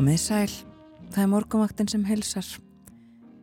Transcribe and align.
Komið 0.00 0.16
sæl, 0.16 0.52
það 1.12 1.20
er 1.20 1.28
morgumvaktin 1.28 1.88
sem 1.92 2.04
helsar. 2.08 2.46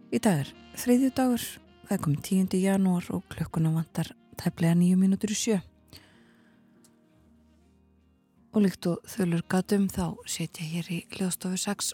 Í 0.09 0.17
dag 0.17 0.39
er 0.41 0.47
þriðju 0.81 1.09
dagur, 1.13 1.43
það 1.85 1.91
er 1.93 1.99
komið 2.01 2.21
10. 2.25 2.55
janúar 2.63 3.09
og 3.13 3.27
klukkuna 3.29 3.69
vantar 3.75 4.07
tæplega 4.41 4.73
nýju 4.79 4.95
mínútur 4.97 5.29
í 5.29 5.37
sjö. 5.37 5.57
Og 8.57 8.63
líkt 8.65 8.87
og 8.89 9.05
þölur 9.05 9.43
gatum 9.53 9.85
þá 9.85 10.15
setja 10.25 10.65
hér 10.65 10.89
í 10.95 10.97
hljóðstofu 11.13 11.59
6 11.61 11.91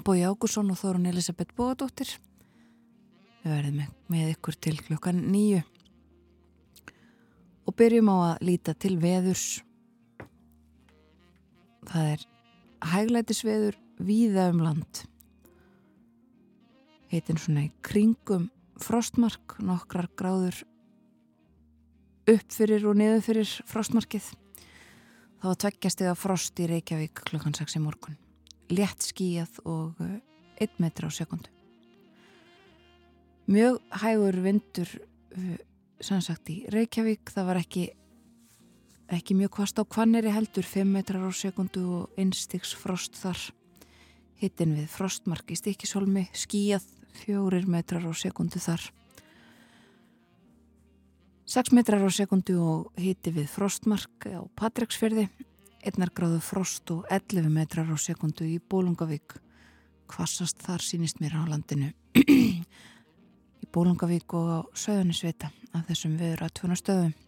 Bói 0.00 0.24
Ágúrsson 0.24 0.72
og 0.72 0.80
Þórun 0.80 1.10
Elisabeth 1.12 1.52
Bóadóttir. 1.60 2.14
Við 3.42 3.52
verðum 3.52 3.84
með, 4.08 4.32
ykkur 4.32 4.56
til 4.64 4.78
klukkan 4.80 5.20
nýju. 5.26 5.60
Og 7.68 7.76
byrjum 7.76 8.08
á 8.08 8.16
að 8.30 8.48
líta 8.48 8.72
til 8.80 8.96
veðurs. 9.04 9.60
Það 11.92 12.10
er 12.16 12.26
hæglætisveður 12.94 13.80
víða 14.06 14.48
um 14.52 14.62
land. 14.64 15.04
Heitin 17.10 17.40
svona 17.40 17.66
í 17.66 17.70
kringum 17.84 18.48
frostmark 18.80 19.58
nokkrar 19.64 20.08
gráður 20.16 20.62
upp 22.30 22.54
fyrir 22.54 22.86
og 22.88 22.98
niður 23.00 23.24
fyrir 23.26 23.54
frostmarkið. 23.68 24.32
Þá 25.40 25.48
tveggjast 25.64 26.04
eða 26.04 26.18
frost 26.18 26.60
í 26.60 26.68
Reykjavík 26.70 27.24
klukkan 27.30 27.56
6 27.56 27.78
í 27.78 27.84
morgun. 27.84 28.18
Létt 28.70 29.02
skíjað 29.02 29.62
og 29.64 29.96
1 30.04 30.20
eh, 30.66 30.76
metr 30.78 31.08
á 31.08 31.10
sekundu 31.10 31.50
mjög 33.50 33.80
hægur 33.90 34.36
vindur 34.44 34.90
eh, 35.34 35.58
sannsagt 36.00 36.50
í 36.52 36.62
Reykjavík. 36.70 37.32
Það 37.34 37.48
var 37.48 37.60
ekki 37.60 37.86
ekki 39.10 39.34
mjög 39.34 39.56
kvast 39.58 39.80
á 39.82 39.84
kvanneri 39.84 40.30
heldur 40.30 40.66
5 40.66 40.86
metrar 40.86 41.26
á 41.26 41.32
sekundu 41.34 41.82
og 41.96 42.20
einstiks 42.20 42.76
frost 42.78 43.18
þar 43.18 43.40
hittin 44.40 44.74
við 44.76 44.88
frostmark 44.92 45.52
í 45.52 45.58
stikisholmi 45.58 46.26
skíjað 46.36 46.86
4 47.24 47.60
metrar 47.70 48.06
á 48.06 48.12
sekundu 48.16 48.60
þar. 48.62 48.82
6 51.50 51.72
metrar 51.74 52.04
á 52.06 52.10
sekundu 52.14 52.56
og 52.62 53.00
hitti 53.00 53.32
við 53.34 53.48
frostmark 53.52 54.28
á 54.30 54.40
Patræksferði 54.56 55.28
1 55.86 56.12
gráðu 56.14 56.42
frost 56.44 56.90
og 56.94 57.06
11 57.10 57.48
metrar 57.52 57.88
á 57.90 57.96
sekundu 57.98 58.46
í 58.46 58.60
Bólungavík 58.60 59.38
kvassast 60.10 60.60
þar 60.62 60.82
sínist 60.84 61.20
mér 61.20 61.38
á 61.38 61.42
landinu. 61.48 61.92
Í 62.14 63.66
Bólungavík 63.72 64.34
og 64.34 64.46
á 64.50 64.58
Söðunisvita 64.74 65.50
af 65.74 65.88
þessum 65.88 66.16
viður 66.18 66.46
að 66.46 66.56
tvuna 66.58 66.78
stöðum 66.78 67.18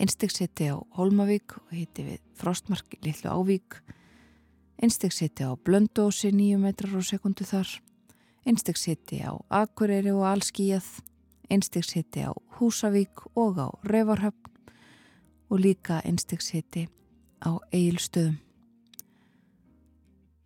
Einstegsiti 0.00 0.70
á 0.72 0.80
Holmavík 0.96 1.58
og 1.58 1.74
hitti 1.76 2.04
við 2.06 2.22
Frostmark 2.38 2.96
í 2.96 3.00
Lillu 3.04 3.28
Ávík. 3.28 3.76
Einstegsiti 4.82 5.46
á 5.46 5.54
Blöndósi 5.54 6.32
9 6.34 6.58
metrar 6.58 6.98
á 6.98 7.02
sekundu 7.06 7.46
þar. 7.46 7.68
Einstegsiti 8.42 9.22
á 9.22 9.38
Akureyri 9.46 10.10
og 10.10 10.26
Allskíjað. 10.26 10.82
Einstegsiti 11.46 12.26
á 12.26 12.34
Húsavík 12.58 13.22
og 13.38 13.62
á 13.62 13.68
Revarhöfn 13.86 14.50
og 15.54 15.60
líka 15.62 16.02
einstegsiti 16.02 16.88
á 17.46 17.62
Egilstöðum. 17.70 18.42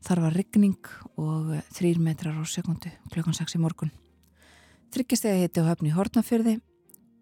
Þar 0.05 0.21
var 0.21 0.37
ryggning 0.37 0.85
og 1.17 1.57
3 1.73 1.97
metrar 1.97 2.37
á 2.37 2.45
sekundu 2.45 2.93
klukkan 3.09 3.33
6 3.33 3.57
í 3.57 3.63
morgun. 3.65 3.95
Þryggjastega 4.93 5.41
hitti 5.41 5.65
á 5.65 5.69
höfni 5.73 5.97
Hortnafjörði 5.97 6.61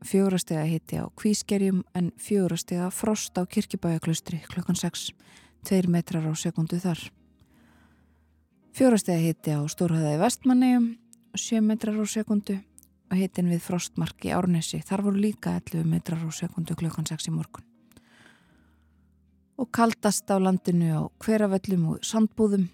fjórastega 0.04 0.64
hitti 0.68 0.98
á 1.00 1.08
Kvískerjum 1.16 1.82
en 1.94 2.12
fjórastega 2.18 2.90
frost 2.90 3.38
á 3.38 3.46
Kirkibæjaklaustri 3.46 4.42
klukkan 4.50 4.76
6, 4.76 5.14
2 5.64 5.88
metrar 5.90 6.26
á 6.28 6.32
sekundu 6.36 6.78
þar. 6.80 7.00
Fjórastega 8.74 9.22
hitti 9.22 9.54
á 9.54 9.60
Stórhæðaði 9.70 10.20
Vestmannegjum, 10.20 10.86
7 11.34 11.62
metrar 11.64 11.96
á 11.96 12.04
sekundu 12.04 12.58
og 13.10 13.16
hittin 13.18 13.50
við 13.52 13.62
frostmark 13.62 14.26
í 14.26 14.32
Árnesi, 14.34 14.80
þar 14.82 15.04
voru 15.06 15.22
líka 15.22 15.54
11 15.60 15.86
metrar 15.88 16.20
á 16.20 16.30
sekundu 16.34 16.76
klukkan 16.76 17.06
6 17.06 17.30
í 17.30 17.34
morgun. 17.34 17.64
Og 19.54 19.70
kaldast 19.70 20.26
á 20.28 20.36
landinu 20.42 20.90
á 20.90 21.02
hverjaföllum 21.22 21.94
og 21.94 22.06
sandbúðum, 22.06 22.66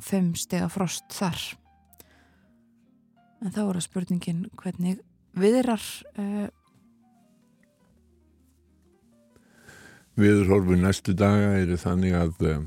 5 0.00 0.32
stega 0.40 0.70
frost 0.72 1.08
þar. 1.12 1.40
En 3.44 3.52
þá 3.52 3.62
að 3.68 3.84
spurningin 3.84 4.46
hvernig 4.56 5.02
viðrar 5.36 5.84
uh, 6.16 6.48
Viðurhorfur 10.16 10.78
næstu 10.80 11.12
daga 11.12 11.52
eru 11.60 11.76
þannig 11.76 12.14
að 12.16 12.44
uh, 12.48 12.60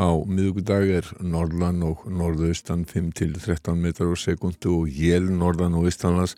á 0.00 0.08
miðugudag 0.24 0.88
er 0.98 1.10
norðlan 1.20 1.82
og 1.84 2.06
norðaustan 2.08 2.86
5-13 2.88 3.76
metrar 3.76 4.12
á 4.12 4.16
sekundu 4.16 4.78
og 4.78 4.88
jél 4.88 5.28
norðan 5.28 5.76
og 5.76 5.90
austanlas 5.90 6.36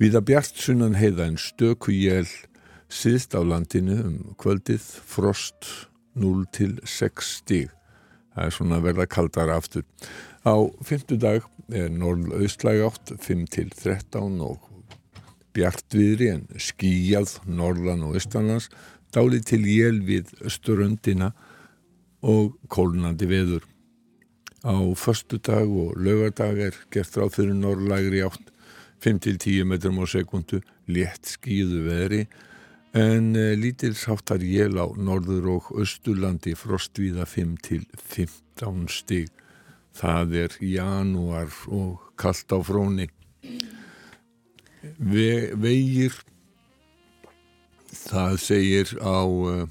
viða 0.00 0.20
bjart 0.20 0.60
sunnan 0.60 0.98
heiða 1.00 1.30
en 1.30 1.40
stöku 1.40 1.96
jél 1.96 2.28
síðst 2.92 3.32
á 3.32 3.40
landinu 3.40 3.96
um 4.04 4.18
kvöldið 4.36 4.84
frost 5.08 5.70
0-6 6.20 7.32
stíg 7.40 7.70
það 8.34 8.46
er 8.46 8.54
svona 8.54 8.80
verða 8.84 9.06
kaldar 9.10 9.52
aftur. 9.54 9.84
Á 10.44 10.54
fymtudag 10.86 11.46
er 11.72 11.90
norðaustlæg 11.92 12.84
átt 12.86 13.12
5-13 13.20 14.40
og 14.44 14.68
bjartviðri 15.56 16.30
en 16.36 16.46
skíjað 16.60 17.38
norðan 17.48 18.06
og 18.06 18.16
austanlands 18.18 18.70
dálið 19.14 19.44
til 19.52 19.62
jél 19.66 20.00
við 20.06 20.30
östuröndina 20.46 21.32
og 22.22 22.56
kólnandi 22.68 23.28
veður. 23.30 23.66
Á 24.60 24.76
förstu 24.94 25.38
dag 25.40 25.68
og 25.68 25.96
lögardag 25.96 26.58
er 26.60 26.74
gert 26.92 27.16
ráð 27.16 27.36
fyrir 27.38 27.56
norðlægri 27.56 28.20
átt 28.26 28.50
5-10 29.00 29.64
metrum 29.64 30.00
á 30.00 30.04
sekundu 30.04 30.60
létt 30.90 31.24
skíðu 31.32 31.84
veðri 31.86 32.26
en 32.92 33.36
e, 33.38 33.54
lítil 33.56 33.94
sáttar 33.96 34.42
jél 34.44 34.76
á 34.76 34.86
norður 34.98 35.48
og 35.56 35.70
östurlandi 35.80 36.52
frostvíða 36.58 37.24
5-15 37.24 38.90
stig 38.92 39.30
það 39.96 40.36
er 40.44 40.58
janúar 40.60 41.54
og 41.72 42.12
kallt 42.20 42.52
á 42.52 42.58
fróni 42.60 43.08
Ve 44.98 45.52
vegir 45.60 46.14
það 47.92 48.36
segir 48.42 48.94
á 49.02 49.20
uh, 49.24 49.66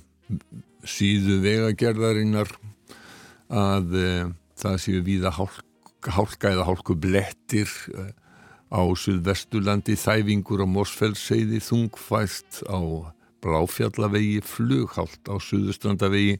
síðu 0.88 1.40
vegagerðarinnar 1.44 2.52
að 3.50 3.96
uh, 3.98 4.32
það 4.60 4.80
séu 4.84 5.04
víða 5.06 5.34
hálka, 5.38 6.16
hálka 6.16 6.54
eða 6.54 6.68
hálku 6.70 6.96
blettir 7.00 7.72
uh, 7.96 8.12
á 8.70 8.82
Suðvestulandi 8.94 9.98
þæfingur 9.98 10.62
á 10.62 10.68
Morsfellsseiði 10.70 11.62
þungfæst 11.66 12.62
á 12.70 12.80
Bláfjallavegi 13.40 14.42
flughált 14.46 15.32
á 15.32 15.40
Suðustrandavegi 15.42 16.38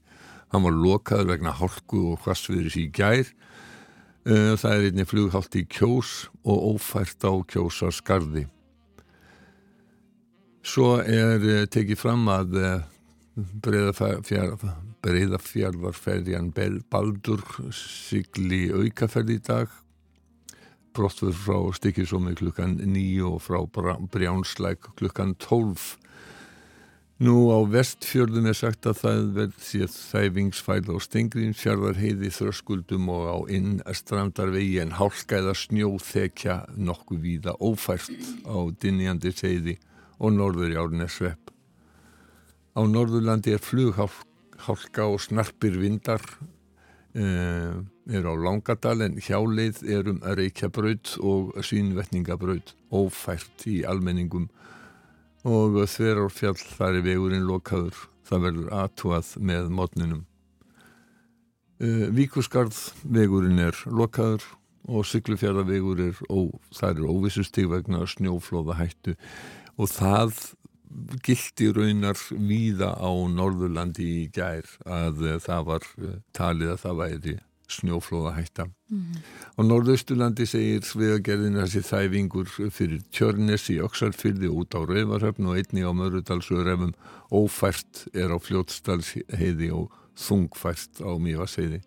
hann 0.54 0.66
var 0.66 0.76
lokaður 0.76 1.34
vegna 1.34 1.54
hálku 1.56 2.04
og 2.14 2.24
hvastviðris 2.26 2.78
í 2.80 2.88
gær. 2.94 3.28
Eh, 4.28 4.54
það 4.60 4.72
er 4.74 4.88
einni 4.90 5.06
flughátt 5.08 5.58
í 5.58 5.66
kjós 5.70 6.30
og 6.44 6.76
ófært 6.76 7.24
á 7.26 7.34
kjósa 7.50 7.92
skarði. 7.94 8.48
Svo 10.66 10.98
er 11.00 11.40
eh, 11.40 11.68
tekið 11.72 11.98
fram 12.00 12.28
að 12.32 12.58
eh, 12.60 12.82
breyðafjörðarferjan 13.64 16.52
Baldur 16.92 17.42
sigli 17.76 18.72
aukaferð 18.74 19.30
í 19.38 19.40
dag. 19.40 19.68
Brottfur 20.96 21.34
frá 21.38 21.74
Stikisómi 21.78 22.34
klukkan 22.36 22.78
9 22.82 23.22
og 23.30 23.42
frá 23.46 23.60
Brjánslæk 24.12 24.80
klukkan 25.00 25.36
12 25.40 25.98
Nú 27.20 27.52
á 27.52 27.60
vestfjörðum 27.68 28.46
er 28.48 28.56
sagt 28.56 28.88
að 28.88 29.02
það 29.02 29.26
verð 29.36 29.56
sér 29.60 29.90
þæfingsfæl 29.92 30.86
á 30.88 30.96
Stengriðsfjörðar 31.04 31.98
heiði 32.00 32.30
þröskuldum 32.32 33.10
og 33.12 33.26
á 33.28 33.38
innstrandarvegi 33.58 34.78
en 34.80 34.96
hálskæða 34.96 35.52
snjóþekja 35.60 36.56
nokkuð 36.80 37.20
víða 37.26 37.58
ófært 37.60 38.08
á 38.48 38.72
Dinjandi 38.80 39.34
seiði 39.36 39.76
og 40.20 40.36
norður 40.36 40.74
í 40.74 40.78
Árnesvepp. 40.80 41.52
Á 42.76 42.82
Norðurlandi 42.86 43.56
er 43.56 43.64
flughálka 43.64 45.08
og 45.08 45.20
snarpir 45.24 45.80
vindar 45.82 46.24
eh, 47.16 47.76
er 48.10 48.30
á 48.30 48.34
Langadal 48.36 49.02
en 49.08 49.20
hjáleið 49.20 49.84
er 49.90 50.12
um 50.12 50.22
Reykjabraut 50.24 51.16
og 51.20 51.58
Svínvetningabraut 51.66 52.76
ófært 52.92 53.68
í 53.68 53.82
almenningum. 53.88 54.50
Og 55.48 55.80
þverjárfjall 55.88 56.60
þar 56.76 57.00
er 57.00 57.06
vegurinn 57.08 57.48
lokaður. 57.48 57.96
Það 58.28 58.44
verður 58.46 58.74
aðtúað 58.84 59.38
með 59.42 59.72
mótninum 59.74 60.26
uh, 61.80 62.08
Víkusgarð 62.16 62.78
vegurinn 63.04 63.62
er 63.64 63.78
lokaður 63.88 64.44
og 64.90 65.06
syklufjörðavegur 65.06 66.02
er 66.08 66.20
ó, 66.32 66.50
það 66.74 67.02
er 67.02 67.10
óvissustig 67.12 67.70
vegna 67.70 68.06
snjóflóða 68.10 68.80
hættu 68.80 69.16
og 69.80 69.92
það 69.94 70.34
gildi 71.26 71.70
raunar 71.76 72.18
víða 72.34 72.96
á 72.98 73.12
Norðurlandi 73.32 74.08
í 74.24 74.24
gær 74.34 74.66
að 74.86 75.22
uh, 75.26 75.38
það 75.44 75.70
var 75.70 75.86
uh, 76.00 76.18
talið 76.36 76.74
að 76.74 76.84
það 76.84 77.00
væri 77.04 77.36
snjóflóða 77.70 78.34
hætta. 78.34 78.66
Mm. 78.90 79.20
Á 79.58 79.62
norðausturlandi 79.62 80.48
segir 80.50 80.86
Svegagerðin 80.88 81.60
þessi 81.62 81.84
þæfingur 81.86 82.50
fyrir 82.74 83.04
Tjörnes 83.14 83.68
í 83.70 83.78
Öksarfyrði 83.86 84.50
út 84.50 84.74
á 84.74 84.82
Rauvarhöfn 84.82 85.50
og 85.50 85.60
einni 85.60 85.86
á 85.86 85.92
Mörudalsöðurefum 85.94 86.96
ófært 87.30 88.08
er 88.18 88.34
á 88.34 88.38
Fljótsdalsheiði 88.42 89.70
og 89.76 89.94
þungfært 90.20 91.04
á 91.06 91.12
Mívaseiði. 91.22 91.84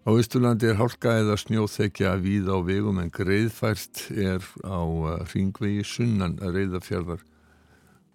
Á 0.00 0.10
Ísturlandi 0.16 0.70
er 0.70 0.78
hálka 0.80 1.18
eða 1.20 1.36
snjóþekja 1.40 2.14
víð 2.24 2.48
á 2.48 2.56
vegum 2.64 3.02
en 3.02 3.12
greiðfært 3.12 4.06
er 4.16 4.40
á 4.64 4.80
ringvegi 5.34 5.84
sunnan 5.84 6.38
að 6.40 6.56
reyðafjörðar. 6.56 7.20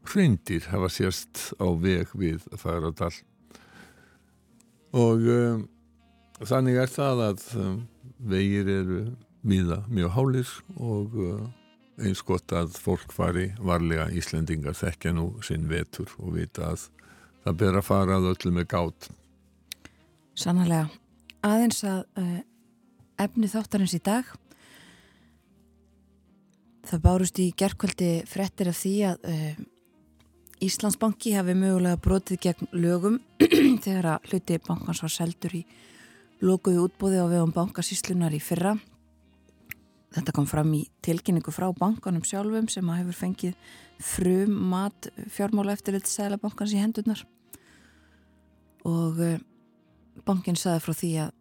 Hreindir 0.05 0.65
hafa 0.71 0.89
sérst 0.89 1.53
á 1.61 1.67
veg 1.77 2.11
við 2.17 2.45
Færadal. 2.57 3.13
Og 4.95 5.25
um, 5.29 5.63
Þannig 6.43 6.81
er 6.81 6.89
það 6.91 7.21
að 7.29 7.43
um, 7.61 7.75
vegir 8.27 8.67
eru 8.67 8.97
viða 9.47 9.77
mjög 9.87 10.11
hálir 10.17 10.49
og 10.75 11.13
uh, 11.15 11.45
eins 12.03 12.19
gott 12.27 12.51
að 12.51 12.75
fólk 12.75 13.13
fari 13.15 13.53
varlega 13.63 14.09
Íslendingar 14.11 14.75
þekkja 14.75 15.13
nú 15.15 15.29
sinn 15.45 15.69
vetur 15.71 16.11
og 16.19 16.35
vita 16.35 16.73
að 16.73 16.89
það 17.45 17.57
ber 17.61 17.79
að 17.79 17.87
fara 17.87 18.19
að 18.19 18.29
öllu 18.33 18.51
með 18.57 18.67
gátt. 18.73 19.09
Sannlega. 20.35 20.89
Aðeins 21.45 21.83
að 21.85 22.01
uh, 22.17 22.41
efni 23.21 23.49
þáttarins 23.51 23.93
í 23.93 24.01
dag 24.03 24.31
það 26.85 27.03
bárust 27.03 27.39
í 27.41 27.51
gerðkvöldi 27.57 28.09
frettir 28.29 28.69
af 28.71 28.79
því 28.81 28.93
að 29.11 29.29
uh, 29.29 29.63
Íslandsbanki 30.65 31.35
hafi 31.35 31.53
mögulega 31.57 31.99
brotið 32.01 32.41
gegn 32.45 32.69
lögum 32.73 33.19
þegar 33.83 34.15
að 34.15 34.29
hluti 34.31 34.59
bankans 34.65 35.03
var 35.03 35.13
seldur 35.13 35.57
í 35.59 35.63
lokuði 36.45 36.81
útbúði 36.85 37.21
á 37.21 37.25
vegum 37.27 37.53
bankasíslunar 37.55 38.33
í 38.35 38.41
fyrra. 38.43 38.75
Þetta 40.15 40.33
kom 40.35 40.47
fram 40.47 40.71
í 40.77 40.85
tilkynningu 41.03 41.51
frá 41.51 41.67
bankanum 41.75 42.23
sjálfum 42.23 42.69
sem 42.71 42.87
að 42.87 43.01
hefur 43.01 43.19
fengið 43.19 43.73
frum 43.99 44.55
mat 44.71 45.09
fjármála 45.35 45.75
eftirlit 45.75 46.07
sælabankans 46.07 46.73
í 46.75 46.79
hendurnar 46.79 47.25
og 48.87 49.19
eh, 49.23 49.41
bankin 50.25 50.57
saði 50.59 50.83
frá 50.85 50.93
því 50.95 51.11
að 51.25 51.33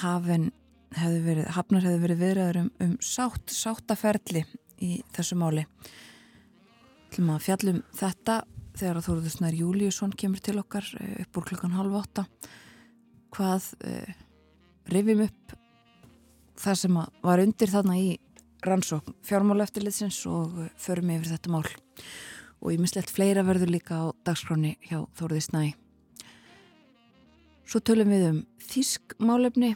hafn 0.00 0.50
hefði 0.94 1.20
verið, 1.24 1.46
hafnar 1.54 1.86
hefði 1.86 2.02
verið 2.04 2.20
viðræður 2.22 2.58
um, 2.60 2.70
um 2.84 2.96
sátt, 3.02 3.52
sáttaferli 3.52 4.44
í 4.82 4.96
þessu 5.14 5.38
máli. 5.38 5.64
Til 7.14 7.24
maður 7.26 7.46
fjallum 7.48 7.80
þetta 7.94 8.40
þegar 8.74 8.98
að 8.98 9.08
Þóruðusnar 9.08 9.58
Júliusson 9.58 10.14
kemur 10.18 10.42
til 10.42 10.58
okkar 10.62 10.86
eh, 11.00 11.22
upp 11.24 11.38
úr 11.38 11.48
klukkan 11.50 11.76
halv 11.76 11.98
åtta 12.00 12.26
hvað 13.34 13.68
eh, 13.86 14.14
rifjum 14.90 15.24
upp 15.26 15.54
það 16.60 16.80
sem 16.82 16.98
var 16.98 17.42
undir 17.42 17.70
þarna 17.70 17.98
í 17.98 18.08
rannsókn 18.64 19.16
fjármála 19.26 19.66
eftirlitsins 19.66 20.20
og 20.30 20.56
förum 20.80 21.12
yfir 21.14 21.34
þetta 21.34 21.52
mál. 21.52 21.66
Og 22.64 22.72
ég 22.72 22.80
mislegt 22.80 23.12
fleira 23.12 23.44
verður 23.44 23.74
líka 23.74 23.98
á 24.00 24.04
dagskráni 24.24 24.76
hjá 24.88 25.02
Þóruði 25.18 25.42
Snæ 25.44 25.64
Svo 27.64 27.80
tölum 27.80 28.12
við 28.12 28.26
um 28.30 28.42
Þísk 28.64 29.16
málefni 29.20 29.74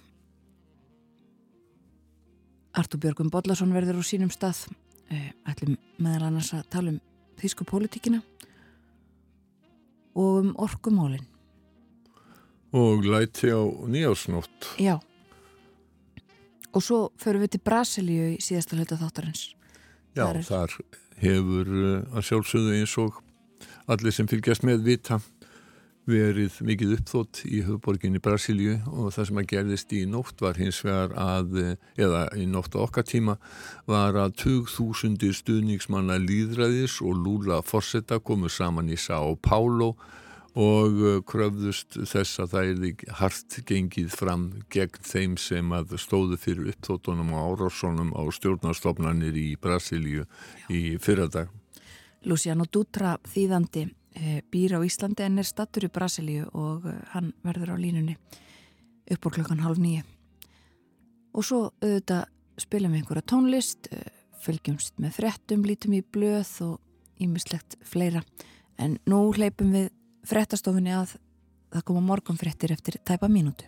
Artur 2.79 3.01
Björgum 3.03 3.31
Bodlason 3.33 3.75
verður 3.75 4.01
á 4.01 4.05
sínum 4.07 4.31
stað 4.33 4.67
eh, 5.11 5.33
ætlum 5.49 5.77
meðal 5.99 6.29
annars 6.29 6.53
að 6.57 6.69
tala 6.73 6.95
um 6.95 7.01
Þísku 7.39 7.67
pólitíkina 7.69 8.23
og 10.19 10.41
um 10.43 10.55
orkumálinn 10.59 11.27
Og 12.73 13.05
læti 13.05 13.49
á 13.49 13.65
nýjársnótt. 13.65 14.77
Já. 14.77 15.01
Og 16.73 16.83
svo 16.85 17.09
förum 17.17 17.41
við 17.41 17.57
til 17.57 17.65
Brasilíu 17.65 18.27
í 18.35 18.43
síðasta 18.45 18.77
hluta 18.77 18.99
þáttarins. 19.01 19.55
Já, 20.13 20.29
þar, 20.29 20.37
er... 20.37 20.45
þar 20.45 20.75
hefur 21.23 21.71
uh, 21.73 22.03
að 22.13 22.27
sjálfsögðu 22.29 22.75
eins 22.77 22.97
og 23.01 23.23
allir 23.89 24.13
sem 24.13 24.29
fylgjast 24.29 24.67
með 24.69 24.85
vita 24.85 25.21
verið 26.09 26.59
mikið 26.65 26.95
uppþótt 26.97 27.43
í 27.47 27.63
höfuborginni 27.67 28.21
Brasilíu 28.25 28.79
og 28.89 29.13
það 29.15 29.29
sem 29.29 29.41
að 29.43 29.49
gerðist 29.53 29.95
í 29.97 30.03
nótt 30.09 30.41
var 30.45 30.61
hins 30.61 30.81
vegar 30.85 31.13
að, 31.21 31.59
eða 32.01 32.23
í 32.39 32.47
nótt 32.49 32.77
á 32.77 32.83
okkar 32.85 33.07
tíma, 33.09 33.37
var 33.89 34.17
að 34.17 34.39
2000 34.45 35.19
stuðningsmanna 35.43 36.19
líðræðis 36.23 37.01
og 37.05 37.21
Lula 37.25 37.61
Forsetta 37.67 38.21
komu 38.25 38.51
saman 38.53 38.89
í 38.89 38.97
São 38.97 39.37
Paulo 39.43 39.95
og 40.59 40.97
uh, 41.05 41.19
kröfðust 41.29 42.01
þess 42.09 42.41
að 42.43 42.55
það 42.55 42.71
er 42.73 43.05
hart 43.21 43.59
gengið 43.69 44.11
fram 44.17 44.49
gegn 44.73 45.05
þeim 45.05 45.37
sem 45.39 45.75
að 45.77 45.95
stóðu 46.03 46.39
fyrir 46.41 46.73
uppþóttunum 46.73 47.31
og 47.37 47.53
árásónum 47.53 48.11
á 48.17 48.23
stjórnarstofnanir 48.35 49.37
í 49.39 49.53
Brasilíu 49.61 50.27
í 50.73 50.97
fyrradag. 51.03 51.53
Luciano 52.27 52.67
Dutra 52.67 53.15
þýðandi 53.29 53.85
eh, 53.87 53.98
býr 54.51 54.77
á 54.77 54.81
Íslandi 54.85 55.25
en 55.27 55.39
er 55.39 55.47
stattur 55.47 55.87
í 55.87 55.93
Brasilíu 55.93 56.49
og 56.57 56.87
eh, 56.89 57.01
hann 57.15 57.33
verður 57.47 57.75
á 57.75 57.77
línunni 57.79 58.17
upp 59.09 59.27
úr 59.27 59.39
klokkan 59.39 59.63
halv 59.65 59.81
nýju. 59.83 60.05
Og 61.37 61.47
svo 61.47 61.61
auðvitað 61.83 62.27
spilum 62.59 62.95
við 62.95 63.03
einhverja 63.03 63.29
tónlist, 63.31 63.89
eh, 63.93 64.11
fylgjumst 64.43 64.99
með 64.99 65.17
frettum, 65.21 65.65
lítum 65.65 65.95
í 65.99 66.03
blöð 66.03 66.51
og 66.67 67.23
ímislegt 67.23 67.79
fleira. 67.83 68.23
En 68.79 68.99
nú 69.07 69.33
hleypum 69.35 69.73
við 69.75 69.91
frettastofunni 70.27 70.95
að 70.95 71.17
það 71.73 71.85
koma 71.85 72.01
morgun 72.01 72.39
frettir 72.39 72.73
eftir 72.73 72.99
tæpa 73.05 73.29
mínútu. 73.29 73.67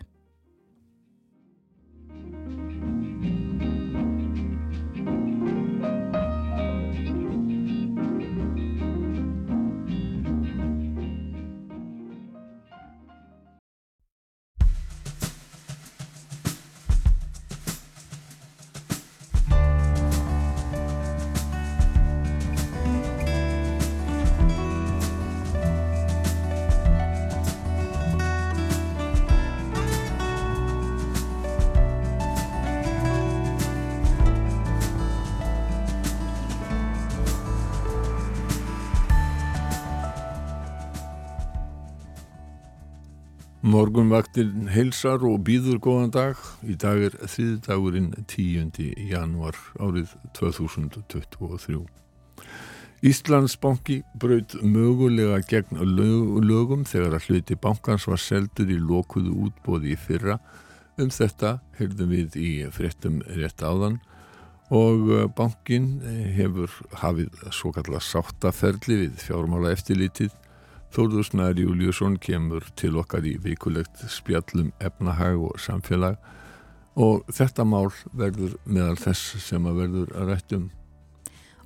Morgunvaktin 43.71 44.65
heilsar 44.73 45.21
og 45.23 45.45
býður 45.47 45.77
góðan 45.79 46.11
dag. 46.11 46.39
Í 46.67 46.73
dag 46.79 46.99
er 47.05 47.13
þriðdagurinn 47.21 48.09
10. 48.27 48.71
januar 49.07 49.55
árið 49.79 50.11
2023. 50.35 51.77
Íslandsbanki 53.07 54.01
braut 54.19 54.57
mögulega 54.59 55.39
gegn 55.47 55.79
lögum 55.87 56.83
þegar 56.89 57.15
að 57.15 57.29
hluti 57.29 57.57
bankans 57.63 58.09
var 58.11 58.19
seldur 58.19 58.73
í 58.73 58.79
lokuðu 58.81 59.37
útbóði 59.47 59.95
í 59.95 59.99
fyrra. 59.99 60.39
Um 60.99 61.13
þetta 61.13 61.59
heyrðum 61.79 62.11
við 62.11 62.37
í 62.41 62.51
fréttum 62.75 63.21
rétt 63.37 63.63
áðan 63.63 64.01
og 64.71 65.07
bankin 65.37 65.93
hefur 66.35 66.75
hafið 67.05 67.47
svo 67.55 67.71
kallar 67.75 68.03
sáttaferli 68.03 69.05
við 69.05 69.19
fjármála 69.29 69.71
eftirlitið 69.77 70.35
Þórður 70.91 71.23
Snæri 71.23 71.63
Júliusson 71.63 72.17
kemur 72.19 72.65
til 72.75 72.97
okkar 72.99 73.23
í 73.23 73.37
vikulegt 73.39 74.01
spjallum 74.11 74.73
efnahag 74.83 75.39
og 75.39 75.59
samfélag 75.63 76.17
og 76.99 77.21
þetta 77.31 77.63
mál 77.63 77.87
verður 78.11 78.57
meðal 78.65 78.97
þess 78.99 79.37
sem 79.39 79.69
að 79.69 79.77
verður 79.85 80.11
að 80.19 80.31
rættum. 80.33 80.65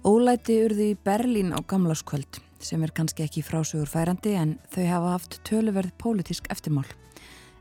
Ólæti 0.05 0.59
urði 0.67 0.91
í 0.93 0.97
Berlín 1.01 1.55
á 1.57 1.59
gamláskvöld 1.65 2.37
sem 2.61 2.83
er 2.85 2.93
kannski 2.93 3.25
ekki 3.25 3.41
frásögur 3.41 3.89
færandi 3.89 4.35
en 4.37 4.59
þau 4.69 4.85
hafa 4.91 5.15
haft 5.15 5.39
töluverð 5.49 5.95
pólitísk 5.97 6.45
eftirmál. 6.53 6.85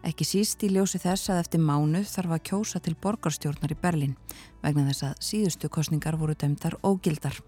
Ekki 0.04 0.26
síst 0.28 0.60
í 0.66 0.68
ljósi 0.68 1.00
þess 1.00 1.32
að 1.32 1.46
eftir 1.46 1.64
mánuð 1.64 2.04
þarf 2.10 2.36
að 2.36 2.44
kjósa 2.50 2.80
til 2.84 2.92
borgarstjórnar 3.00 3.72
í 3.72 3.80
Berlín 3.80 4.18
vegna 4.60 4.84
þess 4.90 5.08
að 5.08 5.24
síðustu 5.30 5.72
kostningar 5.72 6.20
voru 6.20 6.36
dæmdar 6.36 6.76
ógildar. 6.84 7.40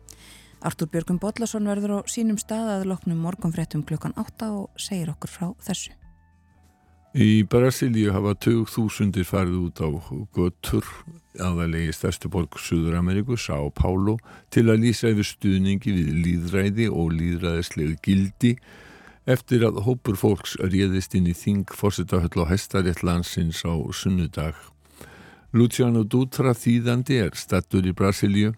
Artur 0.64 0.88
Björgum 0.88 1.20
Bodlason 1.20 1.68
verður 1.68 2.00
á 2.00 2.08
sínum 2.08 2.38
stað 2.40 2.72
að 2.78 2.88
loknum 2.92 3.20
morgunfréttum 3.20 3.84
klukkan 3.86 4.16
8 4.16 4.48
og 4.56 4.80
segir 4.80 5.12
okkur 5.12 5.30
frá 5.30 5.48
þessu. 5.66 5.92
Í 7.16 7.46
Brasilíu 7.48 8.10
hafa 8.12 8.34
20.000 8.44 9.24
farið 9.24 9.60
út 9.68 9.80
á 9.80 9.88
göttur 10.36 10.84
aðalegi 11.40 11.94
stærstu 11.96 12.28
borg 12.32 12.58
Suður 12.60 12.98
Ameríku, 12.98 13.38
Sá 13.40 13.56
Pálo, 13.72 14.18
til 14.52 14.66
að 14.68 14.82
lýsa 14.84 15.12
yfir 15.12 15.24
stuðningi 15.24 15.94
við 15.96 16.10
líðræði 16.26 16.90
og 16.92 17.14
líðræðislega 17.16 17.96
gildi 18.04 18.52
eftir 19.26 19.64
að 19.66 19.80
hópur 19.86 20.18
fólks 20.20 20.58
réðist 20.60 21.16
inn 21.18 21.30
í 21.30 21.34
þing 21.34 21.72
fórsetahöll 21.72 22.44
og 22.44 22.50
hestarétt 22.52 23.00
landsins 23.00 23.64
á 23.64 23.74
sunnudag. 23.96 24.54
Luciano 25.56 26.04
Dutra 26.04 26.52
þýðandi 26.52 27.20
er 27.24 27.32
stattur 27.38 27.86
í 27.88 27.96
Brasilíu 27.96 28.52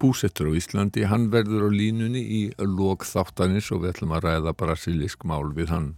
búsettur 0.00 0.50
á 0.50 0.52
Íslandi, 0.58 1.04
hann 1.08 1.30
verður 1.32 1.68
á 1.68 1.70
línunni 1.72 2.22
í 2.22 2.40
lók 2.60 3.06
þáttanis 3.08 3.70
og 3.74 3.84
við 3.84 3.94
ætlum 3.94 4.14
að 4.16 4.26
ræða 4.28 4.56
brasilísk 4.58 5.26
mál 5.28 5.52
við 5.56 5.74
hann. 5.74 5.90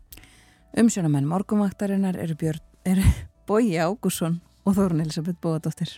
Umsjónamenn 0.77 1.29
morgumvaktarinnar 1.31 2.19
eru, 2.21 2.37
eru 2.85 3.07
Bói 3.49 3.77
Ágússon 3.79 4.41
og 4.67 4.77
Þórun 4.77 5.07
Elisabeth 5.07 5.41
Bóadóttir. 5.41 5.97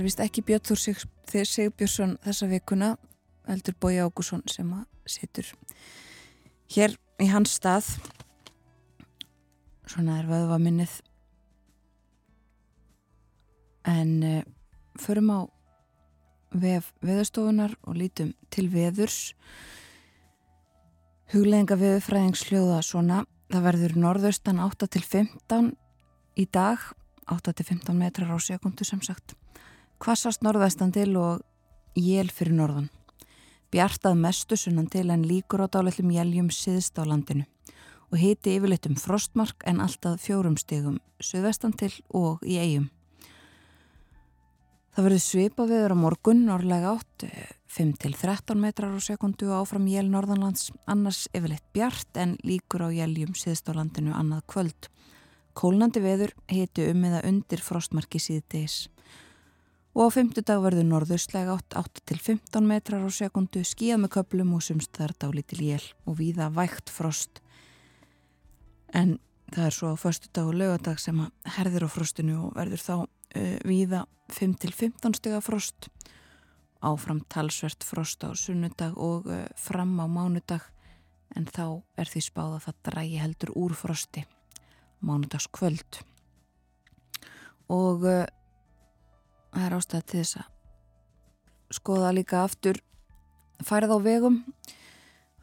Er 0.00 0.06
vist 0.06 0.20
ekki 0.22 0.42
Björn 0.46 0.76
Sig, 0.80 1.02
Sigbjörnsson 1.28 2.16
þessa 2.24 2.46
vikuna, 2.48 2.94
eldur 3.50 3.74
Bói 3.80 3.98
Ágússon 4.00 4.40
sem 4.48 4.68
að 4.72 4.86
situr 5.08 5.48
hér 6.72 6.94
í 7.20 7.26
hans 7.28 7.56
stað. 7.58 7.88
Svona 9.90 10.20
er 10.20 10.28
vöðva 10.30 10.56
minnið. 10.62 10.92
En 13.90 14.12
uh, 14.24 14.38
förum 15.00 15.32
á 15.34 15.40
vef 16.50 16.92
veðurstofunar 17.04 17.74
og 17.84 17.98
lítum 17.98 18.32
til 18.54 18.68
veðurs. 18.72 19.34
Hugleðinga 21.34 21.76
veðurfræðingsljóða 21.80 22.80
svona. 22.86 23.24
Það 23.50 23.66
verður 23.66 23.98
norðaustan 24.06 24.62
8 24.62 24.88
til 24.94 25.04
15 25.04 25.74
í 26.38 26.46
dag 26.46 26.88
8-15 27.30 27.94
metrar 27.98 28.32
á 28.32 28.38
sekundu 28.38 28.86
sem 28.86 29.02
sagt. 29.02 29.34
Kvassast 30.00 30.40
norðvestan 30.40 30.94
til 30.96 31.10
og 31.20 31.42
jél 31.92 32.30
fyrir 32.32 32.54
norðan. 32.56 32.86
Bjartað 33.68 34.14
mestu 34.16 34.56
sunnan 34.56 34.86
til 34.88 35.10
en 35.12 35.26
líkur 35.28 35.60
á 35.60 35.68
dálellum 35.68 36.14
jéljum 36.14 36.46
siðst 36.48 36.96
á 36.96 37.04
landinu 37.04 37.44
og 38.08 38.16
hiti 38.16 38.54
yfirleitt 38.56 38.88
um 38.88 38.94
frostmark 38.96 39.60
en 39.68 39.82
alltaf 39.84 40.22
fjórum 40.24 40.56
stegum 40.56 40.96
suðvestan 41.20 41.74
til 41.76 41.90
og 42.16 42.40
í 42.48 42.56
eigum. 42.56 42.86
Það 44.96 45.06
verður 45.06 45.22
svipa 45.26 45.66
viður 45.68 45.92
á 45.92 45.96
morgun, 46.00 46.40
norðlega 46.48 46.94
átt, 46.96 47.26
5-13 47.68 48.56
metrar 48.56 48.96
á 48.96 49.00
sekundu 49.04 49.52
áfram 49.52 49.84
jél 49.84 50.08
norðanlands, 50.08 50.70
annars 50.88 51.26
yfirleitt 51.36 51.66
bjart 51.76 52.16
en 52.16 52.38
líkur 52.40 52.88
á 52.88 52.90
jéljum 52.90 53.36
siðst 53.36 53.68
á 53.68 53.76
landinu 53.76 54.16
annað 54.16 54.48
kvöld. 54.48 54.88
Kólnandi 55.52 56.00
veður 56.00 56.32
hiti 56.48 56.88
um 56.88 57.04
eða 57.04 57.20
undir 57.28 57.60
frostmarki 57.60 58.16
síðdeis 58.16 58.86
og 60.00 60.08
á 60.08 60.16
fymtudag 60.16 60.62
verður 60.64 60.86
norðaustlega 60.88 61.58
8-15 61.76 62.64
metrar 62.64 63.02
á 63.04 63.10
sekundu 63.12 63.60
skíðað 63.68 63.98
með 64.00 64.12
köplum 64.14 64.54
og 64.56 64.62
sumstaðar 64.64 65.12
dálítil 65.20 65.60
jél 65.60 65.82
og 66.08 66.16
víða 66.22 66.46
vægt 66.56 66.88
frost. 66.88 67.42
En 68.96 69.18
það 69.52 69.66
er 69.66 69.76
svo 69.76 69.90
á 69.92 70.00
förstudag 70.00 70.48
og 70.48 70.56
lögadag 70.56 71.02
sem 71.04 71.20
að 71.20 71.52
herðir 71.52 71.84
á 71.84 71.88
frostinu 71.92 72.38
og 72.46 72.56
verður 72.56 72.84
þá 72.86 72.94
uh, 72.96 73.58
víða 73.68 74.06
5-15 74.32 75.18
stega 75.20 75.42
frost. 75.44 75.90
Áfram 76.80 77.20
talsvert 77.28 77.84
frost 77.84 78.24
á 78.24 78.32
sunnudag 78.32 78.96
og 78.96 79.28
uh, 79.28 79.44
fram 79.60 79.98
á 80.00 80.08
mánudag 80.08 80.64
en 81.36 81.44
þá 81.44 81.82
er 82.00 82.08
því 82.08 82.24
spáð 82.24 82.56
að 82.56 82.68
það 82.70 82.82
drægi 82.88 83.20
heldur 83.20 83.52
úr 83.52 83.76
frosti. 83.76 84.24
Mánudagskvöld. 85.04 86.00
Og 87.68 88.08
uh, 88.08 88.24
það 89.54 89.66
er 89.66 89.76
ástæða 89.78 90.06
til 90.06 90.20
þess 90.20 90.40
að 90.40 91.76
skoða 91.80 92.14
líka 92.16 92.44
aftur. 92.44 92.80
Færð 93.62 93.94
á 93.94 93.98
vegum. 94.02 94.40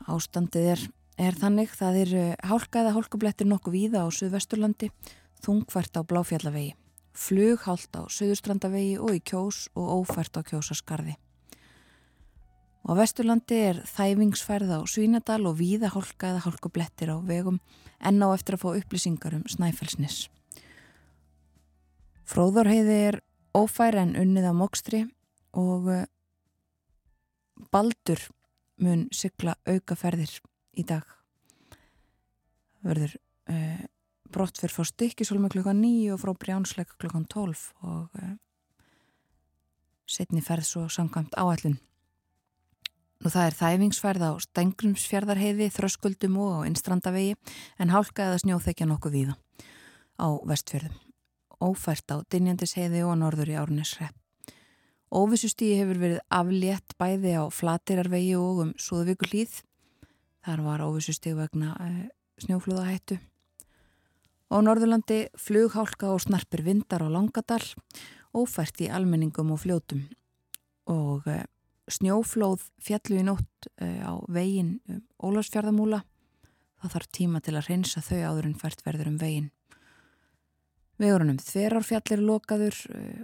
Ástandið 0.07 0.71
er, 0.73 0.81
er 1.19 1.37
þannig. 1.37 1.71
Það 1.77 2.01
er 2.01 2.17
hálka 2.49 2.81
eða 2.81 2.95
hálkublettir 2.97 3.47
nokkuð 3.47 3.77
víða 3.77 4.03
á 4.03 4.07
Suðvesturlandi 4.11 4.91
þungfært 5.43 5.99
á 5.99 6.01
Bláfjallavegi 6.01 6.73
flughált 7.17 7.93
á 7.97 8.05
Suðurstrandavegi 8.05 8.97
og 9.01 9.15
í 9.17 9.21
kjós 9.25 9.65
og 9.73 10.03
ófært 10.03 10.37
á 10.37 10.45
kjósaskarði 10.45 11.15
og 12.87 12.95
á 12.95 12.99
Vesturlandi 13.01 13.57
er 13.67 13.79
þæfingsfærð 13.83 14.69
á 14.71 14.81
Svínadal 14.87 15.43
og 15.49 15.57
víða 15.59 15.91
hálka 15.91 16.31
eða 16.31 16.45
hálkublettir 16.45 17.11
á 17.11 17.17
vegum 17.19 17.59
en 17.99 18.23
á 18.23 18.27
eftir 18.31 18.55
að 18.55 18.63
fá 18.63 18.69
upplýsingar 18.79 19.35
um 19.35 19.43
Snæfellsnis. 19.43 20.29
Fróðorheiði 22.27 22.97
er 23.09 23.19
ófæri 23.57 24.01
en 24.01 24.15
unnið 24.19 24.49
á 24.49 24.53
mokstri 24.55 25.03
og 25.57 25.89
eh, 25.93 26.05
Baldur 27.73 28.21
mun 28.83 29.07
sykla 29.15 29.55
aukaferðir 29.65 30.35
í 30.77 30.83
dag. 30.85 31.05
Verður 32.85 33.15
uh, 33.49 33.85
brott 34.29 34.59
fyrir 34.61 34.75
fór 34.75 34.85
stykkisólma 34.85 35.49
klukkan 35.49 35.81
9 35.81 36.13
og 36.13 36.21
frá 36.21 36.33
brjánsleika 36.37 36.93
klukkan 37.01 37.25
12 37.25 37.63
og 37.81 38.21
uh, 38.21 38.35
setni 40.05 40.43
ferð 40.45 40.69
svo 40.69 40.85
samkvæmt 40.93 41.33
áallun. 41.41 41.79
Nú 43.17 43.33
það 43.33 43.47
er 43.49 43.57
þæfingsfærð 43.57 44.27
á 44.29 44.31
Stengrumsfjörðarheiði, 44.45 45.71
Þröskuldum 45.73 46.37
og 46.37 46.61
á 46.61 46.67
Innstrandavegi 46.69 47.33
en 47.81 47.89
hálka 47.89 48.29
eða 48.29 48.43
snjóþekja 48.45 48.89
nokkuð 48.93 49.17
víða 49.17 49.37
á 50.21 50.27
vestfjörðum. 50.45 51.06
Ófært 51.63 52.11
á 52.13 52.21
Dinjandisheiði 52.29 53.01
og 53.07 53.15
norður 53.21 53.53
í 53.53 53.57
Árnesrepp. 53.57 54.15
Óvissustíði 55.07 55.79
hefur 55.79 56.01
verið 56.01 56.19
aflétt 56.33 56.95
bæði 56.99 57.33
á 57.39 57.43
Flatirarvegi 57.47 58.35
og 58.35 58.61
um 58.65 58.73
Súðvíkur 58.75 59.31
hlýð. 59.31 59.61
Þar 60.43 60.63
var 60.65 60.83
óvissustíð 60.83 61.39
vegna 61.39 61.73
uh, 61.79 62.05
snjóflúðahættu. 62.43 63.17
Á 64.47 64.55
Norðurlandi 64.63 65.25
flughálka 65.39 66.11
og 66.13 66.21
snarpir 66.23 66.63
vindar 66.67 67.03
á 67.03 67.11
Langadal, 67.11 67.63
ófært 68.35 68.83
í 68.83 68.91
almenningum 68.91 69.51
og 69.55 69.63
fljótum 69.63 70.05
og 70.87 71.27
uh, 71.27 71.43
snjóflóð 71.91 72.67
fjallu 72.83 73.21
í 73.21 73.25
nótt 73.27 73.69
uh, 73.81 74.03
á 74.03 74.13
vegin 74.31 74.77
um 74.91 75.03
Ólarsfjörðamúla 75.23 76.03
það 76.81 76.93
þarf 76.93 77.11
tíma 77.15 77.41
til 77.43 77.55
að 77.57 77.69
reynsa 77.71 78.03
þau 78.03 78.19
áður 78.29 78.49
en 78.51 78.59
fært 78.59 78.83
verður 78.85 79.11
um 79.13 79.21
vegin 79.21 79.49
vegurunum 81.01 81.39
þverárfjallir 81.41 82.23
lokaður 82.25 82.79
uh, 82.93 83.23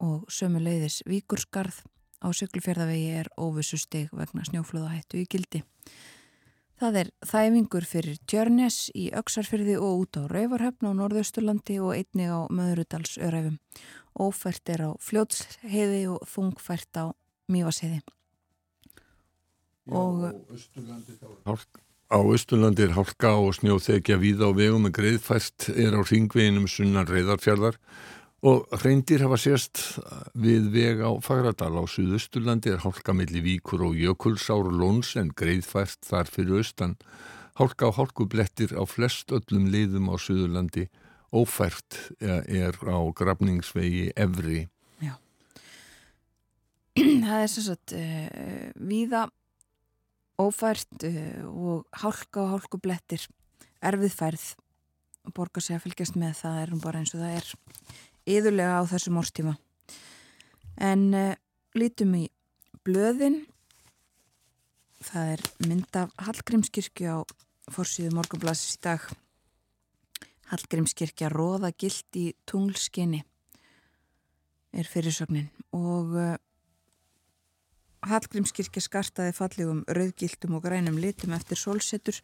og 0.00 0.30
sömu 0.32 0.62
leiðis 0.62 1.02
víkurskarð 1.08 1.82
á 2.20 2.28
syklufjörðavegi 2.36 3.10
er 3.22 3.28
óvissu 3.40 3.78
steg 3.80 4.12
vegna 4.16 4.44
snjóflóðahættu 4.48 5.20
í 5.22 5.28
gildi 5.28 5.64
Það 6.80 6.96
er 6.96 7.08
þæfingur 7.28 7.84
fyrir 7.84 8.20
Tjörnes 8.24 8.76
í 8.96 9.10
Öksarfyrði 9.12 9.74
og 9.76 10.06
út 10.06 10.16
á 10.16 10.24
Rauvarhöfn 10.32 10.88
á 10.88 10.96
Norðausturlandi 10.96 11.76
og 11.76 11.92
einni 11.92 12.24
á 12.24 12.48
Möðurudalsöræfum. 12.48 13.58
Ófært 14.16 14.72
er 14.72 14.86
á 14.88 14.90
Fljótsheiði 14.96 16.06
og 16.08 16.24
þungfært 16.24 16.96
á 16.96 17.12
Mývasheiði. 17.52 18.00
Og 19.92 20.24
á 22.10 22.18
Östurlandi 22.18 22.88
er 22.88 22.96
hálka 22.98 23.36
og 23.38 23.54
snjóþekja 23.54 24.18
víða 24.18 24.50
á 24.50 24.52
vegum 24.52 24.88
en 24.88 24.94
greiðfært 24.94 25.70
er 25.78 25.94
á 25.94 26.02
ringveginum 26.02 26.66
sunnan 26.66 27.06
reyðarfjallar 27.06 27.78
og 28.42 28.66
reyndir 28.82 29.22
hafa 29.22 29.38
sérst 29.38 29.78
við 30.34 30.70
veg 30.74 31.04
á 31.06 31.12
Fagradal. 31.22 31.76
Á 31.78 31.84
Suðusturlandi 31.86 32.72
er 32.72 32.82
hálka 32.82 33.14
millir 33.14 33.44
víkur 33.44 33.84
og 33.86 33.94
jökulsár 33.94 34.72
lóns 34.72 35.14
en 35.20 35.30
greiðfært 35.30 36.02
þar 36.08 36.30
fyrir 36.32 36.64
austan. 36.64 36.96
Hálka 37.60 37.90
og 37.92 38.00
hálkublettir 38.00 38.74
á 38.74 38.82
flest 38.88 39.30
öllum 39.30 39.68
liðum 39.70 40.10
á 40.10 40.16
Suðurlandi. 40.18 40.88
Ófært 41.30 42.10
er 42.18 42.74
á 42.74 42.98
grafningsvegi 43.14 44.10
Evri 44.18 44.64
Já. 44.98 45.14
Það 46.98 47.44
er 47.44 47.52
svo 47.52 47.76
að 47.76 47.94
uh, 48.00 48.72
víða 48.74 49.28
ófært 50.40 51.06
uh, 51.06 51.44
og 51.48 52.00
hálka 52.02 52.44
og 52.44 52.52
hálkublettir 52.54 53.26
erfið 53.84 54.16
færð 54.16 54.46
og 55.28 55.34
borga 55.36 55.62
sig 55.62 55.76
að 55.76 55.84
fylgjast 55.86 56.18
með 56.20 56.36
það 56.40 56.58
er 56.62 56.74
bara 56.82 57.00
eins 57.02 57.14
og 57.14 57.22
það 57.22 57.36
er 57.38 57.48
yðurlega 58.30 58.80
á 58.80 58.82
þessum 58.90 59.20
órstíma. 59.20 59.54
En 60.80 61.08
uh, 61.14 61.32
lítum 61.76 62.14
í 62.18 62.26
blöðin. 62.86 63.42
Það 65.00 65.34
er 65.34 65.42
mynd 65.68 65.96
af 65.96 66.12
Hallgrímskirkju 66.26 67.08
á 67.08 67.18
fórsíðu 67.72 68.12
morgunblassis 68.16 68.76
í 68.76 68.84
dag. 68.84 69.04
Hallgrímskirkja 70.50 71.30
róða 71.32 71.70
gilt 71.78 72.16
í 72.18 72.30
tunglskinni 72.48 73.22
er 74.70 74.86
fyrirsögnin 74.86 75.48
og 75.74 76.14
uh, 76.14 76.34
Hallgrímskirkja 78.08 78.80
skartaði 78.80 79.32
fallegum 79.36 79.82
rauðgiltum 79.88 80.56
og 80.56 80.64
grænum 80.64 80.96
litum 81.00 81.34
eftir 81.36 81.58
sólsetur. 81.60 82.16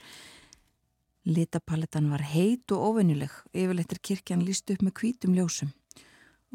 Litapalettan 1.27 2.09
var 2.09 2.23
heit 2.31 2.71
og 2.73 2.93
ofinnileg 2.93 3.33
yfirleitt 3.53 3.93
er 3.93 4.01
kirkjan 4.09 4.45
líst 4.47 4.71
upp 4.73 4.85
með 4.87 4.97
kvítum 5.01 5.35
ljósum. 5.37 5.73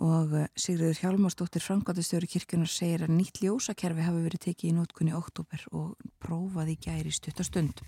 Og 0.01 0.33
eh, 0.33 0.47
Sigriður 0.57 1.01
Hjálmarsdóttir 1.03 1.61
Frankátistjóri 1.61 2.29
kirkjunar 2.31 2.71
segir 2.71 3.03
að 3.05 3.13
nýtt 3.17 3.41
ljósakerfi 3.43 4.05
hafi 4.07 4.23
verið 4.23 4.45
tekið 4.47 4.71
í 4.71 4.75
nótkunni 4.77 5.13
oktober 5.13 5.65
og 5.75 5.97
prófaði 6.23 6.77
gæri 6.81 7.11
stuttastund. 7.13 7.83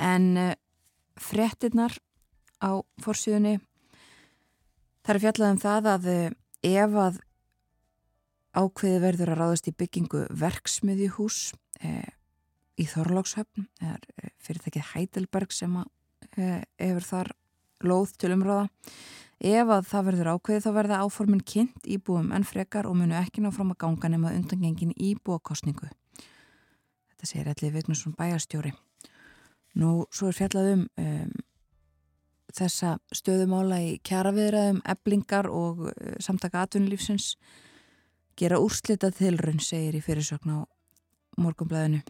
En 0.00 0.30
uh, 0.38 0.52
frettinnar 1.20 1.98
á 2.62 2.80
fórsíðunni 3.02 3.58
þar 5.04 5.18
er 5.18 5.24
fjallað 5.26 5.52
um 5.56 5.60
það 5.66 5.90
að 5.90 6.08
uh, 6.14 6.38
ef 6.70 6.96
að 7.04 7.20
ákveði 8.56 9.02
verður 9.02 9.34
að 9.34 9.40
ráðast 9.42 9.70
í 9.70 9.76
byggingu 9.76 10.24
verksmiðjuhús 10.40 11.40
uh, 11.84 12.10
í 12.80 12.86
Þorlókshöfn, 12.88 13.66
það 13.80 13.96
er 13.96 14.34
fyrirtækið 14.40 14.92
Heidelberg 14.94 15.52
sem 15.52 15.74
að, 15.80 15.88
hefur 16.80 17.04
þar 17.04 17.32
lóð 17.84 18.12
til 18.20 18.30
umráða 18.36 18.68
Ef 19.40 19.70
að 19.72 19.86
það 19.88 20.06
verður 20.10 20.28
ákveðið 20.34 20.64
þá 20.66 20.72
verða 20.76 20.96
áformin 21.00 21.40
kynnt 21.40 21.86
íbúum 21.88 22.28
en 22.36 22.44
frekar 22.44 22.84
og 22.84 22.98
munu 23.00 23.16
ekki 23.16 23.40
ná 23.40 23.48
fram 23.56 23.70
að 23.72 23.78
ganga 23.86 24.10
nema 24.12 24.34
undangengin 24.36 24.92
íbúakostningu. 25.00 25.88
Þetta 27.08 27.28
segir 27.28 27.48
allir 27.48 27.72
Vignarsson 27.72 28.16
bæjarstjóri. 28.18 28.74
Nú, 29.80 30.04
svo 30.12 30.28
er 30.28 30.36
fjallað 30.36 30.68
um, 30.74 30.84
um 31.00 31.32
þessa 32.52 32.98
stöðumála 33.14 33.78
í 33.86 33.96
kjaraviðraðum, 34.04 34.82
eblingar 34.92 35.48
og 35.48 35.86
uh, 35.88 36.14
samtaka 36.20 36.66
atvinnulífsins 36.66 37.32
gera 38.40 38.62
úrslitað 38.62 39.18
þilrun, 39.20 39.60
segir 39.60 39.98
í 39.98 40.02
fyrirsögn 40.04 40.56
á 40.56 40.58
morgumblæðinu. 41.40 42.00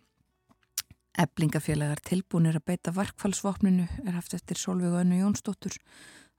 Eblingafélagar 1.20 2.00
tilbúinir 2.06 2.56
að 2.60 2.68
beita 2.70 2.94
varkfallsvopninu 2.94 3.88
er 4.06 4.14
haft 4.14 4.36
eftir 4.38 4.56
Solveig 4.56 4.94
og 4.94 5.02
Önnu 5.02 5.18
Jónsdóttur 5.18 5.76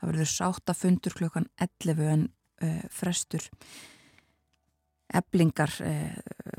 Það 0.02 0.10
verður 0.10 0.30
sáttafundur 0.34 1.14
klukkan 1.14 1.44
11 1.62 2.08
en 2.10 2.22
uh, 2.66 2.86
frestur 2.90 3.44
eblingar, 5.14 5.70
uh, 5.86 6.16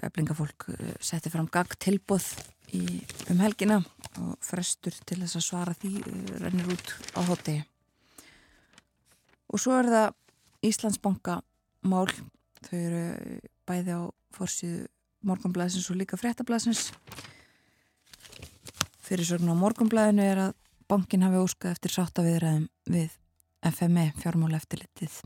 eblingafólk 0.06 0.68
uh, 0.70 0.92
setti 1.02 1.32
fram 1.32 1.48
gang 1.50 1.74
tilbúð 1.82 2.28
um 3.32 3.40
helgina 3.42 3.80
og 4.22 4.36
frestur 4.40 4.94
til 5.04 5.18
þess 5.24 5.40
að 5.40 5.44
svara 5.44 5.74
því 5.76 5.90
rennir 6.40 6.70
út 6.72 6.92
á 7.18 7.20
hótegi. 7.26 7.64
Og 9.52 9.60
svo 9.60 9.74
er 9.76 9.90
það 9.90 10.14
Íslandsbanka 10.70 11.40
mál, 11.90 12.06
þau 12.66 12.78
eru 12.78 13.02
bæði 13.68 13.96
á 13.98 14.02
fórsíðu 14.36 14.86
morgunblæðsins 15.26 15.90
og 15.92 16.00
líka 16.00 16.18
fréttablæðsins. 16.18 16.90
Fyrirsögn 19.02 19.52
á 19.52 19.56
morgunblæðinu 19.58 20.24
er 20.26 20.44
að 20.48 20.56
bankin 20.90 21.26
hafi 21.26 21.42
óskað 21.42 21.76
eftir 21.76 21.94
sáttaviðræðum 21.96 22.66
við 22.90 23.14
FME 23.72 24.08
fjármáleftilitið 24.18 25.20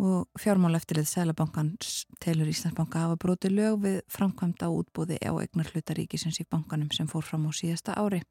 og 0.00 0.40
fjármáleftilið 0.40 1.08
Sælabankans 1.10 2.04
telur 2.24 2.48
Íslandsbanka 2.48 3.02
hafa 3.04 3.18
brotið 3.20 3.56
lög 3.58 3.80
við 3.84 3.98
framkvæmda 4.08 4.70
útbúði 4.72 5.18
á 5.20 5.32
egnar 5.42 5.68
hlutaríkisins 5.74 6.40
í 6.40 6.46
bankanum 6.48 6.88
sem 6.94 7.08
fór 7.10 7.26
fram 7.26 7.44
á 7.44 7.52
síðasta 7.52 7.96
ári. 8.00 8.22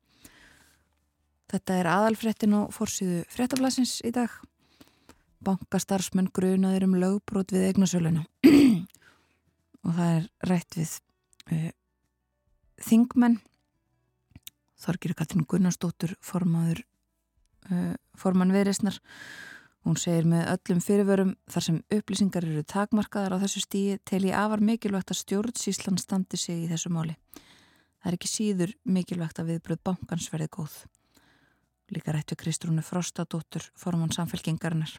Þetta 1.49 1.77
er 1.77 1.89
aðalfrettin 1.89 2.55
og 2.57 2.73
fórsýðu 2.73 3.21
frettablasins 3.29 3.99
í 4.05 4.13
dag. 4.13 4.33
Bankastarfsmenn 5.45 6.31
grunaður 6.35 6.87
um 6.89 6.95
lögbrot 6.99 7.53
við 7.55 7.69
egnarsöluna 7.69 8.25
og 9.85 9.93
það 9.95 10.09
er 10.15 10.25
rætt 10.49 10.79
við 10.79 10.95
uh, 11.53 11.69
þingmenn 12.89 13.39
Þorgir 14.79 15.11
Katrin 15.17 15.43
Gunnarsdóttur 15.43 16.13
formaður 16.23 16.85
uh, 17.67 17.95
formann 18.15 18.53
viðreysnar. 18.55 18.99
Hún 19.87 19.97
segir 19.99 20.27
með 20.27 20.45
öllum 20.53 20.79
fyrirvörum 20.83 21.33
þar 21.51 21.65
sem 21.65 21.81
upplýsingar 21.95 22.47
eru 22.47 22.63
takmarkaðar 22.67 23.35
á 23.39 23.41
þessu 23.43 23.63
stíi 23.63 23.97
tel 24.07 24.21
ég 24.27 24.37
afar 24.39 24.63
mikilvægt 24.63 25.11
að 25.13 25.21
stjórnsíslan 25.21 25.99
standi 25.99 26.39
sig 26.39 26.65
í 26.65 26.69
þessu 26.71 26.91
máli. 26.95 27.15
Það 27.99 28.11
er 28.11 28.17
ekki 28.17 28.31
síður 28.31 28.73
mikilvægt 28.87 29.39
að 29.39 29.53
viðbröð 29.53 29.83
bankans 29.89 30.29
verði 30.31 30.49
góð. 30.55 30.79
Líka 31.91 32.13
rættu 32.13 32.37
Kristrúnu 32.39 32.83
Frostadóttur, 32.85 33.65
formann 33.75 34.13
samfélkingarinnar. 34.15 34.93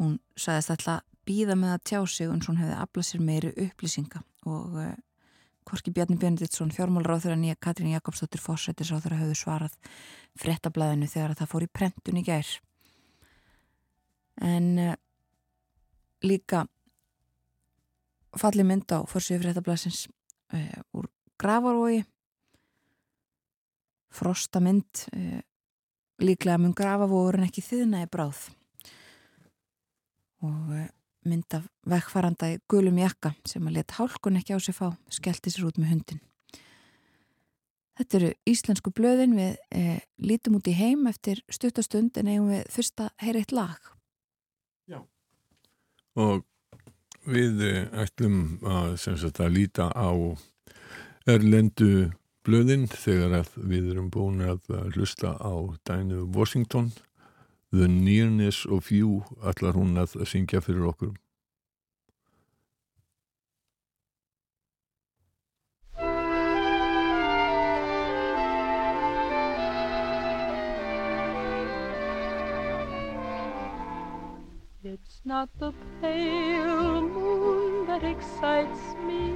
Hún 0.00 0.16
sagðist 0.38 0.72
alltaf 0.72 1.02
býða 1.28 1.56
með 1.58 1.74
að 1.74 1.86
tjá 1.90 2.00
sig 2.08 2.28
og 2.30 2.46
hún 2.48 2.58
hefði 2.60 2.76
aflað 2.80 3.06
sér 3.06 3.22
meiri 3.24 3.52
upplýsinga 3.66 4.22
og 4.48 4.76
uh, 4.80 4.94
Korki 5.68 5.92
Bjarni 5.94 6.16
Björnditsson, 6.18 6.72
fjármálráður 6.74 7.34
að 7.34 7.42
nýja 7.42 7.58
Katrín 7.60 7.92
Jakobsdóttir 7.92 8.40
fórsættisráður 8.42 9.14
að 9.14 9.20
hafðu 9.22 9.36
svarað 9.38 9.74
frettablaðinu 10.40 11.08
þegar 11.10 11.36
það 11.38 11.50
fór 11.52 11.66
í 11.66 11.70
prentun 11.78 12.18
í 12.18 12.24
gær. 12.26 12.52
En 14.40 14.70
uh, 14.80 14.94
líka 16.24 16.64
falli 18.40 18.64
mynd 18.64 18.88
á 18.88 19.04
fórsíðu 19.10 19.44
frettablaðsins 19.44 20.06
uh, 20.08 20.80
úr 20.96 21.10
grafarói, 21.40 22.00
frosta 24.10 24.58
mynd, 24.60 25.04
líklega 26.18 26.58
mun 26.58 26.74
grafavóður 26.76 27.38
en 27.38 27.46
ekki 27.46 27.62
þiðnaði 27.62 28.08
bráð 28.10 28.40
og 30.46 30.72
mynd 31.28 31.54
af 31.56 31.68
vekkfaranda 31.88 32.54
í 32.54 32.58
gulum 32.70 32.98
jakka 33.00 33.34
sem 33.48 33.66
að 33.68 33.80
leta 33.80 33.98
hálkun 33.98 34.38
ekki 34.40 34.56
á 34.56 34.58
sig 34.62 34.76
fá, 34.76 34.88
skellti 35.12 35.52
sér 35.52 35.68
út 35.68 35.80
með 35.80 35.94
hundin. 35.94 36.20
Þetta 38.00 38.16
eru 38.16 38.30
íslensku 38.48 38.92
blöðin 38.96 39.34
við 39.36 39.56
e, 39.76 39.98
lítum 40.24 40.56
út 40.56 40.68
í 40.70 40.76
heim 40.78 41.04
eftir 41.10 41.42
stuttastund 41.52 42.16
en 42.16 42.30
eigum 42.32 42.48
við 42.48 42.62
fyrsta 42.72 43.10
heyriðt 43.20 43.52
lag. 43.52 43.90
Já. 44.88 45.02
Og 46.16 46.46
við 47.28 47.60
eh, 47.66 47.82
ætlum 48.00 48.56
að, 48.64 48.96
sagt, 49.02 49.42
að 49.42 49.52
líta 49.58 49.90
á 49.92 50.08
erlendu 51.28 52.08
blöðin 52.46 52.86
þegar 52.88 53.44
við 53.56 53.92
erum 53.92 54.08
búin 54.12 54.40
að 54.48 54.64
hlusta 54.94 55.34
á 55.36 55.52
Dænu 55.84 56.24
Washington 56.32 56.88
The 57.72 57.86
Nearness 57.86 58.66
of 58.66 58.90
You 58.90 59.22
allar 59.46 59.76
hún 59.78 59.94
að 60.02 60.16
syngja 60.26 60.58
fyrir 60.58 60.88
okkur 60.90 61.12
It's 74.82 75.20
not 75.24 75.48
the 75.60 75.70
pale 76.02 77.02
moon 77.06 77.86
that 77.86 78.02
excites 78.02 78.98
me 79.06 79.30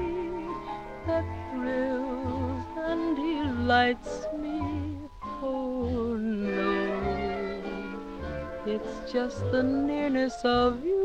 that 1.06 1.26
thrills 1.52 2.66
and 2.82 3.14
delights 3.14 3.68
lights 3.70 4.26
me. 4.32 4.33
It's 8.74 9.12
just 9.12 9.38
the 9.52 9.62
nearness 9.62 10.34
of 10.44 10.84
you. 10.84 11.04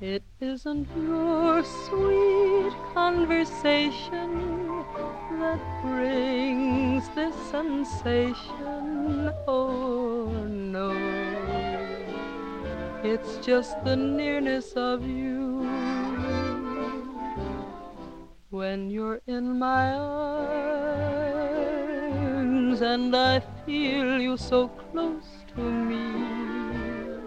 It 0.00 0.22
isn't 0.40 0.88
your 0.96 1.62
sweet 1.62 2.72
conversation 2.94 4.30
that 5.40 5.60
brings 5.82 7.08
this 7.14 7.34
sensation. 7.50 9.32
Oh 9.46 10.30
no, 10.48 10.92
it's 13.04 13.36
just 13.44 13.84
the 13.84 13.96
nearness 13.96 14.72
of 14.72 15.06
you. 15.06 15.68
When 18.48 18.88
you're 18.88 19.20
in 19.26 19.58
my 19.58 19.92
arms 19.92 20.86
and 22.80 23.14
I 23.14 23.42
feel 23.66 24.20
you 24.20 24.36
so 24.36 24.68
close 24.68 25.44
to 25.52 25.60
me, 25.60 27.18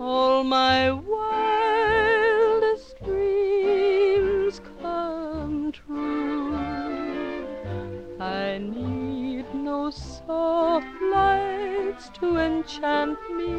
all 0.00 0.42
my 0.42 0.90
wildest 0.90 2.96
dreams 3.04 4.62
come 4.80 5.70
true. 5.72 6.56
I 8.18 8.56
need 8.56 9.44
no 9.54 9.90
soft 9.90 10.86
lights 11.12 12.08
to 12.14 12.38
enchant 12.38 13.18
me. 13.36 13.52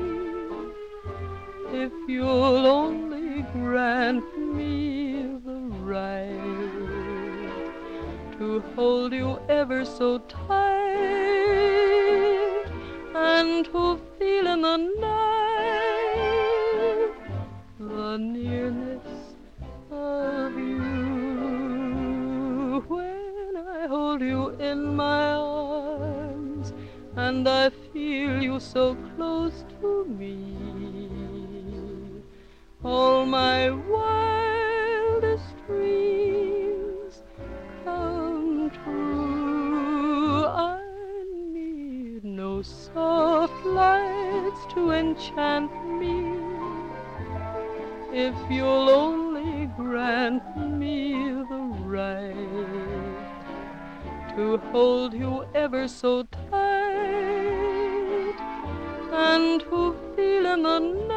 If 1.86 1.92
you'll 2.08 2.66
only 2.66 3.44
grant 3.54 4.26
me 4.36 5.38
the 5.46 5.60
right 5.86 6.42
to 8.40 8.64
hold 8.76 9.14
you 9.14 9.40
ever 9.48 9.86
so 9.86 10.18
tight 10.18 10.77
to 13.64 14.00
feel 14.20 14.48
in 14.48 14.62
the 14.62 14.78
night 14.78 15.58
the 17.80 18.18
nearness 18.18 19.08
of 19.90 20.56
you 20.58 20.84
when 22.88 23.58
I 23.58 23.88
hold 23.88 24.22
you 24.22 24.50
in 24.60 24.96
my 24.96 25.34
arms 25.34 26.72
and 27.16 27.48
I 27.50 27.72
feel 27.92 28.44
you 28.44 28.60
so 28.60 28.96
close 29.16 29.66
to 29.82 30.06
me. 30.06 30.56
All 32.84 33.26
my 33.26 33.70
to 44.78 44.92
enchant 44.92 45.72
me. 46.00 46.16
If 48.14 48.36
you'll 48.50 48.90
only 48.90 49.66
grant 49.76 50.46
me 50.56 51.34
the 51.52 51.64
right 51.98 53.16
to 54.36 54.58
hold 54.72 55.14
you 55.16 55.46
ever 55.56 55.88
so 55.88 56.24
tight 56.52 56.68
and 59.12 59.62
to 59.62 59.96
feel 60.16 60.46
in 60.54 60.62
the 60.62 60.80
night 60.80 61.17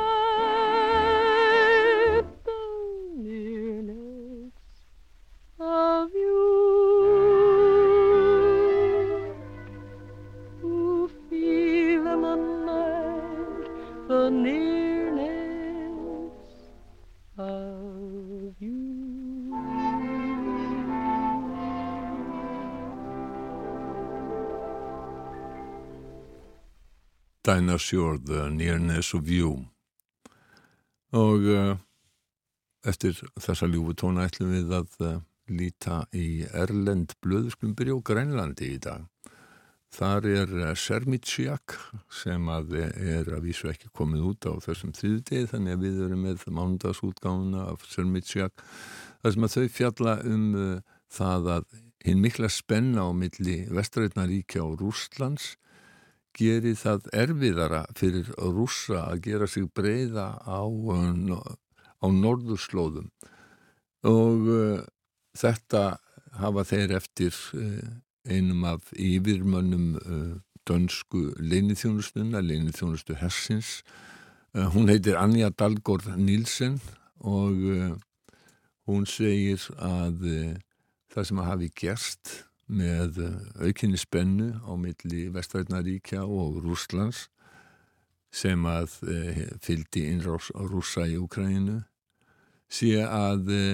Dinah 27.61 27.79
Shore, 27.79 28.17
The 28.17 28.49
Nearness 28.49 29.13
of 29.13 29.29
You 29.29 29.67
og 31.13 31.43
uh, 31.45 31.75
eftir 32.89 33.19
þessa 33.37 33.67
ljúfu 33.69 33.93
tóna 34.01 34.25
ætlum 34.25 34.55
við 34.55 34.73
að 34.79 34.95
uh, 35.05 35.19
líta 35.53 35.99
í 36.17 36.47
Erlend 36.57 37.13
blöðskumbri 37.21 37.93
og 37.93 38.01
Grænlandi 38.09 38.71
í 38.79 38.81
dag. 38.81 39.05
Þar 39.93 40.31
er 40.31 40.57
uh, 40.57 40.73
Sermitsjak 40.73 41.77
sem 42.23 42.49
að 42.49 42.79
er 42.81 43.29
að 43.29 43.51
vísu 43.51 43.69
ekki 43.69 43.93
komið 43.93 44.25
út 44.31 44.49
á 44.49 44.53
þessum 44.65 44.97
þriðdegi 44.97 45.53
þannig 45.53 45.77
að 45.77 45.85
við 45.85 46.03
erum 46.07 46.27
með 46.31 46.49
mándagsútgáfuna 46.63 47.69
af 47.75 47.85
Sermitsjak 47.93 48.65
þar 49.21 49.37
sem 49.37 49.51
að 49.51 49.59
þau 49.59 49.73
fjalla 49.77 50.21
um 50.25 50.53
uh, 50.57 51.01
það 51.13 51.55
að 51.59 51.73
hinn 52.09 52.25
mikla 52.25 52.49
spenna 52.49 53.05
á 53.05 53.13
milli 53.13 53.67
Vestrætnaríkja 53.69 54.65
og 54.65 54.81
Rústlands 54.81 55.59
geri 56.37 56.75
það 56.79 57.09
erfiðara 57.17 57.85
fyrir 57.99 58.31
rússa 58.39 59.07
að 59.09 59.23
gera 59.27 59.49
sig 59.51 59.67
breyða 59.75 60.33
á, 60.47 60.63
á 60.63 62.07
norðurslóðum 62.07 63.11
og 64.07 64.47
uh, 64.49 64.83
þetta 65.37 65.99
hafa 66.41 66.65
þeir 66.65 66.95
eftir 67.01 67.37
uh, 67.57 67.91
einum 68.29 68.65
af 68.69 68.93
yfirmönnum 68.97 69.97
uh, 70.01 70.37
dönsku 70.69 71.31
leinithjónustuna, 71.41 72.43
leinithjónustu 72.45 73.17
Hersins. 73.19 73.81
Hún 74.75 74.91
heitir 74.91 75.17
Anja 75.19 75.49
Dalgård 75.51 76.05
Nilsen 76.19 76.77
og 77.23 77.57
hún 78.87 79.07
segir 79.09 79.63
að 79.79 80.27
það 81.11 81.27
sem 81.29 81.43
hafi 81.47 81.71
gerst 81.81 82.33
með 82.71 83.19
aukinni 83.59 83.99
spennu 83.99 84.53
á 84.63 84.73
milli 84.79 85.27
Vestrætnaríkja 85.35 86.23
og 86.23 86.61
Rúslands 86.65 87.27
sem 88.31 88.63
að 88.71 88.95
e, 89.11 89.17
fylgdi 89.63 90.07
innrás 90.13 90.51
rúsa 90.55 91.07
í 91.11 91.17
Ukraínu 91.19 91.81
sé 92.71 93.01
að 93.03 93.51
e, 93.51 93.65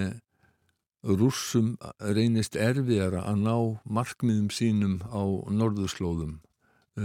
rússum 1.06 1.74
reynist 2.00 2.56
erfiðara 2.56 3.26
að 3.28 3.42
ná 3.44 3.56
markmiðum 3.84 4.48
sínum 4.50 4.96
á 5.12 5.22
norðurslóðum. 5.52 6.38
E, 6.96 7.04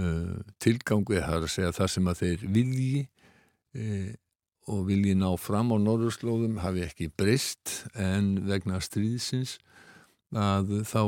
tilgangið 0.64 1.26
þar 1.28 1.44
að 1.44 1.54
segja 1.58 1.76
það 1.76 1.92
sem 1.96 2.12
að 2.12 2.22
þeir 2.24 2.46
vilji 2.56 3.08
og 4.72 4.82
vilji 4.88 5.14
ná 5.16 5.30
fram 5.40 5.72
á 5.72 5.78
norðurslóðum 5.80 6.58
hafi 6.64 6.84
ekki 6.86 7.08
breyst 7.16 7.86
en 7.96 8.34
vegna 8.48 8.82
stríðsins 8.84 9.58
að 10.32 10.82
þá 10.88 11.04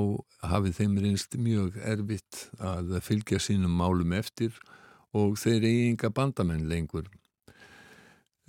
hafi 0.52 0.72
þeim 0.76 0.96
reynst 1.00 1.38
mjög 1.40 1.78
erfitt 1.80 2.48
að 2.60 2.98
fylgja 3.06 3.40
sínum 3.40 3.76
málum 3.80 4.12
eftir 4.16 4.56
og 5.16 5.38
þeir 5.40 5.68
eigi 5.70 5.90
enga 5.92 6.10
bandamenn 6.12 6.68
lengur. 6.68 7.08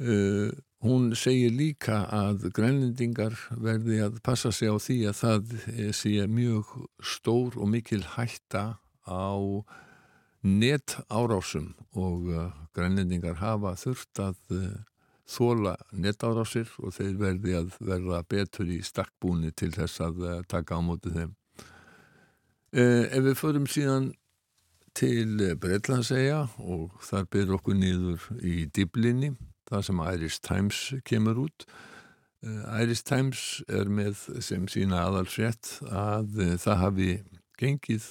Uh, 0.01 0.51
hún 0.83 1.13
segir 1.15 1.53
líka 1.55 2.03
að 2.11 2.49
grænlendingar 2.57 3.37
verði 3.63 4.01
að 4.03 4.19
passa 4.27 4.51
sig 4.53 4.69
á 4.69 4.77
því 4.77 4.99
að 5.09 5.21
það 5.21 5.55
sé 5.95 6.15
mjög 6.27 6.73
stór 6.99 7.55
og 7.55 7.71
mikil 7.71 8.03
hætta 8.17 8.65
á 9.07 9.39
net 10.45 10.97
árásum 11.09 11.73
og 11.95 12.27
uh, 12.29 12.51
grænlendingar 12.75 13.39
hafa 13.39 13.77
þurft 13.81 14.21
að 14.21 14.37
uh, 14.51 14.75
þóla 15.29 15.75
netárásir 15.93 16.69
og 16.83 16.93
þeir 16.97 17.15
verði 17.21 17.55
að 17.57 17.79
verða 17.81 18.21
betur 18.29 18.69
í 18.69 18.81
stakkbúni 18.85 19.55
til 19.57 19.71
þess 19.75 20.03
að 20.05 20.21
uh, 20.25 20.35
taka 20.49 20.77
á 20.77 20.81
móti 20.85 21.15
þeim. 21.15 21.33
Uh, 22.75 23.07
ef 23.09 23.25
við 23.25 23.41
förum 23.41 23.67
síðan 23.71 24.13
til 24.95 25.57
Breitlandsega 25.59 26.45
og 26.63 27.01
þar 27.03 27.27
byrjur 27.33 27.57
okkur 27.59 27.79
niður 27.79 28.29
í 28.45 28.69
Diblinni, 28.71 29.33
það 29.67 29.89
sem 29.89 30.05
Irish 30.13 30.45
Times 30.45 30.83
kemur 31.09 31.41
út. 31.47 31.67
Uh, 32.45 32.83
Irish 32.83 33.07
Times 33.09 33.63
er 33.69 33.89
með 33.89 34.27
sem 34.45 34.69
sína 34.71 35.07
aðalsrétt 35.09 35.79
að 35.89 36.59
það 36.61 36.83
hafi 36.83 37.11
gengið 37.59 38.11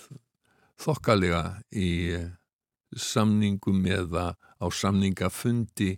þokkalega 0.82 1.43
í 1.78 1.91
samningum 2.97 3.86
eða 3.89 4.34
á 4.34 4.65
samningafundi 4.71 5.97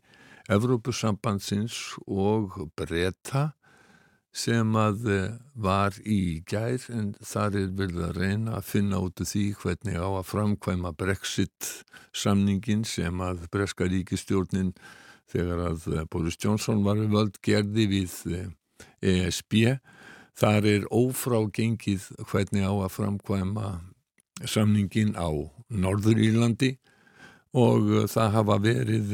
Evrópusambandsins 0.51 1.95
og 2.05 2.57
breyta 2.77 3.49
sem 4.35 4.75
að 4.75 5.07
var 5.55 5.95
í 6.03 6.41
gær 6.47 6.83
en 6.91 7.13
þar 7.23 7.55
er 7.61 7.71
verið 7.79 8.03
að 8.09 8.19
reyna 8.19 8.57
að 8.59 8.69
finna 8.73 8.99
út 8.99 9.23
af 9.23 9.31
því 9.31 9.45
hvernig 9.61 9.95
á 9.95 10.09
að 10.09 10.27
framkvæma 10.33 10.91
Brexit 10.99 11.71
samningin 12.11 12.83
sem 12.85 13.23
að 13.23 13.47
Breska 13.53 13.87
ríkistjórnin 13.87 14.73
þegar 15.31 15.69
að 15.71 15.87
Boris 16.11 16.37
Johnson 16.37 16.83
var 16.85 16.99
við 16.99 17.15
völd 17.15 17.39
gerði 17.41 17.87
við 17.95 18.17
ESB 19.01 19.79
Þar 20.35 20.65
er 20.67 20.87
ófrágengið 20.91 22.09
hvernig 22.27 22.65
á 22.67 22.73
að 22.75 22.91
framkvæma 22.91 23.67
samningin 24.43 25.13
á 25.15 25.31
Norður 25.71 26.19
Írlandi 26.19 26.73
og 27.55 28.09
það 28.11 28.33
hafa 28.35 28.57
verið 28.63 29.13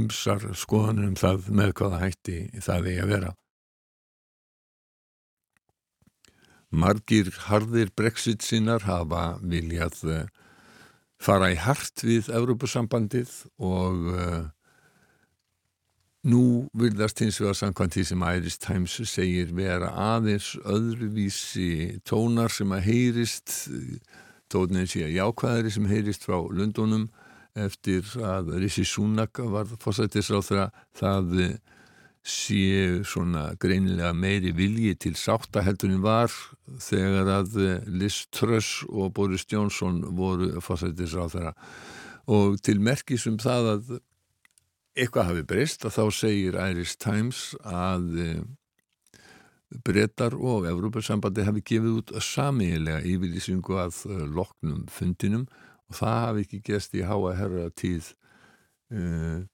ímsar 0.00 0.46
skoðanum 0.56 1.16
það 1.20 1.50
með 1.52 1.74
hvaða 1.80 2.00
hætti 2.02 2.38
það 2.64 2.88
eigi 2.88 3.02
að 3.04 3.12
vera. 3.12 3.34
Margir 6.68 7.30
harðir 7.46 7.92
brexit 7.96 8.44
sinnar 8.44 8.84
hafa 8.84 9.38
viljað 9.40 10.02
uh, 10.04 10.24
fara 11.16 11.48
í 11.54 11.56
hart 11.56 12.04
við 12.04 12.28
Evrópusambandið 12.28 13.30
og 13.56 14.08
uh, 14.12 14.42
nú 16.28 16.68
vilðast 16.76 17.22
hins 17.24 17.40
vegar 17.40 17.56
samkvæmt 17.56 17.96
því 17.96 18.04
sem 18.10 18.26
Iris 18.34 18.58
Times 18.60 18.98
segir 19.08 19.54
vera 19.56 19.94
aðeins 20.16 20.54
öðruvísi 20.60 22.02
tónar 22.04 22.52
sem 22.52 22.72
að 22.76 22.84
heyrist 22.90 23.54
tónin 24.52 24.88
sé 24.88 25.06
að 25.06 25.16
jákvæðari 25.16 25.72
sem 25.72 25.88
heyrist 25.88 26.28
frá 26.28 26.36
Lundunum 26.36 27.08
eftir 27.56 28.04
að 28.24 28.54
Rissi 28.62 28.84
Súnak 28.86 29.40
var 29.52 29.70
fórsættisráð 29.80 30.70
það 30.98 31.36
sé 32.28 33.00
svona 33.08 33.54
greinilega 33.60 34.12
meiri 34.12 34.52
vilji 34.52 34.96
til 35.00 35.14
sáttaheldurinn 35.16 36.02
var 36.04 36.32
þegar 36.82 37.30
að 37.38 37.56
Liz 37.88 38.26
Truss 38.34 38.82
og 38.88 39.14
Boris 39.16 39.46
Johnson 39.48 40.02
voru 40.18 40.50
fórsættisráð 40.60 41.38
þeirra 41.38 41.54
og 42.28 42.58
til 42.60 42.82
merkisum 42.84 43.38
það 43.40 43.72
að 43.72 43.98
eitthvað 44.98 45.30
hafi 45.30 45.44
breyst 45.48 45.86
að 45.86 45.96
þá 45.96 46.04
segir 46.14 46.58
Irish 46.58 46.98
Times 47.00 47.42
að 47.62 48.08
eh, 48.22 48.40
brettar 49.84 50.34
og 50.34 50.66
Evrópussambandi 50.68 51.46
hafi 51.46 51.62
gefið 51.70 51.98
út 52.00 52.12
samiðilega 52.24 53.04
yfirlýsingu 53.06 53.78
að 53.84 54.02
eh, 54.10 54.24
loknum 54.38 54.86
fundinum 54.92 55.46
og 55.88 56.00
það 56.00 56.18
hafi 56.24 56.44
ekki 56.46 56.64
gæst 56.68 56.96
í 56.98 57.04
háa 57.08 57.34
herra 57.38 57.68
tíð 57.72 58.12
uh, 58.92 59.46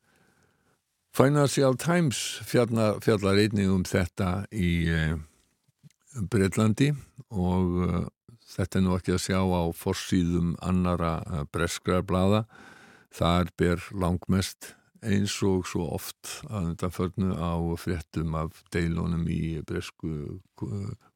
Financial 1.15 1.77
Times 1.79 2.41
fjallar, 2.43 2.99
fjallar 3.05 3.39
einnig 3.39 3.71
um 3.71 3.85
þetta 3.87 4.49
í 4.51 4.71
uh, 4.91 5.15
Breitlandi 6.31 6.91
og 7.31 7.77
uh, 7.87 8.01
þetta 8.55 8.81
er 8.81 8.87
nú 8.87 8.97
ekki 8.97 9.15
að 9.15 9.23
sjá 9.29 9.39
á 9.39 9.63
forsýðum 9.79 10.57
annara 10.63 11.21
uh, 11.23 11.45
breskrar 11.55 12.03
blada. 12.07 12.45
Þar 13.15 13.53
ber 13.55 13.85
langmest 13.95 14.73
eins 15.07 15.37
og 15.47 15.69
svo 15.71 15.87
oft 15.95 16.41
að 16.49 16.73
þetta 16.73 16.91
förnu 16.97 17.31
á 17.39 17.55
fréttum 17.79 18.35
af 18.41 18.65
deilunum 18.75 19.29
í 19.31 19.61
bresku 19.69 20.41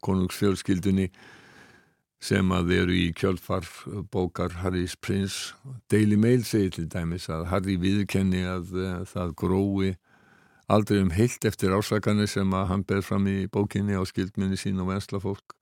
konungsfjölskyldunni 0.05 1.09
sem 2.19 2.51
að 2.51 2.73
eru 2.75 2.95
í 2.99 3.07
kjölfar 3.15 3.67
bókar 4.11 4.59
Harrys 4.65 4.97
prins 4.99 5.55
Daily 5.91 6.19
Mail 6.19 6.43
segir 6.47 6.73
til 6.75 6.89
dæmis 6.91 7.29
að 7.31 7.47
Harry 7.53 7.77
viðkenni 7.79 8.43
að 8.43 8.73
uh, 8.75 8.89
það 9.07 9.35
grói 9.39 9.93
aldrei 10.69 10.99
um 11.05 11.13
heilt 11.15 11.47
eftir 11.49 11.73
ásakanir 11.73 12.29
sem 12.29 12.51
að 12.55 12.67
hann 12.73 12.83
ber 12.89 13.05
fram 13.07 13.29
í 13.31 13.47
bókinni 13.47 13.95
á 13.95 14.03
skildminni 14.03 14.59
sín 14.59 14.83
og 14.83 14.91
vensla 14.91 15.23
fólk 15.23 15.55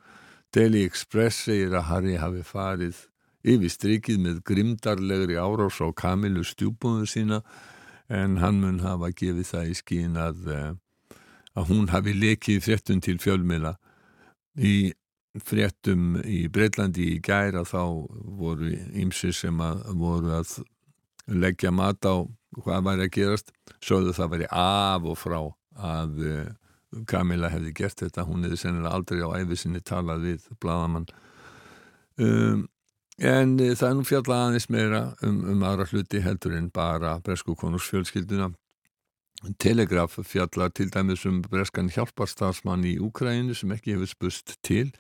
Daily 0.56 0.86
Express 0.88 1.44
segir 1.44 1.76
að 1.76 1.88
Harry 1.90 2.16
hafi 2.22 2.42
farið 2.46 3.04
yfir 3.46 3.70
strikið 3.70 4.22
með 4.24 4.42
grimdarlegri 4.48 5.36
árás 5.36 5.78
á 5.84 5.92
Kamilu 5.92 6.42
stjúbúðu 6.46 7.04
sína 7.10 7.42
en 8.08 8.40
hann 8.40 8.62
mun 8.62 8.80
hafa 8.80 9.12
gefið 9.12 9.50
það 9.52 9.70
í 9.70 9.76
skín 9.76 10.16
að, 10.16 10.46
uh, 10.48 11.18
að 11.52 11.68
hún 11.68 11.90
hafi 11.92 12.16
lekið 12.16 12.64
fréttun 12.64 13.04
til 13.04 13.20
fjölmila 13.20 13.76
í 14.56 14.94
fréttum 15.44 16.16
í 16.24 16.46
Breitlandi 16.52 17.10
í 17.16 17.20
gæra 17.24 17.64
þá 17.66 17.82
voru 18.38 18.72
ýmsir 18.96 19.34
sem 19.36 19.60
að 19.60 19.82
voru 19.98 20.32
að 20.38 20.58
leggja 21.26 21.72
mat 21.74 22.06
á 22.06 22.24
hvað 22.56 22.86
væri 22.86 23.06
að 23.06 23.14
gerast 23.16 23.52
sögðu 23.84 24.14
það 24.16 24.32
væri 24.34 24.48
af 24.52 25.08
og 25.10 25.18
frá 25.20 25.40
að 25.76 26.22
eh, 26.24 26.54
Kamila 27.10 27.50
hefði 27.52 27.74
gert 27.76 28.00
þetta. 28.00 28.24
Hún 28.24 28.46
hefði 28.46 28.60
sennilega 28.60 28.94
aldrei 28.94 29.20
á 29.20 29.36
æfisinni 29.42 29.82
talað 29.84 30.22
við 30.24 30.46
bladamann 30.62 31.08
um, 32.16 32.62
en 33.16 33.56
e, 33.60 33.72
það 33.74 33.88
er 33.88 33.96
nú 33.98 34.04
fjalla 34.06 34.38
aðeins 34.46 34.68
meira 34.72 35.02
um, 35.26 35.42
um 35.52 35.64
aðra 35.66 35.88
hluti 35.90 36.22
heldur 36.24 36.56
en 36.56 36.70
bara 36.72 37.18
Bresku 37.24 37.56
konurs 37.58 37.88
fjölskylduna 37.90 38.52
Telegraf 39.60 40.16
fjallar 40.24 40.72
til 40.72 40.88
dæmis 40.92 41.26
um 41.28 41.42
Breskan 41.44 41.90
hjálparstarsmann 41.92 42.86
í 42.88 42.96
Úkræinu 43.02 43.54
sem 43.56 43.72
ekki 43.74 43.94
hefur 43.94 44.10
spust 44.10 44.56
til 44.64 44.94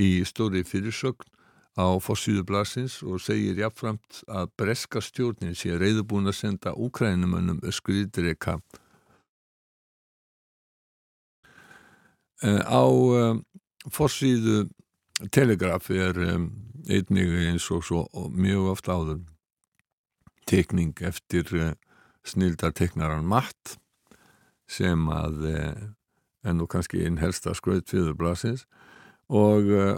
í 0.00 0.24
stóri 0.26 0.64
fyrirsögn 0.66 1.30
á 1.74 1.98
fossíðu 1.98 2.44
blasins 2.46 3.00
og 3.02 3.18
segir 3.22 3.58
jáfnframt 3.58 4.22
að 4.30 4.52
breska 4.58 5.02
stjórnin 5.02 5.56
sé 5.58 5.74
reyðubúin 5.74 6.30
að 6.30 6.38
senda 6.38 6.74
úkrænumönnum 6.78 7.58
skriðdreika 7.74 8.60
eh, 12.42 12.62
á 12.62 12.84
um, 12.86 13.42
fossíðu 13.90 14.68
telegraf 15.34 15.90
er 15.90 16.18
um, 16.34 16.50
einnig 16.86 17.34
eins 17.48 17.66
og 17.74 17.82
svo 17.86 18.04
og 18.14 18.30
mjög 18.30 18.70
ofta 18.76 18.94
áður 18.94 19.24
tekning 20.46 20.94
eftir 21.02 21.74
snildarteknaran 22.24 23.26
Matt 23.26 23.78
sem 24.70 25.08
að 25.10 25.42
uh, 25.50 25.84
en 26.44 26.60
nú 26.60 26.68
kannski 26.70 27.02
einn 27.04 27.18
helsta 27.18 27.54
skröð 27.56 27.86
fyrir 27.88 28.16
blasins 28.18 28.66
og 29.32 29.70
uh, 29.72 29.96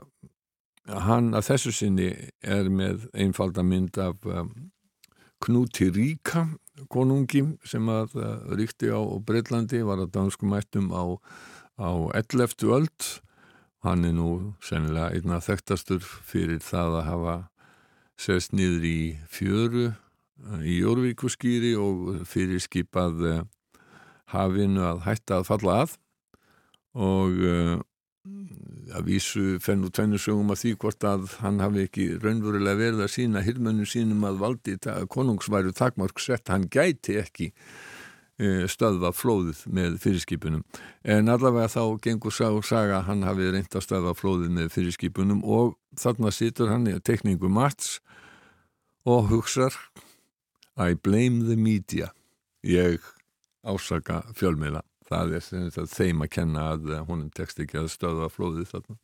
hann 0.87 1.35
að 1.35 1.51
þessu 1.51 1.73
sinni 1.75 2.11
er 2.43 2.71
með 2.71 3.09
einfalda 3.17 3.65
mynd 3.67 3.99
af 3.99 4.27
um, 4.31 4.53
Knúti 5.43 5.91
Ríka 5.93 6.47
konungi 6.93 7.43
sem 7.67 7.89
að 7.91 8.17
uh, 8.21 8.55
ríkti 8.57 8.93
á 8.93 9.01
Breitlandi 9.27 9.83
var 9.87 10.05
að 10.05 10.15
danskumættum 10.15 10.93
á, 10.95 11.19
á 11.81 11.91
11. 12.15 12.67
öld 12.71 13.11
hann 13.87 14.07
er 14.07 14.15
nú 14.17 14.31
sennilega 14.65 15.13
einna 15.15 15.43
þekktastur 15.43 16.03
fyrir 16.03 16.63
það 16.65 17.01
að 17.01 17.09
hafa 17.11 17.37
sest 18.19 18.55
niður 18.57 18.87
í 18.89 19.01
fjöru 19.29 19.91
í 20.63 20.79
Jórvíkuskýri 20.81 21.75
og 21.81 22.25
fyrir 22.29 22.61
skipað 22.63 23.45
hafinu 24.33 24.83
að 24.85 25.05
hætta 25.07 25.41
að 25.41 25.47
falla 25.49 25.77
að 25.85 25.95
og 26.97 27.85
að 28.97 29.09
vísu 29.09 29.59
fenn 29.63 29.85
og 29.87 29.93
tvennu 29.97 30.19
sögum 30.21 30.53
að 30.55 30.63
því 30.63 30.73
hvort 30.83 31.07
að 31.07 31.35
hann 31.43 31.61
hafi 31.63 31.85
ekki 31.87 32.07
raunverulega 32.23 32.79
verið 32.79 33.03
að 33.05 33.13
sína 33.13 33.43
hirmönnum 33.45 33.89
sínum 33.89 34.25
að 34.29 34.41
valdi 34.43 34.77
konungsværu 35.13 35.75
takmark 35.77 36.23
sett, 36.23 36.49
hann 36.53 36.69
gæti 36.73 37.19
ekki 37.21 37.51
e, 37.51 38.67
stöðva 38.71 39.13
flóðið 39.17 39.65
með 39.79 39.99
fyrirskipunum. 40.05 40.65
En 41.05 41.33
allavega 41.33 41.73
þá 41.73 41.99
gengur 42.07 42.35
sá 42.35 42.49
saga 42.67 43.03
hann 43.09 43.27
hafi 43.27 43.51
reynd 43.51 43.75
að 43.75 43.87
stöðva 43.89 44.17
flóðið 44.19 44.57
með 44.61 44.73
fyrirskipunum 44.77 45.45
og 45.45 45.77
þarna 45.99 46.33
situr 46.35 46.73
hann 46.73 46.89
í 46.91 46.97
tekningu 47.01 47.51
Mats 47.53 47.99
og 49.07 49.31
hugsar 49.33 49.75
I 50.77 50.95
blame 50.95 51.47
the 51.49 51.57
media. 51.57 52.13
Ég 52.67 53.01
ásaka 53.67 54.23
fjölmiðla 54.37 54.85
það 55.09 55.37
er 55.39 55.89
þeim 55.93 56.25
að 56.25 56.33
kenna 56.39 56.67
að 56.75 56.91
honum 57.09 57.31
tekst 57.35 57.63
ekki 57.63 57.81
að 57.81 57.93
stöða 57.95 58.29
flóðið 58.33 58.69
þarna. 58.73 58.99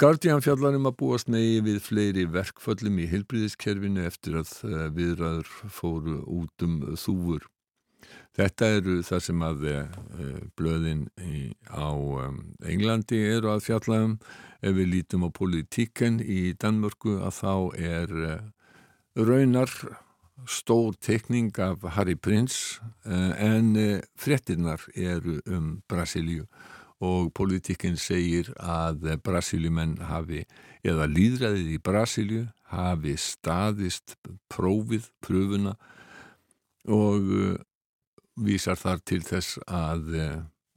Guardian 0.00 0.40
fjallarum 0.40 0.88
að 0.88 0.96
búast 1.02 1.28
megi 1.28 1.58
við 1.66 1.80
fleiri 1.84 2.22
verkföllum 2.32 3.02
í 3.02 3.08
heilbríðiskerfinu 3.10 4.06
eftir 4.08 4.38
að 4.40 4.52
eh, 4.64 4.86
viðræður 4.96 5.50
fóru 5.68 6.20
út 6.24 6.64
um 6.64 6.78
þúfur. 6.96 7.44
Þetta 8.38 8.68
eru 8.78 8.94
það 9.04 9.20
sem 9.26 9.42
að 9.44 9.64
uh, 9.68 9.80
blöðin 10.56 11.02
á 11.68 11.90
Englandi 12.64 13.18
eru 13.34 13.50
að 13.52 13.64
fjallaðum. 13.66 14.14
Ef 14.62 14.76
við 14.76 14.88
lítum 14.94 15.26
á 15.26 15.30
politíken 15.34 16.20
í 16.22 16.54
Danmörku 16.54 17.18
að 17.20 17.34
þá 17.42 17.54
er 17.76 18.14
raunar 19.18 19.72
stór 20.46 20.94
tekning 21.00 21.58
af 21.58 21.82
Harry 21.96 22.14
Prince 22.14 22.80
eh, 23.06 23.56
en 23.56 23.76
eh, 23.76 24.00
frettinnar 24.16 24.80
eru 24.94 25.40
um 25.46 25.82
Brasilíu 25.88 26.46
og 27.00 27.32
politikinn 27.32 27.96
segir 27.96 28.50
að 28.60 29.16
Brasiljumenn 29.24 29.96
hafi, 30.04 30.44
eða 30.84 31.08
líðræðið 31.08 31.70
í 31.72 31.78
Brasilju 31.80 32.44
hafi 32.70 33.16
staðist 33.16 34.18
prófið, 34.52 35.08
pröfuna 35.24 35.76
og 36.88 37.32
eh, 37.40 37.58
vísar 38.40 38.78
þar 38.80 39.04
til 39.04 39.22
þess 39.24 39.58
að 39.66 40.16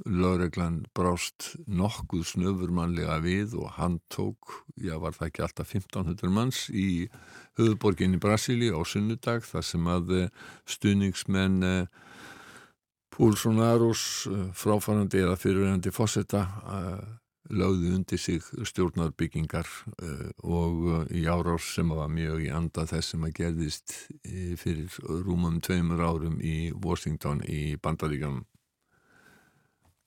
Lóreglan 0.06 0.82
brást 0.92 1.54
nokkuð 1.64 2.26
snöfurmannlega 2.34 3.22
við 3.24 3.56
og 3.56 3.70
hann 3.78 4.02
tók, 4.12 4.66
já 4.76 4.98
var 5.00 5.16
það 5.16 5.30
ekki 5.30 5.44
alltaf 5.46 5.72
1500 5.72 6.34
manns 6.34 6.66
í 6.68 7.08
höfuborginni 7.56 8.20
Brasíli 8.20 8.68
á 8.74 8.84
sunnudag 8.84 9.48
þar 9.48 9.64
sem 9.64 9.88
að 9.88 10.14
eh, 10.18 10.30
stuðningsmenn 10.68 11.64
eh, 11.64 11.88
Púlsson 13.16 13.64
Arús 13.64 14.28
eh, 14.28 14.50
fráfærandi 14.52 15.24
eða 15.24 15.40
fyrirverandi 15.40 15.94
fósetta 15.96 16.48
lögði 17.54 17.90
undir 17.92 18.20
sig 18.24 18.44
stjórnarbyggingar 18.66 19.68
og 20.48 21.12
í 21.12 21.26
árás 21.28 21.74
sem 21.76 21.92
var 21.92 22.08
mjög 22.08 22.46
í 22.46 22.48
anda 22.56 22.86
þess 22.88 23.12
sem 23.14 23.26
að 23.28 23.34
gerðist 23.42 23.96
fyrir 24.62 24.96
rúmum 25.28 25.60
tveimur 25.62 26.00
árum 26.08 26.40
í 26.40 26.72
Washington 26.72 27.44
í 27.44 27.76
Bandaríkanum. 27.84 28.46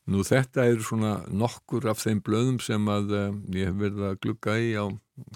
Nú 0.07 0.23
þetta 0.23 0.67
er 0.71 0.83
svona 0.87 1.17
nokkur 1.35 1.89
af 1.91 1.99
þeim 2.05 2.21
blöðum 2.23 2.61
sem 2.63 2.85
að 2.93 3.15
ég 3.51 3.71
hef 3.71 3.81
verið 3.81 4.05
að 4.07 4.21
glugga 4.23 4.55
í 4.63 4.69
á, 4.79 4.87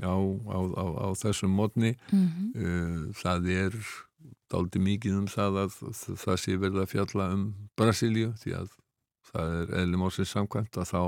á, 0.07 0.15
á, 0.15 0.85
á 1.07 1.09
þessum 1.19 1.57
mótni. 1.59 1.97
Mm 2.13 2.29
-hmm. 2.29 3.11
Það 3.19 3.51
er 3.51 3.75
daldi 4.51 4.83
mikið 4.83 5.19
um 5.19 5.27
það 5.31 5.59
að 5.65 5.75
það 6.19 6.37
sé 6.43 6.57
verið 6.57 6.83
að 6.83 6.93
fjalla 6.95 7.29
um 7.35 7.45
Brasilíu 7.79 8.33
því 8.43 8.55
að 8.61 8.71
það 9.31 9.55
er 9.61 9.75
eðlum 9.83 10.07
ásins 10.09 10.33
samkvæmt 10.35 10.79
að 10.81 10.91
þá 10.91 11.03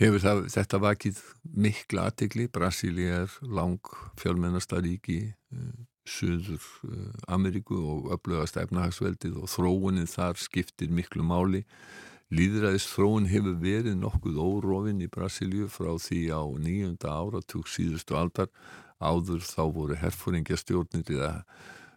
hefur 0.00 0.22
það, 0.24 0.42
þetta 0.54 0.80
vakið 0.84 1.20
mikla 1.66 2.06
aðtegli. 2.08 2.48
Brasíli 2.52 3.08
er 3.10 3.38
lang 3.42 3.92
fjölmennasta 4.20 4.80
ríki 4.84 5.20
uh, 5.28 5.72
Suður 6.08 6.62
uh, 6.86 7.32
Ameríku 7.34 7.76
og 7.78 8.10
öflögast 8.14 8.58
efnahagsveldið 8.60 9.40
og 9.40 9.50
þróunin 9.52 10.08
þar 10.10 10.38
skiptir 10.40 10.92
miklu 10.94 11.24
máli. 11.26 11.64
Líðræðis 12.30 12.86
þróun 12.92 13.26
hefur 13.30 13.56
verið 13.62 13.98
nokkuð 13.98 14.38
órofinn 14.38 15.02
í 15.02 15.10
Brasíliu 15.10 15.66
frá 15.68 15.96
því 15.98 16.20
á 16.30 16.42
nýjunda 16.62 17.10
áratug 17.10 17.66
síðustu 17.68 18.16
aldar. 18.18 18.48
Áður 19.00 19.42
þá 19.42 19.62
voru 19.74 19.98
herfóringjastjórnir 19.98 21.10
eða 21.16 21.32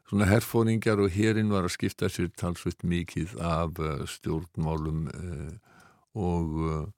svona 0.09 0.27
herfóringjar 0.31 1.03
og 1.03 1.13
hérinn 1.13 1.51
var 1.53 1.67
að 1.67 1.75
skipta 1.75 2.09
sér 2.09 2.31
talsveit 2.39 2.81
mikið 2.83 3.37
af 3.43 3.79
uh, 3.79 4.03
stjórnmálum 4.09 5.07
og 6.13 6.91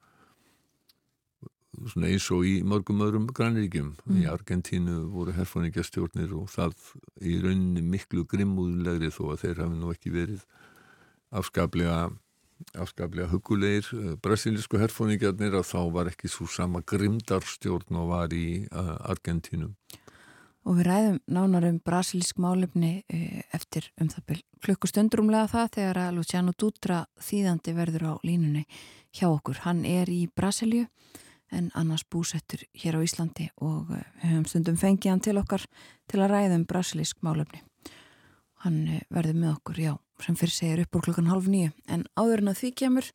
eins 1.96 2.28
og 2.34 2.46
í 2.48 2.58
mörgum 2.68 3.04
öðrum 3.06 3.26
grannríkjum 3.36 3.94
mm. 3.96 4.20
í 4.22 4.28
Argentínu 4.32 5.00
voru 5.14 5.36
herfóningjastjórnir 5.36 6.36
og 6.38 6.50
það 6.54 6.76
í 7.22 7.40
rauninni 7.44 7.84
miklu 7.86 8.26
grimmúðlegri 8.30 9.12
þó 9.14 9.24
að 9.34 9.42
þeir 9.46 9.64
hafi 9.66 9.82
nú 9.82 9.92
ekki 9.94 10.14
verið 10.16 10.46
afskaplega 11.36 11.98
afskaplega 12.80 13.28
hugulegir 13.34 13.90
eh, 13.98 14.16
brasilísku 14.24 14.80
herfóningjarnir 14.80 15.58
að 15.60 15.70
þá 15.74 15.80
var 15.98 16.10
ekki 16.12 16.32
svo 16.32 16.48
sama 16.48 16.82
grimdarstjórn 16.88 18.00
og 18.00 18.12
var 18.14 18.36
í 18.36 18.48
uh, 18.72 18.96
Argentínu 19.12 19.74
Og 20.66 20.80
við 20.80 20.88
ræðum 20.88 21.18
nánar 21.30 21.68
um 21.68 21.76
brasilísk 21.86 22.40
málefni 22.42 23.04
uh, 23.04 23.42
eftir 23.54 23.92
um 24.02 24.10
það 24.10 24.30
byrj 24.32 24.46
klukkustundrumlega 24.66 25.52
það 25.52 25.68
þegar 25.76 26.00
að 26.02 26.16
Luciano 26.18 26.56
Dutra 26.58 27.04
þýðandi 27.22 27.76
verður 27.78 28.08
á 28.10 28.14
línunni 28.26 28.64
hjá 29.16 29.28
okkur. 29.30 29.62
Hann 29.66 29.84
er 29.86 30.10
í 30.10 30.26
Brasilíu 30.28 30.88
en 31.52 31.70
annars 31.78 32.06
búsettur 32.10 32.64
hér 32.74 32.98
á 32.98 33.06
Íslandi 33.06 33.50
og 33.62 33.92
eh, 33.94 34.04
við 34.22 34.32
höfum 34.32 34.46
stundum 34.50 34.78
fengið 34.80 35.12
hann 35.12 35.24
til 35.24 35.38
okkar 35.42 35.66
til 36.10 36.22
að 36.22 36.32
ræða 36.34 36.60
um 36.60 36.66
brasilísk 36.70 37.22
málefni. 37.26 37.62
Hann 38.66 38.80
eh, 38.88 39.04
verður 39.14 39.40
með 39.42 39.52
okkur, 39.56 39.82
já, 39.82 39.94
sem 40.26 40.40
fyrir 40.40 40.56
segir 40.56 40.84
upp 40.86 40.98
úr 40.98 41.06
klokkan 41.10 41.30
halv 41.30 41.50
nýju, 41.52 41.74
en 41.88 42.08
áður 42.18 42.44
en 42.44 42.54
að 42.54 42.62
því 42.62 42.72
kemur 42.82 43.12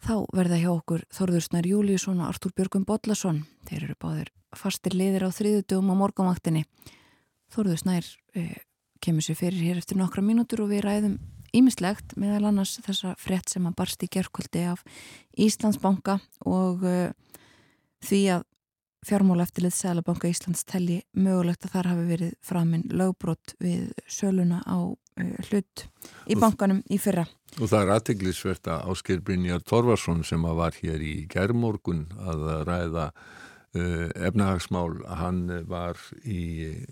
þá 0.00 0.14
verða 0.32 0.60
hjá 0.62 0.70
okkur 0.72 1.04
Þorður 1.12 1.46
Snær 1.46 1.68
Júliusson 1.68 2.22
og 2.22 2.30
Artúr 2.30 2.54
Björgum 2.56 2.86
Bodlason. 2.88 3.44
Þeir 3.68 3.90
eru 3.90 3.98
báðir 4.00 4.32
fastir 4.56 4.96
liðir 4.96 5.28
á 5.28 5.30
þriðutugum 5.30 5.92
á 5.92 6.00
morgamaktinni. 6.00 6.64
Þorður 7.52 7.82
Snær 7.82 8.08
eh, 8.38 8.56
kemur 9.04 9.24
sér 9.24 9.38
fyrir 9.38 9.68
hér 9.68 9.82
eftir 9.82 10.00
nokkra 10.00 10.24
mínútur 10.24 10.64
og 10.64 10.72
við 10.72 10.86
ræðum 10.86 11.20
Ímislegt 11.56 12.14
meðal 12.20 12.50
annars 12.50 12.76
þessa 12.84 13.16
frett 13.18 13.50
sem 13.50 13.66
að 13.66 13.76
barst 13.80 14.04
í 14.04 14.10
gerðkvöldi 14.12 14.62
af 14.70 14.84
Íslandsbanka 15.40 16.20
og 16.46 16.84
uh, 16.86 17.10
því 18.06 18.22
að 18.36 18.46
fjármála 19.06 19.46
eftirlið 19.46 19.74
Sælabanka 19.74 20.28
Íslands 20.28 20.66
telli 20.68 21.00
mögulegt 21.16 21.64
að 21.64 21.74
þar 21.74 21.90
hafi 21.94 22.06
verið 22.10 22.32
framinn 22.44 22.86
lögbrott 22.92 23.54
við 23.62 23.90
söluna 24.10 24.60
á 24.68 24.78
uh, 24.92 25.36
hlut 25.48 25.86
í 26.30 26.38
bankanum 26.38 26.82
í 26.86 27.00
fyrra. 27.00 27.26
Og 27.58 27.66
það 27.66 27.82
er 27.82 27.94
aðteglisvert 27.96 28.70
að 28.70 28.90
Ásker 28.92 29.22
Brynjar 29.24 29.64
Torvarsson 29.66 30.22
sem 30.26 30.44
að 30.46 30.58
var 30.60 30.76
hér 30.78 31.02
í 31.02 31.14
gerðmorgun 31.32 32.06
að 32.20 32.48
ræða 32.68 33.10
uh, 33.10 34.08
efnahagsmál, 34.14 35.00
hann 35.18 35.46
var 35.70 35.98
í 36.22 36.84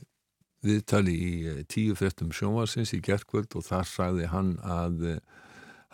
viðtali 0.64 1.14
í 1.14 1.33
eh, 1.47 1.61
tíu 1.71 1.97
frettum 1.99 2.33
sjónvarsins 2.35 2.94
í 2.97 3.03
gerðkvöld 3.05 3.55
og 3.59 3.66
þar 3.68 3.88
sagði 3.88 4.31
hann 4.33 4.55
að 4.64 5.05
eh, 5.12 5.21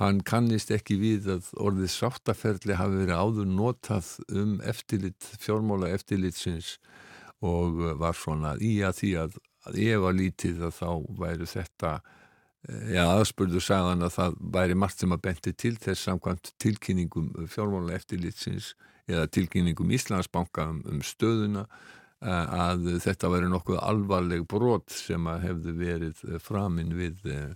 hann 0.00 0.22
kannist 0.26 0.72
ekki 0.74 0.96
við 1.00 1.30
að 1.36 1.50
orðið 1.60 1.92
sáttaferðli 1.94 2.78
hafi 2.78 3.02
verið 3.04 3.20
áður 3.20 3.50
notað 3.52 4.10
um 4.32 4.56
eftirlit, 4.64 5.30
fjármóla 5.40 5.92
eftirlitsins 5.94 6.78
og 7.44 7.80
eh, 7.82 7.96
var 8.00 8.16
svona 8.18 8.56
í 8.60 8.76
að 8.86 9.00
því 9.02 9.14
að, 9.24 9.38
að 9.68 9.80
ef 9.86 10.08
að 10.10 10.20
lítið 10.22 10.68
að 10.68 10.76
þá 10.80 10.90
væri 11.24 11.50
þetta 11.54 11.96
Já, 12.64 13.02
aðspurðu 13.18 13.60
sagðan 13.60 14.06
að 14.06 14.14
það 14.14 14.36
væri 14.54 14.76
margt 14.80 15.02
sem 15.02 15.12
að 15.12 15.20
benti 15.26 15.50
til 15.52 15.74
þess 15.76 16.06
samkvæmt 16.06 16.54
tilkynningum 16.64 17.26
fjármála 17.52 17.92
eftirlitsins 17.98 18.70
eða 19.04 19.26
tilkynningum 19.36 19.92
Íslandsbanka 19.92 20.64
um, 20.70 20.78
um 20.88 21.02
stöðuna 21.04 21.66
að 22.24 22.88
þetta 23.04 23.30
væri 23.32 23.50
nokkuð 23.52 23.78
alvarleg 23.82 24.46
brot 24.48 24.90
sem 24.92 25.26
að 25.28 25.46
hefðu 25.48 25.76
verið 25.78 26.24
framinn 26.42 26.94
við 26.96 27.30
eh, 27.30 27.54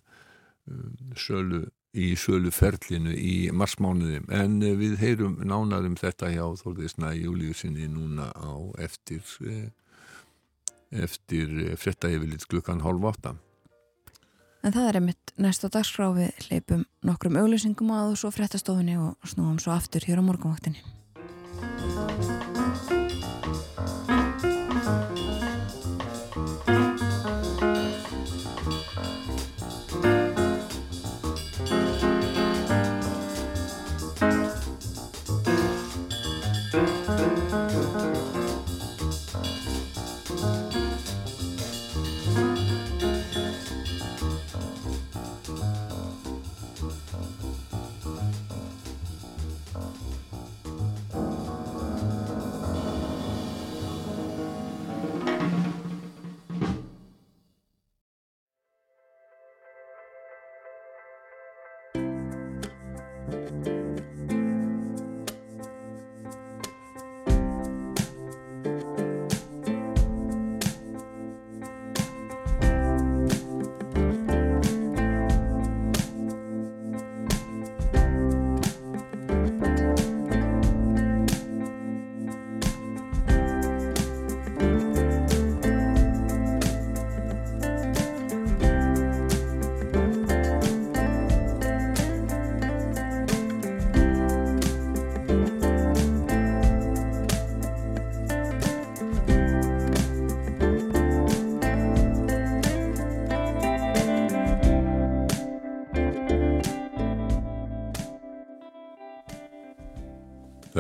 sölu 1.16 1.64
í 1.98 2.12
söluferlinu 2.20 3.14
í 3.16 3.48
marsmánuði. 3.56 4.20
En 4.34 4.60
við 4.60 4.98
heyrum 5.00 5.38
nánarum 5.40 5.96
þetta 5.98 6.30
hjá 6.34 6.44
Þórðisna 6.60 7.14
Júliusinni 7.16 7.88
núna 7.90 8.28
á 8.36 8.52
eftir 8.84 9.24
eh, 9.48 9.68
eftir 10.92 11.76
fretta 11.76 12.08
yfirlit 12.12 12.46
klukkan 12.48 12.80
hálf 12.84 13.04
átta. 13.10 13.34
En 14.64 14.74
það 14.74 14.88
er 14.88 14.98
einmitt 15.00 15.34
næst 15.40 15.64
á 15.64 15.68
dagskrá. 15.70 16.10
Við 16.16 16.48
leipum 16.50 16.84
nokkrum 17.06 17.38
auglýsingum 17.40 17.92
að 17.94 18.14
og 18.14 18.20
svo 18.22 18.32
frettastofunni 18.34 18.98
og 19.00 19.28
snúum 19.28 19.60
svo 19.62 19.76
aftur 19.76 20.04
hér 20.08 20.20
á 20.20 20.28
morgunvaktinni 20.28 20.84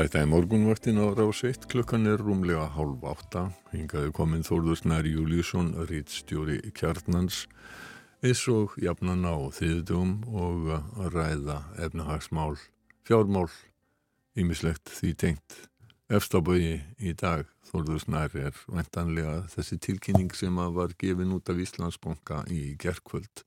Þetta 0.08 0.22
er 0.24 0.28
morgunvaktin 0.32 0.96
á 1.04 1.12
rásveitt, 1.12 1.66
klukkan 1.68 2.08
er 2.08 2.22
rúmlega 2.24 2.62
hálf 2.72 3.02
átta, 3.04 3.42
hingaði 3.74 4.08
komin 4.16 4.40
Þórður 4.46 4.78
Snæri 4.80 5.10
Júliusson, 5.12 5.66
rítstjóri 5.90 6.54
kjarnans, 6.72 7.42
eins 8.24 8.46
og 8.48 8.72
jafnan 8.80 9.26
á 9.28 9.36
þriðdum 9.52 10.14
og 10.32 10.70
að 10.72 11.10
ræða 11.12 11.58
efnahagsmál, 11.84 12.56
fjármál 13.04 13.50
ímislegt 14.32 14.88
því 14.96 15.10
tengt. 15.20 15.56
Efstabögi 16.08 16.78
í 17.04 17.12
dag 17.12 17.44
Þorður 17.68 18.00
Snær 18.06 18.38
er 18.46 18.62
vendanlega 18.64 19.42
þessi 19.52 19.76
tilkynning 19.76 20.32
sem 20.32 20.56
var 20.56 20.96
gefin 20.96 21.34
út 21.36 21.52
af 21.52 21.60
Íslandsbanka 21.60 22.46
í 22.48 22.78
gerðkvöld 22.80 23.44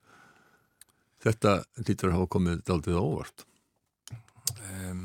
Þetta 1.26 1.56
lítur 1.88 2.12
að 2.12 2.20
hafa 2.20 2.30
komið 2.38 2.62
daldið 2.70 3.02
óvart. 3.02 3.48
Um, 4.70 5.02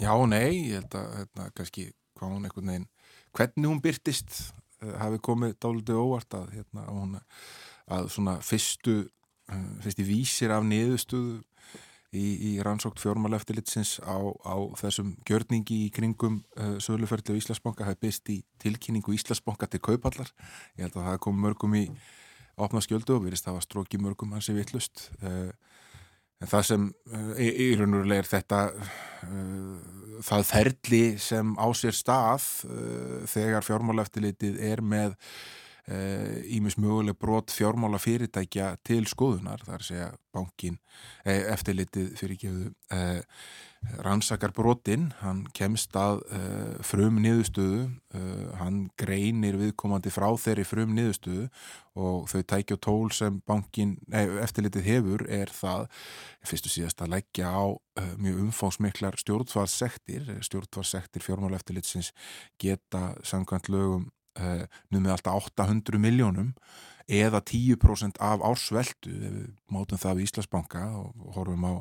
Já, 0.00 0.12
nei 0.28 0.70
ég 0.70 0.80
held 0.80 0.98
að 0.98 1.16
hérna, 1.20 1.48
kannski 1.56 1.88
hvað 2.18 2.34
hún 2.34 2.48
einhvern 2.48 2.70
veginn 2.72 2.90
hvernig 3.34 3.70
hún 3.70 3.82
byrtist 3.84 4.36
uh, 4.82 4.94
hafi 5.00 5.20
komið 5.24 5.56
daldið 5.62 6.00
óvart 6.00 6.36
að, 6.38 6.52
hérna, 6.58 6.84
að, 6.84 7.00
hún, 7.00 7.16
að 7.96 8.12
svona 8.14 8.36
fyrstu 8.44 8.96
uh, 9.04 9.66
fyrsti 9.84 10.06
vísir 10.08 10.54
af 10.54 10.66
niðurstuðu 10.66 11.40
í, 12.14 12.24
í 12.24 12.50
rannsókt 12.64 13.02
fjármáleftilitsins 13.02 13.96
á, 14.02 14.18
á 14.46 14.56
þessum 14.78 15.14
gjörningi 15.26 15.84
í 15.86 15.92
kringum 15.94 16.40
uh, 16.58 16.76
söluferðli 16.82 17.36
á 17.36 17.40
Íslandsbanka 17.40 17.88
hafi 17.88 18.02
byrst 18.06 18.30
í 18.34 18.40
tilkynningu 18.62 19.14
Íslandsbanka 19.16 19.70
til 19.70 19.82
kaupallar 19.84 20.30
ég 20.78 20.86
held 20.86 20.98
að 20.98 21.08
það 21.10 21.22
kom 21.26 21.40
mörgum 21.42 21.78
í 21.78 21.86
opna 22.54 22.82
skjöldu 22.84 23.16
og 23.16 23.24
verist 23.26 23.46
það 23.48 23.58
var 23.58 23.66
stróki 23.66 23.98
mörgum 23.98 24.34
hansi 24.36 24.54
vittlust 24.54 25.08
uh, 25.22 25.50
en 26.44 26.50
það 26.50 26.68
sem 26.68 26.86
uh, 26.92 27.34
í, 27.40 27.48
í 27.48 27.68
raunulega 27.80 28.22
er 28.22 28.30
þetta 28.30 28.60
uh, 28.76 30.22
það 30.24 30.46
ferli 30.50 31.02
sem 31.22 31.52
á 31.56 31.66
sér 31.76 31.96
stað 31.96 32.48
uh, 32.68 33.20
þegar 33.30 33.66
fjármáleftilitið 33.66 34.62
er 34.72 34.84
með 34.84 35.18
ímis 36.48 36.78
möguleg 36.80 37.12
brot 37.20 37.52
fjármála 37.52 37.98
fyrirtækja 38.00 38.70
til 38.88 39.02
skoðunar, 39.04 39.60
þar 39.66 39.82
sé 39.84 39.98
að 40.00 40.14
bankin 40.32 40.78
eftirlitið 41.28 42.06
fyrir 42.16 42.38
gefðu 42.40 42.70
rannsakar 44.04 44.52
brotinn, 44.54 45.10
hann 45.20 45.44
kemst 45.56 45.94
að 45.98 46.22
uh, 46.34 46.76
frum 46.86 47.18
niðurstöðu, 47.22 47.84
uh, 48.16 48.46
hann 48.60 48.84
greinir 49.00 49.58
viðkomandi 49.60 50.12
frá 50.14 50.26
þeirri 50.40 50.64
frum 50.68 50.94
niðurstöðu 50.96 51.48
og 51.94 52.28
þau 52.30 52.40
tækja 52.54 52.78
tól 52.82 53.12
sem 53.14 53.40
bankin, 53.48 53.96
nei, 54.10 54.24
eftirlitið 54.42 54.88
hefur 54.88 55.26
er 55.30 55.52
það, 55.54 55.86
fyrstu 56.46 56.72
síðast 56.72 57.04
að 57.04 57.14
leggja 57.16 57.52
á 57.52 57.64
uh, 57.74 58.14
mjög 58.20 58.40
umfángsmiklar 58.48 59.20
stjórnfarssektir, 59.22 60.32
stjórnfarssektir 60.44 61.24
fjármála 61.24 61.60
eftirlitsins 61.60 62.12
geta 62.60 63.12
samkvæmt 63.22 63.72
lögum 63.72 64.10
numið 64.90 65.12
alltaf 65.14 65.44
800 65.46 66.00
miljónum 66.02 66.48
eða 67.04 67.40
10% 67.44 68.16
af 68.24 68.42
ársveldu 68.44 69.12
ef 69.12 69.32
við 69.34 69.48
mátum 69.74 69.98
það 70.00 70.16
við 70.16 70.26
Íslandsbanka 70.28 70.82
og 70.96 71.34
horfum 71.34 71.66
á 71.68 71.72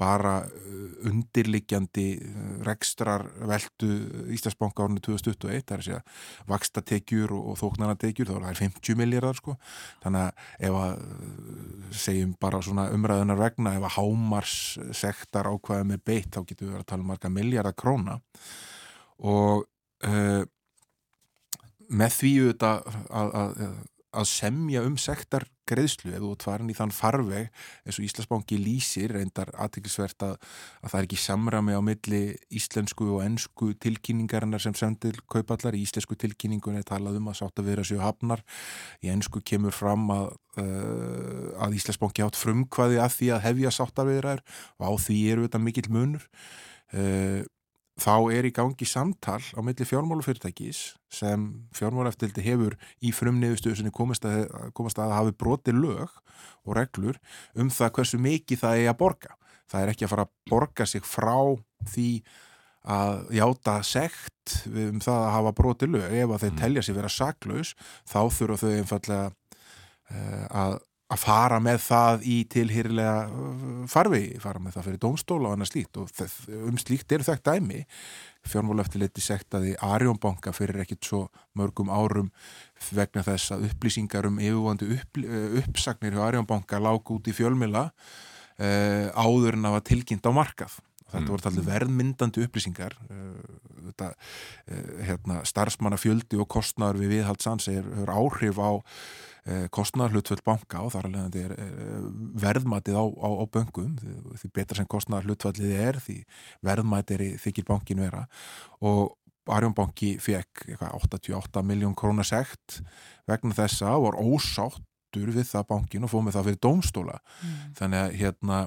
bara 0.00 0.34
uh, 0.44 1.08
undirliggjandi 1.08 2.06
uh, 2.20 2.50
rekstrarveldu 2.66 3.90
Íslandsbanka 4.36 4.84
árinu 4.84 5.00
2021, 5.00 5.64
það 5.64 5.76
er 5.76 5.82
að 5.82 5.88
segja 5.88 6.02
vakstatekjur 6.50 7.32
og 7.38 7.56
þóknarnatekjur, 7.62 8.28
þá 8.28 8.36
er 8.36 8.46
það 8.48 8.62
50 8.66 9.00
miljardar 9.00 9.40
sko, 9.40 9.56
þannig 10.04 10.26
að 10.26 10.68
ef 10.68 10.78
að 10.82 10.94
uh, 11.06 11.88
segjum 12.04 12.36
bara 12.42 12.62
svona 12.68 12.88
umræðunar 12.96 13.40
vegna, 13.40 13.76
ef 13.78 13.88
að 13.88 13.96
hámars 13.96 14.58
sektar 15.00 15.48
ákvæða 15.48 15.88
með 15.92 16.04
beitt, 16.04 16.32
þá 16.36 16.42
getur 16.44 16.72
við 16.72 16.80
að 16.82 16.88
tala 16.92 17.06
um 17.06 17.10
marga 17.14 17.32
miljardar 17.32 17.78
króna. 17.78 18.20
Og 19.24 19.64
uh, 20.04 20.42
með 21.86 22.16
því 22.20 22.32
auðvitað 22.42 22.96
að, 23.06 23.36
að, 23.40 23.60
að 23.66 23.76
að 24.14 24.28
semja 24.30 24.82
um 24.86 24.96
sektar 25.00 25.46
greiðslu 25.66 26.12
ef 26.14 26.22
þú 26.22 26.30
tvarin 26.38 26.70
í 26.70 26.76
þann 26.76 26.92
farveg 26.94 27.48
eins 27.86 27.98
og 27.98 28.04
Íslandsbánki 28.06 28.58
lýsir 28.60 29.14
reyndar 29.16 29.50
aðtækilsvert 29.58 30.22
að, 30.22 30.36
að 30.82 30.92
það 30.92 30.98
er 31.00 31.08
ekki 31.08 31.18
samrami 31.20 31.74
á 31.74 31.82
milli 31.82 32.20
íslensku 32.60 33.08
og 33.16 33.24
ennsku 33.24 33.72
tilkynningarinnar 33.82 34.62
sem 34.62 34.76
sendir 34.78 35.18
kaupallar 35.32 35.74
í 35.74 35.82
íslensku 35.82 36.18
tilkynningun 36.22 36.78
er 36.78 36.86
talað 36.86 37.18
um 37.20 37.32
að 37.32 37.40
sátt 37.40 37.62
að 37.62 37.72
vera 37.72 37.86
sér 37.86 38.04
hafnar. 38.04 38.44
Í 39.02 39.10
ennsku 39.10 39.42
kemur 39.46 39.74
fram 39.74 40.06
að, 40.14 40.30
uh, 40.62 41.50
að 41.66 41.76
Íslandsbánki 41.80 42.26
átt 42.26 42.38
frumkvaði 42.38 43.02
að 43.02 43.18
því 43.18 43.34
að 43.34 43.44
hefja 43.50 43.74
sáttaviðrar 43.80 44.46
og 44.78 44.86
á 44.86 44.92
því 45.08 45.20
eru 45.34 45.48
þetta 45.48 45.64
mikill 45.66 45.90
munur. 45.98 46.30
Uh, 46.94 47.42
þá 47.96 48.14
er 48.36 48.46
í 48.48 48.52
gangi 48.52 48.86
samtal 48.88 49.40
á 49.56 49.60
milli 49.64 49.86
fjármálufyrirtækis 49.88 50.80
sem 51.12 51.46
fjármálufyrirtæki 51.76 52.44
hefur 52.44 52.76
í 53.00 53.12
frumniðustuðu 53.16 53.78
sem 53.80 53.94
komast 53.94 54.26
að, 54.28 54.44
komast 54.76 55.00
að 55.00 55.14
hafi 55.16 55.36
broti 55.40 55.72
lög 55.72 56.12
og 56.66 56.76
reglur 56.76 57.16
um 57.56 57.70
það 57.72 57.94
hversu 57.96 58.20
mikið 58.20 58.62
það 58.64 58.82
er 58.82 58.90
að 58.92 58.98
borga. 59.00 59.38
Það 59.66 59.82
er 59.82 59.92
ekki 59.92 60.06
að 60.06 60.12
fara 60.12 60.26
að 60.26 60.34
borga 60.52 60.86
sig 60.86 61.08
frá 61.08 61.38
því 61.88 62.10
að 62.86 63.32
játa 63.34 63.78
sekt 63.82 64.58
um 64.68 65.00
það 65.02 65.22
að 65.22 65.32
hafa 65.34 65.54
broti 65.58 65.88
lög. 65.90 66.04
Ef 66.12 66.34
að 66.34 66.44
þeir 66.44 66.52
mm. 66.52 66.60
telja 66.60 66.84
sig 66.84 66.98
vera 66.98 67.10
saklaus 67.10 67.72
þá 68.06 68.20
þurfa 68.36 68.60
þau 68.60 68.76
einfallega 68.76 69.30
uh, 69.32 70.44
að 70.52 70.78
að 71.06 71.22
fara 71.22 71.58
með 71.62 71.80
það 71.84 72.24
í 72.26 72.36
tilhýrlega 72.50 73.18
uh, 73.30 73.82
farvegi, 73.90 74.38
fara 74.42 74.62
með 74.62 74.76
það 74.76 74.86
fyrir 74.88 75.02
domstóla 75.04 75.50
og 75.50 75.56
annað 75.56 75.70
slíkt. 75.70 76.00
Og 76.02 76.62
um 76.66 76.78
slíkt 76.82 77.14
er 77.14 77.24
þekkt 77.26 77.50
dæmi. 77.50 77.82
Fjármáleftiliti 78.46 79.22
sektaði 79.22 79.74
Arjónbanka 79.82 80.52
fyrir 80.54 80.82
ekkit 80.82 81.06
svo 81.06 81.20
mörgum 81.58 81.90
árum 81.90 82.30
vegna 82.94 83.22
þess 83.26 83.54
að 83.54 83.68
upplýsingar 83.70 84.26
um 84.28 84.40
yfirvondu 84.42 84.90
upp, 84.96 85.20
uh, 85.22 85.60
uppsagnir 85.62 86.16
hjá 86.16 86.24
Arjónbanka 86.26 86.82
lág 86.82 87.14
út 87.14 87.30
í 87.30 87.34
fjölmila 87.36 87.86
uh, 87.90 89.06
áður 89.14 89.60
en 89.60 89.70
að 89.70 89.78
var 89.78 89.86
tilkynnt 89.86 90.26
á 90.26 90.32
markað. 90.34 90.80
Þetta 91.06 91.22
mm. 91.22 91.30
voru 91.30 91.50
allir 91.52 91.68
verðmyndandi 91.68 92.42
upplýsingar. 92.48 92.98
Uh, 93.06 93.62
þetta, 93.92 94.10
hérna, 95.06 95.38
starfsmannafjöldi 95.46 96.42
og 96.42 96.50
kostnar 96.50 96.98
við 96.98 97.20
viðhaldsans 97.20 97.70
er 97.70 97.86
áhrif 98.10 98.58
á 98.58 98.82
Eh, 99.46 99.68
kostnarhlutföll 99.70 100.42
banka 100.42 100.80
og 100.82 100.90
þar 100.90 101.06
alveg 101.06 101.36
er 101.38 101.52
verðmætið 102.42 102.96
á, 102.98 103.04
á, 103.06 103.28
á 103.30 103.44
böngum 103.46 103.92
því 104.40 104.50
betra 104.50 104.80
sem 104.80 104.88
kostnarhlutfallið 104.90 105.76
er 105.84 106.00
því 106.02 106.16
verðmætið 106.66 107.14
er 107.20 107.38
þykir 107.44 107.68
bankin 107.68 108.02
vera 108.02 108.24
og 108.82 109.14
Arjónbanki 109.46 110.16
fekk 110.18 110.64
88 110.82 111.62
miljón 111.62 111.94
krónasegt 111.94 112.80
vegna 113.30 113.54
þessa 113.54 113.94
og 113.94 114.08
var 114.08 114.18
ósáttur 114.18 115.30
við 115.30 115.46
það 115.52 115.68
bankin 115.70 116.06
og 116.08 116.10
fóð 116.10 116.26
með 116.26 116.38
það 116.38 116.48
fyrir 116.48 116.62
dómstóla 116.66 117.20
mm. 117.20 117.54
þannig 117.78 118.02
að 118.02 118.18
hérna 118.24 118.58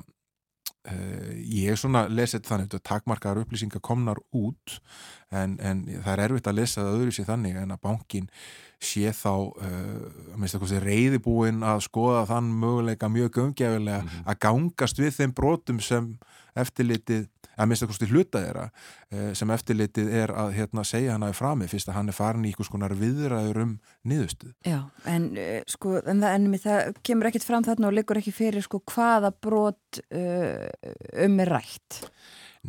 Uh, 0.88 1.36
ég 1.44 1.76
svona 1.76 2.06
lesið 2.08 2.46
þannig 2.48 2.72
að 2.78 2.86
takmarkaðar 2.88 3.42
upplýsingar 3.42 3.82
komnar 3.84 4.22
út 4.32 4.78
en, 5.28 5.58
en 5.60 5.82
það 5.90 6.12
er 6.14 6.22
erfitt 6.24 6.48
að 6.48 6.56
lesa 6.62 6.86
það 6.86 6.94
öðru 7.02 7.16
sér 7.18 7.28
þannig 7.28 7.58
en 7.60 7.74
að 7.76 7.82
bankin 7.84 8.30
sé 8.80 9.12
þá 9.12 9.34
uh, 9.60 10.80
reyðibúin 10.86 11.66
að 11.68 11.84
skoða 11.84 12.24
þann 12.30 12.54
möguleika 12.62 13.10
mjög 13.12 13.34
gömgefilega 13.36 14.00
mm 14.06 14.08
-hmm. 14.08 14.24
að 14.32 14.40
gangast 14.48 15.04
við 15.04 15.12
þeim 15.18 15.36
brotum 15.36 15.84
sem 15.84 16.08
eftirlitið, 16.56 17.28
að 17.60 17.70
minnst 17.70 17.86
að 17.86 17.92
kosti 17.92 18.10
hluta 18.10 18.42
þeirra 18.44 18.66
uh, 18.70 19.30
sem 19.38 19.54
eftirlitið 19.54 20.12
er 20.22 20.34
að 20.34 20.56
hérna, 20.58 20.86
segja 20.88 21.16
hann 21.16 21.28
aðeins 21.28 21.42
frami 21.42 21.70
fyrst 21.72 21.92
að 21.92 22.00
hann 22.00 22.12
er 22.12 22.18
farin 22.18 22.48
í 22.48 22.54
einhvers 22.54 22.72
konar 22.72 22.96
viðræður 22.98 23.62
um 23.66 23.78
niðurstuð. 24.10 24.56
Já, 24.68 24.80
en 25.12 25.30
uh, 25.36 25.56
sko, 25.70 25.96
en 26.02 26.24
það, 26.24 26.36
en 26.40 26.60
það 26.66 26.92
kemur 27.12 27.32
ekkit 27.32 27.48
fram 27.48 27.68
þarna 27.68 27.92
og 27.92 27.98
liggur 27.98 28.22
ekki 28.22 28.36
fyrir 28.36 28.66
sko 28.66 28.82
hvaða 28.94 29.34
brot 29.36 30.04
uh, 30.10 30.68
um 31.26 31.42
er 31.44 31.54
rætt? 31.58 32.04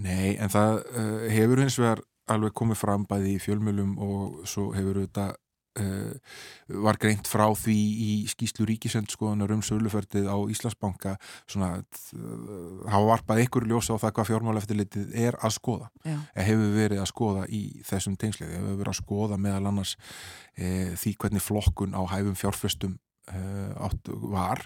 Nei, 0.01 0.37
en 0.39 0.53
það 0.53 0.81
uh, 0.95 1.29
hefur 1.33 1.65
hins 1.65 1.79
vegar 1.81 2.05
alveg 2.31 2.55
komið 2.55 2.79
fram 2.79 3.07
bæði 3.11 3.37
í 3.37 3.41
fjölmjölum 3.43 3.95
og 4.03 4.43
svo 4.49 4.71
hefur 4.77 5.03
þetta 5.03 5.33
var 5.79 6.99
greint 6.99 7.29
frá 7.31 7.45
því 7.55 7.77
í 7.77 8.15
skýslu 8.31 8.67
ríkisendskoðunar 8.69 9.53
um 9.55 9.63
söluferðið 9.63 10.27
á 10.27 10.37
Íslandsbanka 10.51 11.15
svona 11.47 11.71
uh, 11.79 12.89
hafa 12.91 13.05
varpað 13.07 13.43
ykkur 13.45 13.69
ljósa 13.71 13.95
á 13.95 14.03
það 14.03 14.15
hvað 14.17 14.31
fjármáleftilitið 14.33 15.15
er 15.29 15.39
að 15.39 15.55
skoða. 15.59 15.91
Eða 16.35 16.49
hefur 16.49 16.75
verið 16.75 17.03
að 17.05 17.11
skoða 17.13 17.47
í 17.47 17.63
þessum 17.87 18.19
tengslið, 18.21 18.57
hefur 18.57 18.81
verið 18.83 18.93
að 18.93 19.01
skoða 19.03 19.41
meðal 19.47 19.71
annars 19.71 19.95
uh, 19.97 20.91
því 20.99 21.15
hvernig 21.23 21.47
flokkun 21.47 21.95
á 21.95 22.03
hæfum 22.17 22.39
fjárfestum 22.39 22.99
átt 23.31 24.09
var 24.11 24.65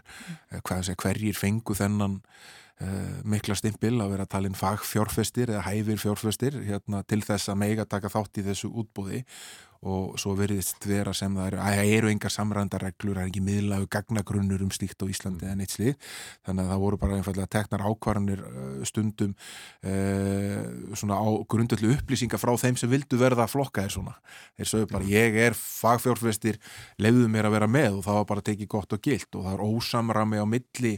hvað 0.65 0.87
sé 0.87 0.95
hverjir 0.97 1.37
fengu 1.37 1.75
þennan 1.77 2.23
mikla 3.25 3.55
stimpil 3.55 3.95
að 4.03 4.11
vera 4.17 4.25
að 4.27 4.33
tala 4.35 4.49
inn 4.51 4.59
fagfjárfestir 4.59 5.53
eða 5.53 5.67
hæfir 5.69 6.01
fjárfestir 6.03 6.57
hérna, 6.67 7.05
til 7.07 7.21
þess 7.23 7.53
að 7.53 7.61
meiga 7.61 7.87
taka 7.87 8.11
þátt 8.11 8.43
í 8.43 8.47
þessu 8.49 8.73
útbúði 8.75 9.23
og 9.85 10.17
svo 10.21 10.33
veriðist 10.39 10.85
vera 10.89 11.13
sem 11.17 11.33
það 11.37 11.51
eru 11.51 11.61
að 11.61 11.79
það 11.79 11.91
eru 11.99 12.11
engar 12.11 12.33
samrændarreglur, 12.33 13.19
það 13.19 13.27
er 13.27 13.31
ekki 13.31 13.43
miðlagu 13.45 13.89
gagnagrunnur 13.93 14.65
um 14.65 14.73
slíkt 14.73 15.05
á 15.05 15.07
Íslandi 15.13 15.51
en 15.51 15.61
eitt 15.61 15.75
slið 15.75 15.93
þannig 16.47 16.65
að 16.65 16.71
það 16.73 16.83
voru 16.85 17.01
bara 17.03 17.19
einfallega 17.19 17.51
teknar 17.53 17.85
ákvarðanir 17.85 18.45
uh, 18.49 18.79
stundum 18.89 19.35
uh, 19.85 20.63
svona 20.97 21.21
á 21.21 21.29
grundöldu 21.53 21.93
upplýsinga 21.99 22.41
frá 22.41 22.55
þeim 22.61 22.81
sem 22.81 22.93
vildu 22.93 23.21
verða 23.21 23.45
að 23.45 23.55
flokka 23.55 23.85
þér 23.85 23.97
svona. 23.99 24.15
Þeir 24.57 24.71
sögðu 24.71 24.91
bara 24.95 25.11
ég 25.11 25.39
er 25.49 25.59
fagfjórnvestir 25.59 26.61
lefðu 27.05 27.29
mér 27.33 27.51
að 27.51 27.57
vera 27.59 27.69
með. 27.71 27.99
Og 27.99 28.07
það 28.07 28.21
var 28.21 28.29
bara 28.33 28.47
tekið 28.49 28.71
gott 28.73 28.97
og 28.97 29.05
gilt. 29.05 29.31
Og 29.35 29.45
það 29.45 29.57
er 29.57 29.65
ósamrami 29.69 30.41
á 30.41 30.47
milli 30.49 30.95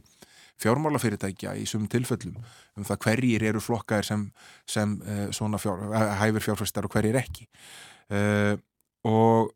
fjármálafyrirtækja 0.63 1.55
í 1.61 1.67
sumum 1.69 1.89
tilfellum 1.93 2.37
um 2.77 2.87
það 2.87 3.03
hverjir 3.05 3.45
eru 3.51 3.63
flokkaðir 3.63 4.09
sem, 4.09 4.25
sem 4.69 4.97
uh, 5.05 5.27
svona 5.37 5.61
fjár, 5.61 5.85
hæfur 6.23 6.49
fjárfæstar 6.49 6.89
og 6.89 6.97
hverjir 6.97 7.21
ekki. 7.21 7.47
Uh, 8.13 8.55
og 9.07 9.53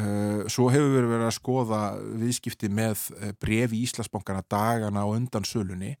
uh, 0.00 0.44
svo 0.52 0.68
hefur 0.72 0.94
við 0.96 1.10
verið 1.14 1.28
að 1.28 1.36
skoða 1.38 1.82
viðskipti 2.20 2.72
með 2.72 3.08
brefi 3.42 3.80
í 3.80 3.86
Íslandsbankana 3.88 4.44
dagana 4.50 5.06
og 5.08 5.18
undan 5.20 5.48
sölunni 5.48 5.96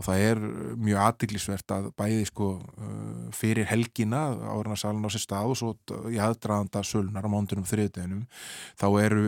og 0.00 0.06
það 0.06 0.22
er 0.24 0.38
mjög 0.80 1.00
aðdeglisvert 1.04 1.72
að 1.76 1.88
bæði 2.00 2.22
sko 2.30 2.46
uh, 2.56 3.26
fyrir 3.36 3.68
helgina 3.68 4.22
áriðna 4.32 4.78
salin 4.80 5.04
á 5.04 5.12
sér 5.12 5.24
stað 5.26 5.52
og 5.52 5.58
svo 5.60 5.72
í 6.08 6.16
aðdraðanda 6.16 6.80
sölunar 6.88 7.28
á 7.28 7.32
mándunum 7.32 7.68
þriðdeginum 7.68 8.22
þá 8.80 8.86
eru 9.02 9.26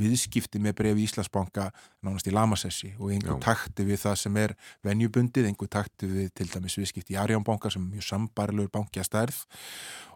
viðskipti 0.00 0.62
með 0.64 0.78
brefi 0.80 1.04
Íslandsbanka 1.04 1.68
nánast 2.04 2.30
í 2.30 2.34
lamasessi 2.34 2.94
og 2.96 3.12
einhver 3.12 3.36
Já. 3.36 3.42
takti 3.50 3.84
við 3.84 4.00
það 4.06 4.20
sem 4.22 4.38
er 4.40 4.56
venjubundið, 4.86 5.50
einhver 5.50 5.72
takti 5.76 6.08
við 6.08 6.30
til 6.40 6.48
dæmis 6.54 6.78
viðskipti 6.80 7.18
í 7.18 7.20
Arjánbanka 7.20 7.72
sem 7.72 7.84
er 7.84 7.98
mjög 7.98 8.08
sambarlegur 8.08 8.72
bankja 8.72 9.04
stærð 9.04 9.44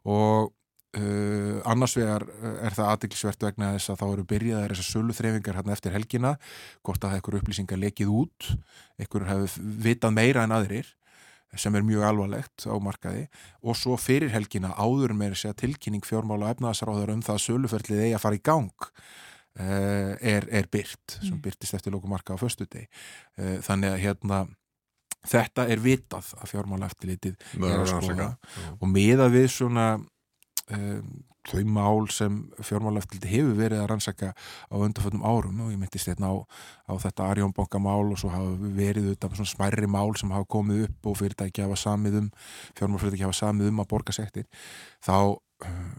og 0.09 0.55
Uh, 0.97 1.59
annars 1.69 1.93
vegar 1.99 2.25
uh, 2.25 2.53
er 2.65 2.73
það 2.73 2.87
aðdeklisvert 2.95 3.43
vegna 3.45 3.75
þess 3.75 3.91
að 3.93 3.99
þá 4.01 4.05
eru 4.07 4.23
byrjaðar 4.31 4.73
þessar 4.73 4.87
sölu 4.89 5.17
þreyfingar 5.19 5.59
hérna 5.59 5.75
eftir 5.75 5.93
helgina 5.93 6.31
hvort 6.81 7.05
að 7.05 7.19
eitthvað 7.19 7.43
upplýsingar 7.43 7.83
lekið 7.83 8.15
út 8.17 8.47
eitthvað 8.97 9.27
hefur 9.29 9.67
vitað 9.85 10.17
meira 10.17 10.47
en 10.49 10.57
aðrir 10.57 10.89
sem 11.61 11.77
er 11.77 11.85
mjög 11.85 12.07
alvarlegt 12.09 12.65
á 12.69 12.77
markaði. 12.81 13.27
Og 13.65 13.77
svo 13.77 13.97
fyrir 14.01 14.33
helgina 14.33 14.75
áður 14.77 15.15
með 15.17 15.37
þess 15.37 15.51
að 15.51 15.61
tilkynning 15.63 16.09
fjármála 16.09 16.53
efnaðsaráður 16.55 17.15
um 17.15 17.25
það 17.25 17.37
að 17.37 17.45
söluferlið 17.47 18.03
eigi 18.05 18.17
að 18.17 18.25
fara 18.25 18.39
í 18.39 18.43
gang 18.49 18.89
uh, 18.89 20.13
er, 20.21 20.49
er 20.49 20.69
byrt 20.73 21.19
sem 21.19 21.35
mm. 21.37 21.43
byrtist 21.45 21.79
eftir 21.79 21.95
lókumarka 21.95 22.37
á 22.37 22.41
föstu 22.41 22.69
deg 22.69 22.89
uh, 23.41 23.59
þannig 23.65 23.95
að 23.95 24.03
hérna 24.05 24.45
þetta 25.29 25.67
er 25.69 25.83
vitað 25.83 26.31
að 26.39 26.53
fjármála 26.53 26.89
eftirlitið 26.89 27.41
og 28.79 28.87
miða 28.93 29.27
við 29.33 29.51
svona 29.53 29.89
um, 30.77 31.25
þau 31.49 31.63
mál 31.73 32.09
sem 32.13 32.37
fjármálaftildi 32.65 33.31
hefur 33.31 33.57
verið 33.57 33.83
að 33.83 33.89
rannsaka 33.93 34.33
á 34.35 34.75
undarföldum 34.77 35.25
árum. 35.25 35.63
Og 35.65 35.73
ég 35.73 35.81
myndist 35.81 36.11
hérna 36.11 36.33
á, 36.33 36.37
á 36.91 36.93
þetta 37.01 37.31
Arjónbankamál 37.33 38.13
og 38.13 38.21
svo 38.21 38.33
hafa 38.33 38.53
verið 38.77 39.13
auðvitað 39.13 39.39
svona 39.39 39.55
smærri 39.55 39.89
mál 39.89 40.13
sem 40.19 40.35
hafa 40.35 40.49
komið 40.51 40.85
upp 40.89 41.11
og 41.11 41.19
fyrirtæki 41.23 41.65
hafa 41.65 41.81
samið 41.81 42.21
um 42.23 42.31
fjármálafyrirtæki 42.79 43.27
hafa 43.27 43.41
samið 43.41 43.73
um 43.73 43.83
að 43.83 43.91
borga 43.95 44.17
sektir. 44.17 44.49
Þá 45.05 45.17
uh, 45.39 45.91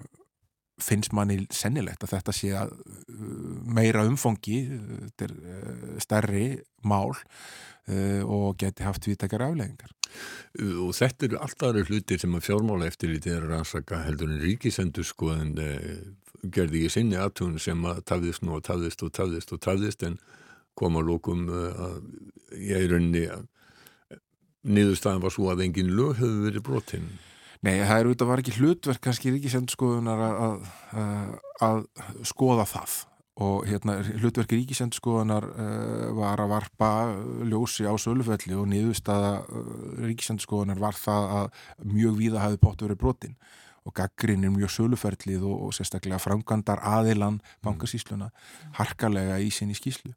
finnst 0.79 1.15
manni 1.15 1.41
sennilegt 1.51 2.03
að 2.05 2.13
þetta 2.17 2.35
sé 2.35 2.53
að 2.55 2.75
uh, 2.75 3.57
meira 3.65 4.05
umfangi 4.07 4.61
þetta 4.69 5.29
er 5.29 5.35
uh, 5.39 5.97
stærri 6.03 6.47
mál. 6.85 7.15
uh, 7.15 7.78
og 7.89 8.57
geti 8.61 8.85
haft 8.85 9.07
viðtækjar 9.09 9.45
afleggingar. 9.47 9.93
Og 10.81 10.93
þetta 10.97 11.27
eru 11.27 11.39
alltaf 11.43 11.89
hlutir 11.89 12.21
sem 12.21 12.33
að 12.37 12.47
fjármála 12.47 12.89
eftirlítið 12.89 13.35
er 13.35 13.45
að 13.45 13.53
rannsaka 13.53 14.01
heldur 14.07 14.31
en 14.33 14.41
ríkisendur 14.41 15.05
sko 15.05 15.31
en 15.35 15.53
uh, 15.61 16.01
gerði 16.43 16.83
ekki 16.83 16.95
sinni 16.95 17.19
aðtun 17.19 17.59
sem 17.61 17.85
að 17.85 18.03
tafðist 18.09 18.45
og 18.47 18.63
tafðist 18.65 19.03
og 19.05 19.13
tafðist 19.13 19.53
og 19.53 19.61
tafðist 19.65 20.05
en 20.07 20.19
koma 20.79 21.03
lókum 21.03 21.49
að 21.51 21.97
ég 22.55 22.85
er 22.85 22.95
unni 22.95 23.25
að 23.27 23.47
niðurstaðan 24.69 25.23
var 25.23 25.33
svo 25.33 25.49
að 25.51 25.65
engin 25.67 25.91
lög 25.95 26.17
hefur 26.19 26.45
verið 26.45 26.65
brotinn. 26.65 27.09
Nei, 27.59 27.81
það 27.83 27.93
er 27.97 28.07
auðvitað 28.07 28.29
var 28.29 28.41
ekki 28.41 28.55
hlutverk 28.55 29.01
kannski 29.03 29.33
ríkisendurskoðunar 29.35 30.21
að, 30.23 30.67
að, 30.95 31.39
að 31.67 31.81
skoða 32.27 32.67
það 32.69 32.93
og 33.39 33.63
hérna 33.69 33.99
hlutverki 34.03 34.57
ríkisendurskoðunar 34.59 35.47
uh, 35.47 36.09
var 36.17 36.41
að 36.43 36.51
varpa 36.51 36.89
ljósi 37.47 37.87
á 37.87 37.95
sölufelli 38.01 38.57
og 38.59 38.67
niðurstaða 38.71 39.31
uh, 39.45 39.71
ríkisendurskoðunar 40.03 40.81
var 40.81 40.97
það 40.99 41.31
að 41.37 41.49
mjög 41.87 42.19
víða 42.19 42.43
hafi 42.43 42.59
potið 42.59 42.89
verið 42.89 43.01
brotin. 43.05 43.37
Og 43.87 43.95
gaggrinn 43.95 44.43
er 44.43 44.51
mjög 44.51 44.73
söluferlið 44.75 45.45
og, 45.47 45.69
og 45.69 45.75
sérstaklega 45.77 46.19
framkvæmdar 46.19 46.83
aðilan 46.83 47.39
bankasísluna 47.65 48.27
harkalega 48.77 49.39
í 49.39 49.47
sinni 49.55 49.77
skíslu. 49.77 50.11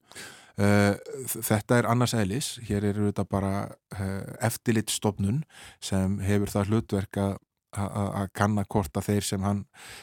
Uh, 0.59 0.99
þetta 1.31 1.79
er 1.79 1.89
annars 1.89 2.17
eðlis, 2.19 2.57
hér 2.67 2.91
er 2.91 2.99
þetta 3.07 3.25
bara 3.25 3.55
uh, 3.71 4.35
eftirlitstofnun 4.45 5.45
sem 5.81 6.19
hefur 6.27 6.51
það 6.53 6.75
hlutverk 6.75 7.23
að 7.23 7.39
að 7.73 8.27
kanna 8.37 8.65
hvort 8.69 8.97
að 8.99 9.07
þeir 9.09 9.27
sem 9.27 9.45
hann 9.47 9.63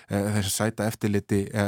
e, 0.10 0.18
þeir 0.18 0.48
sem 0.48 0.54
sæta 0.56 0.88
eftirliti 0.90 1.42
e, 1.54 1.66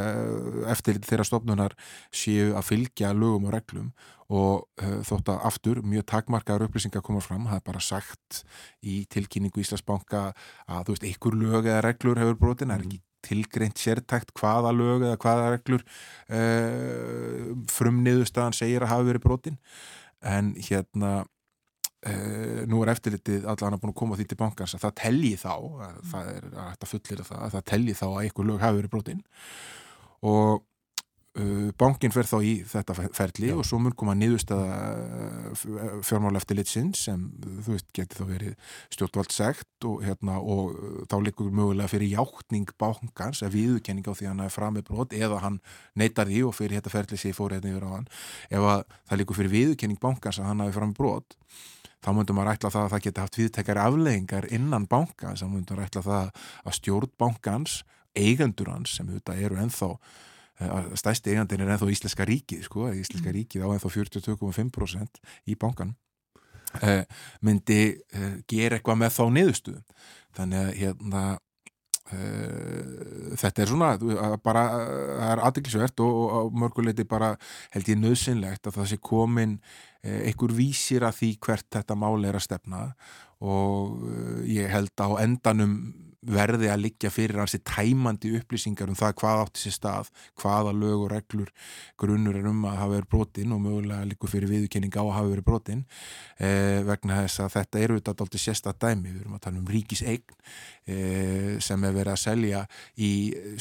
eftirliti 0.72 1.10
þeirra 1.10 1.28
stofnunar 1.28 1.76
séu 2.10 2.56
að 2.58 2.68
fylgja 2.72 3.12
lögum 3.14 3.46
og 3.50 3.54
reglum 3.56 3.92
og 4.32 4.66
e, 4.82 4.90
þótt 5.06 5.30
að 5.34 5.46
aftur 5.52 5.82
mjög 5.86 6.08
takmarkaður 6.10 6.70
upplýsingar 6.70 7.06
komur 7.06 7.26
fram, 7.26 7.46
það 7.50 7.60
er 7.60 7.66
bara 7.68 7.84
sagt 7.86 8.42
í 8.82 9.04
tilkynningu 9.14 9.62
Íslandsbanka 9.62 10.32
að 10.66 10.88
þú 10.88 10.96
veist, 10.96 11.08
einhver 11.10 11.40
lög 11.44 11.70
eða 11.70 11.86
reglur 11.86 12.22
hefur 12.22 12.40
brotin, 12.40 12.74
það 12.74 12.80
er 12.80 12.88
ekki 12.88 13.02
tilgreint 13.22 13.78
sértækt 13.78 14.34
hvaða 14.40 14.72
lög 14.74 15.04
eða 15.06 15.20
hvaða 15.22 15.52
reglur 15.54 15.84
frumniðustadan 17.70 18.56
segir 18.58 18.82
að 18.82 18.96
hafa 18.96 19.06
verið 19.12 19.26
brotin. 19.28 19.60
En 20.26 20.56
hérna 20.58 21.20
Uh, 22.02 22.64
nú 22.66 22.80
er 22.82 22.90
eftirlitið 22.96 23.44
allan 23.46 23.76
að 23.76 23.84
búin 23.84 23.92
að 23.92 24.00
koma 24.00 24.16
því 24.18 24.26
til 24.32 24.38
bankans 24.40 24.72
að 24.74 24.88
það 24.88 24.94
telji 24.98 25.36
þá 25.38 25.52
að 25.54 25.98
það 26.10 26.30
er 26.32 26.46
að 26.64 26.86
fullir 26.90 27.20
það 27.28 27.42
að 27.46 27.52
það 27.54 27.66
telji 27.70 27.94
þá 28.00 28.06
að 28.08 28.22
einhver 28.24 28.48
lög 28.48 28.64
hafi 28.64 28.78
verið 28.80 28.94
brotinn 28.96 29.20
og 30.32 30.64
uh, 31.38 31.68
bankin 31.78 32.14
fer 32.16 32.26
þá 32.26 32.34
í 32.42 32.54
þetta 32.72 32.96
ferli 33.14 33.52
Já. 33.52 33.54
og 33.54 33.68
svo 33.70 33.78
mun 33.84 33.94
koma 33.94 34.16
nýðustada 34.18 34.80
uh, 35.54 36.00
fjármála 36.02 36.42
eftirlitsinn 36.42 36.90
sem 36.98 37.28
þú 37.38 37.76
veist 37.76 37.92
geti 37.94 38.18
þá 38.18 38.24
verið 38.32 38.72
stjórnvald 38.96 39.36
segt 39.36 39.86
og, 39.86 40.02
hérna, 40.02 40.40
og 40.42 41.06
þá 41.12 41.16
likur 41.28 41.52
mögulega 41.54 41.92
fyrir 41.92 42.16
hjáttning 42.16 42.72
bankans 42.82 43.44
að 43.46 43.60
viðkenning 43.60 44.10
á 44.10 44.18
því 44.18 44.26
að 44.26 44.34
hann 44.34 44.48
er 44.48 44.56
fram 44.56 44.74
með 44.80 44.88
brot 44.90 45.14
eða 45.20 45.44
hann 45.46 45.62
neytar 45.94 46.34
því 46.34 46.48
og 46.50 46.58
fyrir 46.58 46.80
þetta 46.80 46.96
ferli 46.98 47.22
sé 47.22 47.36
fór 47.38 47.54
hérna 47.54 47.76
yfir 47.76 47.86
á 47.86 47.92
hann 47.94 48.10
ef 48.50 48.66
það 49.06 49.22
likur 49.22 49.40
fyrir 49.44 49.54
viðkenning 49.54 50.02
bankans 50.02 50.42
að 50.42 50.50
hann 50.50 50.66
hafi 50.66 50.76
fram 50.80 50.96
með 50.96 51.04
brot 51.04 51.38
þá 52.02 52.12
myndum 52.18 52.38
maður 52.40 52.56
ætla 52.56 52.74
það 52.74 52.86
að 52.86 52.94
það 52.94 53.06
geti 53.06 53.24
haft 53.24 53.40
viðtekari 53.40 53.84
afleggingar 53.84 54.50
innan 54.58 54.88
banka, 54.90 55.36
þá 55.38 55.46
myndum 55.48 55.78
maður 55.78 55.88
ætla 55.88 56.04
það 56.08 56.30
að 56.66 56.78
stjórn 56.78 57.16
bankans, 57.22 57.80
eigendur 58.18 58.72
hans 58.74 58.98
sem 58.98 59.10
auðvitað 59.10 59.44
eru 59.46 59.60
enþá 59.62 59.90
eh, 59.96 60.90
stæsti 61.00 61.36
eigandin 61.36 61.64
er 61.64 61.74
enþá 61.76 61.92
Íslenska 61.94 62.28
ríkið 62.28 62.66
sko, 62.68 62.90
Íslenska 62.92 63.30
mm. 63.30 63.36
ríkið 63.38 63.64
á 63.64 63.68
enþá 63.76 63.94
42,5% 63.94 65.22
í 65.48 65.56
bankan 65.62 65.94
eh, 66.82 67.06
myndi 67.46 67.80
eh, 68.12 68.36
gera 68.50 68.80
eitthvað 68.80 69.00
með 69.04 69.16
þá 69.16 69.24
niðurstuðum 69.38 70.04
þannig 70.36 70.66
að 70.66 70.76
hérna 70.82 71.24
þetta 72.12 73.62
er 73.62 73.70
svona 73.70 73.92
bara, 74.44 74.64
það 74.74 75.30
er 75.30 75.42
aðdeklisvert 75.48 76.02
og, 76.04 76.18
og 76.40 76.58
mörguleiti 76.60 77.06
bara 77.08 77.36
held 77.72 77.92
ég 77.94 78.02
nöðsynlegt 78.02 78.68
að 78.68 78.80
það 78.80 78.90
sé 78.92 78.98
komin 79.06 79.54
Eh, 80.02 80.24
einhver 80.32 80.50
vísir 80.58 81.04
að 81.06 81.20
því 81.20 81.28
hvert 81.46 81.68
þetta 81.76 81.96
mál 82.02 82.24
er 82.26 82.34
að 82.34 82.48
stefna 82.48 82.80
og 83.46 84.00
eh, 84.10 84.40
ég 84.58 84.72
held 84.74 84.98
á 84.98 85.22
endanum 85.22 85.76
verði 86.22 86.70
að 86.70 86.84
liggja 86.86 87.10
fyrir 87.10 87.40
hansi 87.42 87.60
tæmandi 87.66 88.30
upplýsingar 88.38 88.90
um 88.92 88.98
það 88.98 89.16
hvað 89.22 89.40
átti 89.46 89.64
sér 89.64 89.74
stað, 89.74 90.10
hvaða 90.38 90.74
lög 90.78 91.06
og 91.08 91.10
reglur 91.16 91.50
grunnur 91.98 92.38
er 92.38 92.50
um 92.50 92.66
að 92.70 92.78
hafa 92.78 92.94
verið 92.94 93.10
brotin 93.16 93.56
og 93.56 93.64
mögulega 93.64 94.10
líkur 94.10 94.30
fyrir 94.30 94.52
viðkenning 94.52 94.94
á 94.94 95.02
að 95.02 95.16
hafa 95.16 95.32
verið 95.32 95.48
brotin 95.48 95.82
eh, 96.38 96.82
vegna 96.86 97.24
þess 97.24 97.42
að 97.46 97.56
þetta 97.56 97.82
eru 97.82 97.98
þetta 97.98 98.14
alltaf 98.14 98.44
sérsta 98.44 98.76
dæmi, 98.78 99.10
við 99.16 99.24
erum 99.24 99.40
að 99.40 99.44
tala 99.48 99.62
um 99.62 99.72
ríkiseign 99.74 100.38
eh, 100.86 101.58
sem 101.64 101.88
er 101.90 101.98
verið 101.98 102.14
að 102.14 102.22
selja 102.22 102.62
í, 103.02 103.12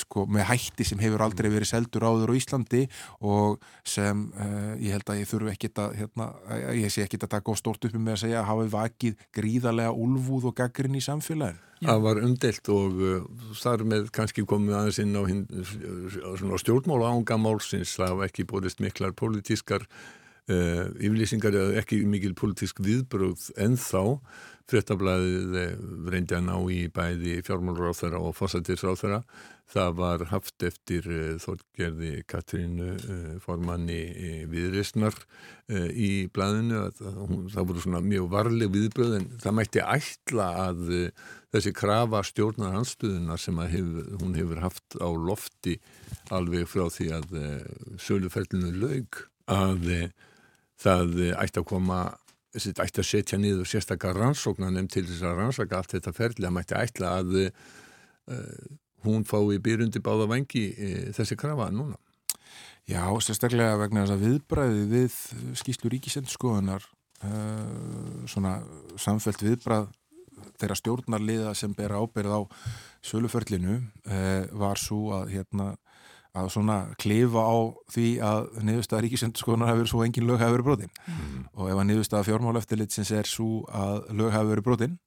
sko, 0.05 0.27
með 0.29 0.49
hætti 0.53 0.89
sem 0.91 1.01
hefur 1.01 1.25
aldrei 1.25 1.49
verið 1.49 1.73
seldur 1.73 2.09
áður 2.11 2.35
á 2.37 2.39
Íslandi 2.43 2.85
og 3.25 3.65
sem 3.89 4.27
eh, 4.37 4.85
ég 4.85 4.99
held 4.99 5.09
að 5.09 5.23
ég 5.23 5.33
þurfu 5.33 5.55
ekkit 5.55 5.81
að 5.81 5.97
hérna, 6.03 6.29
ég 6.77 6.93
sé 6.93 7.09
ekkit 7.09 7.25
að 7.25 7.35
taka 7.39 7.57
stórt 7.57 7.89
uppi 7.89 7.97
með 7.97 8.19
að 8.19 8.23
segja 8.27 8.45
að 8.45 8.49
hafa 8.53 8.71
vakið 8.77 9.27
gríðarlega 9.37 9.97
úlvúð 9.97 10.53
og 10.53 10.57
gaggrinn 10.61 11.01
í 11.01 11.05
samfélagin 11.05 11.70
Það 11.81 12.01
var 12.05 12.19
umdelt 12.21 12.71
og 12.75 12.99
uh, 13.01 13.27
þar 13.57 13.85
með 13.89 14.09
kannski 14.13 14.45
komið 14.49 14.77
aðeins 14.77 15.01
inn 15.01 15.17
á, 15.17 15.23
á 15.25 16.57
stjórnmála 16.61 17.13
ánga 17.15 17.39
málsins, 17.41 17.95
það 17.97 18.17
var 18.19 18.29
ekki 18.29 18.45
búist 18.51 18.83
miklar 18.85 19.15
politískar 19.17 19.87
uh, 19.89 20.91
yfirlýsingar 21.01 21.57
eða 21.57 21.81
ekki 21.81 22.03
mikil 22.05 22.35
politísk 22.37 22.83
viðbröð 22.85 23.49
en 23.65 23.79
þá 23.81 24.21
fréttablaðið 24.71 25.57
reyndi 26.13 26.37
að 26.37 26.45
ná 26.47 26.57
í 26.71 26.83
bæði 26.95 27.41
fjármálráþara 27.47 28.21
og 28.23 28.37
fósættisráþara 28.39 29.23
það 29.71 29.91
var 29.99 30.25
haft 30.31 30.65
eftir 30.67 31.07
uh, 31.07 31.35
þorgerði 31.43 32.13
Katrínu 32.31 32.89
uh, 32.97 33.35
formanni 33.43 34.01
viðrisnar 34.51 35.17
uh, 35.17 35.89
í 35.91 36.27
blæðinu 36.35 36.87
það 36.99 37.69
voru 37.69 37.85
svona 37.85 38.03
mjög 38.05 38.31
varleg 38.33 38.73
viðbröð 38.75 39.19
en 39.21 39.29
það 39.43 39.57
mætti 39.59 39.85
ætla 39.85 40.49
að 40.69 40.83
þessi 41.51 41.75
krafa 41.75 42.23
stjórnar 42.27 42.79
anstöðuna 42.81 43.39
sem 43.41 43.59
hef, 43.73 43.93
hún 44.23 44.35
hefur 44.39 44.63
haft 44.65 44.99
á 44.99 45.09
lofti 45.11 45.79
alveg 46.35 46.69
frá 46.71 46.87
því 46.91 47.11
að 47.19 47.39
söluferlinu 47.99 48.75
lög 48.79 49.25
að 49.51 49.89
það 50.81 51.17
ætti 51.35 51.63
að 51.63 51.71
koma 51.73 52.05
þessi 52.55 52.73
ætti 52.83 53.03
að 53.03 53.09
setja 53.09 53.39
niður 53.39 53.69
sérstakar 53.69 54.19
rannsóknarnum 54.19 54.89
til 54.91 55.05
þess 55.09 55.25
að 55.27 55.37
rannsaka 55.39 55.79
allt 55.79 55.95
þetta 55.97 56.15
ferli. 56.15 56.47
Að 56.49 56.55
mætti 56.57 56.79
ætla 56.79 57.13
að 57.21 57.37
uh, 57.41 58.71
hún 59.05 59.27
fái 59.29 59.59
byrjundi 59.63 60.03
báða 60.05 60.29
vengi 60.31 60.67
uh, 60.73 61.11
þessi 61.17 61.39
krafa 61.41 61.71
núna. 61.75 61.99
Já, 62.89 63.05
sérstaklega 63.23 63.79
vegna 63.79 64.05
þess 64.05 64.17
að 64.17 64.25
viðbræði 64.27 64.87
við 64.91 65.19
skýslu 65.61 65.93
ríkisendskoðunar 65.95 66.87
uh, 67.29 68.25
svona 68.31 68.59
samfelt 68.99 69.45
viðbræð 69.45 69.91
þeirra 70.61 70.77
stjórnarliða 70.79 71.53
sem 71.57 71.73
ber 71.77 71.93
ábyrð 71.93 72.33
á 72.33 72.41
söluförlinu 73.05 73.79
var 74.57 74.81
svo 74.81 75.11
að 75.17 75.35
hérna 75.35 75.67
að 76.37 76.51
svona 76.55 76.79
klifa 77.01 77.43
á 77.43 77.59
því 77.91 78.07
að 78.23 78.49
niðurstaða 78.63 79.03
ríkisendurskoðunar 79.07 79.73
hefur 79.73 79.91
svo 79.91 80.03
engin 80.05 80.29
lög 80.29 80.39
hefur 80.43 80.61
verið 80.61 80.69
brotin 80.69 80.93
mm. 81.11 81.41
og 81.57 81.71
ef 81.73 81.81
að 81.81 81.87
niðurstaða 81.89 82.27
fjármáleftilitsins 82.29 83.11
er 83.19 83.31
svo 83.31 83.65
að 83.67 84.05
lög 84.15 84.31
hefur 84.37 84.53
verið 84.53 84.67
brotin 84.69 84.99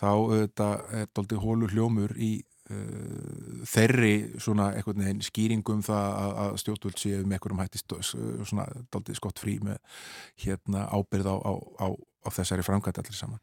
þá 0.00 0.10
þetta 0.32 0.68
er 1.00 1.10
doldið 1.14 1.42
hólur 1.44 1.74
hljómur 1.74 2.16
í 2.16 2.32
uh, 2.70 3.66
þeirri 3.68 4.14
svona 4.38 4.70
einhvern 4.74 5.04
veginn 5.04 5.22
skýringum 5.24 5.84
það 5.84 6.08
að, 6.22 6.56
stjórnvöld 6.62 7.00
séu 7.00 7.20
með 7.24 7.38
einhverjum 7.38 7.62
hætti 7.64 7.84
svona 8.48 8.66
doldið 8.94 9.20
skott 9.20 9.42
frí 9.42 9.58
með 9.64 9.78
hérna 10.44 10.88
ábyrð 10.94 11.32
á, 11.32 11.36
á, 11.40 11.52
á 11.84 11.88
á 12.24 12.28
þessari 12.32 12.64
framkvæmt 12.64 13.00
allir 13.00 13.16
saman 13.16 13.42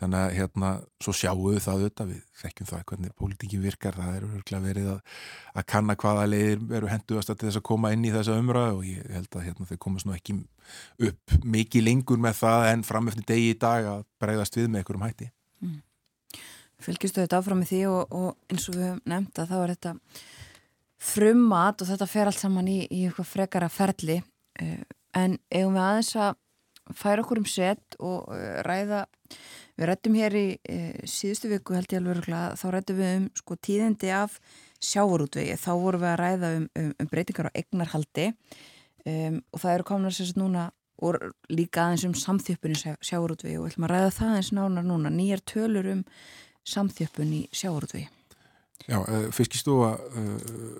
þannig 0.00 0.18
að 0.18 0.36
hérna, 0.38 0.70
svo 1.02 1.14
sjáum 1.16 1.42
við 1.50 1.60
það 1.64 1.82
auðvitað 1.82 2.12
við 2.12 2.22
þekkjum 2.42 2.70
það 2.70 2.84
hvernig 2.90 3.14
pólitíki 3.20 3.60
virkar 3.60 3.98
það 3.98 4.16
eru 4.18 4.30
örglega 4.38 4.66
verið 4.66 4.88
að, 4.94 5.02
að 5.52 5.68
kanna 5.74 5.98
hvaða 6.02 6.24
leiðir 6.30 6.64
eru 6.78 6.90
henduast 6.92 7.32
að 7.32 7.44
þess 7.44 7.60
að 7.60 7.66
koma 7.68 7.92
inn 7.92 8.08
í 8.08 8.14
þessa 8.14 8.38
umræðu 8.40 8.78
og 8.78 8.88
ég 8.88 9.12
held 9.18 9.36
að 9.36 9.46
hérna, 9.48 9.68
þeir 9.68 9.82
komast 9.86 10.08
nú 10.08 10.16
ekki 10.16 10.38
upp 11.10 11.36
mikið 11.44 11.86
lengur 11.90 12.24
með 12.24 12.40
það 12.40 12.68
en 12.72 12.88
framöfni 12.88 13.28
degi 13.28 13.52
í 13.52 13.60
dag 13.66 13.92
að 13.98 14.04
breyðast 14.22 14.58
við 14.58 14.70
með 14.70 14.82
einhverjum 14.82 15.08
hætti. 15.08 15.32
Fylgistu 16.82 17.22
þetta 17.22 17.40
áfram 17.40 17.62
með 17.62 17.72
því 17.72 17.82
og, 17.90 18.16
og 18.18 18.52
eins 18.52 18.68
og 18.68 18.76
við 18.76 18.88
höfum 18.88 19.02
nefnt 19.12 19.42
að 19.42 19.52
þá 19.52 19.56
er 19.60 19.74
þetta 19.74 19.94
frumat 21.02 21.82
og 21.82 21.90
þetta 21.90 22.10
fer 22.10 22.30
allt 22.30 22.42
saman 22.42 22.70
í, 22.70 22.78
í 22.86 23.04
eitthvað 23.06 23.30
frekara 23.32 23.70
ferli. 23.72 24.20
Uh, 24.60 24.80
en 25.18 25.36
eigum 25.52 25.76
við 25.76 25.84
aðeins 25.86 26.14
að 26.16 26.38
færa 26.98 27.22
okkur 27.22 27.40
um 27.42 27.48
set 27.48 27.98
og 28.02 28.30
uh, 28.32 28.60
ræða 28.66 29.04
við 29.78 29.88
rættum 29.88 30.18
hér 30.18 30.36
í 30.36 30.44
e, 30.68 30.76
síðustu 31.08 31.50
viku 31.52 31.76
held 31.76 31.92
ég 31.92 32.02
alveg 32.02 32.18
öruglega, 32.18 32.58
þá 32.60 32.66
rættum 32.74 33.00
við 33.00 33.14
um 33.16 33.24
sko 33.38 33.56
tíðindi 33.56 34.12
af 34.14 34.36
sjávarútvegi. 34.82 35.56
Þá 35.60 35.72
vorum 35.80 36.02
við 36.02 36.10
að 36.10 36.20
ræða 36.20 36.52
um, 36.58 36.68
um, 36.78 36.92
um 37.00 37.10
breytingar 37.10 37.48
á 37.50 37.56
egnarhaldi 37.56 38.28
um, 38.32 39.40
og 39.40 39.62
það 39.62 39.74
eru 39.74 39.88
komin 39.88 40.10
að 40.10 40.16
sérst 40.18 40.40
núna 40.40 40.68
og 41.02 41.18
líka 41.50 41.86
aðeins 41.86 42.06
um 42.06 42.16
samþjöppun 42.18 42.76
í 42.76 42.80
sjávarútvegi 42.82 43.58
og 43.58 43.66
við 43.66 43.72
ætlum 43.72 43.88
að 43.88 43.94
ræða 43.94 44.14
það 44.18 44.36
eins 44.38 44.52
nánar 44.54 44.86
núna. 44.86 45.14
Nýjar 45.14 45.44
tölur 45.48 45.88
um 45.96 46.04
samþjöppun 46.68 47.34
í 47.36 47.42
sjávarútvegi. 47.54 48.08
Já, 48.88 48.98
uh, 48.98 49.28
fiskistofa 49.34 49.94
uh, 49.98 50.78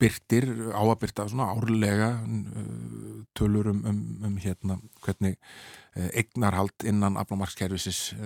byrtir, 0.00 0.48
áabyrta 0.74 1.26
svona 1.30 1.50
árlega 1.54 2.10
uh, 2.22 3.22
tölur 3.34 3.72
um, 3.72 3.80
um, 3.90 4.02
um 4.28 4.36
hérna 4.42 4.78
hvernig 5.04 5.38
eignarhald 5.94 6.82
innan 6.90 7.14
aflamarkskerfisis 7.20 8.16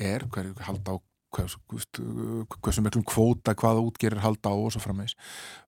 er, 0.00 0.22
hver 0.32 0.46
hald 0.64 0.86
á 0.88 0.96
hversu 1.28 2.82
miklum 2.82 3.04
kvóta 3.04 3.52
hvaða 3.58 3.82
útgerir 3.84 4.22
halda 4.22 4.48
á 4.48 4.56
og 4.56 4.72
svo 4.72 4.80
frammeins 4.80 5.14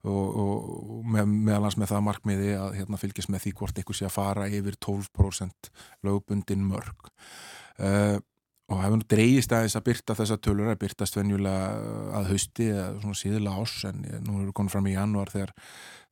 og, 0.01 0.39
og 0.41 1.05
með, 1.05 1.29
meðalans 1.29 1.77
með 1.77 1.93
það 1.93 2.05
markmiði 2.07 2.55
að 2.57 2.77
hérna, 2.79 2.99
fylgjast 3.01 3.31
með 3.31 3.45
því 3.45 3.53
hvort 3.59 3.81
ykkur 3.83 3.97
sé 3.97 4.07
að 4.07 4.15
fara 4.15 4.49
yfir 4.49 4.77
12% 4.81 5.71
lögbundin 6.07 6.65
mörg 6.65 7.11
uh, 7.77 8.17
og 8.71 8.79
hefur 8.79 9.01
nú 9.01 9.07
dreyist 9.11 9.53
aðeins 9.55 9.75
að 9.75 9.87
byrta 9.89 10.15
þessa 10.17 10.37
tölur 10.39 10.71
að 10.71 10.79
byrtast 10.85 11.17
venjulega 11.17 11.95
að 12.17 12.29
hausti 12.31 12.69
eða 12.71 12.85
svona 13.01 13.19
síðilega 13.19 13.63
ás 13.63 13.73
en 13.89 14.05
nú 14.05 14.37
erum 14.37 14.47
við 14.47 14.55
konið 14.59 14.75
fram 14.75 14.87
í 14.87 14.95
januar 14.95 15.33
þegar, 15.33 15.53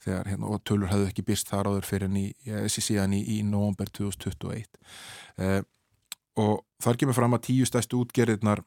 þegar 0.05 0.31
hérna, 0.33 0.49
og 0.49 0.63
tölur 0.67 0.91
hefðu 0.91 1.11
ekki 1.11 1.27
byrst 1.29 1.53
þar 1.53 1.71
áður 1.71 1.87
fyrir 1.87 2.09
en 2.09 2.19
í, 2.19 2.25
síðan 2.75 3.15
í, 3.15 3.21
í 3.37 3.39
november 3.47 3.91
2021 3.95 4.67
eh, 5.45 5.61
og 6.39 6.59
þar 6.83 6.99
kemur 6.99 7.17
fram 7.17 7.37
að 7.37 7.45
tíu 7.49 7.67
stæstu 7.67 8.03
útgerðirnar 8.03 8.63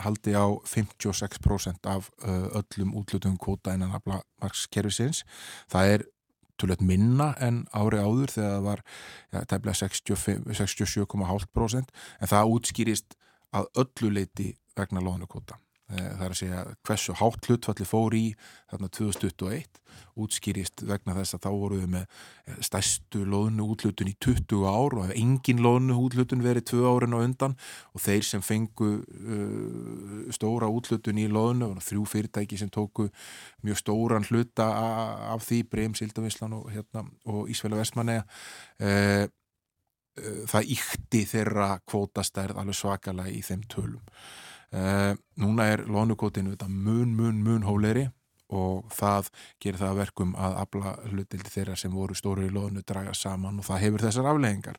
haldi 0.00 0.32
á 0.32 0.48
56% 0.64 1.88
af 1.90 2.08
uh, 2.24 2.46
öllum 2.60 2.94
útlutum 2.96 3.36
kvota 3.36 3.74
innan 3.76 3.92
aflamarkskerfisins. 3.98 5.26
Það 5.68 5.94
er 5.94 6.06
tölvöld 6.60 6.84
minna 6.84 7.32
en 7.40 7.64
ári 7.72 8.00
áður 8.00 8.34
þegar 8.34 8.54
það 8.54 8.66
var 8.66 8.82
ja, 9.32 9.42
tæmlega 9.48 9.76
67,5% 9.80 11.94
en 12.20 12.30
það 12.30 12.52
útskýrist 12.54 13.16
að 13.56 13.70
öllu 13.84 14.14
leiti 14.14 14.52
vegna 14.78 15.02
lónukóta. 15.04 15.58
Eh, 15.90 16.10
það 16.14 16.24
er 16.24 16.32
að 16.32 16.38
segja 16.38 16.58
hversu 16.86 17.14
hátt 17.18 17.46
hlutfalli 17.48 17.84
fór 17.88 18.14
í 18.14 18.26
þarna 18.70 18.88
2021 18.94 19.80
útskýrist 20.22 20.84
vegna 20.86 21.16
þess 21.16 21.34
að 21.34 21.42
þá 21.46 21.48
voruð 21.50 21.80
við 21.82 21.90
með 21.96 22.04
eh, 22.04 22.60
stærstu 22.68 23.22
lónu 23.26 23.66
útlutun 23.72 24.10
í 24.12 24.14
20 24.22 24.68
ár 24.70 24.94
og 25.00 25.10
engin 25.16 25.62
lónu 25.64 25.96
útlutun 25.98 26.44
verið 26.44 26.68
2 26.70 26.84
árin 26.86 27.16
og 27.18 27.24
undan 27.26 27.56
og 27.90 28.04
þeir 28.04 28.28
sem 28.28 28.44
fengu 28.44 28.90
uh, 29.00 30.30
stóra 30.30 30.70
útlutun 30.70 31.18
í 31.18 31.26
lónu 31.30 31.72
þrjú 31.82 32.06
fyrirtæki 32.12 32.60
sem 32.60 32.70
tóku 32.70 33.08
mjög 33.66 33.82
stóran 33.82 34.28
hluta 34.30 34.68
af 35.34 35.42
því 35.48 35.64
Breim, 35.72 35.98
Sildavislan 35.98 36.54
og, 36.54 36.70
hérna, 36.70 37.02
og 37.26 37.50
Ísveila 37.50 37.82
Vestmanneja 37.82 38.22
uh, 38.22 39.26
uh, 39.26 39.26
það 40.50 40.72
íkti 40.76 41.24
þeirra 41.30 41.72
kvótastærð 41.86 42.58
alveg 42.60 42.76
svakalega 42.76 43.34
í 43.34 43.42
þeim 43.46 43.66
tölum 43.70 44.02
Uh, 44.70 45.16
núna 45.34 45.64
er 45.66 45.80
lónukotinu 45.82 46.54
mun, 46.68 47.08
mun, 47.16 47.42
mun 47.42 47.64
hóleri 47.66 48.04
og 48.54 48.84
það 48.94 49.30
gerir 49.58 49.80
það 49.80 49.96
verkum 49.98 50.34
að 50.38 50.58
abla 50.60 50.92
hlutildi 51.10 51.50
þeirra 51.50 51.74
sem 51.74 51.90
voru 51.90 52.14
stóru 52.14 52.44
í 52.46 52.52
lónu 52.54 52.84
draga 52.86 53.10
saman 53.14 53.58
og 53.58 53.66
það 53.66 53.82
hefur 53.82 54.04
þessar 54.06 54.28
afleggingar. 54.30 54.78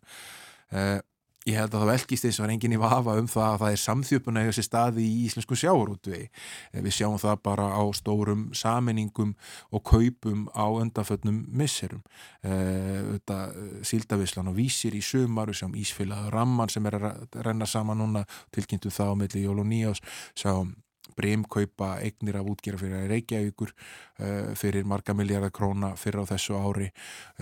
Ég 1.49 1.57
held 1.57 1.73
að 1.73 1.81
það 1.81 1.89
velkist 1.89 2.25
eins 2.27 2.37
og 2.37 2.45
er 2.45 2.51
enginn 2.53 2.75
í 2.75 2.77
vafa 2.77 3.15
um 3.17 3.27
það 3.29 3.47
að 3.47 3.61
það 3.63 3.71
er 3.73 3.79
samþjöpuna 3.81 4.41
í 4.43 4.47
þessi 4.51 4.63
staði 4.67 5.05
í 5.07 5.13
íslensku 5.25 5.55
sjáurútvegi. 5.57 6.27
Eh, 6.69 6.81
við 6.85 6.93
sjáum 6.99 7.17
það 7.21 7.39
bara 7.47 7.69
á 7.73 7.81
stórum 7.97 8.43
saminningum 8.53 9.31
og 9.73 9.81
kaupum 9.89 10.43
á 10.53 10.69
undanfötnum 10.69 11.39
misserum. 11.49 12.03
Uh, 12.45 13.17
Síldavislan 13.81 14.51
og 14.51 14.59
vísir 14.59 14.93
í 14.93 15.01
sömaru 15.01 15.55
sem 15.57 15.73
Ísfélag 15.81 16.29
Ramman 16.33 16.69
sem 16.69 16.85
er 16.85 16.99
að 16.99 17.39
renna 17.41 17.65
saman 17.65 17.97
núna 17.97 18.21
tilkynntu 18.53 18.91
það 18.93 19.13
á 19.13 19.15
milli 19.17 19.41
Jól 19.41 19.63
og 19.63 19.69
Nýjás 19.69 20.01
sjáum 20.37 20.75
breymkaupa 21.17 21.95
eignir 22.05 22.37
af 22.37 22.47
útgjara 22.47 22.79
fyrir 22.79 23.09
Reykjavíkur 23.09 23.73
uh, 23.73 24.53
fyrir 24.57 24.85
marga 24.85 25.17
miljardar 25.17 25.53
króna 25.53 25.95
fyrir 25.97 26.21
á 26.21 26.29
þessu 26.29 26.59
ári 26.61 26.91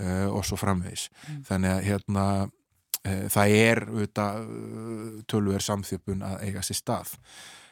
uh, 0.00 0.32
og 0.32 0.40
svo 0.48 0.56
framvegs. 0.56 1.10
Mm. 1.28 1.44
Þannig 1.50 1.76
að 1.76 1.86
hérna 1.90 2.24
Eh, 2.40 2.59
það 3.02 3.54
er 3.56 3.80
tölver 5.30 5.64
samþjöpun 5.64 6.24
að 6.26 6.42
eiga 6.48 6.62
sér 6.66 6.78
stað. 6.78 7.14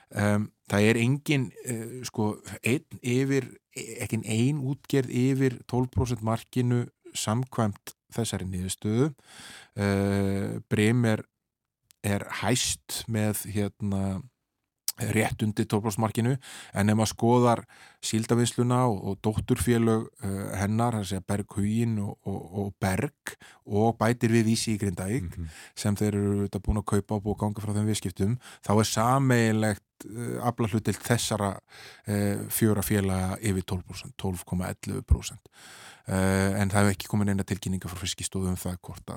Um, 0.09 0.47
það 0.71 0.87
er 0.89 0.99
engin 1.03 1.43
uh, 1.69 1.99
sko, 2.09 2.31
einn 2.65 3.01
yfir 3.05 3.51
ekki 3.77 4.23
einn 4.25 4.63
útgerð 4.65 5.13
yfir 5.13 5.59
12% 5.69 6.25
markinu 6.25 6.87
samkvæmt 7.13 7.93
þessari 8.17 8.49
niðurstöðu. 8.49 9.11
Uh, 9.77 10.57
Brem 10.73 11.05
er, 11.11 11.23
er 12.01 12.25
hæst 12.41 13.03
með 13.13 13.45
hérna 13.53 14.23
rétt 14.99 15.43
undir 15.43 15.67
tóprósmarkinu 15.71 16.37
en 16.75 16.91
ef 16.91 16.99
maður 16.99 17.13
skoðar 17.13 17.65
síldavinsluna 18.05 18.85
og, 18.91 18.99
og 19.11 19.19
dótturfélög 19.25 20.07
uh, 20.07 20.37
hennar, 20.59 20.99
það 20.99 21.09
sé 21.11 21.21
Berghugin 21.27 21.97
og, 22.03 22.15
og, 22.29 22.45
og 22.61 22.71
Berg 22.81 23.35
og 23.67 23.99
bætir 23.99 24.33
við 24.35 24.53
vísi 24.53 24.75
í 24.75 24.79
Grindavík 24.81 25.27
mm 25.27 25.35
-hmm. 25.35 25.49
sem 25.75 25.97
þeir 25.97 26.15
eru 26.15 26.47
þetta 26.47 26.63
búin 26.63 26.81
að 26.83 26.91
kaupa 26.93 27.15
og 27.15 27.23
búin 27.23 27.37
að 27.37 27.41
ganga 27.41 27.61
frá 27.61 27.75
þeim 27.75 27.91
viðskiptum, 27.91 28.39
þá 28.67 28.73
er 28.79 28.89
sameigilegt 28.93 30.07
uh, 30.07 30.47
afla 30.47 30.69
hlut 30.69 30.85
til 30.85 30.95
þessara 30.95 31.51
uh, 32.09 32.39
fjóra 32.49 32.83
félaga 32.83 33.37
yfir 33.41 33.63
12%, 33.63 34.15
12,11% 34.17 35.39
en 36.09 36.71
það 36.71 36.79
hefur 36.79 36.91
ekki 36.91 37.09
komin 37.09 37.29
eina 37.29 37.45
tilkynninga 37.45 37.89
frá 37.89 37.99
fiskistóðum 38.01 38.55
um 38.55 38.57
það 38.57 38.79
hvort, 38.81 39.11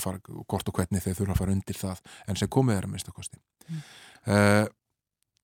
fara, 0.00 0.18
hvort 0.48 0.68
og 0.68 0.74
hvernig 0.74 1.02
þeir 1.04 1.14
þurfa 1.18 1.32
að 1.32 1.38
fara 1.38 1.52
undir 1.52 1.76
það 1.76 1.98
en 2.26 2.36
sem 2.36 2.48
komið 2.48 2.76
er 2.76 2.84
að 2.86 2.90
minnst 2.90 3.08
að 3.08 3.14
kosti. 3.18 3.36
Mm 3.68 4.72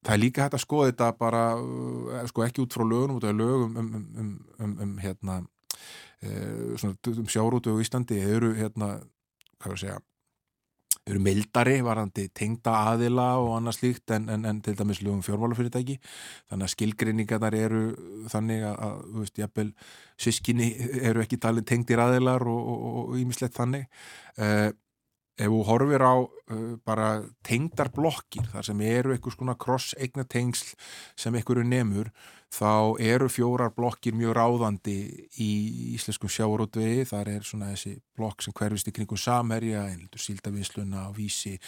það 0.06 0.14
er 0.14 0.22
líka 0.22 0.46
hægt 0.46 0.58
að 0.58 0.64
skoða 0.64 0.90
þetta 0.90 1.12
bara 1.18 1.44
eh, 1.58 2.26
sko 2.30 2.44
ekki 2.46 2.64
út 2.64 2.74
frá 2.76 2.84
lögunum, 2.84 3.18
út 3.18 3.28
af 3.28 3.36
lögum 3.36 3.76
um, 3.76 3.94
um, 3.94 4.10
um, 4.18 4.34
um, 4.58 4.76
um 4.84 4.98
hérna 5.02 5.40
e, 6.20 6.28
svona 6.76 6.94
um 7.14 7.30
sjárútu 7.30 7.74
á 7.74 7.82
Íslandi 7.82 8.20
eru 8.22 8.54
hérna, 8.58 8.98
hvað 9.58 9.72
er 9.72 9.76
að 9.76 9.82
segja 9.82 9.98
eru 11.08 11.20
mildari 11.24 11.78
varandi 11.84 12.26
tengda 12.36 12.74
aðila 12.90 13.28
og 13.40 13.54
annað 13.56 13.78
slíkt 13.78 14.12
en, 14.12 14.28
en, 14.32 14.44
en 14.48 14.58
til 14.64 14.74
dæmis 14.76 15.00
lögum 15.00 15.22
fjármálafyrirtæki. 15.24 15.96
Þannig 16.50 16.66
að 16.66 16.72
skilgrinningarnar 16.74 17.56
eru 17.56 17.82
þannig 18.28 18.66
að, 18.68 18.98
þú 19.06 19.22
veist, 19.22 19.40
jafnvel 19.40 19.70
sískinni 20.20 20.68
eru 21.08 21.24
ekki 21.24 21.40
talin 21.40 21.64
tengdir 21.68 22.02
aðilar 22.04 22.44
og 22.52 23.16
ímislegt 23.20 23.56
þannig. 23.56 23.88
E, 24.36 24.50
ef 25.38 25.52
þú 25.52 25.60
horfir 25.68 26.02
á 26.04 26.14
uh, 26.18 26.74
bara 26.86 27.08
tengdar 27.46 27.92
blokkir 27.94 28.48
þar 28.52 28.66
sem 28.66 28.82
eru 28.86 29.14
einhvers 29.14 29.38
konar 29.38 29.58
cross 29.60 29.94
eigna 29.98 30.26
tengsl 30.26 30.74
sem 31.16 31.34
einhverju 31.34 31.66
nemur 31.68 32.10
þá 32.48 32.96
eru 33.04 33.28
fjórar 33.28 33.72
blokkir 33.76 34.16
mjög 34.16 34.36
ráðandi 34.38 34.96
í 35.42 35.50
íslenskum 35.94 36.30
sjáurútvegi, 36.32 37.04
þar 37.10 37.30
er 37.34 37.44
svona 37.46 37.72
þessi 37.74 37.98
blokk 38.18 38.42
sem 38.42 38.54
hverfist 38.56 38.88
í 38.88 38.94
kringum 38.96 39.20
samherja 39.20 39.84
einheldur 39.86 40.22
síldavinsluna 40.22 41.04
og 41.10 41.18
vísi 41.18 41.58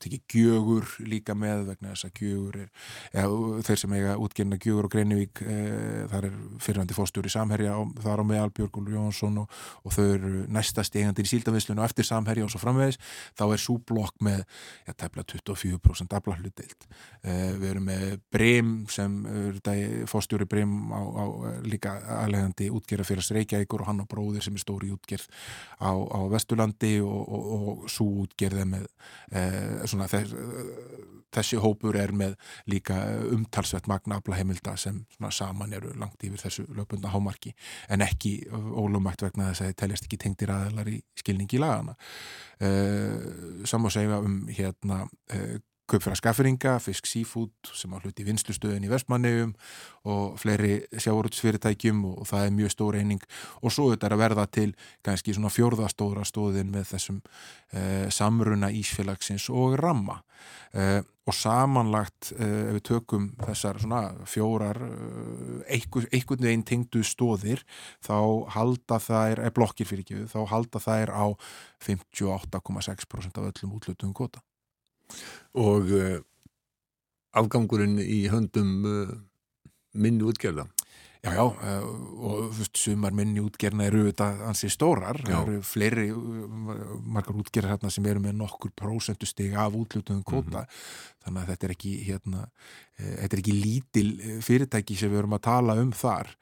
tekið 0.00 0.22
gjögur 0.32 0.88
líka 1.04 1.36
með 1.38 1.66
vegna 1.68 1.92
þess 1.92 2.08
að 2.08 2.22
gjögur 2.22 2.58
er, 2.62 2.70
eða 3.12 3.60
þeir 3.68 3.82
sem 3.82 3.94
eiga 3.98 4.16
útgenna 4.24 4.58
gjögur 4.58 4.88
og 4.88 4.94
Greinivík 4.94 5.42
e, 5.44 5.58
þar 6.10 6.28
er 6.30 6.38
fyrirhandi 6.64 6.96
fórstjóri 6.96 7.32
samherja 7.32 7.76
þar 8.02 8.24
á 8.24 8.28
með 8.32 8.42
Albjörg 8.46 8.80
Jónsson 8.92 9.42
og, 9.44 9.60
og 9.84 9.94
þau 9.94 10.04
eru 10.06 10.32
næstast 10.52 10.96
eigandi 10.96 11.26
í 11.26 11.32
síldavinsluna 11.34 11.84
og 11.84 11.90
eftir 11.90 12.08
samherja 12.08 12.48
og 12.48 12.54
svo 12.54 12.62
framvegis, 12.64 12.98
þá 13.38 13.44
er 13.50 13.62
svo 13.62 13.78
blokk 13.92 14.16
með, 14.24 14.42
já, 14.88 14.96
tefla 15.04 15.26
24% 15.28 16.16
afla 16.18 16.38
hlutdeild. 16.40 16.88
E, 17.20 17.36
við 17.60 17.68
erum 17.74 17.88
með 17.92 18.08
Brem 18.32 18.74
sem 18.90 19.20
er 19.28 19.60
fórstjóri 20.22 20.46
Brem 20.46 20.70
á, 20.94 21.00
á 21.02 21.24
líka 21.66 21.96
aðlegandi 22.22 22.70
útgerða 22.72 23.06
fyrir 23.08 23.26
Reykjavíkur 23.36 23.82
og 23.82 23.90
hann 23.90 24.02
og 24.04 24.08
bróðir 24.10 24.44
sem 24.44 24.54
er 24.54 24.62
stóri 24.62 24.92
útgerð 24.94 25.26
á, 25.82 25.90
á 25.90 26.20
Vesturlandi 26.30 27.00
og, 27.02 27.22
og, 27.26 27.48
og 27.56 27.90
svo 27.90 28.06
útgerða 28.24 28.66
með 28.68 28.86
e, 29.32 29.42
svona 29.90 30.08
þess, 30.10 30.36
þessi 31.32 31.58
hópur 31.62 31.96
er 31.98 32.12
með 32.14 32.36
líka 32.70 32.98
umtalsvett 33.32 33.88
magna 33.90 34.20
afla 34.20 34.38
heimilda 34.38 34.76
sem 34.76 35.02
saman 35.30 35.72
eru 35.72 35.94
langt 35.98 36.22
yfir 36.22 36.40
þessu 36.42 36.66
lögbundna 36.76 37.12
hámarki. 37.12 37.54
En 37.88 38.04
ekki 38.04 38.38
ólumætt 38.52 39.24
vegna 39.24 39.50
þess 39.50 39.64
að 39.64 39.72
það 39.72 39.78
teljast 39.82 40.08
ekki 40.08 40.20
tengtir 40.20 40.52
aðelar 40.54 40.92
í 40.92 41.00
skilningi 41.18 41.58
í 41.58 41.62
lagana 41.62 41.96
e, 42.60 42.70
saman 43.68 43.94
segja 43.94 44.20
um 44.22 44.42
hérna 44.52 45.04
e, 45.32 45.60
kaupfæra 45.90 46.16
skafferinga, 46.16 46.76
fisk 46.82 47.08
seafood 47.10 47.72
sem 47.74 47.92
á 47.92 47.98
hluti 47.98 48.24
vinslustöðin 48.26 48.86
í 48.86 48.90
vestmannegjum 48.92 49.52
og 50.08 50.38
fleiri 50.40 50.82
sjáurútsfyrirtækjum 50.94 52.04
og 52.12 52.26
það 52.28 52.46
er 52.46 52.54
mjög 52.56 52.74
stór 52.74 52.98
eining. 53.00 53.24
Og 53.62 53.74
svo 53.74 53.90
þetta 53.92 54.08
er 54.08 54.16
að 54.16 54.22
verða 54.24 54.46
til 54.58 54.68
kannski 55.04 55.36
svona 55.36 55.52
fjórðastóra 55.52 56.26
stóðin 56.28 56.72
með 56.74 56.92
þessum 56.94 57.22
eh, 57.72 58.06
samruna 58.14 58.72
ísfélagsins 58.72 59.48
og 59.52 59.76
ramma. 59.80 60.22
Eh, 60.72 61.00
og 61.28 61.34
samanlagt 61.36 62.32
eh, 62.34 62.70
ef 62.70 62.78
við 62.78 62.84
tökum 62.88 63.26
þessar 63.44 63.78
svona 63.82 64.00
fjórar 64.26 64.80
eh, 64.86 65.76
einhvern 65.76 66.46
veginn 66.46 66.64
tengdu 66.66 67.04
stóðir 67.06 67.62
þá 68.02 68.16
halda 68.56 68.98
er, 69.28 69.44
er 69.46 69.54
blokkir 69.54 69.86
fyrir 69.86 70.02
ekki, 70.06 70.24
þá 70.32 70.40
halda 70.50 70.82
er 70.96 71.12
á 71.14 71.30
58,6% 71.84 73.38
af 73.38 73.52
öllum 73.52 73.76
útlutum 73.78 74.16
kvota 74.16 74.42
og 75.58 75.90
uh, 75.96 76.20
afgangurinn 77.38 77.98
í 78.02 78.24
höndum 78.32 78.70
uh, 78.88 79.12
minni 79.92 80.24
útgerða. 80.26 80.68
Já, 81.22 81.36
já, 81.36 81.42
uh, 81.44 81.84
og 82.18 82.38
þú 82.50 82.58
veist, 82.58 82.80
sumar 82.80 83.14
minni 83.14 83.42
útgerna 83.44 83.86
eru 83.86 84.02
auðvitað 84.02 84.42
ansi 84.48 84.70
stórar, 84.72 85.20
það 85.22 85.36
eru 85.38 85.60
fleiri 85.66 86.08
margar 86.10 87.38
útgerðar 87.38 87.76
hérna 87.76 87.92
sem 87.94 88.08
eru 88.10 88.24
með 88.24 88.40
nokkur 88.40 88.72
prósendusteg 88.74 89.54
af 89.54 89.76
útlutuðum 89.78 90.24
kóta, 90.26 90.64
mm 90.64 90.66
-hmm. 90.66 91.22
þannig 91.24 91.42
að 91.42 91.52
þetta 91.52 91.66
er 91.66 91.76
ekki 91.76 91.94
hérna, 92.08 92.42
þetta 92.98 93.36
er 93.36 93.44
ekki 93.44 93.56
lítil 93.60 94.10
fyrirtæki 94.42 94.98
sem 94.98 95.10
við 95.10 95.22
erum 95.22 95.38
að 95.38 95.46
tala 95.46 95.78
um 95.78 95.92
þar 95.92 96.34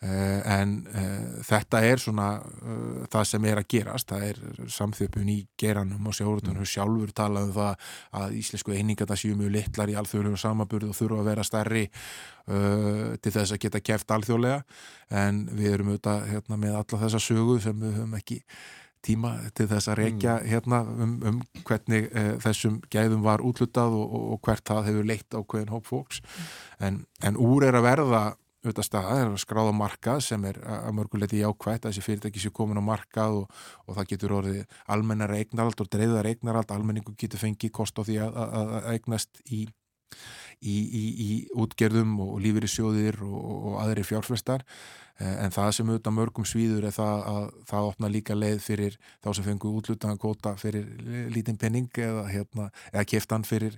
en 0.00 0.70
uh, 0.96 1.40
þetta 1.44 1.82
er 1.84 2.00
svona 2.00 2.30
uh, 2.40 3.02
það 3.12 3.26
sem 3.28 3.46
er 3.50 3.58
að 3.60 3.66
gerast 3.74 4.08
það 4.08 4.22
er 4.30 4.38
samþjöpun 4.72 5.28
í 5.28 5.36
geranum 5.60 6.08
og 6.08 6.16
sjáurðunum 6.16 6.62
mm. 6.62 6.70
sjálfur 6.72 7.12
talað 7.12 7.50
um 7.50 7.52
það 7.58 7.90
að 8.22 8.38
íslensku 8.40 8.72
einingarna 8.72 9.18
séu 9.20 9.36
mjög 9.36 9.52
litlar 9.58 9.92
í 9.92 9.98
alþjóðlegu 10.00 10.40
samaburð 10.40 10.88
og 10.88 10.96
þurfa 10.96 11.20
að 11.20 11.30
vera 11.30 11.46
stærri 11.50 11.84
til 12.48 13.30
þess 13.36 13.52
að 13.52 13.60
geta 13.66 13.84
kæft 13.84 14.16
alþjóðlega 14.16 14.62
en 15.20 15.44
við 15.52 15.74
erum 15.74 15.92
auðvitað 15.92 16.24
hérna, 16.32 16.56
með 16.64 16.80
alla 16.80 17.04
þessa 17.04 17.20
sögu 17.22 17.60
sem 17.60 17.76
við 17.84 17.98
höfum 18.00 18.16
ekki 18.18 18.40
tíma 19.04 19.36
til 19.54 19.68
þess 19.68 19.92
að 19.92 20.00
reykja 20.00 20.40
mm. 20.40 20.48
hérna 20.48 20.80
um, 20.96 21.16
um 21.28 21.40
hvernig 21.68 22.08
þessum 22.40 22.80
gæðum 22.88 23.22
var 23.28 23.44
útlutað 23.44 24.00
og, 24.00 24.08
og, 24.08 24.28
og 24.32 24.46
hvert 24.48 24.64
það 24.64 24.86
hefur 24.88 25.10
leitt 25.12 25.36
á 25.36 25.40
hverjum 25.44 25.74
hóp 25.76 25.88
fólks 25.92 26.24
mm. 26.24 26.54
en, 26.88 27.02
en 27.20 27.36
úr 27.36 27.68
er 27.68 27.76
að 27.76 27.92
verða 27.92 28.30
auðvitað 28.60 28.86
staða, 28.86 29.08
það 29.08 29.22
er 29.22 29.30
að 29.30 29.40
skráða 29.40 29.72
markað 29.76 30.22
sem 30.26 30.46
er 30.50 30.60
að 30.68 30.94
mörguleiti 30.98 31.40
jákvægt 31.40 31.86
þessi 31.86 32.04
fyrirtæki 32.04 32.42
sé 32.42 32.52
komin 32.52 32.80
á 32.80 32.84
markað 32.84 33.40
og, 33.40 33.58
og 33.86 33.96
það 33.96 34.10
getur 34.12 34.36
orðið 34.36 34.78
almennar 34.92 35.34
eignarald 35.38 35.80
og 35.80 35.90
dreifðar 35.92 36.28
eignarald, 36.28 36.74
almenningu 36.74 37.16
getur 37.20 37.40
fengið 37.40 37.72
kost 37.80 37.96
á 37.96 38.04
því 38.04 38.18
að, 38.26 38.40
að, 38.44 38.74
að 38.76 38.90
eignast 38.92 39.40
í, 39.48 39.62
í, 40.60 40.76
í, 40.76 41.04
í 41.24 41.30
útgerðum 41.56 42.18
og 42.26 42.36
lífeyri 42.44 42.68
sjóðir 42.68 43.22
og, 43.24 43.40
og 43.70 43.80
aðri 43.86 44.04
fjárfestar. 44.10 44.66
Eh, 45.20 45.34
en 45.46 45.56
það 45.56 45.72
sem 45.78 45.88
auðvitað 45.94 46.16
mörgum 46.20 46.48
svíður 46.48 46.90
er 46.90 46.96
það 46.96 47.26
að 47.32 47.50
það 47.72 47.90
opna 47.94 48.12
líka 48.12 48.36
leið 48.36 48.62
fyrir 48.64 49.00
þá 49.24 49.32
sem 49.32 49.48
fengur 49.48 49.80
útlutaðan 49.80 50.20
kóta 50.20 50.54
fyrir 50.60 50.88
lítinn 51.32 51.60
penning 51.60 51.88
eða, 51.96 52.28
hérna, 52.28 52.70
eða 52.92 53.08
keftan 53.16 53.44
fyrir 53.48 53.76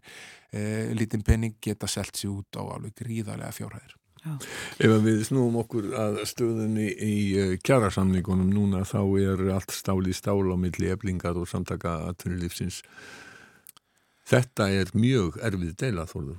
e, 0.50 0.90
lítinn 0.94 1.26
penning 1.26 1.58
geta 1.62 1.90
selt 1.90 2.18
sér 2.18 2.34
út 2.34 2.58
á 2.58 2.62
alveg 2.62 2.94
gríðarlega 3.02 3.54
fjárhæðir 3.58 4.01
Já. 4.22 4.36
Ef 4.78 4.92
við 5.02 5.24
snúum 5.26 5.56
okkur 5.58 5.88
að 5.98 6.20
stöðunni 6.30 6.86
í 6.94 7.14
eh, 7.34 7.54
kjærasamningunum 7.58 8.52
núna 8.54 8.84
þá 8.86 9.00
er 9.18 9.42
allt 9.56 9.74
stáli 9.74 10.14
stál 10.14 10.46
á 10.46 10.54
milli 10.54 10.92
eblingar 10.94 11.38
og 11.40 11.50
samtaka 11.50 11.96
aðtunulífsins. 12.12 12.82
Þetta 14.30 14.68
er 14.70 14.94
mjög 14.94 15.40
erfið 15.42 15.74
deila 15.82 16.06
þóður. 16.06 16.38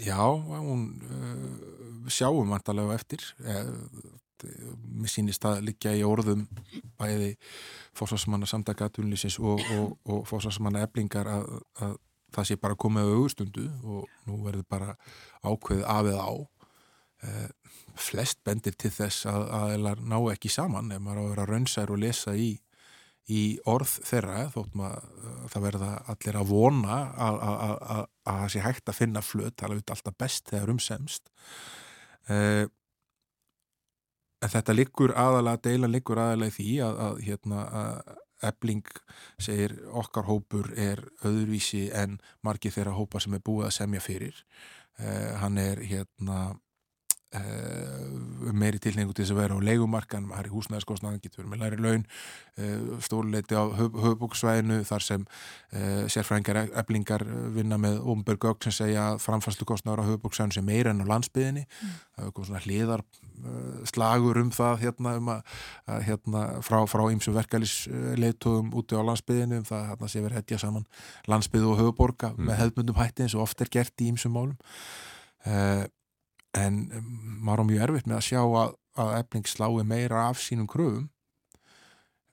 Já, 0.00 0.16
hún 0.16 0.88
uh, 1.04 2.08
sjáum 2.08 2.48
vantarlega 2.54 2.96
eftir. 2.96 3.24
Eh, 3.44 3.68
mér 4.88 5.12
sýnist 5.12 5.44
að 5.44 5.64
liggja 5.66 5.92
í 5.98 6.04
orðum 6.06 6.46
bæði 6.96 7.34
fósfarsmanna 7.98 8.48
samtaka 8.48 8.88
aðtunulífsins 8.88 9.40
og, 9.42 9.60
og, 9.76 9.96
og 10.08 10.22
fósfarsmanna 10.30 10.86
eblingar 10.86 11.28
að, 11.28 11.48
að 11.82 11.98
það 12.32 12.48
sé 12.48 12.56
bara 12.60 12.78
komið 12.78 13.08
á 13.08 13.12
augustundu 13.16 13.66
og 13.82 14.06
nú 14.28 14.38
verður 14.44 14.64
bara 14.70 14.94
ákveð 15.42 15.84
af 15.84 16.08
eða 16.12 16.24
á 16.24 16.34
flest 17.98 18.40
bendir 18.46 18.76
til 18.78 18.90
þess 18.94 19.26
að 19.28 19.44
aðeinar 19.58 20.00
ná 20.06 20.16
ekki 20.32 20.50
saman 20.52 20.92
ef 20.94 21.02
maður 21.02 21.20
á 21.20 21.22
að 21.24 21.30
vera 21.32 21.46
raunsær 21.50 21.92
og 21.92 22.00
lesa 22.02 22.34
í, 22.38 22.52
í 23.28 23.42
orð 23.68 23.98
þeirra 24.06 24.46
þótt 24.54 24.78
maður 24.78 25.08
uh, 25.18 25.42
það 25.52 25.66
verða 25.66 25.90
allir 26.14 26.38
að 26.40 26.52
vona 26.52 26.98
að 27.26 28.06
það 28.22 28.46
sé 28.54 28.64
hægt 28.64 28.92
að 28.92 28.98
finna 29.00 29.24
flut, 29.24 29.56
það 29.58 29.76
er 29.76 29.82
alltaf 29.96 30.18
best 30.18 30.52
þegar 30.52 30.72
umsemst 30.74 31.28
uh, 32.30 32.64
en 34.38 34.54
þetta 34.54 34.76
liggur 34.76 35.14
aðalega, 35.18 35.62
deila 35.66 35.90
liggur 35.90 36.22
aðalega 36.22 36.54
því 36.54 36.72
að, 36.86 37.04
að 37.08 37.20
hérna 37.26 37.66
að 37.82 38.16
ebling 38.48 38.86
segir 39.42 39.72
okkar 39.98 40.28
hópur 40.28 40.68
er 40.78 41.00
öðruvísi 41.26 41.88
en 41.90 42.20
margi 42.46 42.70
þeirra 42.70 42.94
hópa 42.94 43.18
sem 43.18 43.34
er 43.34 43.42
búið 43.42 43.66
að 43.66 43.72
semja 43.74 44.02
fyrir. 44.04 44.36
Hann 45.42 45.58
er 45.58 45.82
hérna 45.82 46.36
Uh, 47.28 48.52
meiri 48.56 48.78
tilningu 48.80 49.12
til 49.12 49.20
þess 49.20 49.34
að 49.34 49.38
vera 49.42 49.56
á 49.60 49.66
leikumarkan 49.68 50.30
það 50.30 50.38
er 50.40 50.46
húsnæðarskostnaðan, 50.48 51.18
getur 51.20 51.42
verið 51.42 51.50
með 51.52 51.60
læri 51.60 51.80
laun 51.84 52.04
uh, 52.08 53.02
stórleiti 53.04 53.52
á 53.52 53.68
höfbúksvæðinu 53.76 54.78
þar 54.88 55.04
sem 55.04 55.26
uh, 55.28 56.06
sérfræðingar 56.08 56.72
eblingar 56.80 57.26
vinna 57.52 57.76
með 57.76 57.98
Ómberg 58.00 58.46
Gögg 58.46 58.64
sem 58.64 58.72
segja 58.78 59.02
að 59.10 59.20
framfærslu-kostnaður 59.26 60.00
á 60.00 60.08
höfbúksvæðinu 60.08 60.56
sem 60.56 60.66
meira 60.70 60.94
enn 60.94 61.04
á 61.04 61.10
landsbyðinni 61.10 61.66
mm. 61.66 61.98
það 62.16 62.30
er 62.30 62.32
komið 62.38 62.48
svona 62.48 62.64
hliðar 62.64 63.04
slagur 63.92 64.40
um 64.40 64.54
það 64.56 64.80
hérna, 64.86 65.14
um 65.20 65.30
að, 65.34 65.60
að, 65.84 66.00
hérna 66.08 66.46
frá, 66.64 66.78
frá 66.88 67.04
ýmsu 67.12 67.36
verkefælisleitugum 67.36 68.72
úti 68.80 68.96
á 68.96 69.04
landsbyðinu 69.04 69.60
um 69.60 69.68
það 69.68 69.84
hérna, 69.92 70.12
sé 70.14 70.24
verið 70.24 70.40
hættja 70.40 70.62
saman 70.64 70.88
landsbyðu 71.28 71.74
og 71.74 71.84
höfuborga 71.84 72.32
mm. 72.32 72.48
með 72.48 72.60
hefðmundum 72.64 73.04
hætti 73.04 73.28
eins 73.28 73.36
og 73.36 73.44
oft 73.44 73.60
er 73.60 73.74
gert 73.76 74.00
í 74.00 74.08
ýmsum 74.14 74.32
málum 74.40 74.56
en 76.56 76.80
maður 77.44 77.64
á 77.64 77.70
mjög 77.70 77.84
erfitt 77.88 78.08
með 78.08 78.18
að 78.18 78.26
sjá 78.28 78.40
að, 78.42 78.74
að 78.98 79.14
efling 79.20 79.48
slái 79.48 79.84
meira 79.84 80.26
af 80.28 80.42
sínum 80.42 80.68
kröfum. 80.70 81.08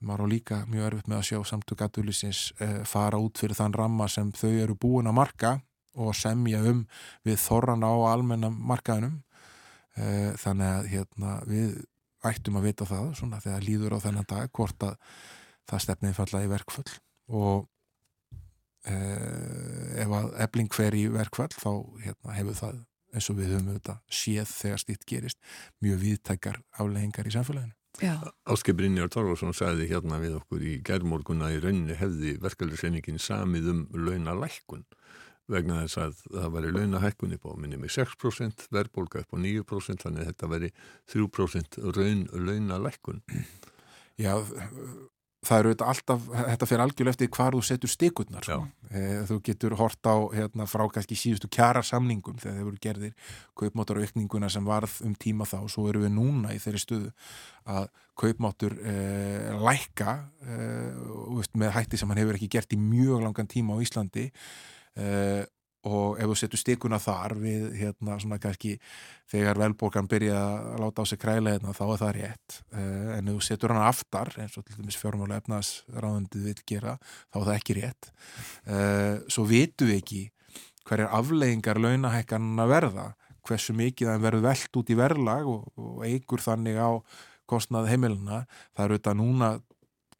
Maður 0.05 0.27
á 0.27 0.33
líka 0.33 0.61
mjög 0.69 0.89
erfitt 0.89 1.09
með 1.11 1.19
að 1.19 1.27
sjá 1.29 1.39
samtökatulisins 1.51 2.41
eh, 2.61 2.81
fara 2.87 3.19
út 3.21 3.39
fyrir 3.41 3.57
þann 3.57 3.75
ramma 3.75 4.07
sem 4.11 4.31
þau 4.35 4.51
eru 4.51 4.77
búin 4.77 5.09
að 5.09 5.19
marka 5.19 5.53
og 5.95 6.15
semja 6.17 6.59
um 6.67 6.83
við 7.25 7.39
þorran 7.39 7.85
á 7.87 7.93
almenna 8.11 8.51
markaðunum 8.51 9.21
eh, 9.95 10.33
þannig 10.39 10.71
að 10.71 10.89
hérna, 10.91 11.37
við 11.47 11.77
ættum 12.25 12.59
að 12.59 12.67
vita 12.69 12.87
það 12.89 13.13
svona, 13.19 13.39
þegar 13.43 13.65
líður 13.65 13.95
á 13.95 14.03
þennan 14.03 14.27
dag 14.29 14.51
hvort 14.55 14.85
að 14.87 14.97
það 15.69 15.85
stefnið 15.85 16.17
falla 16.19 16.43
í 16.43 16.51
verkfull 16.51 16.91
og 17.35 17.67
eh, 18.89 20.03
ef 20.03 20.17
að 20.19 20.29
efling 20.45 20.75
fer 20.75 20.97
í 20.97 21.05
verkfull 21.13 21.51
þá 21.53 21.71
hérna, 22.03 22.35
hefur 22.37 22.59
það 22.59 22.83
eins 23.15 23.31
og 23.31 23.39
við 23.39 23.55
höfum 23.55 23.71
auðvitað 23.71 24.03
séð 24.19 24.51
þegar 24.51 24.83
stýtt 24.83 25.07
gerist 25.09 25.41
mjög 25.83 26.03
viðtækar 26.03 26.61
afleggingar 26.75 27.29
í 27.29 27.35
samfélaginu. 27.35 27.75
Áskei 28.51 28.75
Brynjar 28.75 29.07
Tórvarsson 29.11 29.55
sagði 29.55 29.87
hérna 29.87 30.19
við 30.19 30.35
okkur 30.41 30.63
í 30.67 30.73
gerðmorgunna 30.83 31.53
í 31.55 31.61
rauninni 31.63 31.95
hefði 31.95 32.35
verkefliðsreiningin 32.43 33.21
samið 33.23 33.69
um 33.71 33.85
launalækkun 33.95 34.83
vegna 35.51 35.83
þess 35.83 35.99
að 36.01 36.21
það 36.25 36.49
væri 36.55 36.73
launahækkun 36.73 37.35
upp 37.37 37.45
á 37.45 37.51
minni 37.61 37.77
með 37.79 37.93
6%, 37.99 38.65
verðbólka 38.73 39.21
upp 39.21 39.35
á 39.35 39.37
9% 39.37 40.05
þannig 40.05 40.23
að 40.23 40.29
þetta 40.31 40.51
væri 40.55 40.71
3% 41.13 41.79
raun 41.95 42.25
launalækkun 42.33 43.21
Já, 44.15 44.31
það 45.45 45.61
eru 45.61 45.73
alltaf, 45.85 46.27
þetta 46.33 46.69
fyrir 46.69 46.83
algjörlega 46.85 47.15
eftir 47.15 47.31
hvar 47.35 47.55
þú 47.55 47.61
setur 47.65 47.91
stikurnar 47.91 48.47
sko. 48.47 48.59
e, 48.89 49.03
þú 49.29 49.39
getur 49.49 49.75
hort 49.79 50.09
á 50.09 50.15
hérna, 50.35 50.67
frá 50.69 50.85
kannski 50.91 51.17
síðustu 51.19 51.49
kjara 51.51 51.83
samningum 51.85 52.39
þegar 52.41 52.57
þeir 52.57 52.69
voru 52.69 52.81
gerðir 52.87 53.33
kaupmáttar 53.59 54.01
og 54.01 54.07
ykninguna 54.07 54.49
sem 54.51 54.67
varð 54.67 54.99
um 55.05 55.15
tíma 55.15 55.47
þá 55.49 55.57
og 55.63 55.71
svo 55.73 55.87
eru 55.91 56.05
við 56.05 56.15
núna 56.17 56.55
í 56.55 56.61
þeirri 56.63 56.83
stuðu 56.83 57.11
að 57.75 57.89
kaupmáttur 58.15 58.77
e, 58.79 58.95
lækka 59.59 60.19
e, 60.45 60.61
veist, 61.35 61.57
með 61.59 61.75
hætti 61.79 61.99
sem 61.99 62.11
hann 62.11 62.23
hefur 62.23 62.39
ekki 62.39 62.53
gert 62.57 62.75
í 62.75 62.79
mjög 62.79 63.27
langan 63.27 63.51
tíma 63.51 63.75
á 63.75 63.83
Íslandi 63.83 64.29
Uh, 64.95 65.43
og 65.85 66.19
ef 66.19 66.29
þú 66.29 66.37
setur 66.39 66.61
stikuna 66.61 66.99
þar 67.01 67.35
við 67.41 67.65
hérna 67.79 68.17
svona 68.21 68.39
kannski 68.41 68.75
þegar 69.31 69.59
velborgan 69.61 70.09
byrja 70.09 70.37
að 70.37 70.79
láta 70.83 71.05
á 71.05 71.09
sig 71.09 71.21
kræla 71.21 71.55
hérna 71.55 71.75
þá 71.77 71.83
er 71.85 72.01
það 72.01 72.15
rétt. 72.19 72.57
Uh, 72.73 73.11
en 73.17 73.29
ef 73.29 73.37
þú 73.37 73.47
setur 73.49 73.75
hana 73.75 73.89
aftar 73.89 74.33
eins 74.41 74.57
og 74.57 74.65
til 74.65 74.79
dæmis 74.79 74.99
fjármála 75.01 75.41
efnaðsráðundið 75.41 76.47
vil 76.49 76.57
gera 76.73 76.97
þá 77.01 77.39
er 77.41 77.45
það 77.49 77.59
ekki 77.59 77.77
rétt. 77.79 78.09
Uh, 78.65 79.13
svo 79.29 79.45
vitu 79.49 79.89
við 79.89 80.01
ekki 80.01 80.23
hverjar 80.85 81.13
afleggingar 81.17 81.81
launahækkan 81.81 82.51
að 82.61 82.73
verða 82.73 83.07
hversu 83.45 83.75
mikið 83.77 84.09
það 84.09 84.25
verður 84.25 84.45
veld 84.45 84.79
út 84.79 84.89
í 84.89 84.97
verðlag 84.97 85.49
og, 85.49 85.65
og 85.77 86.03
eigur 86.05 86.41
þannig 86.41 86.77
á 86.81 86.89
kostnað 87.49 87.91
heimilina 87.91 88.45
það 88.73 88.85
eru 88.85 88.99
þetta 88.99 89.17
núna 89.17 89.49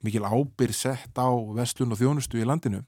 mikil 0.06 0.26
ábyrð 0.26 0.78
sett 0.78 1.18
á 1.18 1.30
vestlun 1.58 1.96
og 1.96 2.02
þjónustu 2.02 2.42
í 2.42 2.46
landinu 2.46 2.84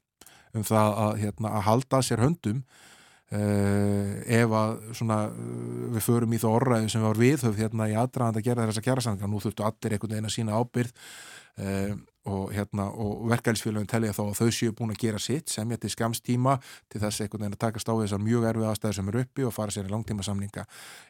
um 0.56 0.66
það 0.66 0.92
að, 1.04 1.16
hérna, 1.22 1.54
að 1.58 1.66
halda 1.68 2.02
sér 2.04 2.22
höndum 2.24 2.60
uh, 2.62 4.12
ef 4.24 4.54
að 4.60 4.76
svona, 4.98 5.18
uh, 5.30 5.88
við 5.96 6.04
förum 6.06 6.36
í 6.36 6.42
það 6.42 6.58
orðræðu 6.58 6.92
sem 6.92 7.08
var 7.08 7.22
viðhöfð 7.22 7.64
hérna 7.64 7.88
í 7.90 7.96
aðdraðand 7.98 8.40
að 8.40 8.46
gera 8.50 8.68
þessa 8.68 8.84
kjærasanga 8.86 9.30
nú 9.30 9.42
þurftu 9.44 9.66
allir 9.68 9.96
einhvern 9.96 10.14
veginn 10.14 10.30
að 10.30 10.36
sína 10.36 10.60
ábyrð 10.60 10.92
uh, 10.92 11.98
og, 12.28 12.52
hérna, 12.52 12.88
og 12.92 13.26
verkefælisfélagin 13.32 13.88
telja 13.88 14.16
þá 14.16 14.22
að 14.26 14.38
þau 14.40 14.48
séu 14.52 14.76
búin 14.76 14.92
að 14.92 15.02
gera 15.04 15.20
sitt 15.22 15.52
sem 15.52 15.70
ég 15.72 15.80
til 15.80 15.92
skamstíma 15.94 16.58
til 16.92 17.02
þess 17.04 17.24
einhvern 17.24 17.46
veginn 17.46 17.58
að 17.58 17.64
takast 17.66 17.88
á 17.88 17.94
þessar 17.96 18.24
mjög 18.24 18.48
erfið 18.50 18.70
aðstæður 18.72 18.98
sem 18.98 19.12
eru 19.12 19.22
uppi 19.24 19.46
og 19.48 19.54
fara 19.56 19.74
sér 19.74 19.88
í 19.88 19.92
langtíma 19.94 20.26
samninga 20.26 20.66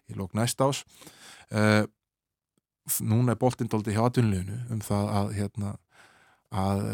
í 0.06 0.18
lók 0.18 0.36
næst 0.38 0.62
ás 0.62 0.84
núna 3.04 3.34
er 3.34 3.40
boltindóldi 3.40 3.96
hjá 3.96 4.04
atvinnleginu 4.06 4.60
um 4.72 4.82
það 4.84 5.10
að 5.18 5.32
hérna 5.40 5.72
að 6.54 6.84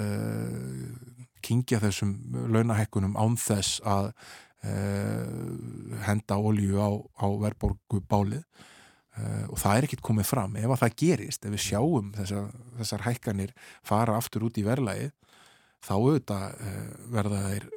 kingja 1.44 1.80
þessum 1.82 2.14
launahekkunum 2.54 3.16
án 3.20 3.36
þess 3.40 3.80
að 3.86 4.10
uh, 4.64 6.04
henda 6.06 6.38
olju 6.38 6.80
á, 6.80 6.90
á 7.20 7.26
verðborgu 7.42 8.00
bálið 8.08 8.42
uh, 8.42 9.44
og 9.50 9.58
það 9.60 9.76
er 9.76 9.88
ekkit 9.88 10.04
komið 10.04 10.30
fram. 10.30 10.56
Ef 10.60 10.74
að 10.74 10.82
það 10.84 10.96
gerist, 11.02 11.44
ef 11.44 11.54
við 11.54 11.64
sjáum 11.66 12.12
þessar, 12.16 12.50
þessar 12.80 13.06
hækkanir 13.08 13.54
fara 13.86 14.18
aftur 14.20 14.48
út 14.48 14.60
í 14.60 14.66
verðlægi 14.66 15.10
þá 15.84 15.94
auðvitað 15.98 16.46
uh, 16.68 16.84
verða 17.14 17.42
þeir 17.48 17.70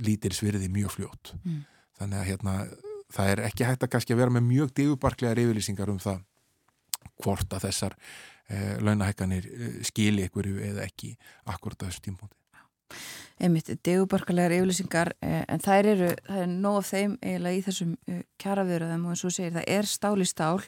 lítir 0.00 0.36
svirði 0.36 0.72
mjög 0.72 0.96
fljótt. 0.96 1.34
Mm. 1.44 1.62
þannig 2.00 2.16
að 2.16 2.28
hérna 2.30 2.52
það 3.12 3.30
er 3.30 3.40
ekki 3.44 3.66
hægt 3.68 3.82
að 3.84 3.90
kannski 3.92 4.14
að 4.14 4.20
vera 4.22 4.32
með 4.32 4.46
mjög 4.46 4.70
digubarklegar 4.78 5.40
yfirlýsingar 5.42 5.90
um 5.92 5.98
það 6.00 6.22
hvort 7.20 7.52
að 7.52 7.66
þessar 7.66 7.96
launahækkanir 8.80 9.44
skili 9.86 10.24
ykkur 10.26 10.48
eða 10.70 10.86
ekki 10.86 11.12
akkurat 11.52 11.84
á 11.84 11.86
þessu 11.86 12.06
tímpóndi 12.06 12.39
einmitt 13.40 13.70
degubarkalegar 13.86 14.54
yfirlýsingar 14.58 15.14
eh, 15.24 15.42
en 15.48 15.62
það 15.62 15.90
eru, 15.94 16.10
það 16.26 16.42
er 16.44 16.52
nóg 16.52 16.78
af 16.80 16.90
þeim 16.90 17.16
eiginlega 17.22 17.58
í 17.58 17.64
þessum 17.66 17.96
eh, 18.10 18.22
kjaraverðum 18.42 19.06
og 19.06 19.14
eins 19.14 19.24
og 19.26 19.34
segir 19.34 19.56
það 19.56 19.68
er 19.78 19.90
stál 19.90 20.14
í 20.20 20.28
stál. 20.28 20.60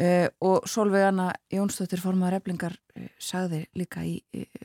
Uh, 0.00 0.30
og 0.40 0.64
Solveig 0.64 1.02
Anna 1.04 1.26
Jónsdóttir 1.52 2.00
formar 2.00 2.32
eflingar 2.32 2.72
sagði 3.20 3.66
líka 3.76 4.00
í 4.00 4.14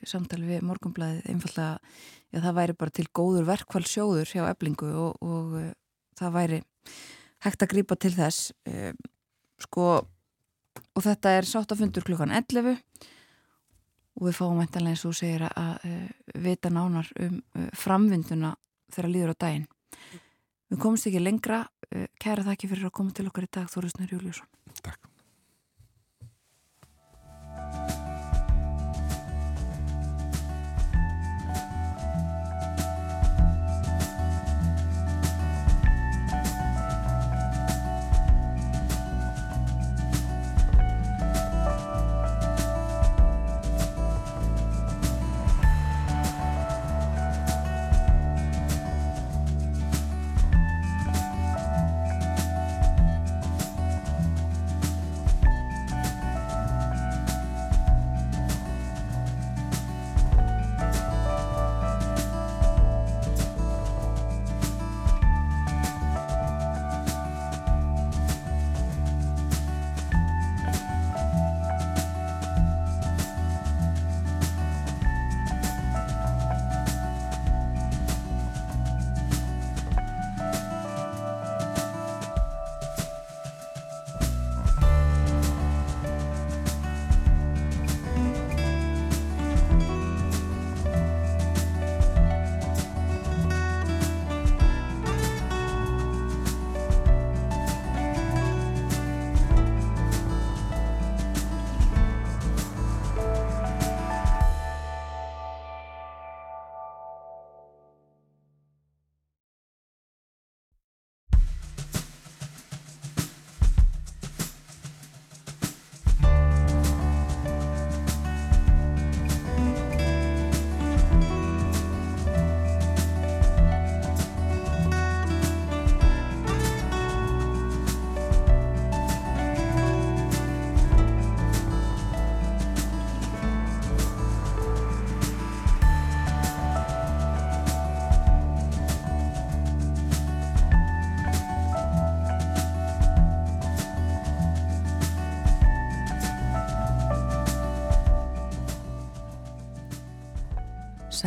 samtali 0.07 0.47
við 0.47 0.61
morgunblæðið 0.63 1.26
einfallega 1.28 1.73
að 2.32 2.45
það 2.45 2.55
væri 2.55 2.76
bara 2.80 2.93
til 2.95 3.05
góður 3.19 3.49
verkvælsjóður 3.49 4.32
hjá 4.32 4.45
eflingu 4.45 4.93
og, 4.95 5.19
og 5.19 5.57
það 6.15 6.38
væri 6.38 6.61
hægt 7.43 7.65
að 7.67 7.71
grýpa 7.73 7.99
til 7.99 8.13
þess 8.15 8.53
sko 9.65 9.89
og 10.95 11.03
þetta 11.03 11.36
er 11.36 11.49
sáttafundur 11.51 12.07
klukkan 12.07 12.32
11 12.32 12.80
og 14.16 14.28
við 14.28 14.38
fáum 14.38 14.61
eintanlega 14.63 14.95
eins 14.95 15.05
og 15.07 15.16
segir 15.18 15.47
að, 15.47 15.74
uh, 15.88 16.38
vita 16.45 16.72
nánar 16.72 17.09
um 17.20 17.39
uh, 17.41 17.68
framvinduna 17.76 18.53
þegar 18.93 19.11
líður 19.11 19.34
á 19.36 19.41
daginn. 19.45 19.68
Við 20.72 20.82
komumst 20.82 21.09
ekki 21.09 21.24
lengra. 21.24 21.66
Uh, 21.89 22.07
kæra 22.22 22.47
þakki 22.47 22.72
fyrir 22.72 22.88
að 22.89 22.95
koma 23.01 23.16
til 23.16 23.28
okkar 23.30 23.49
í 23.49 23.51
dag, 23.59 23.70
Þorusnur 23.72 24.16
Júliusson. 24.16 24.49
Takk. 24.82 25.11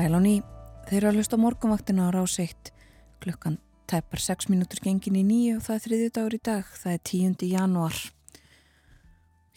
Sæl 0.08 0.16
á 0.16 0.24
ný, 0.24 0.38
þeir 0.88 1.02
eru 1.02 1.08
að 1.10 1.16
hlusta 1.18 1.36
morgunvaktina 1.36 2.06
á 2.08 2.16
ráseitt 2.16 2.70
klukkan 3.20 3.58
tæpar 3.84 4.22
6 4.24 4.46
minútur 4.48 4.80
gengin 4.80 5.18
í 5.20 5.24
nýju 5.26 5.58
og 5.58 5.66
það 5.66 5.74
er 5.74 5.82
þriðju 5.84 6.12
dagur 6.16 6.36
í 6.36 6.40
dag, 6.48 6.70
það 6.80 6.94
er 6.94 7.02
10. 7.10 7.34
januar. 7.50 7.98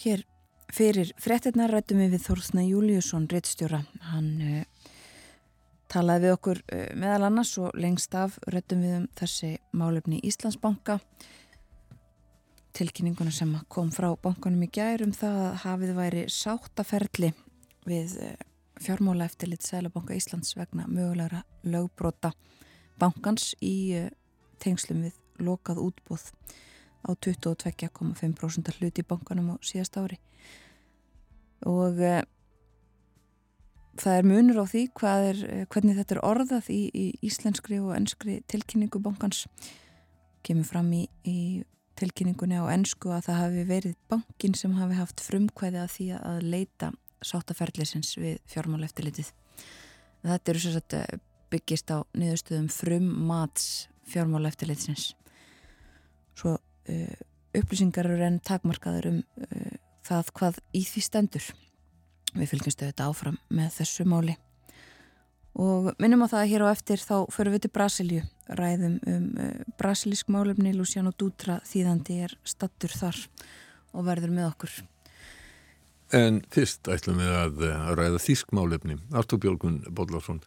Hér 0.04 0.26
fyrir 0.76 1.14
frettinnar 1.24 1.72
rættum 1.72 2.04
við 2.04 2.18
við 2.18 2.26
Þórsna 2.26 2.66
Júliusson, 2.68 3.30
reittstjóra. 3.32 3.80
Hann 4.10 4.30
uh, 4.44 4.92
talaði 5.88 6.28
við 6.28 6.36
okkur 6.36 6.64
uh, 6.66 6.84
meðal 7.00 7.30
annars 7.30 7.56
og 7.64 7.72
lengst 7.80 8.20
af 8.20 8.36
rættum 8.52 8.84
við 8.84 9.00
um 9.00 9.10
þessi 9.24 9.56
málefni 9.72 10.20
Íslandsbanka. 10.20 11.00
Tilkynninguna 12.76 13.32
sem 13.32 13.56
kom 13.72 13.96
frá 13.96 14.12
bankanum 14.20 14.68
í 14.68 14.74
gærum 14.76 15.16
það 15.16 15.44
að 15.48 15.60
hafið 15.64 16.00
væri 16.04 16.30
sáttaferli 16.44 17.36
við 17.88 18.20
uh, 18.20 18.40
fjármála 18.82 19.28
eftirlit 19.30 19.66
Sælabanka 19.66 20.16
Íslands 20.18 20.56
vegna 20.58 20.88
mögulegra 20.90 21.44
lögbrota 21.64 22.34
bankans 23.00 23.54
í 23.62 24.10
tengslum 24.62 25.06
við 25.06 25.18
lokað 25.42 25.82
útbóð 25.82 26.30
á 27.02 27.10
22,5% 27.18 28.76
hluti 28.78 29.02
í 29.02 29.08
bankanum 29.08 29.54
á 29.54 29.56
síðast 29.66 29.98
ári. 29.98 30.20
Og 31.66 31.98
uh, 31.98 32.22
það 34.02 34.18
er 34.18 34.30
munur 34.30 34.62
á 34.62 34.66
því 34.70 34.84
er, 35.02 35.44
eh, 35.46 35.66
hvernig 35.70 35.98
þetta 35.98 36.16
er 36.16 36.24
orðað 36.26 36.70
í, 36.70 36.82
í 36.94 37.06
íslenskri 37.26 37.80
og 37.82 37.96
ennskri 37.98 38.42
tilkynningu 38.48 39.02
bankans. 39.02 39.48
Kemur 40.46 40.66
fram 40.66 40.92
í, 40.94 41.08
í 41.26 41.64
tilkynningunni 42.00 42.58
á 42.58 42.66
ennsku 42.74 43.12
að 43.14 43.28
það 43.30 43.42
hafi 43.44 43.66
verið 43.70 43.96
bankin 44.10 44.58
sem 44.58 44.74
hafi 44.78 44.98
haft 44.98 45.22
frumkvæði 45.22 45.82
að 45.82 45.94
því 45.96 46.08
að 46.18 46.44
leita 46.54 46.92
sáttaferðlisins 47.26 48.16
við 48.18 48.40
fjármál 48.50 48.84
eftirlitið 48.88 49.32
þetta 50.26 50.54
eru 50.54 50.64
sérstaklega 50.64 51.18
eh, 51.18 51.26
byggist 51.52 51.92
á 51.92 51.98
niðurstöðum 52.16 52.70
frum 52.72 53.08
mats 53.28 53.88
fjármál 54.08 54.46
eftirlitsins 54.48 55.12
svo 56.38 56.56
uh, 56.56 57.16
upplýsingar 57.58 58.10
eru 58.10 58.26
enn 58.26 58.40
takmarkaður 58.46 59.10
um 59.12 59.20
uh, 59.46 59.74
það 60.08 60.32
hvað 60.38 60.62
í 60.78 60.86
því 60.88 61.04
stendur. 61.06 61.50
Við 62.32 62.54
fylgjumstu 62.54 62.88
þetta 62.88 63.10
áfram 63.12 63.38
með 63.52 63.76
þessu 63.82 64.06
máli. 64.08 64.38
Og 65.60 65.90
minnum 66.00 66.24
á 66.24 66.32
það 66.32 66.42
að 66.42 66.52
hér 66.54 66.64
á 66.64 66.68
eftir 66.72 67.02
þá 67.04 67.16
förum 67.34 67.56
við 67.58 67.66
til 67.66 67.74
Brasilju, 67.76 68.22
ræðum 68.56 68.96
um 69.12 69.26
uh, 69.36 69.50
brasilísk 69.80 70.32
málefni, 70.32 70.72
Luciano 70.76 71.12
Dutra 71.12 71.60
þýðandi 71.68 72.22
er 72.28 72.38
stattur 72.48 72.96
þar 72.96 73.20
og 73.92 74.08
verður 74.08 74.32
með 74.38 74.48
okkur. 74.54 74.78
En 76.12 76.42
fyrst 76.52 76.90
ætlum 76.92 77.22
við 77.22 77.32
að, 77.32 77.62
að 77.72 77.94
ræða 78.00 78.20
þískmálefni. 78.20 78.98
Artur 79.16 79.40
Björgun 79.40 79.78
Bodlarsson, 79.96 80.42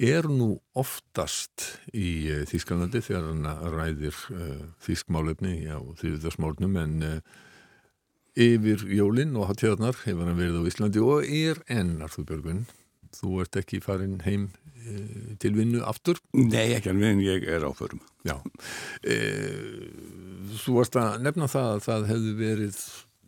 er 0.00 0.28
nú 0.30 0.54
oftast 0.78 1.66
í 1.92 2.30
uh, 2.32 2.44
Þískanlandi 2.48 3.02
þegar 3.04 3.28
hann 3.28 3.74
ræðir 3.74 4.16
uh, 4.32 4.62
þískmálefni 4.86 5.58
á 5.68 5.80
þýðuðarsmálnum 6.00 6.80
en 6.80 6.96
uh, 7.10 7.18
yfir 8.40 8.86
jólinn 8.88 9.36
og 9.36 9.50
hattíðarnar 9.50 10.00
hefur 10.06 10.30
hann 10.30 10.40
verið 10.40 10.64
á 10.64 10.68
Íslandi 10.72 11.04
og 11.04 11.28
er 11.28 11.60
enn 11.68 11.98
Artur 12.04 12.28
Björgun. 12.30 12.64
Þú 13.12 13.42
ert 13.44 13.60
ekki 13.60 13.82
farin 13.84 14.18
heim 14.24 14.48
uh, 14.48 15.36
til 15.44 15.52
vinnu 15.60 15.84
aftur? 15.84 16.24
Nei, 16.32 16.72
ekki 16.78 16.94
en 16.96 17.20
ég 17.20 17.44
er 17.44 17.68
áförum. 17.68 18.00
Já. 18.24 18.38
Þú 20.62 20.76
varst 20.78 20.96
að 20.96 21.24
nefna 21.26 21.48
það 21.50 21.72
að 21.76 21.88
það 21.90 22.12
hefði 22.14 22.36
verið 22.38 22.84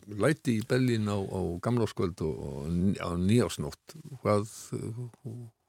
læti 0.09 0.59
í 0.59 0.67
Bellin 0.69 1.09
á, 1.09 1.17
á 1.17 1.41
gamláskvöld 1.65 2.21
og, 2.27 2.69
á 3.01 3.09
nýjásnótt 3.19 3.97
hvað, 4.23 4.51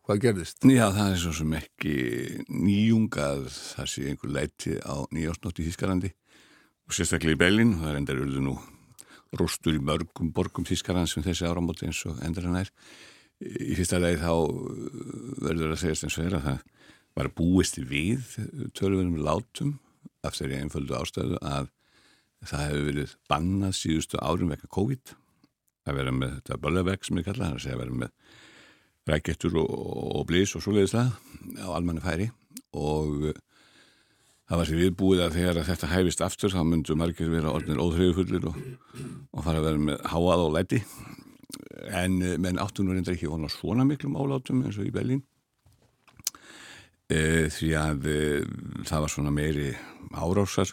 hvað 0.06 0.22
gerðist? 0.24 0.62
Já, 0.68 0.90
það 0.92 1.12
er 1.12 1.20
svo 1.24 1.34
sem 1.40 1.58
ekki 1.60 1.96
nýjungað 2.52 3.50
það 3.54 3.92
sé 3.94 4.06
einhver 4.12 4.36
læti 4.36 4.78
á 4.84 4.96
nýjásnótt 5.16 5.62
í 5.62 5.68
Þískarlandi 5.70 6.14
og 6.86 6.98
sérstaklega 6.98 7.38
í 7.38 7.42
Bellin 7.46 7.76
það 7.80 7.92
er 7.92 8.00
endar 8.02 8.24
öllu 8.26 8.46
nú 8.46 8.56
rústur 9.36 9.76
í 9.76 9.84
mörgum 9.84 10.32
borgum 10.36 10.68
Þískarland 10.68 11.12
sem 11.12 11.26
þessi 11.26 11.48
áramóti 11.50 11.88
eins 11.88 12.04
og 12.10 12.22
endur 12.26 12.48
hann 12.48 12.62
er 12.62 12.72
í 13.44 13.76
fyrsta 13.76 14.00
leið 14.00 14.22
þá 14.24 14.34
verður 15.44 15.74
að 15.74 15.82
segjast 15.82 16.08
eins 16.08 16.20
og 16.20 16.38
að 16.38 16.46
það 16.46 16.62
var 17.16 17.32
búist 17.36 17.80
við 17.80 18.24
tölvunum 18.76 19.20
látum 19.24 19.78
af 20.26 20.38
þeirri 20.38 20.62
einföldu 20.62 20.96
ástöðu 20.98 21.40
að 21.44 21.72
það 22.50 22.66
hefur 22.66 22.90
verið 22.90 23.14
bannað 23.32 23.78
síðustu 23.78 24.20
árum 24.22 24.52
vekka 24.54 24.72
COVID 24.76 25.16
að 25.86 26.00
vera 26.00 26.14
með 26.16 26.38
þetta 26.40 26.62
böllavegg 26.64 27.06
sem 27.06 27.20
ég 27.20 27.28
kalla 27.28 27.52
það 27.52 27.68
að 27.74 27.82
vera 27.82 27.98
með 28.04 28.14
rækjettur 29.10 29.58
og, 29.62 29.74
og 30.20 30.24
blís 30.30 30.56
og 30.58 30.64
svoleiðislega 30.66 31.62
á 31.62 31.70
almanni 31.76 32.02
færi. 32.02 32.30
Og 32.76 33.28
uh, 33.30 33.36
það 34.50 34.62
var 34.62 34.70
sér 34.70 34.82
viðbúið 34.82 35.26
að 35.26 35.38
þegar 35.38 35.60
að 35.62 35.70
þetta 35.70 35.92
hæfist 35.92 36.26
aftur 36.26 36.56
þá 36.56 36.64
myndu 36.66 36.98
margir 36.98 37.30
vera 37.34 37.54
orðinir 37.54 37.84
óþreyjufullir 37.84 38.50
og, 38.50 38.58
og 39.32 39.46
fara 39.46 39.62
að 39.62 39.70
vera 39.70 39.86
með 39.92 40.10
háað 40.14 40.48
og 40.48 40.58
læti. 40.58 40.82
En 41.94 42.18
uh, 42.24 42.34
menn 42.42 42.62
áttunum 42.62 42.98
reyndar 42.98 43.16
ekki 43.16 43.30
vona 43.30 43.52
svona 43.54 43.86
miklum 43.88 44.18
álátum 44.18 44.66
eins 44.66 44.82
og 44.82 44.90
í 44.90 44.94
Berlín. 44.96 45.22
E, 47.06 47.52
því 47.54 47.68
að 47.78 48.08
e, 48.10 48.22
það 48.90 49.04
var 49.04 49.12
svona 49.14 49.30
meiri 49.30 49.68
árásar 50.18 50.72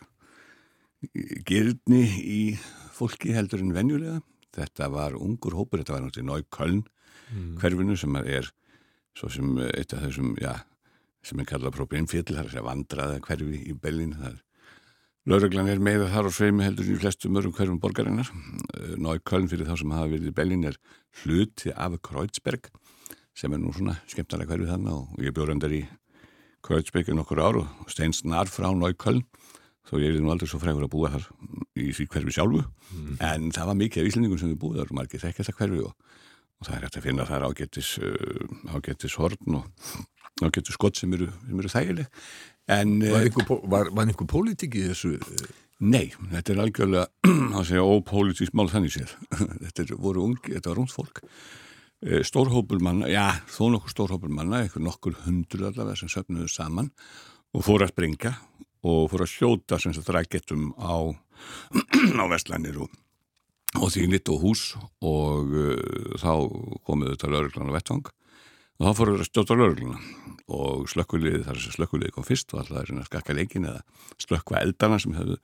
gerðni 1.48 2.02
í 2.22 2.40
fólki 2.94 3.34
heldur 3.34 3.62
en 3.64 3.74
venjulega. 3.74 4.20
Þetta 4.52 4.88
var 4.92 5.16
ungur 5.16 5.56
hópur, 5.56 5.80
þetta 5.80 5.96
var 5.96 6.04
náttúrulega 6.04 6.28
Nájköln 6.28 6.82
mm. 6.82 7.54
hverfinu 7.60 7.96
sem 7.96 8.18
er 8.20 8.50
svo 9.16 9.30
sem 9.32 9.58
eitt 9.72 9.94
af 9.96 10.04
þessum, 10.06 10.34
já, 10.40 10.52
sem 11.24 11.40
er 11.40 11.48
kallað 11.48 11.76
problemfjöld, 11.76 12.32
það 12.32 12.48
er 12.50 12.60
að 12.60 12.68
vandraða 12.68 13.20
hverfi 13.26 13.62
í 13.68 13.76
Berlín. 13.76 14.14
Lauraglan 15.28 15.70
er 15.70 15.80
meira 15.82 16.08
þar 16.10 16.28
á 16.28 16.30
sveimi 16.34 16.66
heldur 16.66 16.88
í 16.90 16.98
flestu 16.98 17.30
mörgum 17.32 17.54
hverfum 17.56 17.80
borgarinnar. 17.80 18.28
Nájköln 18.98 19.48
fyrir 19.50 19.68
þá 19.68 19.76
sem 19.80 19.94
hafa 19.94 20.12
verið 20.12 20.32
í 20.32 20.36
Berlín 20.36 20.66
er 20.68 20.78
hluti 21.22 21.72
af 21.72 21.98
Kreuzberg 22.04 22.68
sem 23.36 23.52
er 23.54 23.60
nú 23.62 23.72
svona 23.72 23.96
skemmtarlega 24.10 24.52
hverfið 24.52 24.72
þannig 24.74 24.96
og 24.96 25.22
ég 25.24 25.34
bjóð 25.36 25.52
reyndar 25.52 25.76
í 25.76 25.84
Kreuzberg 26.62 27.08
í 27.08 27.16
nokkur 27.16 27.40
ár 27.40 27.60
og 27.62 27.92
steins 27.92 28.24
nar 28.28 28.50
frá 28.52 28.68
Nájköln 28.76 29.22
þó 29.88 29.98
ég 30.00 30.12
er 30.12 30.22
nú 30.22 30.32
aldrei 30.32 30.50
svo 30.50 30.60
frægur 30.62 30.86
að 30.86 30.92
búa 30.92 31.10
þar 31.14 31.26
í 31.78 31.90
því 31.96 32.06
hverfi 32.12 32.36
sjálfu. 32.36 32.62
Mm. 32.92 33.16
en 33.24 33.50
það 33.54 33.70
var 33.70 33.78
mikið 33.80 34.02
af 34.02 34.10
íslendingum 34.10 34.40
sem 34.40 34.52
við 34.52 34.60
búið 34.62 34.82
þar 34.82 34.92
og 34.92 34.98
margir 34.98 35.22
þekkja 35.22 35.46
þetta 35.46 35.58
hverfi 35.58 35.82
og, 35.88 36.20
og 36.60 36.68
það 36.68 36.76
er 36.76 36.86
hægt 36.86 36.98
að 37.00 37.06
finna 37.08 37.28
þar 37.28 37.46
ágættis 37.48 37.90
uh, 38.02 38.76
ágættis 38.76 39.18
horn 39.20 39.58
og 39.58 39.88
ágættis 40.42 40.78
skott 40.78 41.00
sem 41.00 41.16
eru, 41.16 41.28
sem 41.48 41.62
eru 41.62 41.72
þægileg. 41.72 42.22
En 42.70 42.94
Var 43.02 43.18
uh, 43.18 43.26
einhver, 43.26 43.90
einhver 44.04 44.30
pólitík 44.30 44.78
í 44.78 44.86
þessu? 44.90 45.16
Nei, 45.82 46.12
þetta 46.30 46.54
er 46.54 46.62
algjörlega 46.62 47.32
að 47.58 47.66
segja 47.72 47.88
ópolítísk 47.88 48.54
mál 48.54 48.68
þannig 48.70 48.94
séð. 48.94 49.16
Þetta 49.64 49.82
er, 49.82 49.96
voru 49.98 50.28
ungi, 50.28 50.52
þetta 50.54 50.70
var 50.70 50.80
ungt 50.84 50.94
fólk. 50.94 51.22
Uh, 52.02 52.20
stórhópul 52.26 52.78
manna, 52.82 53.08
já, 53.10 53.24
þó 53.50 53.72
nokkur 53.74 53.90
stórhópul 53.90 54.30
manna, 54.30 54.62
eitthvað 54.62 54.86
nokkur 54.86 55.18
hundur 55.24 55.66
allavega 55.66 55.98
sem 55.98 56.10
söfnuðu 56.12 56.46
saman 56.50 56.92
og 57.52 57.66
fóru 57.66 57.86
að 57.86 57.96
springa 57.96 58.36
og 58.82 59.10
fór 59.12 59.24
að 59.24 59.36
hljóta 59.36 59.78
sem 59.80 59.94
sagt 59.94 60.10
rækettum 60.14 60.72
á, 60.78 61.14
á 62.22 62.24
vestlænir 62.30 62.80
og, 62.82 62.90
og 63.78 63.92
þýnit 63.94 64.30
og 64.34 64.42
hús 64.42 64.64
og 65.00 65.54
uh, 65.54 66.16
þá 66.18 66.32
komuðu 66.86 67.14
þetta 67.14 67.32
lauruglan 67.32 67.70
á 67.70 67.76
vettvang. 67.78 68.10
Og 68.80 68.88
þá 68.88 68.98
fóruður 68.98 69.22
að 69.22 69.28
stjóta 69.28 69.58
laurugluna 69.58 70.00
og 70.52 70.88
slökkuliði 70.90 71.44
þar 71.46 71.60
sem 71.62 71.76
slökkuliði 71.76 72.14
kom 72.16 72.26
fyrst 72.26 72.50
og 72.54 72.62
alltaf 72.62 72.82
er 72.82 73.06
skakka 73.06 73.36
leikin 73.36 73.68
eða 73.68 73.84
slökkva 74.20 74.62
eldana 74.64 74.98
sem 74.98 75.14
hefðu 75.14 75.38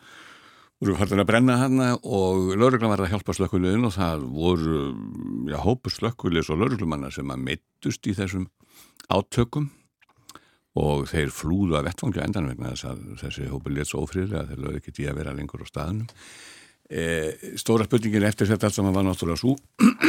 voru 0.78 0.94
færðin 0.98 1.22
að 1.22 1.28
brenna 1.30 1.56
hana 1.58 1.88
og 2.06 2.52
lauruglan 2.54 2.92
var 2.92 3.02
að 3.02 3.12
hjálpa 3.14 3.34
slökkuliðin 3.34 3.86
og 3.88 3.94
það 3.96 4.26
voru 4.34 4.82
já, 5.50 5.58
hópur 5.62 5.94
slökkuliðs 5.94 6.50
og 6.54 6.60
lauruglumanna 6.62 7.10
sem 7.14 7.30
að 7.34 7.42
meittust 7.48 8.06
í 8.06 8.14
þessum 8.14 8.46
átökum 9.10 9.70
og 10.78 11.08
þeir 11.10 11.32
flúðu 11.34 11.78
að 11.78 11.88
vettfangja 11.88 12.26
endan 12.26 12.48
vegna 12.50 12.74
þess 12.74 12.88
að 12.90 13.02
þessi 13.22 13.48
hópa 13.50 13.72
létt 13.72 13.90
svo 13.90 14.04
ofriðlega 14.04 14.44
að 14.44 14.52
þeir 14.52 14.62
lögðu 14.64 14.82
ekki 14.82 14.94
tíu 14.98 15.08
að 15.10 15.18
vera 15.22 15.34
lengur 15.36 15.64
á 15.64 15.66
staðunum 15.68 16.06
e, 16.90 17.02
Stóra 17.60 17.88
spurningin 17.88 18.28
eftir 18.28 18.50
þetta 18.50 18.68
allt 18.68 18.78
saman 18.78 18.96
var 18.96 19.06
náttúrulega 19.08 19.42
svo 19.42 19.56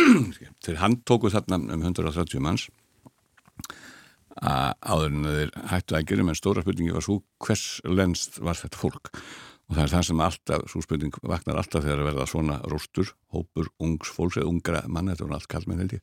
þeir 0.65 0.81
handtóku 0.83 1.33
þarna 1.33 1.61
um 1.75 1.87
130 1.89 2.45
manns 2.45 2.69
að 4.39 4.73
áður 4.85 5.11
en 5.11 5.29
þeir 5.29 5.53
hættu 5.73 5.97
að 5.97 6.09
gera 6.11 6.25
menn 6.27 6.37
stóra 6.37 6.63
spurningin 6.63 6.95
var 6.95 7.05
svo 7.05 7.19
hvers 7.43 7.65
lenst 7.87 8.39
var 8.39 8.59
þetta 8.59 8.79
fólk? 8.79 9.11
Og 9.69 9.75
það 9.77 9.83
er 9.83 9.91
það 9.93 10.05
sem 10.07 10.21
alltaf, 10.25 10.63
svo 10.71 10.81
spurning 10.81 11.17
vaknar 11.29 11.59
alltaf 11.61 11.83
þegar 11.85 12.01
að 12.01 12.07
verða 12.09 12.29
svona 12.29 12.55
róstur 12.71 13.11
hópur 13.35 13.69
ungs 13.85 14.09
fólks 14.15 14.39
eða 14.39 14.49
ungra 14.49 14.81
mann 14.89 15.11
þetta 15.11 15.27
var 15.27 15.37
allt 15.37 15.51
kallmenn 15.51 15.83
held 15.83 15.97
ég 15.99 16.01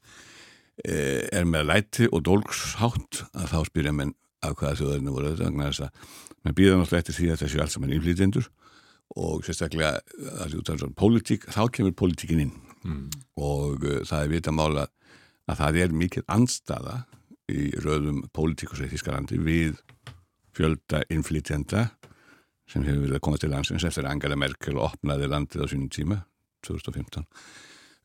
e, 0.85 0.99
er 1.35 1.49
með 1.49 1.67
læti 1.73 2.07
og 2.13 2.23
dólkshátt 2.29 3.25
að 3.33 3.51
þá 3.55 3.59
spyrja 3.71 3.97
menn 3.97 4.15
af 4.47 4.57
hvaða 4.61 4.79
þjóðarinn 4.81 5.13
voru 5.15 5.33
þetta 5.33 5.49
vegna 5.51 5.71
þess 5.71 5.85
að 5.87 6.07
maður 6.43 6.57
býða 6.61 6.79
náttúrulega 6.81 7.03
eftir 7.03 7.19
því 7.19 7.29
að 7.33 7.43
þessi 7.43 7.63
alls 7.63 7.77
saman 7.77 7.95
innflýtjendur 7.97 8.49
og 9.17 9.47
sérstaklega 9.47 9.93
að 10.43 10.57
út 10.61 10.71
af 10.71 10.81
svona 10.81 10.99
pólitík, 10.99 11.47
þá 11.51 11.63
kemur 11.73 11.95
pólitíkin 11.97 12.43
inn 12.47 12.55
mm. 12.83 13.05
og 13.39 13.85
uh, 13.87 14.01
það 14.07 14.23
er 14.23 14.33
vita 14.35 14.55
mála 14.55 14.87
að 15.47 15.61
það 15.61 15.81
er 15.83 15.95
mikið 16.03 16.27
anstaða 16.37 16.97
í 17.47 17.69
röðum 17.79 18.25
pólitíkusið 18.35 18.91
Þískalandi 18.95 19.39
við 19.39 19.77
fjölda 20.57 21.05
innflýtjenda 21.13 21.87
sem 22.67 22.83
hefur 22.83 23.05
verið 23.05 23.19
að 23.21 23.25
koma 23.29 23.39
til 23.39 23.53
landsins 23.53 23.87
eftir 23.87 24.09
Angela 24.11 24.39
Merkel 24.39 24.81
opnaði 24.83 25.29
landið 25.31 25.63
á 25.63 25.67
sínum 25.71 25.91
tíma 25.93 26.19
2015 26.67 27.27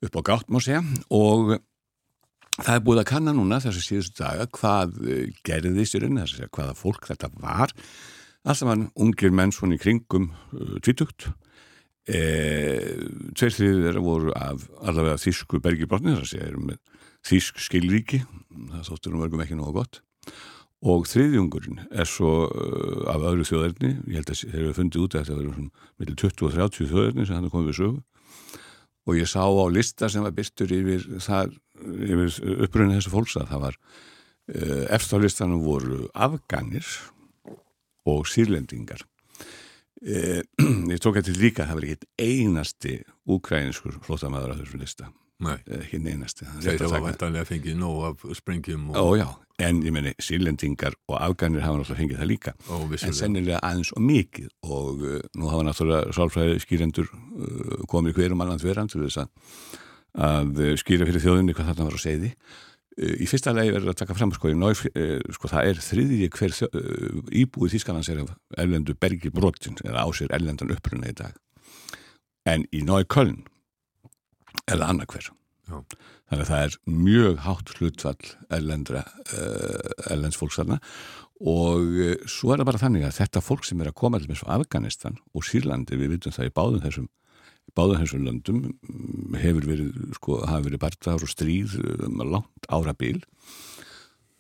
upp 0.06 0.18
á 0.18 0.22
gátt 0.30 0.52
má 0.54 0.60
segja 0.62 0.84
og 1.10 1.56
það 2.60 2.74
er 2.76 2.84
búið 2.86 3.02
að 3.04 3.10
kanna 3.12 3.34
núna 3.36 3.62
þessi 3.64 3.84
síðustu 3.86 4.24
daga 4.24 4.48
hvað 4.58 4.98
eh, 5.08 5.30
gerði 5.48 5.86
sér 5.88 6.08
inn 6.08 6.20
þess 6.20 6.42
að 6.42 6.52
hvaða 6.58 6.78
fólk 6.80 7.08
þetta 7.12 7.32
var. 7.40 7.76
Alltaf 8.42 8.68
mann 8.68 8.90
ungir 8.98 9.34
menn 9.36 9.54
svona 9.54 9.78
í 9.78 9.82
kringum 9.82 10.32
uh, 10.32 10.78
tvítugt. 10.82 11.30
E, 12.10 12.18
tveir 13.38 13.54
þriðir 13.54 13.84
þeirra 13.86 14.02
voru 14.02 14.32
af 14.34 14.64
allavega 14.82 15.20
þísku 15.22 15.60
bergibrotni 15.62 16.16
þess 16.18 16.34
að 16.34 16.48
erum 16.48 16.72
með 16.72 16.80
þísk 17.30 17.62
skilríki. 17.62 18.24
Það 18.72 18.88
þóttur 18.90 19.14
um 19.14 19.22
vergum 19.22 19.44
ekki 19.46 19.60
nógu 19.60 19.76
gott. 19.78 20.02
Og 20.82 21.06
þriðjungurinn 21.06 21.84
er 21.94 22.10
svo 22.10 22.48
af 23.12 23.22
öðru 23.30 23.46
þjóðarni 23.46 23.92
ég 24.10 24.18
held 24.18 24.32
að 24.34 24.40
þeir 24.42 24.62
eru 24.64 24.78
fundið 24.80 25.04
út 25.04 25.14
að 25.14 25.28
þetta 25.28 25.38
verður 25.38 25.60
millir 26.02 26.18
20 26.24 26.48
og 26.48 26.56
30 26.56 26.90
þjóðarni 26.90 27.26
sem 27.28 27.38
hann 27.38 27.46
er 27.46 27.54
komið 27.54 27.70
við 27.70 27.78
sögu. 27.78 28.02
Og 29.06 29.20
ég 29.20 29.30
sá 29.30 29.46
á 29.46 29.66
lista 29.70 30.10
sem 30.10 30.26
var 30.26 30.34
byrstur 30.34 30.74
yfir, 30.74 31.06
yfir 31.22 31.54
uppröðinu 31.82 32.98
þessu 32.98 33.14
fólks 33.14 33.38
að 33.40 33.50
það 33.54 33.64
var 33.68 33.80
uh, 33.80 34.84
eftir 34.98 35.22
á 35.22 35.24
listanum 35.26 35.64
voru 35.66 36.04
afganir 36.14 36.88
og 38.10 38.28
sírlendingar 38.30 39.04
eh, 40.02 40.42
ég 40.94 41.02
tók 41.02 41.20
þetta 41.20 41.38
líka 41.38 41.68
það 41.70 41.80
var 41.80 41.90
ekki 41.90 42.12
einasti 42.26 43.00
úkræninskur 43.30 44.00
flótamæður 44.06 44.56
á 44.58 44.60
þessum 44.62 44.82
lista. 44.82 45.12
Nei. 45.42 45.58
ekki 45.74 45.98
einasti 46.06 46.46
Þeir 46.62 46.84
hafa 46.86 47.00
vantanlega 47.02 47.48
fengið 47.50 47.78
nóg 47.82 48.04
af 48.12 48.26
sprengjum 48.38 48.92
og... 48.94 49.16
Já, 49.18 49.26
en 49.66 49.82
ég 49.86 49.94
meni 49.94 50.14
sírlendingar 50.22 50.96
og 51.10 51.18
afganir 51.18 51.64
hafa 51.66 51.80
náttúrulega 51.80 52.02
fengið 52.02 52.22
það 52.22 52.30
líka. 52.30 52.54
Ó, 52.70 52.76
en 52.86 53.16
sennilega 53.18 53.62
aðeins 53.66 53.94
og 53.96 54.04
mikið 54.06 54.52
og 54.68 55.06
uh, 55.06 55.16
nú 55.38 55.50
hafa 55.50 55.66
náttúrulega 55.68 56.16
sálfræði 56.18 56.60
skýrendur 56.66 57.10
uh, 57.10 57.80
komið 57.90 58.20
hverjum 58.20 58.46
annan 58.46 58.62
þverjand 58.62 58.94
til 58.94 59.04
þess 59.06 59.24
að, 59.24 59.32
að 60.18 60.60
skýra 60.82 61.08
fyrir 61.08 61.24
þjóðinni 61.24 61.56
hvað 61.56 61.72
þarna 61.72 61.88
var 61.88 61.98
að 61.98 62.06
segja 62.06 62.22
því 62.26 62.34
Í 63.00 63.26
fyrsta 63.30 63.54
legi 63.56 63.72
verður 63.72 63.94
að 63.94 64.00
taka 64.02 64.16
fram 64.18 64.34
sko, 64.36 64.50
náð, 64.52 64.82
sko 65.32 65.50
það 65.50 65.70
er 65.70 65.78
þriðji 65.80 66.28
hver 66.36 66.56
íbúið 67.40 67.76
Þískanans 67.78 68.10
er 68.12 68.20
erlendu 68.60 68.96
bergi 69.00 69.32
brotin 69.32 69.80
eða 69.86 70.04
á 70.04 70.08
sér 70.12 70.34
erlendan 70.36 70.74
uppruna 70.76 71.08
í 71.08 71.16
dag. 71.16 71.38
En 72.44 72.66
í 72.76 72.84
Nói 72.84 73.06
Köln 73.08 73.46
er 74.68 74.76
það 74.76 74.88
annað 74.90 75.16
hver. 75.16 75.32
Þannig 75.72 76.44
að 76.44 76.52
það 76.52 76.66
er 76.66 76.78
mjög 77.08 77.42
hátt 77.46 77.74
hlutfall 77.78 78.30
erlendra 78.60 79.06
uh, 79.08 80.12
erlendsfólksarna 80.12 80.82
og 81.42 82.28
svo 82.30 82.52
er 82.52 82.60
það 82.60 82.68
bara 82.70 82.84
þannig 82.84 83.08
að 83.08 83.18
þetta 83.22 83.46
fólk 83.46 83.64
sem 83.66 83.80
er 83.82 83.90
að 83.90 84.00
koma 84.04 84.20
til 84.20 84.28
með 84.30 84.44
svo 84.44 84.52
Afganistan 84.54 85.16
og 85.32 85.48
Sýrlandi, 85.48 85.98
við 85.98 86.18
vitum 86.18 86.36
það 86.36 86.52
í 86.52 86.56
báðum 86.60 86.84
þessum 86.84 87.08
báða 87.78 88.00
þessum 88.02 88.26
löndum 88.28 88.64
mm, 88.70 89.38
hefur 89.42 89.68
verið, 89.68 89.92
sko, 90.18 90.40
hafa 90.46 90.66
verið 90.68 90.84
barðar 90.84 91.26
og 91.26 91.32
stríð 91.32 91.78
um 92.08 92.24
langt 92.24 92.72
ára 92.72 92.96
bíl 92.98 93.22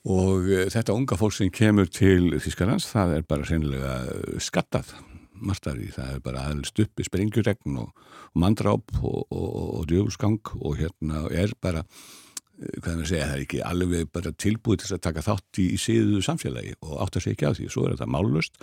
og 0.09 0.49
eh, 0.49 0.67
þetta 0.71 0.95
unga 0.97 1.17
fólk 1.19 1.35
sem 1.37 1.51
kemur 1.53 1.89
til 1.91 2.33
Þískarlands, 2.41 2.89
það 2.89 3.17
er 3.19 3.27
bara 3.29 3.47
sennilega 3.47 3.93
skattað 4.41 4.95
marstari, 5.41 5.89
það 5.93 6.15
er 6.15 6.23
bara 6.25 6.47
aðeins 6.47 6.71
stuppi 6.73 7.05
sprengjuregn 7.05 7.77
og, 7.81 7.93
og 8.31 8.41
mandráp 8.41 8.91
og, 9.01 9.23
og, 9.29 9.53
og 9.81 9.87
djöfulsgang 9.89 10.41
og 10.59 10.75
hérna 10.81 11.25
er 11.33 11.53
bara 11.61 11.85
eh, 11.85 12.79
hvað 12.81 12.91
er 12.93 13.03
að 13.05 13.11
segja, 13.13 13.29
það 13.29 13.37
er 13.37 13.45
ekki 13.45 13.63
alveg 13.71 14.11
bara 14.13 14.35
tilbúið 14.45 14.83
til 14.83 14.97
að 14.97 15.05
taka 15.07 15.25
þátt 15.29 15.61
í, 15.61 15.69
í 15.75 15.81
síðu 15.81 16.25
samfélagi 16.25 16.75
og 16.81 16.97
átt 17.05 17.17
að 17.17 17.27
segja 17.27 17.39
ekki 17.39 17.53
á 17.53 17.57
því, 17.57 17.69
svo 17.73 17.85
er 17.87 17.95
þetta 17.95 18.11
málust 18.17 18.61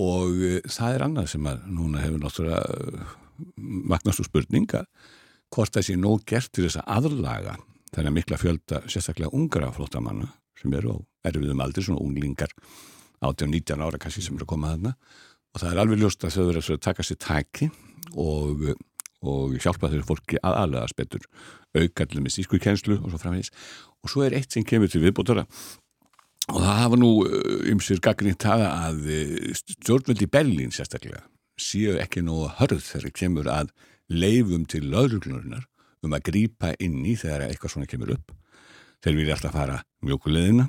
og 0.00 0.38
það 0.70 0.94
er 0.94 1.02
annað 1.04 1.32
sem 1.32 1.48
að 1.50 1.64
núna 1.68 2.00
hefur 2.00 2.22
náttúrulega 2.22 3.08
magnast 3.56 4.22
úr 4.22 4.28
spurninga 4.28 4.84
hvort 5.50 5.74
það 5.74 5.86
sé 5.86 5.96
nóg 5.98 6.24
gert 6.28 6.52
til 6.54 6.66
þess 6.66 6.80
að 6.80 6.92
aðlaga 6.96 7.56
þennan 7.94 8.16
mikla 8.16 8.38
fjölda 8.38 8.84
sérstaklega 8.86 9.34
ungra 9.34 9.72
flótamanna 9.74 10.30
sem 10.60 10.74
eru 10.76 10.94
á 10.94 10.96
erfiðum 11.30 11.62
aldri, 11.64 11.84
svona 11.84 12.02
unglingar 12.04 12.52
18-19 13.24 13.84
ára 13.84 14.00
kannski 14.00 14.22
sem 14.24 14.36
eru 14.36 14.46
að 14.46 14.52
koma 14.52 14.70
að 14.70 14.76
þarna. 14.76 14.94
Og 15.50 15.62
það 15.62 15.72
er 15.72 15.82
alveg 15.82 16.00
ljóst 16.00 16.24
að 16.24 16.36
þau 16.36 16.44
verður 16.46 16.74
að 16.76 16.82
taka 16.86 17.06
sér 17.06 17.18
taki 17.20 17.68
og, 18.14 18.64
og 19.26 19.56
hjálpa 19.58 19.90
þessu 19.90 20.08
fólki 20.08 20.40
að 20.40 20.58
aðlaga 20.62 20.92
spettur 20.92 21.26
aukarlega 21.74 22.24
með 22.24 22.36
sísku 22.36 22.60
kjenslu 22.62 23.00
og 23.00 23.10
svo 23.10 23.20
framvegis. 23.20 23.52
Og 24.00 24.12
svo 24.12 24.24
er 24.24 24.36
eitt 24.38 24.54
sem 24.54 24.66
kemur 24.66 24.90
til 24.92 25.02
viðbótara 25.04 25.46
og 26.50 26.58
það 26.58 26.80
hafa 26.80 26.98
nú 26.98 27.10
ymsir 27.70 28.00
gaggrínt 28.02 28.42
það 28.42 28.64
að 28.68 29.04
stjórnvöldi 29.60 30.30
Berlín 30.30 30.72
sérstaklega 30.74 31.22
séu 31.60 31.96
ekki 32.02 32.24
nú 32.26 32.42
hörð 32.58 32.82
þegar 32.86 33.16
kemur 33.22 33.50
að 33.52 33.72
leifum 34.10 34.66
til 34.66 34.86
lauruglunar 34.90 35.66
um 36.04 36.16
að 36.16 36.26
grýpa 36.30 36.74
inn 36.82 37.02
í 37.06 37.14
þegar 37.20 37.46
eitthvað 37.48 37.74
svona 37.74 37.90
kemur 37.90 38.14
upp. 38.16 38.32
Þeir 39.04 39.16
vilja 39.16 39.36
alltaf 39.36 39.56
fara 39.56 39.80
mjókuleðina 40.04 40.68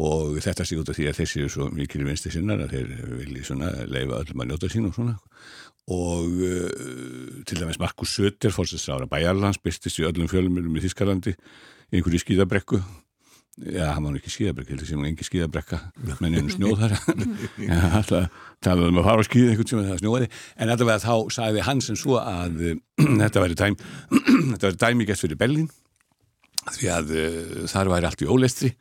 og 0.00 0.38
þetta 0.40 0.64
sé 0.64 0.78
út 0.80 0.88
af 0.88 0.96
því 0.96 1.08
að 1.10 1.18
þeir 1.18 1.30
séu 1.32 1.50
svo 1.52 1.66
mikil 1.74 2.06
vinsti 2.06 2.32
sinnar 2.32 2.62
að 2.64 2.76
þeir 2.76 2.92
vilja 3.18 3.48
svona 3.50 3.72
leifa 3.88 4.22
öllum 4.22 4.44
að 4.44 4.48
njóta 4.48 4.70
sín 4.72 4.88
og 4.88 4.94
svona 4.96 5.16
og 5.90 6.38
uh, 6.46 7.42
til 7.48 7.60
dæmis 7.60 7.80
Markus 7.80 8.14
Sötter 8.16 8.54
fórstast 8.54 8.88
ára 8.92 9.08
Bæjarlands 9.10 9.60
byrstist 9.60 10.00
í 10.00 10.06
öllum 10.08 10.30
fjölumilum 10.30 10.78
í 10.78 10.84
Þískalandi 10.84 11.34
einhverju 11.90 12.22
skýðabrekku 12.22 12.80
Já, 13.60 13.90
hann 13.92 14.06
var 14.06 14.16
ekki 14.16 14.30
skíðabrekka, 14.32 14.72
heldur 14.72 14.88
sem 14.88 15.00
hann 15.00 15.10
engi 15.10 15.26
skíðabrekka. 15.26 15.78
Menn 16.22 16.36
einu 16.38 16.52
snjóð 16.54 16.80
þar 16.80 16.94
það 18.08 18.28
talaði 18.64 18.92
um 18.92 19.00
að 19.02 19.08
fara 19.10 19.20
á 19.20 19.28
skíð 19.28 19.50
einhvern 19.50 19.68
sem 19.68 19.82
það 19.84 20.00
snjóði, 20.00 20.30
en 20.56 20.72
allavega 20.72 21.02
þá 21.04 21.34
sagði 21.36 21.66
hann 21.66 21.82
sem 21.84 21.98
svo 22.00 22.16
að 22.22 22.64
uh, 22.70 22.80
þetta 23.20 23.44
væri 23.44 23.58
dæm 23.60 23.76
þetta 24.54 24.70
væri 24.70 24.80
dæmigest 24.86 25.26
fyrir 25.26 25.40
Bellin 25.40 25.68
því 26.70 26.90
að 26.94 27.14
uh, 27.16 27.54
þar 27.72 27.92
væri 27.92 28.08
allt 28.08 28.24
í 28.24 28.30
ólestri 28.32 28.72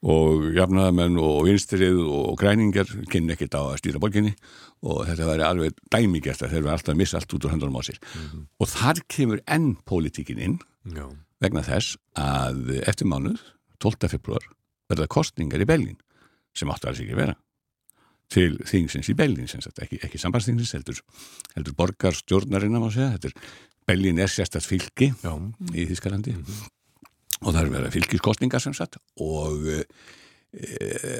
og 0.00 0.46
jafnaðamenn 0.56 1.18
og 1.20 1.44
vinstrið 1.48 1.98
og 2.06 2.32
græningar 2.40 2.88
kynni 3.12 3.34
ekkert 3.34 3.58
á 3.58 3.62
að 3.66 3.80
stýra 3.82 4.00
borginni. 4.00 4.32
Og 4.80 5.02
þetta 5.10 5.26
væri 5.28 5.44
alveg 5.44 5.80
dæmigest 5.92 6.44
að 6.44 6.54
þeir 6.54 6.62
verði 6.62 6.76
alltaf 6.78 6.94
að 6.94 7.00
missa 7.02 7.18
allt 7.18 7.34
út 7.36 7.44
úr 7.44 7.52
handlunum 7.52 7.76
á 7.76 7.82
sér. 7.84 7.98
Mm 8.00 8.22
-hmm. 8.22 8.44
og 8.60 8.68
þar 8.68 9.02
kemur 9.12 9.42
enn 9.44 9.76
pólitíkin 9.84 10.40
inn 10.40 10.58
Já. 10.88 11.04
vegna 11.40 11.60
þess 11.60 11.98
að 12.16 12.80
eftir 12.88 13.06
mánuð 13.06 13.42
12. 13.80 14.10
februar 14.12 14.44
verða 14.90 15.08
kostningar 15.10 15.62
í 15.62 15.68
Bellin 15.68 15.98
sem 16.56 16.70
áttu 16.70 16.90
alls 16.90 17.00
ekki 17.02 17.16
vera 17.18 17.36
til 18.30 18.54
þingsins 18.66 19.10
í 19.10 19.16
Bellin 19.18 19.48
ekki, 19.48 19.98
ekki 20.04 20.20
sambandsþingsins, 20.22 20.74
heldur, 20.76 21.00
heldur 21.56 21.76
borgar 21.78 22.14
stjórnarinn 22.14 22.76
að 22.78 22.84
má 22.84 22.90
segja 22.94 23.32
Bellin 23.88 24.20
er 24.22 24.30
sérstætt 24.30 24.66
fylgi 24.68 25.10
Já. 25.18 25.32
í 25.74 25.86
Þískalandi 25.90 26.36
mm 26.36 26.44
-hmm. 26.44 26.70
og 27.40 27.54
það 27.54 27.62
er 27.62 27.70
verið 27.74 27.94
fylgiskostningar 27.96 28.62
sem 28.62 28.74
sagt 28.74 28.98
og 29.18 29.66
e, 29.66 29.84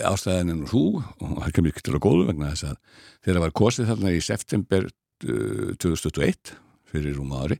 ástæðan 0.06 0.50
er 0.50 0.58
nú 0.60 0.68
svo 0.68 1.02
og 1.18 1.42
það 1.42 1.52
kemur 1.52 1.72
ekki 1.72 1.82
til 1.82 1.94
að 1.94 2.04
góðu 2.06 2.26
vegna 2.30 2.50
þess 2.52 2.64
að 2.70 2.76
þegar 3.22 3.36
það 3.36 3.46
var 3.46 3.58
kostið 3.62 3.90
þarna 3.90 4.12
í 4.12 4.20
september 4.20 4.90
2021 5.20 6.54
fyrir 6.90 7.16
rúma 7.16 7.44
ári 7.44 7.58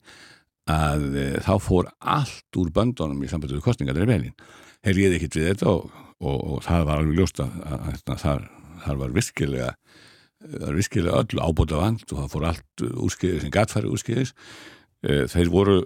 að 0.71 1.17
e, 1.17 1.27
þá 1.43 1.55
fór 1.59 1.91
allt 1.99 2.57
úr 2.57 2.71
böndunum 2.71 3.25
í 3.25 3.29
sambandið 3.29 3.65
kostningar 3.65 3.99
í 3.99 4.07
Bellin 4.07 4.35
þeir 4.85 4.97
réði 4.99 5.19
ekkit 5.19 5.39
við 5.39 5.49
þetta 5.53 5.75
og, 5.75 6.01
og, 6.21 6.39
og 6.39 6.65
það 6.67 6.87
var 6.89 7.03
alveg 7.03 7.21
ljóst 7.21 7.43
að, 7.45 7.61
að, 7.67 8.01
að 8.01 8.23
það, 8.25 8.49
það 8.87 9.03
var 9.03 9.15
virkilega 9.19 9.71
það 10.41 10.67
var 10.67 10.81
virkilega 10.81 11.23
öll 11.23 11.45
ábúta 11.45 11.81
vand 11.81 12.05
og 12.09 12.17
það 12.23 12.33
fór 12.35 12.49
allt 12.51 12.85
úrskiðis 13.07 13.47
en 13.47 13.55
gatfæri 13.55 13.93
úrskiðis 13.93 14.35
eh, 15.05 15.27
þeir 15.29 15.53
voru 15.53 15.79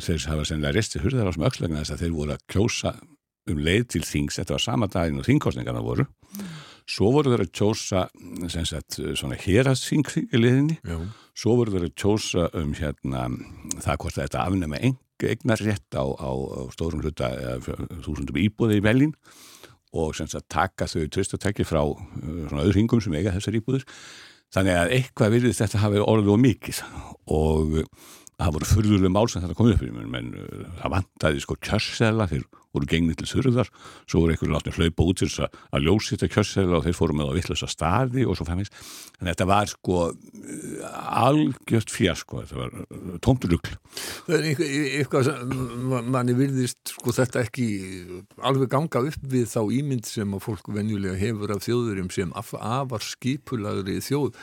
þeir 0.00 0.28
hafa 0.32 0.48
sennilega 0.48 0.76
resti 0.78 1.02
hurðar 1.02 1.28
á 1.28 1.32
sem 1.36 1.48
ökslegna 1.50 1.82
þess 1.82 1.96
að 1.96 2.04
þeir 2.04 2.16
voru 2.16 2.36
að 2.36 2.46
kjósa 2.54 2.94
um 3.48 3.60
leið 3.64 3.84
til 3.94 4.04
þings, 4.04 4.38
þetta 4.40 4.56
var 4.56 4.64
sama 4.64 4.88
daginn 4.92 5.20
og 5.20 5.28
þingkostningarna 5.28 5.84
voru. 5.84 6.06
Svo 6.88 7.10
voru 7.12 7.32
þeir 7.34 7.44
að 7.44 7.52
kjósa 7.58 8.04
sagt, 8.48 8.98
svona 9.18 9.36
héraðsþingiliðinni 9.40 10.78
svo 11.36 11.58
voru 11.58 11.74
þeir 11.74 11.88
að 11.90 11.96
kjósa 12.00 12.48
um 12.56 12.72
hérna 12.78 13.26
það 13.84 14.00
hvort 14.04 14.18
þetta 14.22 14.44
afnema 14.46 14.80
einn 14.80 14.96
eignar 15.26 15.58
rétt 15.58 15.98
á, 15.98 16.06
á, 16.06 16.30
stórum 16.74 17.02
hluta 17.02 17.32
þúsundum 18.04 18.38
íbúði 18.38 18.78
í 18.78 18.84
velin 18.84 19.14
og 19.96 20.14
sem 20.16 20.28
sagt 20.28 20.48
taka 20.52 20.86
þau 20.86 21.08
tröstatæki 21.10 21.66
frá 21.66 21.80
uh, 21.82 21.98
svona 22.48 22.64
öðru 22.64 22.82
hingum 22.82 23.02
sem 23.02 23.16
eiga 23.16 23.34
þessar 23.34 23.58
íbúðir. 23.58 23.86
Þannig 24.54 24.78
að 24.80 24.94
eitthvað 24.96 25.34
virðist 25.34 25.62
þetta 25.64 25.82
hafi 25.82 26.02
orðið 26.04 26.32
og 26.32 26.40
mikið 26.44 26.82
og 27.34 27.74
það 28.38 28.54
voru 28.54 28.68
fyrðulega 28.70 29.12
mál 29.12 29.28
sem 29.28 29.44
þetta 29.44 29.58
kom 29.58 29.72
upp 29.72 29.84
menn 30.14 30.32
uh, 30.36 30.64
það 30.82 30.94
vantæði 30.96 31.44
sko 31.44 31.58
kjörsseðla 31.68 32.28
þeir 32.30 32.46
voru 32.74 32.88
gengnið 32.90 33.22
til 33.22 33.30
þurðar 33.32 33.70
svo 34.08 34.22
voru 34.22 34.34
einhverju 34.34 34.54
látni 34.54 34.74
hlaupa 34.76 35.06
út 35.08 35.20
til 35.22 35.28
þess 35.30 35.46
að 35.48 35.86
ljósi 35.86 36.14
þetta 36.14 36.30
kjörsseðla 36.34 36.78
og 36.78 36.86
þeir 36.86 36.98
fóru 36.98 37.16
með 37.18 37.32
á 37.32 37.36
vittlösa 37.38 37.68
staði 37.70 38.26
og 38.28 38.38
svo 38.38 38.48
fæmis 38.48 38.72
en 39.18 39.30
þetta 39.30 39.48
var 39.48 39.70
sko 39.70 40.02
algjört 41.18 41.92
fjasko, 41.92 42.42
þetta 42.44 42.58
var 42.58 42.74
uh, 42.78 43.16
tómtur 43.24 43.54
rugl. 43.54 43.74
Það 44.26 44.34
er 44.36 44.62
eitthvað, 45.00 45.28
sem 45.28 46.12
manni 46.12 46.36
virðist 46.38 46.92
sko 46.94 47.14
þetta 47.16 47.42
ekki 47.46 47.68
alveg 48.46 48.70
ganga 48.72 49.02
upp 49.08 49.26
við 49.32 49.48
þá 49.50 49.60
ímynd 49.78 50.08
sem 50.08 50.36
að 50.36 50.44
fólk 50.44 50.70
venjulega 50.76 51.18
hefur 51.18 51.54
af 51.56 51.64
þjóðurum 51.66 52.12
sem 52.14 52.32
af, 52.38 52.52
afar 52.54 53.04
skipulagri 53.04 53.98
þjóð 54.04 54.36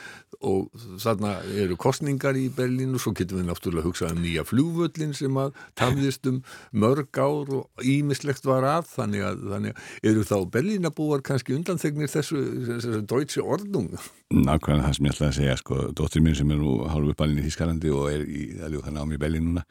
og 0.46 0.84
þarna 1.02 1.32
eru 1.58 1.76
kostningar 1.80 2.38
í 2.38 2.46
Berlín 2.54 2.94
og 2.96 3.02
svo 3.02 3.12
getum 3.16 3.40
við 3.40 3.48
náttúrulega 3.50 3.88
hugsað 3.88 4.14
um 4.14 4.22
nýja 4.24 4.44
flúvöllin 4.46 5.14
sem 5.16 5.40
að 5.40 5.56
tafðist 5.78 6.28
um 6.30 6.40
mörg 6.72 7.20
ár 7.20 7.52
og 7.60 7.84
ímislegt 7.84 8.46
var 8.48 8.66
að. 8.68 8.90
Þannig 8.94 9.26
að, 9.26 9.44
þannig 9.52 9.74
að 9.74 10.10
eru 10.12 10.26
þá 10.30 10.36
Berlínabúar 10.56 11.24
kannski 11.26 11.56
undanþegnir 11.58 12.12
þessu, 12.12 12.42
þessu 12.70 13.02
deutsche 13.04 13.44
ordnung? 13.44 13.92
Nákvæmlega 14.32 14.88
það 14.88 14.98
sem 14.98 15.08
ég 15.08 15.16
ætlaði 15.16 15.30
að 15.30 15.38
segja 15.40 15.60
sko, 15.60 15.80
dóttir 15.96 16.24
mín 16.24 16.38
sem 16.38 16.50
er 16.54 16.62
nú 16.62 16.80
hálfu 16.90 17.14
uppalinn 17.14 17.42
í 17.42 17.46
Þískalandi 17.46 17.94
og 17.94 18.10
er 18.12 18.26
í 18.26 18.50
þannig 18.58 19.02
á 19.02 19.06
mig 19.06 19.22
Berlín 19.22 19.50
núna 19.50 19.66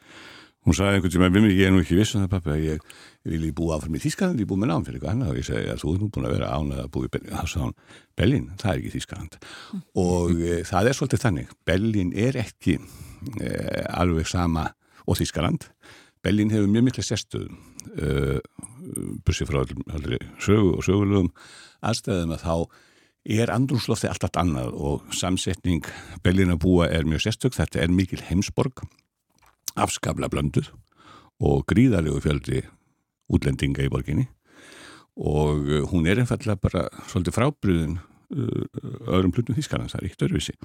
hún 0.66 0.76
sagði 0.78 0.98
einhvern 0.98 1.14
tíma 1.14 1.44
ég 1.54 1.68
er 1.68 1.74
nú 1.74 1.82
ekki 1.84 1.98
viss 2.00 2.16
um 2.16 2.24
það 2.24 2.32
pappi 2.34 2.54
að 2.54 2.64
ég, 2.66 2.86
ég 3.26 3.34
vil 3.36 3.48
ég 3.50 3.56
búa 3.58 3.78
áfram 3.78 3.98
í 3.98 4.02
Þískaland 4.02 4.42
ég 4.42 4.50
búi 4.50 4.62
með 4.62 4.72
náum 4.72 4.86
fyrir 4.88 4.98
eitthvað 4.98 5.14
annað. 5.14 5.32
Og 5.34 5.40
ég 5.40 5.48
segi 5.50 5.70
að 5.72 5.82
þú 5.84 5.92
er 5.92 6.00
nú 6.02 6.10
búin 6.16 6.28
að 6.28 6.36
vera 6.36 6.54
ánað 6.56 6.82
að 6.84 6.90
búi 6.96 7.12
Berlín, 8.16 8.50
það 8.56 8.72
er 8.72 8.80
ekki 8.80 8.94
Þískaland 8.96 9.38
mm. 9.42 9.84
og 10.00 10.34
e, 10.50 10.58
það 10.66 10.90
er 10.90 10.98
svolítið 10.98 11.24
þannig 11.26 11.54
Berlín 11.68 12.16
er 12.16 12.40
ekki 12.40 12.80
e, 12.80 13.52
alveg 13.92 14.30
sama 14.32 14.70
og 15.06 15.20
Þískaland 15.20 15.70
Berlín 16.26 16.54
hefur 16.54 16.72
mjög 16.72 16.88
miklu 16.88 17.06
sérstöðum 17.06 17.60
e, 18.00 18.40
bussið 19.26 19.52
frá 19.52 19.62
allri 19.66 20.20
sögu 20.42 20.78
og 20.80 20.86
sögulegum 20.88 21.32
aðstæðum 21.86 22.34
að 22.38 22.46
þá 22.46 22.56
er 23.36 23.52
andrúnslofti 23.54 24.10
alltaf 24.10 24.38
annað 24.40 24.76
og 24.78 25.14
samsetning 25.14 25.86
Berlínabúa 26.24 26.88
er 26.94 27.08
mjög 27.10 27.26
sérstök, 27.26 27.56
þetta 27.58 27.82
er 27.82 27.94
mikil 27.94 28.22
heimsborg 28.26 28.86
afskabla 29.76 30.30
blönduð 30.32 30.72
og 31.44 31.66
gríðarlegu 31.70 32.22
fjöldi 32.24 32.64
útlendinga 33.32 33.86
í 33.86 33.92
borginni. 33.92 34.28
Og 35.16 35.64
uh, 35.70 35.82
hún 35.92 36.08
er 36.10 36.22
einfallega 36.22 36.60
bara 36.60 36.86
svolítið 37.10 37.38
frábriðin 37.38 37.98
uh, 38.00 38.66
öðrum 39.16 39.34
plutum 39.36 39.58
þískarans, 39.58 39.96
það 39.96 40.02
er 40.02 40.10
eitt 40.10 40.28
öðruvísi. 40.28 40.58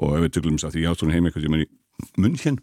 Og 0.00 0.16
ef 0.16 0.26
við 0.26 0.34
tökulum 0.36 0.60
að 0.64 0.76
því 0.76 0.88
áttunum 0.90 1.16
heim 1.16 1.28
eitthvað 1.28 1.46
sem 1.46 1.58
er 1.58 1.66
í 1.66 1.70
munn 2.20 2.40
hér 2.40 2.60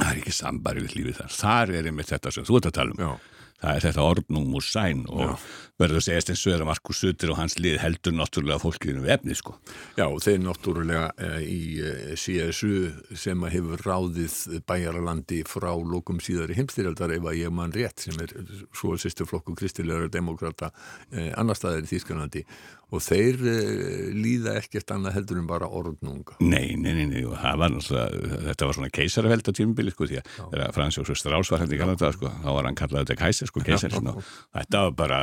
það 0.00 0.10
er 0.14 0.18
ekki 0.22 0.32
sambarið 0.32 0.94
lífið 0.96 1.18
þar, 1.18 1.32
þar 1.36 1.72
er 1.76 1.88
einmitt 1.90 2.08
þetta 2.08 2.30
sem 2.32 2.46
þú 2.48 2.56
ert 2.56 2.68
að 2.70 2.76
tala 2.78 2.94
um. 2.94 3.00
Já 3.04 3.39
það 3.60 3.74
er 3.74 3.84
þetta 3.86 4.06
orðnum 4.06 4.54
og 4.56 4.64
sæn 4.64 5.02
og 5.10 5.34
verður 5.80 6.00
að 6.00 6.04
segja 6.06 6.22
eins 6.32 6.42
og 6.44 6.54
er 6.54 6.62
að 6.64 6.68
Markus 6.68 7.00
Sutter 7.00 7.32
og 7.32 7.38
hans 7.40 7.56
lið 7.60 7.78
heldur 7.80 8.14
náttúrulega 8.16 8.60
fólkinu 8.60 9.04
við 9.04 9.14
efni 9.16 9.36
sko. 9.36 9.54
Já, 9.96 10.06
þeir 10.24 10.42
náttúrulega 10.44 11.06
e, 11.16 11.30
í 11.44 11.60
e, 11.80 11.92
CSU 12.20 13.14
sem 13.16 13.46
hefur 13.54 13.84
ráðið 13.86 14.60
bæjaralandi 14.68 15.42
frá 15.48 15.70
lókum 15.76 16.20
síðari 16.24 16.58
heimstyrjaldar 16.58 17.14
ef 17.16 17.30
að 17.30 17.40
ég 17.40 17.54
mann 17.56 17.74
rétt 17.76 18.04
sem 18.04 18.20
er 18.20 18.34
svo 18.76 18.96
sýstuflokku 19.00 19.56
kristilegar 19.58 20.12
demokrata 20.12 20.72
e, 21.12 21.30
annar 21.36 21.58
staðir 21.58 21.88
í 21.88 21.92
Þýskanandi 21.94 22.44
og 22.90 23.02
þeir 23.04 23.40
uh, 23.40 24.08
líða 24.16 24.56
ekkert 24.60 24.92
annað 24.94 25.16
heldur 25.18 25.40
en 25.40 25.48
bara 25.50 25.68
orðnunga. 25.68 26.38
Nei, 26.42 26.76
nei, 26.80 26.92
nei, 26.98 27.06
nei, 27.10 27.22
var 27.30 27.70
náttúrulega, 27.72 28.40
þetta 28.48 28.68
var 28.68 28.78
svona 28.78 28.92
keisarveld 28.94 29.50
á 29.50 29.52
tímubili, 29.56 29.94
sko, 29.94 30.08
því 30.10 30.20
að 30.20 30.32
þegar 30.40 30.74
Fransjóks 30.76 31.22
Strauss 31.22 31.52
var 31.54 31.62
hérna 31.64 31.76
í 31.76 31.80
Kanada, 31.80 32.10
sko, 32.16 32.32
þá 32.42 32.48
var 32.56 32.68
hann 32.68 32.80
kallað 32.80 33.04
þetta 33.04 33.18
keisar, 33.20 33.52
sko, 33.52 33.64
keisar, 33.66 33.96
og 34.00 34.18
þetta 34.56 34.82
var 34.86 34.96
bara, 35.02 35.20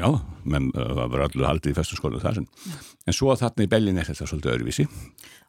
já, 0.00 0.08
menn, 0.44 0.70
það 0.76 0.96
var 1.02 1.12
bara 1.16 1.28
allir 1.30 1.48
haldið 1.50 1.74
í 1.74 1.78
festu 1.80 2.00
skólu 2.00 2.22
þar, 2.22 2.42
en, 2.42 2.48
en 3.04 3.18
svo 3.18 3.36
þarna 3.38 3.68
í 3.68 3.72
Bellin 3.76 4.00
er 4.00 4.08
þetta 4.10 4.30
svolítið 4.30 4.56
öðruvísi. 4.56 4.88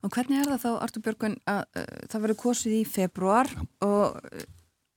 Og 0.06 0.12
hvernig 0.14 0.42
er 0.44 0.52
það 0.52 0.62
þá, 0.66 0.70
Artur 0.86 1.06
Björgun, 1.08 1.40
að 1.50 1.64
uh, 1.80 1.88
það 2.12 2.28
verður 2.28 2.42
kosið 2.44 2.78
í 2.78 2.84
februar 2.86 3.50
já. 3.50 3.64
og 3.88 4.20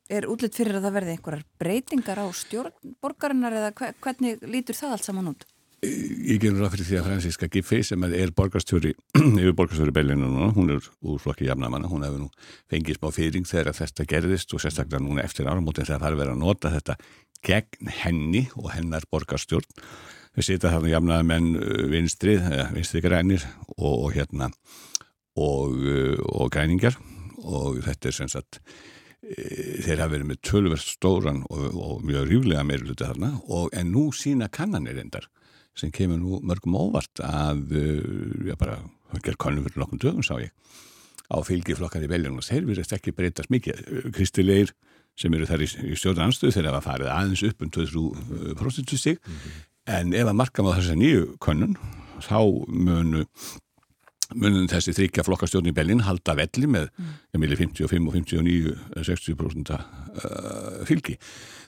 er 0.09 0.26
útlitt 0.30 0.56
fyrir 0.56 0.78
að 0.78 0.86
það 0.86 0.97
verði 0.97 1.14
einhverjar 1.14 1.44
breytingar 1.60 2.20
á 2.24 2.26
stjórnborgarinnar 2.40 3.56
eða 3.60 3.93
hvernig 4.01 4.44
lítur 4.48 4.78
það 4.78 4.94
allt 4.97 5.09
saman 5.09 5.30
út? 5.35 5.44
Ég 5.78 6.40
gerur 6.42 6.64
ráð 6.64 6.72
fyrir 6.74 6.86
því 6.88 6.96
að 6.98 7.05
Franziska 7.06 7.46
Giffey 7.55 7.84
sem 7.86 8.02
er 8.09 8.32
borgarstjóri 8.34 8.90
yfir 9.38 9.52
borgarstjóri 9.55 9.92
Bellinu 9.94 10.26
núna, 10.26 10.48
hún 10.56 10.72
er 10.74 10.88
úr 11.06 11.20
flokki 11.22 11.46
jafnamanna, 11.46 11.86
hún 11.86 12.02
hefur 12.02 12.24
nú 12.24 12.26
fengið 12.72 12.98
smá 12.98 13.12
fyrring 13.14 13.46
þegar 13.46 13.76
þetta 13.78 14.06
gerðist 14.10 14.56
og 14.56 14.64
sérstaklega 14.64 15.05
núna 15.05 15.22
eftir 15.22 15.46
áramótin 15.46 15.86
þegar 15.86 16.02
það 16.02 16.10
er 16.10 16.18
verið 16.18 16.34
að 16.34 16.42
nota 16.42 16.74
þetta 16.74 16.98
gegn 17.46 17.92
henni 18.00 18.42
og 18.59 18.72
hennar 18.74 19.06
borgarstjórn. 19.06 19.70
Við 20.34 20.48
sita 20.48 20.74
þarna 20.74 20.92
jafnaða 20.96 21.28
menn 21.30 21.48
uh, 21.55 21.86
vinstrið, 21.94 22.50
vinstrið 22.74 23.06
grænir 23.06 23.46
og, 23.76 23.94
og 23.94 24.12
hérna 24.18 24.50
og, 25.38 25.78
uh, 25.78 26.18
og 26.42 26.55
græningar 26.59 26.98
og 27.46 27.78
þetta 27.86 28.10
er 28.10 28.18
sem 28.18 28.34
sagt 28.34 28.59
uh, 28.59 29.80
þeir 29.86 30.02
hafa 30.02 30.16
verið 30.16 30.32
með 30.34 30.42
tölverst 30.42 30.96
stóran 30.98 31.44
og, 31.46 31.66
og 31.70 32.06
mjög 32.06 32.32
ríflega 32.32 32.66
meiruluti 32.66 33.06
þarna 33.06 33.36
en 33.78 33.92
nú 33.94 34.09
sína 34.10 34.50
kannanir 34.50 34.98
endar 35.06 35.30
sem 35.78 35.92
kemur 35.94 36.20
nú 36.20 36.40
mörgum 36.46 36.76
óvart 36.78 37.22
að, 37.24 37.74
já 38.46 38.55
uh, 38.55 38.59
bara, 38.60 38.80
það 39.12 39.24
ger 39.28 39.38
konum 39.44 39.66
fyrir 39.66 39.82
nokkum 39.82 40.02
dögum 40.02 40.26
sá 40.26 40.34
ég, 40.42 40.50
á 41.28 41.36
fylgiflokkar 41.44 42.05
í 42.05 42.10
veljunum 42.10 42.42
og 42.42 42.46
þeir 42.46 42.66
verðast 42.68 42.96
ekki 42.96 43.14
breytast 43.16 43.52
mikið. 43.52 43.84
Kristilegir 44.16 44.74
sem 45.18 45.34
eru 45.34 45.48
þar 45.48 45.64
í, 45.64 45.70
í 45.92 45.98
stjórn 45.98 46.26
anstöðu 46.28 46.56
þeir 46.56 46.70
hafa 46.70 46.84
farið 46.86 47.12
aðeins 47.14 47.46
upp 47.48 47.64
um 47.64 47.72
20% 47.74 48.94
stík, 48.98 49.22
mm 49.22 49.38
-hmm. 49.38 49.64
en 49.98 50.12
ef 50.14 50.26
að 50.26 50.38
marka 50.40 50.62
maður 50.62 50.82
þessa 50.82 50.98
nýju 50.98 51.24
konun, 51.42 51.78
þá 52.22 52.38
munu 52.68 53.24
munum 54.36 54.66
þessi 54.68 54.92
þryggja 54.96 55.24
flokkastjórn 55.24 55.70
í 55.70 55.74
Bellin 55.76 56.05
halda 56.05 56.34
velli 56.36 56.68
með 56.68 56.90
mm. 56.98 57.12
55 57.32 58.09
og 58.10 58.16
59 58.18 58.74
60% 59.09 59.72
uh, 59.72 60.82
fylgi 60.88 61.16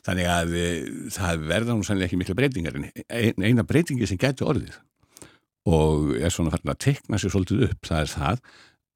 þannig 0.07 0.31
að 0.33 0.55
uh, 0.57 0.71
það 1.17 1.45
verða 1.51 1.77
nú 1.77 1.87
sannlega 1.87 2.11
ekki 2.11 2.21
mikla 2.21 2.39
breytingar 2.39 2.79
en 2.81 3.45
eina 3.45 3.67
breytingi 3.67 4.09
sem 4.09 4.21
getur 4.21 4.55
orðið 4.55 4.79
og 5.71 6.15
er 6.17 6.33
svona 6.33 6.53
farin 6.55 6.73
að 6.73 6.83
tekna 6.87 7.19
sér 7.21 7.35
svolítið 7.35 7.67
upp, 7.69 7.81
það 7.85 8.01
er 8.01 8.13
það 8.15 8.39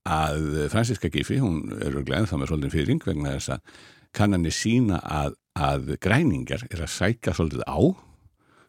að 0.05 0.47
Franziska 0.73 1.11
Giffi, 1.13 1.39
hún 1.41 1.61
er 1.77 1.97
glæðið 2.05 2.31
þá 2.31 2.37
með 2.41 2.51
svolítið 2.51 2.75
fyrring 2.75 3.05
vegna 3.05 3.35
þess 3.37 3.53
að 3.55 3.77
kannanir 4.15 4.55
sína 4.55 5.01
að, 5.01 5.37
að 5.57 5.95
græningar 6.05 6.67
er 6.71 6.85
að 6.85 6.93
sækja 6.93 7.35
svolítið 7.37 7.65
á. 7.65 7.79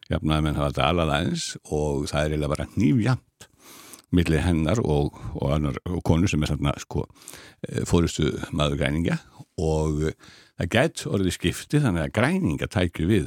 Jafn 0.06 0.32
að 0.32 0.44
menn 0.46 0.58
hafa 0.58 0.86
alveg 0.86 1.12
aðeins 1.12 1.46
og 1.64 2.06
það 2.10 2.20
er 2.20 2.34
eiginlega 2.34 2.52
bara 2.52 2.68
nýfjamt 2.76 3.25
millir 4.14 4.42
hennar 4.44 4.80
og, 4.84 5.16
og, 5.34 5.48
annar, 5.56 5.78
og 5.90 6.02
konu 6.06 6.28
sem 6.30 6.42
er 6.44 6.52
þarna 6.54 6.74
sko, 6.82 7.06
eh, 7.68 7.82
fórustu 7.88 8.30
maður 8.52 8.80
græninga 8.82 9.18
og 9.62 10.04
eh, 10.10 10.16
það 10.60 10.72
gætt 10.76 11.06
orðið 11.10 11.36
skipti 11.36 11.82
þannig 11.82 12.06
að 12.06 12.14
græninga 12.16 12.68
tækju 12.72 13.08
við 13.10 13.24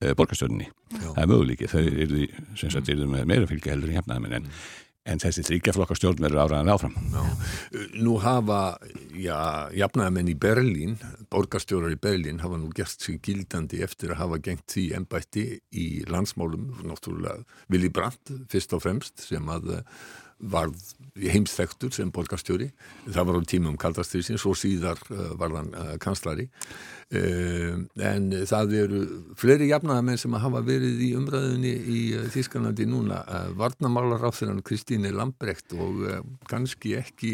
e, 0.00 0.14
borgarstjórnni. 0.18 0.70
Það 0.90 1.20
er 1.22 1.28
möguleikið, 1.30 1.70
þau 1.70 1.82
eru 1.86 2.22
því 2.88 2.96
með 3.06 3.28
meira 3.30 3.46
fylgi 3.46 3.70
heldur 3.70 3.92
í 3.92 3.98
hefnaðum 3.98 4.32
en, 4.40 4.48
en 5.08 5.20
þessi 5.22 5.44
þryggjaflokkastjórn 5.48 6.20
verður 6.26 6.42
áraðan 6.44 6.72
áfram. 6.74 6.96
Já. 7.12 7.22
Nú 8.04 8.16
hafa, 8.20 8.60
já, 9.16 9.38
jafnaðamenn 9.76 10.32
í 10.32 10.36
Berlín, 10.40 10.96
borgarstjórar 11.32 11.94
í 11.94 12.00
Berlín 12.00 12.42
hafa 12.44 12.60
nú 12.60 12.68
gert 12.76 13.00
sig 13.00 13.20
gildandi 13.24 13.80
eftir 13.86 14.14
að 14.14 14.22
hafa 14.24 14.40
gengt 14.44 14.66
því 14.74 14.86
ennbætti 15.00 15.46
í 15.72 15.86
landsmálum, 16.10 16.68
náttúrulega 16.84 17.40
Willy 17.72 17.92
Brandt 17.92 18.34
fyrst 18.52 18.76
og 18.76 18.84
fremst 18.84 19.24
sem 19.24 19.48
að 19.52 19.72
varð 20.40 20.94
heimsþektur 21.20 21.92
sem 21.94 22.10
borgarstjóri. 22.14 22.70
Það 23.08 23.28
var 23.28 23.38
á 23.38 23.42
tímum 23.50 23.76
kaldastriðsins 23.80 24.46
og 24.48 24.56
síðar 24.58 25.00
uh, 25.10 25.32
var 25.40 25.54
hann 25.58 25.70
uh, 25.74 25.92
kanslari. 26.02 26.48
Uh, 27.10 27.84
en 28.06 28.30
það 28.48 28.74
eru 28.84 29.02
fleiri 29.40 29.70
jafnaðamenn 29.70 30.20
sem 30.20 30.38
hafa 30.40 30.62
verið 30.64 31.02
í 31.04 31.12
umræðinni 31.18 31.74
í 31.74 32.00
Þískanlandi 32.32 32.88
núna. 32.88 33.22
Varnamálar 33.58 34.24
á 34.24 34.30
þeirran 34.30 34.64
Kristíni 34.66 35.12
Lambrecht 35.14 35.74
og 35.76 36.04
kannski 36.50 36.96
ekki 37.00 37.32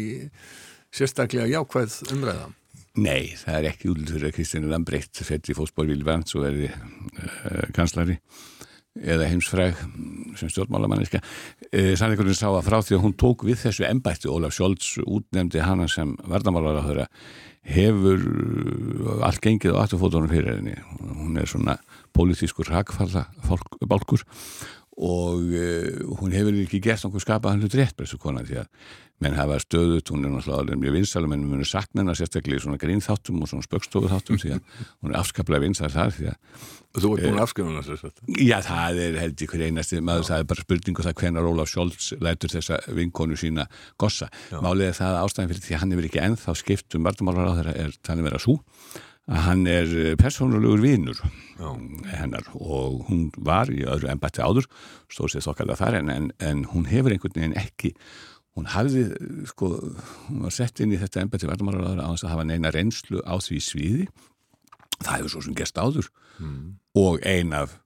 sérstaklega 0.93 1.47
jákvæð 1.51 1.99
umræða. 2.15 2.47
Nei, 2.97 3.35
það 3.37 3.59
er 3.59 3.67
ekki 3.69 3.91
útlur 3.93 4.23
að 4.25 4.33
Kristíni 4.39 4.71
Lambrecht 4.71 5.21
fætti 5.21 5.53
fósból 5.53 5.85
Vilvans 5.91 6.33
og 6.33 6.47
verði 6.47 6.71
kanslari 7.77 8.17
eða 9.01 9.27
heimsfræg 9.31 9.81
sem 10.37 10.51
stjórnmálamanniska 10.53 11.21
e, 11.71 11.95
sannleikurinn 11.97 12.37
sá 12.37 12.47
að 12.49 12.65
frá 12.67 12.77
því 12.81 12.97
að 12.97 13.03
hún 13.05 13.17
tók 13.19 13.45
við 13.47 13.61
þessu 13.65 13.87
embætti, 13.89 14.29
Ólaf 14.31 14.55
Sjólds 14.55 14.95
útnemdi 15.03 15.63
hana 15.63 15.87
sem 15.91 16.15
verðamálar 16.27 16.81
á 16.81 16.87
þeirra 16.87 17.07
hefur 17.67 18.23
allt 19.27 19.43
gengið 19.43 19.75
á 19.75 19.83
afturfótunum 19.83 20.31
fyrir 20.31 20.55
henni. 20.55 20.77
Hún 21.19 21.35
er 21.41 21.49
svona 21.49 21.75
politískur 22.15 22.71
hagfalla 22.71 23.25
bálkur 23.83 24.23
og 24.97 25.43
uh, 25.53 26.15
hún 26.17 26.33
hefur 26.33 26.55
ekki 26.63 26.79
gert 26.81 27.03
nokkuð 27.05 27.25
skapað 27.25 27.61
hlut 27.61 27.75
rétt 27.77 27.99
þessu 27.99 28.17
konan 28.21 28.47
því 28.47 28.63
að 28.63 28.69
menn 29.23 29.37
hafa 29.37 29.57
stöðut, 29.63 30.11
hún 30.13 30.27
er 30.27 30.33
náttúrulega 30.33 30.77
mjög 30.77 30.97
vinsalum 30.99 31.33
en 31.33 31.45
hún 31.49 31.63
er 31.63 31.69
saknina 31.69 32.13
sérstaklega 32.17 32.59
í 32.59 32.65
svona 32.65 32.81
grínþáttum 32.81 33.39
og 33.41 33.49
svona 33.49 33.65
spökstofuþáttum 33.65 34.41
því 34.43 34.51
að 34.57 34.75
hún 35.01 35.13
er 35.13 35.21
afskaplega 35.21 35.65
vinsal 35.65 35.89
þar 35.93 36.13
því 36.17 36.29
að 36.33 36.37
Og 36.97 37.03
þú 37.03 37.09
ert 37.13 37.25
búin 37.27 37.35
að 37.37 37.43
afskrifa 37.43 37.69
hana 37.69 37.81
sér 37.85 37.99
þetta? 38.01 38.23
Já, 38.41 38.55
það 38.65 38.99
er 39.03 39.17
held 39.21 39.41
ég 39.43 39.51
hver 39.51 39.63
einasti 39.67 39.99
maður, 40.01 40.23
það 40.29 40.39
er 40.41 40.47
bara 40.49 40.63
spurningu 40.63 41.03
það 41.05 41.17
hvenar 41.19 41.49
Ólaf 41.49 41.69
Scholz 41.69 42.07
lætur 42.25 42.53
þessa 42.55 42.79
vinkonu 42.97 43.37
sína 43.37 43.67
gossa. 44.01 44.29
Málið 44.49 44.87
er 44.87 44.95
það 44.97 45.17
ástæðan 45.19 45.51
fyrir 45.51 45.65
því 45.67 45.75
að 45.75 45.83
hann 45.83 45.93
hefur 45.93 46.07
ekki 46.07 46.23
ennþá 46.23 46.55
skipt 46.57 46.97
um 46.97 47.05
vartamálar 47.05 47.51
á 47.53 47.57
þeirra 47.59 47.75
er 47.83 47.93
þannig 48.07 48.29
verið 48.29 48.39
að 48.39 48.45
sú 48.47 48.57
að 49.27 49.43
hann 49.43 49.67
er 49.67 49.93
persónulegur 50.19 50.81
vinnur 50.85 51.21
hennar 52.13 52.47
og 52.55 53.03
hún 53.09 53.27
var 53.35 53.69
í 53.73 53.83
öðru 53.83 54.07
ennbætti 54.13 54.39
áður, 54.39 54.69
stóð 55.11 55.33
sér 55.33 55.45
þokkarlega 55.49 55.81
þar 55.81 55.99
en, 55.99 56.11
en, 56.13 56.29
en 56.39 56.63
hún 56.71 56.87
hefur 56.87 57.11
einhvern 57.11 57.35
veginn 57.35 57.57
ekki 57.59 57.91
hún 58.57 58.71
hafði, 58.73 59.05
sko, 59.51 59.71
hún 60.27 60.47
var 60.47 60.55
sett 60.55 60.81
inn 60.83 60.95
í 60.95 60.99
þetta 61.01 61.23
ennbætti 61.23 61.49
vartamálar 61.49 62.01
á 62.01 62.09
þess 62.09 62.25
að 62.25 62.33
hafa 62.33 62.47
neina 62.49 62.73
reynslu 62.73 63.21
á 63.21 63.37
því 63.37 63.61
sviði. 63.61 64.09
Það 64.97 65.13
hefur 65.13 65.33
svo 65.35 65.45
sem 65.45 65.57
gest 65.57 65.77
áður. 65.77 66.09
Mm. 66.37 66.77
og 66.93 67.17
ein 67.25 67.53
af 67.53 67.79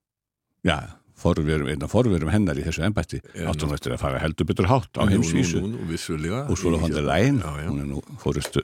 já, 0.67 0.75
forverum, 1.21 1.69
einn 1.71 1.83
af 1.85 1.93
forverum 1.93 2.31
hennar 2.33 2.57
í 2.59 2.65
þessu 2.65 2.83
ennbætti 2.83 3.21
áttum 3.47 3.71
eftir 3.75 3.95
að 3.95 4.01
fara 4.01 4.19
heldur 4.19 4.47
betur 4.49 4.67
hátt 4.67 4.99
á 4.99 5.07
heimsvísu. 5.07 5.61
og 5.61 6.59
svo 6.59 6.73
er 6.73 6.83
hóndið 6.83 7.07
læn 7.07 7.41
hún 7.45 7.79
er 7.79 7.89
nú 7.89 8.01
fórustu 8.19 8.63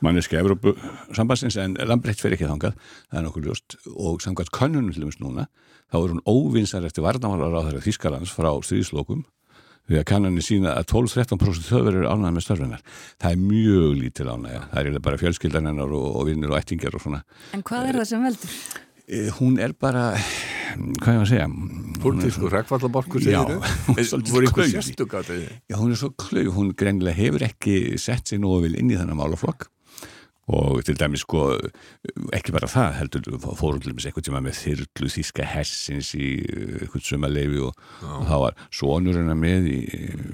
manneski 0.00 0.38
Evrópu 0.40 0.72
sambansins 1.16 1.58
en 1.60 1.76
Lambrecht 1.84 2.22
fer 2.22 2.36
ekki 2.36 2.48
þangað 2.48 2.76
það 3.10 3.20
er 3.20 3.26
nokkur 3.26 3.46
ljóst. 3.48 3.78
Og 3.92 4.22
samkvæmt 4.24 4.52
kannunum 4.54 4.92
til 4.92 5.04
dæmis 5.04 5.20
núna 5.20 5.48
þá 5.92 6.00
er 6.00 6.14
hún 6.14 6.24
óvinsar 6.24 6.86
eftir 6.86 7.04
þeirra 7.04 7.84
Þískalands 7.84 8.32
frá 8.32 8.52
stríðslokum 8.62 9.26
því 9.86 10.00
að 10.00 10.08
kannanir 10.10 10.46
sína 10.46 10.74
að 10.76 10.88
12-13% 10.92 11.68
þauður 11.70 12.00
eru 12.00 12.10
ánægða 12.10 12.32
með 12.36 12.46
störfinar. 12.46 12.82
Það 13.22 13.36
er 13.36 13.44
mjög 13.44 13.92
lítil 14.00 14.26
ánægja. 14.32 14.64
Það 14.72 14.90
er 14.90 14.98
bara 15.06 15.20
fjölskyldaninnar 15.22 15.94
og, 16.00 16.08
og 16.16 16.26
vinnir 16.30 16.52
og 16.52 16.58
ættingar 16.58 16.98
og 16.98 17.04
svona. 17.06 17.22
En 17.56 17.64
hvað 17.66 17.92
er 17.92 18.00
það 18.00 18.10
sem 18.10 18.26
veldur? 18.26 18.58
Eh, 19.06 19.28
hún 19.38 19.60
er 19.62 19.70
bara, 19.78 20.08
hvað 20.98 21.12
er 21.12 21.20
það 21.20 21.22
að 21.22 21.28
segja? 21.30 21.46
Pólitísku 22.02 22.50
rekvallaborku 22.50 23.22
segir 23.22 23.52
þau? 23.52 23.68
Já, 23.94 24.08
svolítið 24.10 25.06
klauð. 25.12 25.46
Já, 25.70 25.76
hún 25.78 25.94
er 25.94 26.00
svo 26.02 26.10
klauð. 26.18 26.50
Hún 26.56 26.74
greinilega 26.74 27.20
hefur 27.20 27.46
ekki 27.46 27.76
sett 28.02 28.26
sér 28.26 28.42
nú 28.42 28.56
og 28.56 28.66
vil 28.66 28.74
inn 28.74 28.90
í 28.90 28.98
þennan 28.98 29.20
málaflokk 29.22 29.68
og 30.46 30.82
til 30.86 30.94
dæmis 30.94 31.24
sko 31.24 31.48
ekki 32.36 32.52
bara 32.54 32.68
það 32.70 32.92
heldur 33.00 33.38
fórundlumis 33.58 34.04
eitthvað 34.06 34.28
tíma 34.28 34.42
með 34.44 34.58
þyrlu 34.60 35.08
þíska 35.10 35.46
hessins 35.50 36.12
í 36.14 36.28
uh, 36.38 36.76
eitthvað 36.84 37.06
sumaleifi 37.08 37.62
og, 37.66 37.80
og 38.06 38.28
þá 38.28 38.36
var 38.44 38.60
sonurinn 38.70 39.32
að 39.32 39.40
með 39.42 39.66
í 39.72 39.78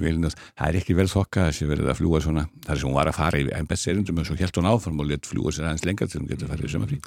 vilinu 0.02 0.32
það 0.34 0.66
er 0.66 0.78
ekki 0.82 0.98
vel 0.98 1.08
þokka 1.08 1.46
sé 1.56 1.68
verið 1.70 1.88
að 1.88 2.02
fljúa 2.02 2.20
svona. 2.24 2.44
Þar 2.66 2.82
sem 2.82 2.90
hún 2.90 2.98
var 2.98 3.08
að 3.08 3.18
fara 3.18 3.40
í 3.40 3.48
embedserindum 3.56 4.20
og 4.20 4.28
svo 4.28 4.36
helt 4.42 4.60
hún 4.60 4.68
áfram 4.68 5.00
og 5.00 5.08
let 5.08 5.28
fljúa 5.28 5.54
sér 5.54 5.70
aðeins 5.70 5.86
lengar 5.88 6.12
til 6.12 6.20
hún 6.20 6.28
getur 6.28 6.48
að 6.48 6.54
fara 6.54 6.68
í 6.68 6.74
sumafrí 6.74 7.00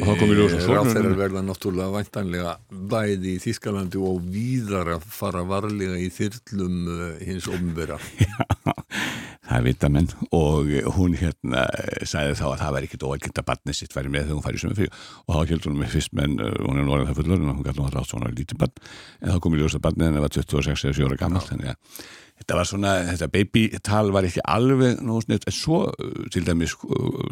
og 0.00 0.08
þá 0.08 0.20
komur 0.22 0.40
ljósa 0.40 0.62
sonurinn 0.64 0.94
Ráþeirar 0.94 1.18
verða 1.18 1.44
náttúrulega 1.44 1.94
væntanlega 1.98 2.56
bæði 2.70 3.34
í 3.34 3.42
Þískalandi 3.44 4.00
og 4.00 4.24
víðar 4.32 4.94
að 4.96 5.06
fara 5.12 5.44
varlega 5.48 6.00
í 6.00 6.08
þyrlum 6.14 6.80
uh, 6.88 7.06
hins 7.26 7.48
omvera 7.52 8.00
Hún 12.30 12.38
sagði 12.38 12.40
þá 12.40 12.54
að 12.54 12.62
það 12.62 12.74
væri 12.76 12.88
ekkit 12.88 13.06
óækint 13.06 13.40
að 13.40 13.48
barnið 13.50 13.78
sitt 13.80 13.96
væri 13.96 14.12
með 14.14 14.26
þegar 14.28 14.36
hún 14.36 14.46
færi 14.46 14.62
sumafrí 14.62 14.88
og 14.90 15.30
þá 15.34 15.40
heldur 15.50 15.70
hún 15.70 15.80
með 15.80 15.92
fyrst 15.96 16.16
menn, 16.16 16.38
hún 16.38 16.80
er 16.80 16.86
nú 16.86 16.94
orðin 16.94 17.10
það 17.10 17.20
fullur 17.20 17.40
og 17.40 17.50
hún 17.50 17.66
gæti 17.66 17.80
nú 17.80 17.86
að 17.86 17.94
rátt 17.96 18.10
svona 18.10 18.32
lítið 18.34 18.60
barn. 18.60 18.90
En 19.20 19.34
þá 19.34 19.38
kom 19.42 19.56
í 19.56 19.60
ljósa 19.60 19.82
barnið 19.82 20.08
en 20.08 20.18
það 20.18 20.26
var 20.26 20.34
26 20.36 20.84
eða 20.86 20.98
7 21.00 21.08
ára 21.08 21.20
gammal 21.20 21.44
þannig 21.48 21.72
að 21.72 22.04
þetta 22.40 22.56
var 22.56 22.68
svona, 22.68 22.92
þetta 23.10 23.28
babytal 23.34 24.12
var 24.14 24.28
ekki 24.28 24.44
alveg 24.48 25.00
nú 25.04 25.18
sniðt, 25.20 25.48
en 25.50 25.56
svo 25.56 25.80
til 26.32 26.44
dæmis 26.46 26.76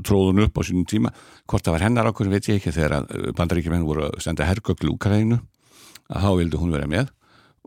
tróðun 0.04 0.44
upp 0.44 0.58
á 0.60 0.62
sínum 0.68 0.88
tíma. 0.88 1.12
Hvort 1.48 1.64
það 1.64 1.78
var 1.78 1.84
hennar 1.86 2.10
ákveðin 2.10 2.34
veit 2.34 2.50
ég 2.50 2.60
ekki 2.60 2.74
þegar 2.76 3.06
bandaríkjumenn 3.38 3.86
voru 3.88 4.08
að 4.10 4.18
senda 4.26 4.48
hergöglu 4.48 4.92
Úkarænu 4.96 5.40
að 6.08 6.26
þá 6.26 6.30
vildi 6.42 6.60
hún 6.60 6.74
vera 6.76 6.90
með. 6.90 7.14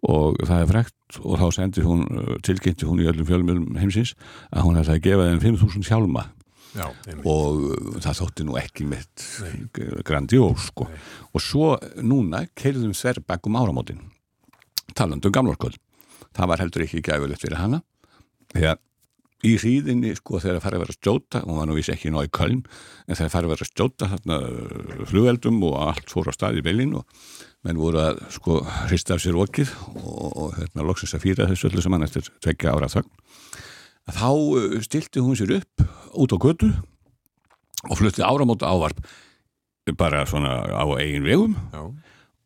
Og 0.02 0.38
það 0.42 0.64
er 0.64 0.70
frekt 0.70 1.20
og 1.22 1.36
þá 1.38 1.48
sendir 1.54 1.86
hún, 1.86 2.06
tilkynnti 2.46 2.88
hún 2.90 3.02
í 3.04 3.10
öllum 3.10 3.28
fjölmjölum 3.28 3.76
heimsins 3.78 4.16
að 4.50 4.66
hún 4.66 4.80
hefði 4.80 4.96
að 4.96 5.04
gefa 5.06 5.28
þeim 5.28 5.42
5.000 5.44 5.90
hjálma 5.90 6.24
Já, 6.72 6.86
og 7.28 8.00
það 8.00 8.20
þótti 8.22 8.48
nú 8.48 8.58
ekki 8.62 8.86
mitt 8.88 9.26
grandiós 10.08 10.70
sko. 10.70 10.88
og 11.34 11.44
svo 11.44 11.74
núna 12.00 12.46
keirðum 12.56 12.94
Sverbæk 12.96 13.50
um 13.50 13.58
áramótin 13.60 14.00
talandum 14.96 15.34
gamlarköld 15.36 15.80
það 16.36 16.52
var 16.52 16.64
heldur 16.64 16.86
ekki 16.86 17.04
gæfulegt 17.06 17.44
fyrir 17.44 17.60
hana. 17.60 17.82
Þegar 18.52 18.80
í 19.48 19.56
hríðinni 19.58 20.14
sko 20.18 20.40
þegar 20.42 20.60
það 20.60 20.66
farið 20.66 20.78
að 20.78 20.84
vera 20.84 20.96
stjóta 20.98 21.42
og 21.48 21.60
hann 21.60 21.74
vissi 21.74 21.94
ekki 21.96 22.12
ná 22.14 22.20
í 22.22 22.32
köln 22.34 22.60
en 22.62 23.16
þegar 23.16 23.22
það 23.22 23.34
farið 23.36 23.48
að 23.48 23.54
vera 23.56 23.70
stjóta 23.70 24.10
þarna 24.12 24.38
flugeldum 25.10 25.64
og 25.66 25.78
allt 25.88 26.14
fór 26.14 26.30
á 26.30 26.34
stað 26.36 26.60
í 26.62 26.66
beilin 26.66 26.94
og 27.00 27.26
menn 27.66 27.82
voru 27.82 28.04
að 28.04 28.22
sko 28.36 28.60
hrista 28.90 29.18
af 29.18 29.24
sér 29.24 29.40
okið 29.42 29.74
og, 29.96 30.30
og 30.30 30.56
hérna 30.60 30.86
loksins 30.86 31.16
að 31.18 31.26
fýra 31.26 31.50
þessu 31.50 31.72
öllu 31.72 31.86
saman 31.86 32.06
eftir 32.06 32.30
tveggja 32.42 32.76
ára 32.76 32.90
þögn. 32.92 33.12
Þá 34.12 34.30
uh, 34.30 34.78
stilti 34.86 35.24
hún 35.24 35.38
sér 35.38 35.58
upp 35.60 35.86
út 36.14 36.36
á 36.36 36.38
götu 36.42 36.72
og 37.90 37.98
flutti 37.98 38.24
áramóta 38.26 38.70
ávarp 38.70 39.02
bara 39.98 40.26
svona 40.30 40.62
á 40.72 40.86
eigin 41.00 41.26
vegum. 41.26 41.56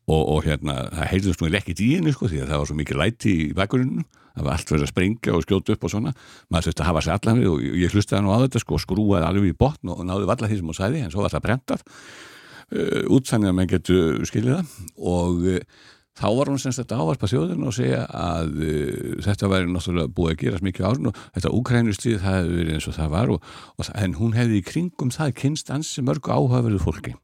Og, 0.06 0.22
og 0.22 0.44
hérna 0.46 0.86
það 0.94 1.08
heyrðist 1.10 1.40
nú 1.42 1.48
ekki 1.50 1.74
í 1.82 1.96
henni 1.96 2.12
sko 2.14 2.28
því 2.30 2.44
að 2.44 2.50
það 2.52 2.60
var 2.60 2.68
svo 2.70 2.76
mikið 2.78 3.00
læti 3.00 3.32
í 3.34 3.54
bakgruninu 3.56 4.04
það 4.36 4.44
var 4.44 4.56
allt 4.56 4.70
verið 4.72 4.84
að 4.84 4.92
springa 4.92 5.34
og 5.34 5.44
skjóta 5.44 5.74
upp 5.74 5.86
og 5.86 5.92
svona. 5.92 6.12
Maður 6.52 6.68
þurfti 6.68 6.84
að 6.84 6.88
hafa 6.90 7.02
sér 7.04 7.16
allan 7.16 7.40
við 7.40 7.50
og 7.50 7.66
ég 7.80 7.94
hlustaði 7.96 8.24
nú 8.24 8.32
á 8.36 8.42
þetta 8.44 8.62
sko 8.62 8.80
skrúaði 8.82 9.28
alveg 9.30 9.52
í 9.52 9.58
botn 9.58 9.92
og 9.94 10.02
náði 10.04 10.28
valla 10.28 10.50
því 10.50 10.58
sem 10.60 10.70
hún 10.70 10.78
sæði 10.78 11.02
en 11.04 11.12
svo 11.14 11.24
var 11.24 11.32
það 11.32 11.44
brentað 11.46 11.84
uh, 11.86 13.02
út 13.16 13.30
þannig 13.30 13.52
að 13.52 13.56
mann 13.56 13.70
getur 13.72 14.26
skiljið 14.28 14.58
það. 14.58 14.74
Og 15.14 15.46
uh, 15.54 15.84
þá 16.16 16.26
var 16.38 16.50
hún 16.50 16.62
semst 16.62 16.80
þetta 16.82 17.00
ávarpa 17.02 17.30
þjóðin 17.30 17.66
og 17.68 17.76
segja 17.76 18.06
að 18.08 18.56
uh, 18.56 19.12
þetta 19.26 19.50
væri 19.52 19.70
náttúrulega 19.72 20.14
búið 20.16 20.32
að 20.32 20.40
gerast 20.42 20.66
mikið 20.66 20.88
árun 20.88 21.10
og 21.10 21.20
þetta 21.36 21.54
úkrænustíð 21.60 22.18
það 22.24 22.38
hefði 22.40 22.58
verið 22.60 22.78
eins 22.78 22.88
og 22.88 22.96
það 22.96 23.12
var 23.16 23.34
og, 23.34 23.52
og, 23.76 23.92
en 24.02 24.18
hún 24.20 24.34
hefði 24.36 24.58
í 24.60 24.66
kringum 24.66 25.12
það 25.14 25.36
kynst 25.42 25.72
ansi 25.74 26.04
mörgu 26.06 26.32
áhugaverðu 26.32 26.82
fólki. 26.82 27.14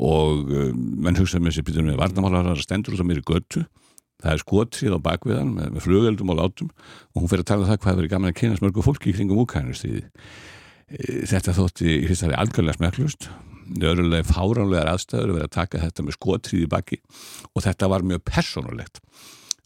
Og 0.00 0.48
menn 0.48 1.18
hugsaði 1.18 1.44
með 1.44 1.58
sér 1.58 1.66
býtur 1.66 1.84
með 1.84 2.00
varnamálar 2.00 2.54
að 2.54 2.62
stendur 2.64 2.96
út 2.96 3.02
á 3.04 3.08
mér 3.10 3.20
í 3.20 3.26
göttu 3.26 3.66
það 4.20 4.32
er 4.34 4.42
skotrið 4.42 4.96
á 4.96 5.00
bakviðan 5.04 5.52
með, 5.56 5.68
með 5.74 5.84
flugöldum 5.86 6.32
og 6.32 6.40
látum 6.40 6.70
og 6.70 7.22
hún 7.22 7.30
fyrir 7.30 7.44
að 7.44 7.50
tala 7.52 7.64
um 7.64 7.70
það 7.70 7.82
hvað 7.84 8.00
verið 8.00 8.12
gaman 8.14 8.32
að 8.32 8.38
kynast 8.40 8.64
mörgu 8.64 8.84
fólki 8.84 9.12
í 9.12 9.16
kringum 9.16 9.40
úkrænustíði 9.44 10.02
þetta 11.30 11.54
þótti 11.56 11.88
í 11.92 12.08
fyrst 12.08 12.24
að 12.24 12.26
það 12.26 12.34
er 12.34 12.42
algjörlega 12.44 12.78
smeklust 12.78 13.30
nöðrulega 13.70 14.26
fáránlegar 14.28 14.90
aðstæður 14.92 15.34
að 15.34 15.38
vera 15.38 15.48
að 15.50 15.56
taka 15.56 15.82
þetta 15.84 16.06
með 16.06 16.16
skotrið 16.16 16.64
í 16.64 16.70
baki. 16.70 16.98
Og 17.54 17.64
þetta 17.66 17.90
var 17.92 18.06
mjög 18.06 18.24
personulegt 18.30 19.02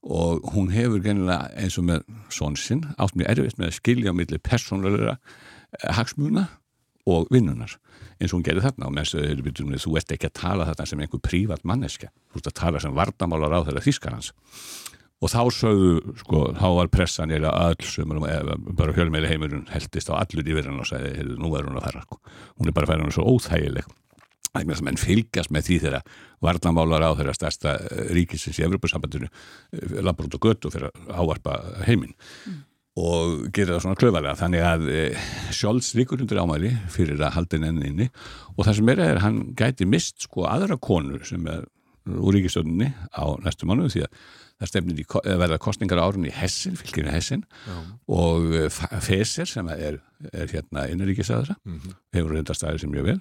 og 0.04 0.44
hún 0.52 0.68
hefur 0.68 1.00
gennilega 1.00 1.48
eins 1.56 1.78
og 1.80 1.86
með 1.88 2.02
svonsinn 2.28 2.82
átt 3.00 3.14
mjög 3.16 3.30
erfitt 3.32 3.56
með 3.56 3.70
að 3.70 3.78
skilja 3.78 4.12
á 4.12 4.18
milli 4.18 4.36
personulegra 4.36 5.14
hagsmuna 5.96 6.42
og 7.08 7.30
vinnunar 7.32 7.72
eins 8.20 8.32
og 8.32 8.38
hún 8.38 8.44
gerir 8.44 8.64
þarna. 8.64 8.90
Og 8.90 8.94
mennst 8.98 9.16
þú 9.16 9.96
ert 9.96 10.12
ekki 10.12 10.28
að 10.28 10.36
tala 10.42 10.68
þarna 10.68 10.88
sem 10.90 11.04
einhver 11.04 11.24
prívat 11.24 11.64
manneska, 11.64 12.12
þú 12.32 12.42
ert 12.42 12.50
að 12.52 12.58
tala 12.60 12.82
sem 12.84 12.96
vardamálar 12.96 13.56
á 13.56 13.64
þeirra 13.64 13.84
þýskarhans 13.84 14.34
og 15.24 15.32
þá 15.32 15.40
sögðu, 15.56 16.14
sko, 16.20 16.40
þá 16.58 16.66
var 16.76 16.90
pressan 16.92 17.32
eða 17.32 17.52
öll 17.70 17.88
sem 17.88 18.14
bara 18.76 18.94
hjálmeili 18.96 19.30
heimurinn 19.30 19.68
heldist 19.72 20.10
á 20.12 20.20
allur 20.20 20.44
í 20.44 20.56
verðan 20.56 20.82
og 20.82 20.88
sagði, 20.90 21.24
nú 21.40 21.52
er 21.56 21.68
hún 21.68 21.80
að 21.80 21.86
fara, 21.88 22.02
hún 22.58 22.68
er 22.68 22.76
bara 22.76 22.88
að 22.88 22.92
fara 22.92 23.06
hún 23.06 23.14
svo 23.14 23.24
óþægileg. 23.32 23.88
Það 24.54 24.60
er 24.60 24.68
þess 24.68 24.82
að 24.82 24.86
menn 24.86 25.00
fylgjast 25.00 25.50
með 25.54 25.64
því 25.66 25.76
þegar 25.82 26.12
vardamálar 26.44 27.06
á 27.08 27.16
þeirra 27.18 27.32
stærsta 27.34 27.72
eh, 27.80 28.12
ríkisins 28.14 28.60
í 28.60 28.66
Evropasambandinu 28.68 29.26
eh, 29.26 29.96
labbrútt 30.04 30.36
og 30.38 30.44
gött 30.44 30.68
og 30.68 30.74
fyrir 30.76 30.92
að 30.92 31.18
ávarpa 31.18 31.58
heiminn. 31.88 32.14
Mm. 32.46 32.62
og 32.94 33.48
gera 33.50 33.74
það 33.74 33.80
svona 33.82 33.98
klöfalega 33.98 34.38
þannig 34.38 34.60
að 34.62 34.84
e, 34.86 34.98
Scholz 35.50 35.88
líkur 35.98 36.20
undir 36.22 36.38
ámæli 36.38 36.68
fyrir 36.94 37.18
að 37.18 37.32
halda 37.40 37.58
henni 37.58 37.88
inni. 37.90 38.06
Og 38.54 38.68
það 38.68 38.76
sem 38.78 38.92
er 38.92 39.02
að 39.02 39.18
hann 39.24 39.40
gæti 39.58 39.88
mist 39.90 40.28
sko 40.28 40.44
aðra 40.46 40.78
konur 40.78 41.24
sem 41.26 41.48
er 41.50 41.64
úr 42.06 42.36
ríkistöndinni 42.36 42.92
á 43.10 43.24
næstu 43.42 43.66
mánu 43.66 43.88
því 43.90 44.04
að 44.06 44.22
það 44.60 44.70
stefnir 44.70 45.00
í 45.02 45.04
verða 45.40 45.58
kostningar 45.62 46.00
árun 46.00 46.26
í 46.28 46.32
Hessin, 46.34 46.76
fylginu 46.78 47.10
Hessin 47.12 47.42
Já. 47.66 47.78
og 48.14 48.52
eh, 48.54 48.78
Feser 49.02 49.48
sem 49.50 49.68
er, 49.74 49.98
er 50.30 50.52
hérna 50.52 50.86
innaríkisaðra 50.92 51.56
mm 51.64 51.78
-hmm. 51.78 51.96
hefur 52.14 52.34
reynda 52.36 52.54
staðið 52.54 52.84
sem 52.84 52.92
mjög 52.92 53.08
vel 53.08 53.20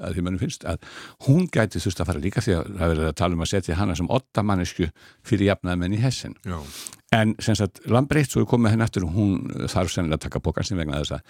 að 0.00 0.14
því 0.14 0.24
mannum 0.24 0.40
finnst 0.40 0.64
að 0.64 0.78
hún 1.26 1.46
gæti 1.52 1.82
þúst 1.82 2.00
að 2.00 2.10
fara 2.12 2.24
líka 2.24 2.40
því 2.40 2.56
að 2.56 2.64
það 2.78 2.88
verður 2.94 3.10
að 3.10 3.18
tala 3.20 3.34
um 3.34 3.44
að 3.44 3.52
setja 3.52 3.76
hana 3.76 3.96
sem 3.96 4.10
ottamannisku 4.10 4.90
fyrir 5.22 5.46
jafnaðmenn 5.52 5.94
í 5.94 6.00
Hessin 6.00 6.34
Já. 6.44 6.58
en 7.12 7.34
sem 7.38 7.54
sagt 7.54 7.84
Lambreitt 7.86 8.32
svo 8.32 8.40
er 8.40 8.50
komið 8.50 8.70
henn 8.70 8.86
eftir 8.86 9.04
og 9.04 9.12
hún 9.12 9.68
þarf 9.68 9.92
sennilega 9.92 10.16
að 10.16 10.26
taka 10.28 10.40
bókarsin 10.40 10.78
vegna 10.80 11.02
þess 11.04 11.12
að 11.12 11.22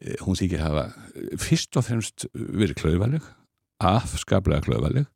eh, 0.00 0.16
hún 0.22 0.38
þykir 0.38 0.62
hafa 0.62 0.92
fyrst 1.38 1.76
og 1.76 1.84
fremst 1.84 2.26
verið 2.32 2.78
klöðvaleg 2.78 3.22
afskaplega 3.82 4.62
klöðvaleg 4.62 5.06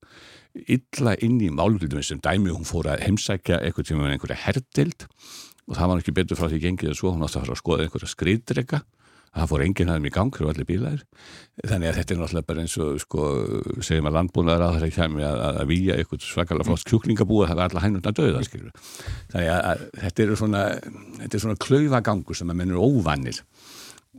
illa 0.77 1.16
inn 1.24 1.41
í 1.45 1.51
málum 1.53 2.03
sem 2.03 2.20
dæmi 2.23 2.53
hún 2.55 2.69
fór 2.69 2.91
að 2.93 3.05
heimsækja 3.07 3.61
eitthvað 3.62 3.91
sem 3.91 4.01
var 4.01 4.15
einhverja 4.15 4.43
herdild 4.47 5.09
og 5.66 5.74
það 5.77 5.89
var 5.91 6.03
ekki 6.03 6.15
betur 6.16 6.39
frá 6.39 6.49
því 6.51 6.62
gengið 6.62 6.93
að 6.93 7.01
svo 7.01 7.12
hún 7.15 7.27
átti 7.27 7.39
að 7.41 7.47
fara 7.47 7.57
að 7.57 7.62
skoða 7.62 7.87
einhverja 7.87 8.12
skriðdrega 8.12 8.83
það 9.37 9.51
fór 9.51 9.65
enginn 9.66 9.91
aðeins 9.93 10.09
í 10.09 10.12
gang 10.15 10.37
fyrir 10.37 10.53
allir 10.53 10.69
bílæðir 10.69 11.03
þannig 11.69 11.91
að 11.91 11.99
þetta 11.99 12.15
er 12.15 12.20
náttúrulega 12.20 12.49
bara 12.49 12.62
eins 12.62 12.77
og 12.81 13.01
sko, 13.03 13.24
segjum 13.85 14.09
að 14.09 14.16
landbúnaðar 14.16 14.65
á 14.65 14.69
þess 14.77 14.87
að 14.87 14.95
kemja 14.97 15.33
að, 15.33 15.59
að 15.61 15.73
výja 15.73 15.97
eitthvað 15.97 16.24
svakalega 16.24 16.69
flott 16.70 16.87
kjúklingabúið 16.91 17.51
það 17.51 17.61
var 17.61 17.70
allar 17.70 17.87
hænurna 17.87 18.15
döða 18.16 18.45
skilur. 18.47 18.73
þannig 19.35 19.51
að, 19.53 19.61
að 19.73 19.85
þetta 20.05 20.24
er 20.24 20.35
svona 20.41 20.62
er 21.28 21.45
svona 21.45 21.61
klauvagangur 21.66 22.39
sem 22.39 22.53
að 22.53 22.61
mennur 22.62 22.87
óvannir 22.87 23.43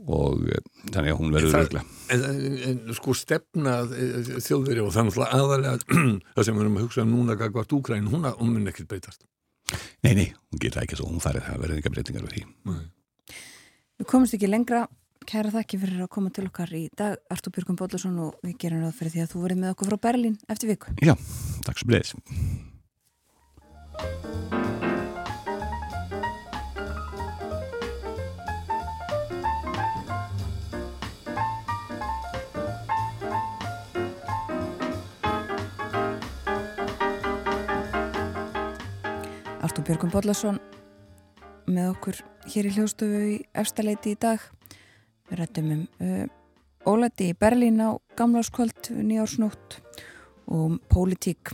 og 0.06 0.44
eh, 0.48 0.60
þannig 0.92 1.14
að 1.14 1.18
hún 1.18 1.32
verður 1.34 1.56
regla 1.58 1.82
en, 2.14 2.22
en, 2.28 2.58
en 2.70 2.94
sko 2.96 3.14
stefna 3.16 3.80
eh, 3.88 4.30
þjóðveri 4.44 4.84
og 4.84 4.92
þannig 4.94 5.18
að 5.18 5.34
aðalega 5.38 5.74
það 6.36 6.46
sem 6.46 6.54
við 6.54 6.62
erum 6.64 6.78
að 6.78 6.86
hugsa 6.86 7.04
um 7.04 7.12
núna 7.14 7.38
gagvart 7.40 7.74
Úkræn 7.78 8.08
hún, 8.12 8.28
hún 8.38 8.54
mun 8.54 8.70
ekkert 8.70 8.88
breytast. 8.92 9.26
Nei, 10.04 10.14
nei, 10.14 10.28
hún 10.48 10.62
geta 10.62 10.80
ekki 10.84 10.96
svo, 10.96 11.08
hún 11.10 11.22
farið 11.22 11.44
það 11.48 11.60
verður 11.64 11.80
enga 11.80 11.92
breytingar 11.92 12.24
við 12.24 12.38
því. 12.38 12.42
Nei. 12.70 12.86
Við 13.98 14.08
komumst 14.08 14.38
ekki 14.38 14.48
lengra. 14.48 14.86
Kæra 15.28 15.50
þakki 15.52 15.80
fyrir 15.82 16.04
að 16.06 16.12
koma 16.14 16.30
til 16.32 16.46
okkar 16.48 16.70
í 16.72 16.86
dag. 16.96 17.18
Artur 17.34 17.52
Björgum 17.52 17.76
Bóllarsson 17.76 18.16
og 18.24 18.38
við 18.46 18.54
gerum 18.62 18.86
ráð 18.86 18.96
fyrir 18.96 19.12
því 19.12 19.24
að 19.26 19.32
þú 19.34 19.42
verið 19.44 19.60
með 19.60 19.74
okkur 19.74 19.90
frá 19.90 19.98
Berlín 20.08 20.38
eftir 20.48 20.72
viku. 20.72 20.94
Já, 21.04 21.14
takk 21.66 21.82
svo 21.82 21.90
bleið 21.90 22.14
Björgum 39.88 40.10
Bóllarsson 40.12 40.58
með 41.64 41.86
okkur 41.94 42.18
hér 42.52 42.66
í 42.68 42.72
hljóðstofu 42.74 43.20
í 43.24 43.36
efstaleiti 43.56 44.12
í 44.12 44.18
dag 44.20 44.42
Við 45.28 45.40
rættum 45.40 45.70
um 45.72 45.80
uh, 46.04 46.26
ólæti 46.88 47.30
í 47.32 47.36
Berlín 47.36 47.80
á 47.84 47.96
gamláskvöld 48.16 48.90
nýjársnótt 48.96 49.78
og 50.48 50.60
um 50.60 50.76
pólitík. 50.88 51.52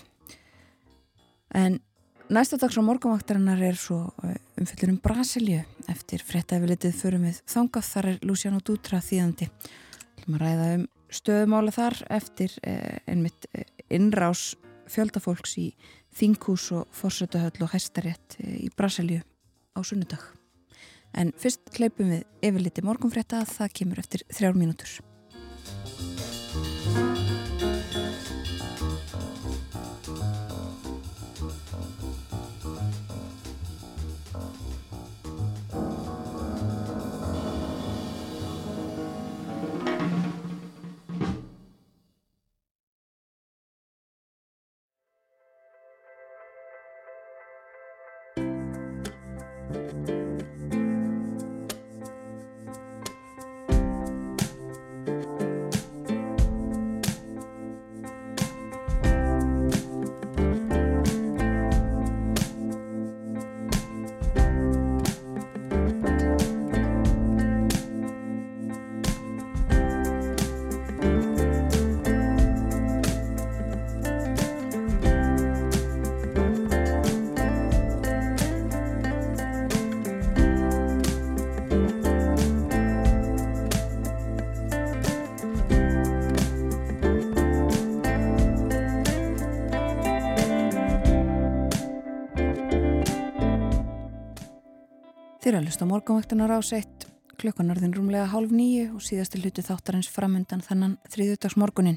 En 1.55 1.81
næsta 2.31 2.59
dags 2.59 2.79
á 2.79 2.83
morgunvaktarinnar 2.87 3.63
er 3.67 3.79
svo 3.79 4.01
uh, 4.23 4.35
umfylgur 4.59 4.95
um 4.95 5.01
Brasilju 5.03 5.63
eftir 5.91 6.23
frettæfilitið 6.23 6.95
förum 6.99 7.27
við 7.27 7.41
þangað. 7.51 7.91
Þar 7.91 8.11
er 8.13 8.21
Luciano 8.23 8.63
Dutra 8.63 9.03
þýðandi. 9.03 9.51
Við 9.51 10.23
ætlum 10.23 10.39
að 10.39 10.47
ræða 10.47 10.69
um 10.79 10.87
stöðumála 11.15 11.75
þar 11.75 12.01
eftir 12.19 12.55
uh, 12.63 12.99
einmitt 13.11 13.51
uh, 13.51 13.67
innrás 13.91 14.53
fjöldafólks 14.91 15.57
í 15.63 15.69
Þingús 16.15 16.71
og 16.77 16.89
Forsötuhöll 16.95 17.63
og 17.65 17.73
Hæstarétt 17.75 18.39
uh, 18.41 18.55
í 18.67 18.71
Brasilju 18.77 19.23
á 19.75 19.81
sunnudag. 19.83 20.23
En 21.15 21.31
fyrst 21.39 21.71
hleypum 21.79 22.11
við 22.11 22.25
yfirliti 22.43 22.83
morgunfrétta 22.83 23.43
að 23.43 23.53
það 23.59 23.75
kemur 23.81 24.03
eftir 24.03 24.25
þrjár 24.35 24.57
mínútur. 24.59 24.97
Að 95.65 95.71
lusta 95.71 95.87
morgunvaktunar 95.89 96.53
á 96.53 96.61
seitt 96.61 97.07
klukkanarðin 97.41 97.95
rúmlega 97.97 98.27
hálf 98.29 98.51
nýju 98.53 98.99
og 98.99 99.03
síðasti 99.05 99.39
hluti 99.41 99.63
þáttarins 99.65 100.11
framöndan 100.13 100.61
þannan 100.61 100.99
þriðutags 101.09 101.55
morgunin. 101.57 101.97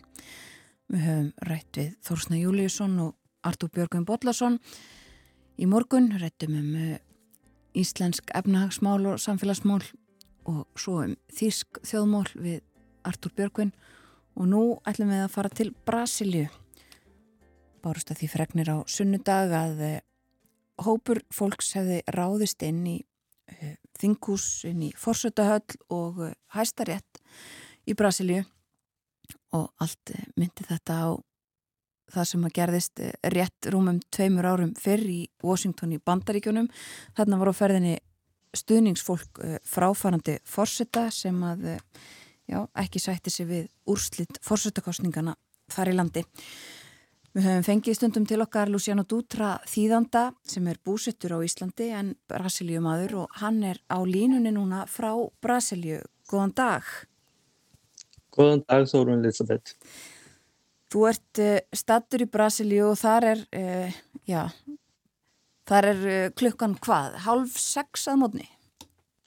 Við 0.88 1.02
höfum 1.04 1.26
rætt 1.50 1.76
við 1.76 1.90
Þórsna 2.08 2.40
Júliusson 2.40 2.94
og 3.04 3.18
Artúr 3.44 3.74
Björgum 3.76 4.06
Bodlason. 4.08 4.56
Í 5.60 5.68
morgun 5.68 6.08
rættum 6.16 6.56
um 6.56 6.70
eh, 6.80 7.02
íslensk 7.76 8.32
efnahagsmál 8.40 9.04
og 9.12 9.20
samfélagsmál 9.20 9.82
og 10.48 10.64
svo 10.80 11.02
um 11.04 11.18
þísk 11.28 11.82
þjóðmál 11.84 12.24
við 12.38 12.64
Artúr 13.04 13.36
Björgvin 13.36 13.76
og 14.40 14.48
nú 14.48 14.64
ætlum 14.88 15.12
við 15.12 15.26
að 15.26 15.36
fara 15.36 15.52
til 15.52 15.74
Brasilju. 15.84 16.46
Bárust 17.84 18.16
að 18.16 18.24
því 18.24 18.32
fregnir 18.32 18.72
á 18.72 18.78
sunnudag 18.88 19.60
að 19.60 19.86
eh, 19.92 20.02
hópur 20.88 21.26
fólks 21.36 21.76
hefði 21.76 22.00
ráðist 22.16 22.64
inn 22.64 22.86
í 22.96 22.98
þingús 23.98 24.66
inn 24.70 24.84
í 24.88 24.92
Forsötahöll 24.98 25.78
og 25.94 26.22
eh, 26.28 26.36
Hæstarétt 26.56 27.22
í 27.88 27.96
Brasilju 27.98 28.44
og 29.56 29.72
allt 29.84 30.14
eh, 30.14 30.28
myndi 30.38 30.68
þetta 30.68 31.00
á 31.04 31.10
það 32.08 32.28
sem 32.30 32.46
að 32.48 32.54
gerðist 32.56 33.02
rétt 33.34 33.68
rúmum 33.74 33.98
tveimur 34.16 34.48
árum 34.48 34.76
fyrr 34.80 35.04
í 35.12 35.22
Washington 35.44 35.92
í 35.92 36.00
Bandaríkjunum. 36.00 36.70
Þarna 37.18 37.40
var 37.42 37.52
á 37.52 37.60
ferðinni 37.60 37.98
stuðningsfólk 38.56 39.42
fráfarandi 39.68 40.38
Forsöta 40.48 41.10
sem 41.12 41.36
að 41.44 41.66
já, 42.48 42.62
ekki 42.80 43.02
sætti 43.04 43.34
sig 43.34 43.50
við 43.50 43.68
úrslitt 43.92 44.40
Forsötakostningana 44.40 45.36
þar 45.68 45.92
í 45.92 45.98
landi. 45.98 46.24
Við 47.38 47.46
höfum 47.46 47.66
fengið 47.68 47.94
stundum 47.94 48.24
til 48.26 48.40
okkar 48.42 48.70
Luciano 48.74 49.04
Dutra 49.06 49.60
þýðanda 49.70 50.24
sem 50.50 50.66
er 50.72 50.80
búsettur 50.82 51.36
á 51.38 51.46
Íslandi 51.46 51.92
en 51.94 52.08
Brasilíumadur 52.26 53.12
og 53.22 53.36
hann 53.38 53.60
er 53.62 53.78
á 53.94 54.02
línunni 54.02 54.50
núna 54.56 54.88
frá 54.90 55.12
Brasilíu. 55.38 56.00
Góðan 56.26 56.56
dag. 56.58 56.88
Góðan 58.34 58.64
dag, 58.66 58.88
Þórun 58.90 59.22
Elisabeth. 59.22 59.76
Þú 60.90 61.04
ert 61.12 61.42
uh, 61.44 61.60
stattur 61.78 62.24
í 62.26 62.28
Brasilíu 62.34 62.88
og 62.88 62.98
þar 63.04 63.28
er, 63.36 63.44
uh, 63.54 64.00
já, 64.26 64.42
þar 65.70 65.90
er 65.92 66.02
uh, 66.08 66.24
klukkan 66.42 66.74
hvað? 66.82 67.20
Halv 67.28 67.60
sex 67.62 68.08
að 68.10 68.18
mótni? 68.24 68.48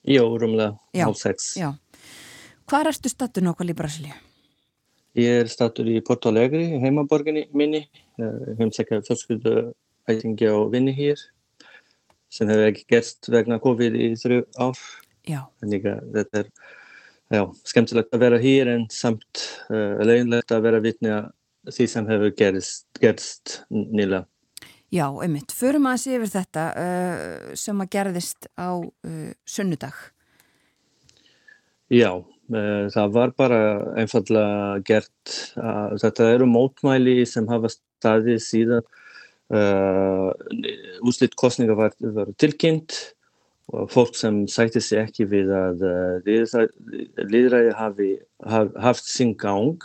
Jó, 0.02 0.24
rúmlega, 0.34 0.74
halv 0.98 1.20
sex. 1.20 1.52
Já. 1.62 1.70
Hvað 2.66 2.90
ertu 2.90 3.14
stattur 3.14 3.46
nokkvæl 3.46 3.70
í 3.70 3.78
Brasilíu? 3.78 4.18
Ég 5.18 5.40
er 5.42 5.48
statur 5.50 5.88
í 5.90 5.96
Porto 6.06 6.30
Alegre, 6.30 6.62
heimaborginni 6.78 7.48
minni, 7.56 7.80
heimsækja 8.60 9.00
fjölskyldu 9.02 9.72
ætingi 10.06 10.46
á 10.46 10.54
vinni 10.70 10.94
hér 10.94 11.18
sem 12.30 12.46
hefur 12.46 12.68
ekki 12.68 12.84
gerst 12.94 13.26
vegna 13.32 13.58
COVID 13.58 13.96
í 13.98 14.12
þrjú 14.20 14.44
ár. 14.62 14.78
Já. 15.26 15.40
Þannig 15.58 15.88
að 15.90 16.14
þetta 16.14 16.42
er 16.44 16.50
já, 17.34 17.42
skemmtilegt 17.72 18.14
að 18.14 18.22
vera 18.22 18.38
hér 18.38 18.70
en 18.76 18.86
samt 18.94 19.42
uh, 19.66 19.98
leginlegt 20.06 20.54
að 20.54 20.64
vera 20.68 20.82
vitni 20.84 21.10
að 21.10 21.30
því 21.74 21.90
sem 21.90 22.10
hefur 22.14 22.34
gerst, 22.38 22.86
gerst 23.02 23.58
nýla. 23.74 24.24
Já, 24.94 25.08
einmitt. 25.10 25.50
Förum 25.54 25.90
að 25.90 26.04
sé 26.04 26.14
yfir 26.20 26.30
þetta 26.38 26.68
uh, 26.78 27.54
sem 27.58 27.82
að 27.82 27.94
gerðist 27.98 28.46
á 28.54 28.78
uh, 28.78 29.30
sunnudag. 29.42 29.98
Já, 31.90 32.14
Eh, 32.14 32.39
það 32.50 33.12
var 33.14 33.32
bara 33.38 33.60
einfallega 34.00 34.80
gert, 34.86 35.34
þetta 35.54 36.32
eru 36.34 36.48
mótmæli 36.50 37.20
sem 37.28 37.46
hafa 37.50 37.70
staðið 37.70 38.40
síðan 38.42 38.82
uh, 39.54 40.30
úslitt 41.06 41.36
kostninga 41.38 41.76
var, 41.78 41.94
var 42.00 42.30
tilkynnt 42.40 42.96
og 43.70 43.90
fólk 43.92 44.16
sem 44.18 44.42
sætti 44.50 44.82
sig 44.82 45.04
ekki 45.04 45.28
við 45.30 45.52
að 45.54 45.84
uh, 45.86 46.66
liðræði 47.30 47.74
hafi 47.78 48.10
haf, 48.42 48.72
haft 48.82 49.10
sín 49.10 49.36
gang 49.38 49.78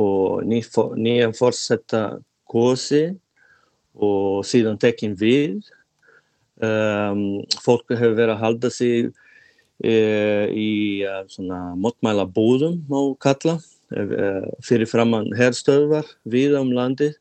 og 0.00 0.44
ný, 0.48 0.62
nýja 0.96 1.32
fórsetta 1.36 2.22
kosi 2.48 3.10
og 3.92 4.44
síðan 4.48 4.80
tekinn 4.80 5.16
við. 5.20 5.60
Um, 6.62 7.42
fólk 7.64 7.90
hefur 7.90 8.14
verið 8.16 8.34
að 8.36 8.42
halda 8.44 8.70
sig 8.70 9.10
í 9.82 11.02
uh, 11.06 11.22
svona 11.30 11.72
mótmæla 11.78 12.28
búðum 12.30 12.80
á 12.92 13.02
kalla 13.22 13.56
uh, 13.58 14.46
fyrir 14.62 14.88
framann 14.90 15.32
herrstöðvar 15.36 16.06
við 16.22 16.56
um 16.60 16.70
landið 16.76 17.16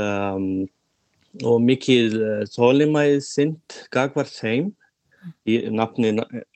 um, 0.00 0.66
og 1.44 1.60
mikið 1.60 2.16
þólimæðið 2.54 3.20
sind 3.26 3.80
gagvart 3.94 4.32
heim 4.42 4.72
í 5.44 5.60
nafni 5.74 6.14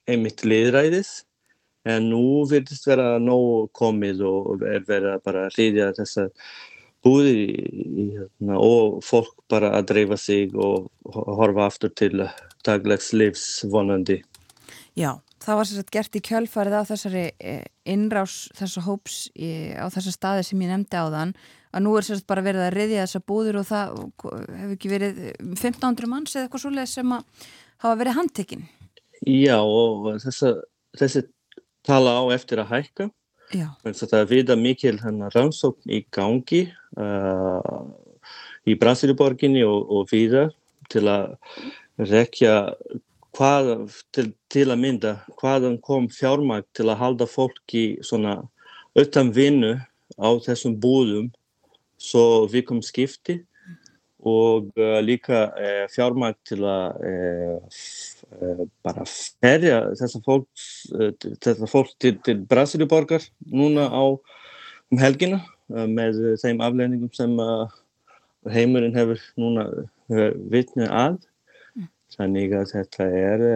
einmitt 0.08 0.44
liðræðis 0.46 1.22
en 1.88 2.10
nú 2.12 2.44
virðist 2.50 2.86
vera 2.86 3.16
nóg 3.22 3.70
komið 3.76 4.22
og 4.26 4.62
er 4.66 4.84
verið 4.86 5.16
að 5.16 5.24
bara 5.26 5.48
hlýðja 5.54 5.88
í, 7.26 7.46
í, 7.98 8.04
hérna, 8.14 8.58
og 8.62 9.00
fólk 9.02 9.34
bara 9.50 9.72
að 9.78 9.88
dreifa 9.90 10.18
sig 10.20 10.54
og 10.54 10.86
horfa 11.10 11.66
aftur 11.66 11.90
til 11.98 12.28
daglegs 12.64 13.10
livs 13.12 13.64
vonandi. 13.66 14.20
Já, 14.98 15.16
það 15.40 15.58
var 15.58 15.68
sérstaklega 15.68 15.96
gert 15.96 16.18
í 16.18 16.22
kjölfarið 16.28 16.76
á 16.76 16.82
þessari 16.90 17.24
innrás 17.88 18.36
þessar 18.58 18.86
hóps 18.86 19.16
í, 19.32 19.72
á 19.72 19.86
þessar 19.92 20.16
staði 20.18 20.46
sem 20.48 20.64
ég 20.64 20.72
nefndi 20.72 21.00
á 21.00 21.06
þann 21.14 21.32
að 21.72 21.84
nú 21.86 21.94
er 21.96 22.06
sérstaklega 22.06 22.32
bara 22.34 22.46
verið 22.48 22.66
að 22.66 22.76
riðja 22.76 23.06
þessar 23.06 23.24
búðir 23.32 23.60
og 23.60 23.68
það 23.70 23.94
hefur 24.58 24.74
ekki 24.76 24.92
verið 24.92 25.22
1500 25.40 26.12
manns 26.12 26.36
eða 26.36 26.44
eitthvað 26.44 26.64
svolítið 26.66 26.92
sem 26.92 27.16
að 27.16 27.48
hafa 27.82 27.98
verið 28.02 28.18
handtekinn. 28.18 28.68
Já 29.22 29.58
og 29.62 30.12
þessa, 30.22 30.52
þessi 30.98 31.24
tala 31.86 32.18
á 32.20 32.22
eftir 32.36 32.62
að 32.62 32.72
hækka 32.76 33.08
það 33.52 34.18
er 34.18 34.28
vida 34.30 34.56
mikil 34.56 34.96
rannsókn 35.02 35.92
í 35.92 36.02
gangi 36.14 36.64
uh, 36.96 37.82
í 38.68 38.76
Brasiliborginni 38.78 39.64
og, 39.66 39.88
og 39.92 40.08
víða 40.12 40.48
til 40.92 41.04
að 41.10 41.36
rekja 41.98 42.54
hvað, 43.36 43.70
til, 44.12 44.32
til 44.52 44.66
að 44.70 44.82
mynda 44.82 45.12
hvaðan 45.40 45.78
kom 45.84 46.08
fjármæk 46.12 46.68
til 46.76 46.88
að 46.90 47.00
halda 47.00 47.28
fólki 47.30 47.84
svona 48.04 48.40
utan 48.98 49.32
vinnu 49.32 49.76
á 50.20 50.28
þessum 50.44 50.76
búðum? 50.80 51.30
Svo 52.02 52.48
við 52.50 52.66
komum 52.66 52.82
skipti 52.82 53.38
og 54.22 54.70
uh, 54.78 54.98
líka 55.02 55.48
uh, 55.50 55.84
fjármæk 55.90 56.38
til 56.46 56.60
að 56.66 56.98
uh, 57.08 58.62
bara 58.82 59.06
ferja 59.06 59.80
þessa 59.98 60.20
fólk, 60.24 60.48
þessa 61.42 61.68
fólk 61.70 61.92
til, 62.00 62.16
til 62.26 62.40
Brasiliborgar 62.48 63.24
núna 63.46 63.88
á 63.90 64.04
um 64.12 65.00
helgina 65.00 65.42
með 65.68 66.38
þeim 66.40 66.62
aflegningum 66.64 67.12
sem 67.16 67.34
heimurinn 68.52 68.96
hefur 68.96 69.20
núna 69.40 69.66
vitni 70.52 70.88
að 70.88 71.20
þannig 72.16 72.54
að 72.58 72.68
þetta 72.76 73.08
er 73.22 73.46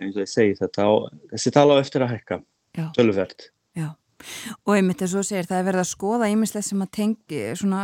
eins 0.00 0.16
og 0.16 0.22
ég 0.24 0.32
segi 0.32 0.58
þetta 0.62 0.88
á, 0.88 0.92
þessi 1.34 1.54
tala 1.54 1.76
á 1.76 1.82
eftir 1.82 2.06
að 2.06 2.16
hækka. 2.16 2.42
Tölverð 2.96 3.48
og 4.64 4.72
einmitt 4.76 5.02
eins 5.04 5.14
og 5.16 5.26
segir 5.26 5.46
það 5.48 5.60
er 5.60 5.66
verið 5.68 5.82
að 5.82 5.90
skoða 5.90 6.30
ímislega 6.32 6.66
sem 6.66 6.82
að 6.84 6.92
tengi 6.96 7.42
svona, 7.58 7.82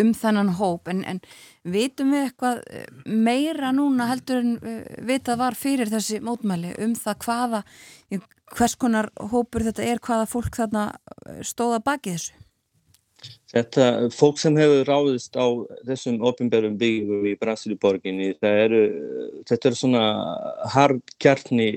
um 0.00 0.12
þennan 0.16 0.54
hóp. 0.58 0.88
En, 0.92 1.04
en 1.04 1.20
vitum 1.68 2.14
við 2.14 2.26
eitthvað 2.28 2.62
meira 3.04 3.72
núna 3.76 4.08
heldur 4.10 4.42
en 4.42 4.56
vitað 5.08 5.42
var 5.42 5.58
fyrir 5.58 5.92
þessi 5.92 6.22
mótmæli 6.24 6.74
um 6.84 6.96
það 6.98 7.24
hvaða 7.26 7.62
hvers 8.56 8.78
konar 8.80 9.10
hópur 9.32 9.66
þetta 9.66 9.84
er 9.84 10.00
hvaða 10.00 10.28
fólk 10.30 10.56
þarna 10.56 10.90
stóða 11.44 11.82
baki 11.84 12.16
þessu 12.16 12.47
Þetta, 13.48 13.84
fólk 14.12 14.38
sem 14.38 14.56
hefur 14.60 14.84
ráðist 14.86 15.36
á 15.40 15.46
þessum 15.88 16.18
ofinbærum 16.28 16.76
byggingum 16.78 17.24
í 17.30 17.34
Brasiliborginni, 17.40 18.34
eru, 18.44 18.82
þetta 19.48 19.70
er 19.70 19.76
svona 19.78 20.02
hardkjarni 20.74 21.70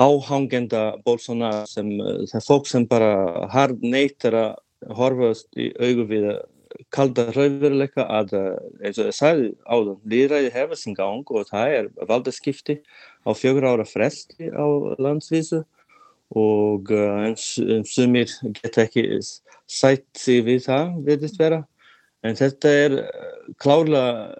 áhangenda 0.00 0.82
Bolsonaro 1.04 1.68
sem 1.70 1.92
það 2.00 2.38
er 2.40 2.46
fólk 2.46 2.68
sem 2.70 2.86
bara 2.90 3.12
hard 3.52 3.84
neytar 3.84 4.36
að 4.40 4.96
horfast 4.96 5.48
í 5.60 5.70
augu 5.78 6.06
við 6.10 6.30
kalda 6.94 7.26
raunveruleika 7.34 8.06
að 8.06 8.34
eins 8.40 8.98
og 8.98 9.10
það 9.10 9.16
sagði 9.16 9.48
áðan, 9.66 9.98
líðræði 10.12 10.52
hefur 10.54 10.80
sin 10.80 10.96
gang 10.96 11.34
og 11.34 11.48
það 11.50 11.76
er 11.76 11.90
valdaskipti 12.08 12.78
á 13.26 13.30
fjögur 13.36 13.68
ára 13.68 13.86
fresti 13.88 14.50
á 14.50 14.66
landsvísu 14.98 15.64
og 16.38 16.92
eins 16.94 17.52
sumir 17.90 18.30
geta 18.60 18.86
ekki 18.86 19.06
sætt 19.70 20.06
sig 20.18 20.42
við 20.46 20.64
það, 20.66 20.94
viðist 21.06 21.38
vera. 21.40 21.60
En 22.26 22.36
þetta 22.36 22.72
er 22.84 22.96
klárlega 23.62 24.34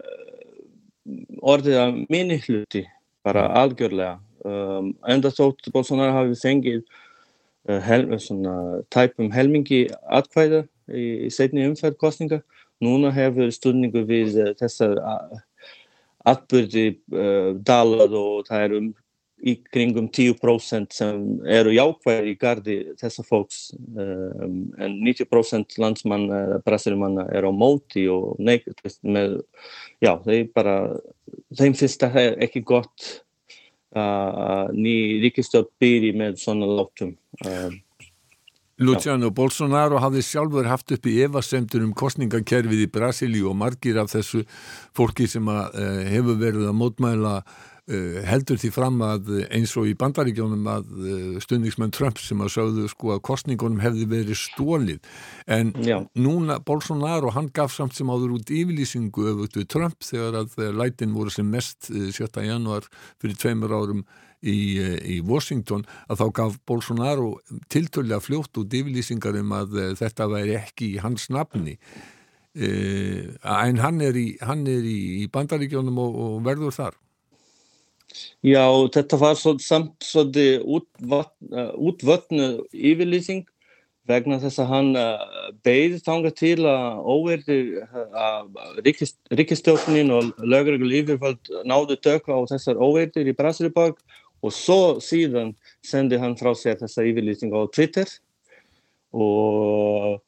orðið 1.40 1.78
að 1.80 2.00
minni 2.12 2.40
hluti 2.44 2.84
bara 3.24 3.46
algjörlega. 3.62 4.18
Um, 4.40 4.94
enda 5.08 5.28
þótt 5.32 5.68
Bolsonaro 5.72 6.14
hafi 6.16 6.36
fengið 6.40 6.80
uh, 6.80 7.80
hel, 7.84 8.06
svona, 8.22 8.80
tæpum 8.92 9.28
helmingi 9.34 9.82
atkvæða 10.08 10.62
í, 10.88 11.26
í 11.26 11.30
setni 11.32 11.66
umferð 11.68 11.98
kostninga 12.00 12.40
núna 12.80 13.12
hefur 13.12 13.52
stundningu 13.52 14.06
við 14.08 14.38
uh, 14.40 14.54
þessar 14.56 14.96
atbyrði 16.28 16.86
uh, 17.12 17.52
dalað 17.60 18.16
og 18.16 18.48
það 18.48 18.64
er 18.64 18.76
um 18.78 18.88
í 19.40 19.54
kringum 19.72 20.08
10% 20.12 20.94
sem 20.94 21.20
eru 21.48 21.72
jákvæði 21.74 22.32
í 22.32 22.36
gardi 22.40 22.76
þessa 23.00 23.24
fólks 23.26 23.70
um, 23.72 24.68
en 24.80 24.98
90% 25.06 25.78
landsmann 25.80 26.28
eða 26.28 26.60
brasilimanna 26.66 27.26
er 27.32 27.48
á 27.48 27.52
móti 27.52 28.06
og 28.12 28.36
neitt 28.42 28.68
með, 29.02 29.40
já, 30.02 30.14
þeim 30.26 30.50
bara 30.56 30.76
þeim 31.56 31.76
finnst 31.78 32.04
það 32.04 32.34
ekki 32.46 32.64
gott 32.68 33.10
að 33.96 34.74
ný 34.76 34.96
ríkistjótt 35.24 35.72
byrji 35.82 36.12
með 36.14 36.36
svona 36.44 36.68
látum 36.70 37.16
um, 37.46 37.80
Luciano 38.80 39.28
já. 39.28 39.34
Bolsonaro 39.36 39.98
hafði 40.00 40.22
sjálfur 40.24 40.68
haft 40.70 40.94
upp 40.94 41.08
í 41.10 41.18
evasemtur 41.24 41.82
um 41.84 41.90
kostningakerfið 41.96 42.86
í 42.86 42.92
Brasilíu 42.92 43.50
og 43.50 43.58
margir 43.60 43.98
af 44.00 44.12
þessu 44.12 44.44
fólki 44.96 45.26
sem 45.28 45.48
að, 45.52 45.74
uh, 45.74 45.98
hefur 46.14 46.38
verið 46.40 46.70
að 46.70 46.78
mótmæla 46.80 47.34
uh, 47.40 47.58
heldur 48.26 48.58
því 48.60 48.70
fram 48.74 49.00
að 49.02 49.30
eins 49.50 49.72
og 49.78 49.88
í 49.90 49.96
bandaríkjónum 49.98 50.68
að 50.70 50.90
uh, 50.94 51.40
stundningsmenn 51.42 51.94
Trump 51.94 52.20
sem 52.22 52.40
að 52.42 52.52
sögðu 52.54 52.86
sko 52.92 53.14
að 53.16 53.22
kostningunum 53.26 53.82
hefði 53.82 54.06
verið 54.10 54.38
stólið 54.38 55.00
en 55.50 55.72
Já. 55.82 55.98
núna 56.14 56.60
Bolsonaro 56.62 57.32
hann 57.34 57.50
gaf 57.54 57.74
samt 57.74 57.96
sem 57.98 58.10
áður 58.10 58.36
út 58.38 58.52
yfirlýsingu 58.54 59.26
öfut 59.32 59.58
við 59.58 59.68
Trump 59.74 60.06
þegar 60.06 60.42
að 60.44 60.56
lætin 60.78 61.16
voru 61.16 61.34
sem 61.34 61.50
mest 61.50 61.90
7. 61.90 62.30
januar 62.46 62.86
fyrir 63.18 63.38
tveimur 63.42 63.74
árum 63.74 64.06
í, 64.40 64.78
í 65.16 65.18
Washington 65.26 65.82
að 66.06 66.22
þá 66.22 66.26
gaf 66.40 66.62
Bolsonaro 66.70 67.34
tiltölu 67.72 68.22
fljótt 68.22 68.62
út 68.62 68.80
yfirlýsingar 68.80 69.42
um 69.42 69.58
að 69.58 69.78
þetta 69.98 70.30
væri 70.30 70.58
ekki 70.62 70.94
í 70.94 71.02
hans 71.02 71.26
nafni 71.34 71.78
en 72.54 73.78
hann 73.78 74.00
er 74.02 74.16
í, 74.18 74.26
hann 74.42 74.66
er 74.66 74.82
í 74.86 75.28
bandaríkjónum 75.30 75.98
og, 76.02 76.18
og 76.24 76.42
verður 76.46 76.74
þar 76.74 76.98
Já, 78.42 78.64
þetta 78.94 79.18
var 79.20 79.38
svo, 79.38 79.54
samt 79.62 79.94
svolítið 80.04 80.64
útvötnu 81.78 82.50
yfirlýsing 82.72 83.44
vegna 84.10 84.40
þess 84.42 84.60
að 84.62 84.70
hann 84.72 84.88
uh, 84.98 85.50
beigði 85.66 86.00
þanga 86.06 86.32
til 86.34 86.56
að 86.66 87.02
óverði 87.04 87.58
að 88.24 88.80
ríkistjóknin 89.38 90.10
og 90.14 90.32
lögregul 90.42 90.90
yfirfald 91.00 91.52
náðu 91.68 91.98
dökka 92.02 92.34
á 92.34 92.40
þessar 92.50 92.80
óverðir 92.80 93.30
í 93.30 93.36
Brasiliborg 93.36 94.00
og 94.40 94.56
svo 94.56 94.80
síðan 95.04 95.52
sendi 95.84 96.18
hann 96.20 96.38
frá 96.40 96.50
sér 96.56 96.80
þessa 96.80 97.04
yfirlýsing 97.06 97.54
á 97.54 97.60
Twitter 97.70 98.08
og 99.12 100.18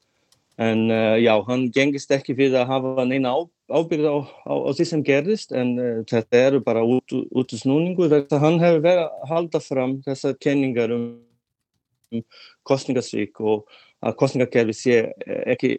en 0.61 0.85
uh, 0.91 1.17
já, 1.17 1.33
hann 1.47 1.69
gengist 1.73 2.11
ekki 2.13 2.35
fyrir 2.37 2.61
að 2.61 2.69
hafa 2.75 3.07
neina 3.09 3.33
á 3.33 3.39
ábyrgð 3.73 4.07
á, 4.09 4.17
á, 4.45 4.53
á 4.53 4.69
því 4.77 4.85
sem 4.89 5.03
gerðist 5.05 5.53
en 5.57 5.73
uh, 5.81 6.01
þetta 6.09 6.41
eru 6.47 6.61
bara 6.63 6.83
út, 6.85 7.13
út 7.13 7.55
snúningu 7.57 8.09
þetta 8.11 8.41
hann 8.41 8.59
hefur 8.61 8.83
verið 8.85 9.05
að 9.07 9.27
halda 9.31 9.61
fram 9.63 9.97
þessar 10.05 10.37
kenningar 10.43 10.93
um, 10.93 11.07
um 12.13 12.23
kostningasvík 12.69 13.41
og 13.41 13.65
að 14.03 14.17
kostningakerfi 14.19 14.75
sé 14.77 14.97
eh, 15.07 15.43
ekki 15.55 15.77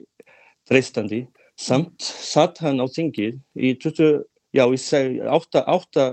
freistandi 0.69 1.25
samt 1.61 2.03
satt 2.03 2.59
hann 2.65 2.81
á 2.83 2.87
þingið 2.91 3.37
í 3.55 3.75
20, 3.79 4.25
já 4.57 4.65
ég 4.65 4.81
seg 4.83 5.21
8, 5.23 5.63
8 5.71 6.09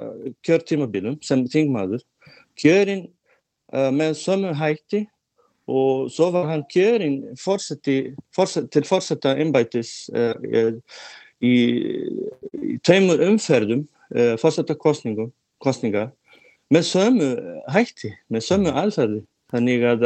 kjörtímabilum 0.46 1.18
sem 1.26 1.48
þingmaður 1.50 2.04
kjörinn 2.60 3.08
uh, 3.74 3.90
með 3.96 4.18
sömu 4.22 4.54
hætti 4.58 5.06
og 5.72 6.10
svo 6.12 6.30
var 6.36 6.50
hann 6.50 6.66
kjörinn 6.70 7.32
til 7.86 8.86
fórsetta 8.86 9.36
innbætis 9.40 10.12
uh, 10.14 10.36
í, 11.42 11.56
í 12.62 12.78
tveimur 12.86 13.24
umferðum 13.28 13.86
uh, 14.16 14.36
fórsættakostninga 14.42 16.08
með 16.72 16.88
sömu 16.88 17.30
hætti, 17.72 18.14
með 18.32 18.48
sömu 18.48 18.74
alferði 18.84 19.24
þannig 19.52 19.86
að 19.92 20.06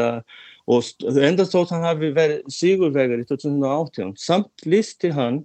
og 0.66 0.88
enda 1.22 1.46
þótt 1.46 1.76
hann 1.76 1.86
hafi 1.86 2.10
verið 2.16 2.48
sígurvegar 2.50 3.22
í 3.22 3.28
2018 3.30 4.16
samt 4.18 4.66
listi 4.66 5.12
hann 5.14 5.44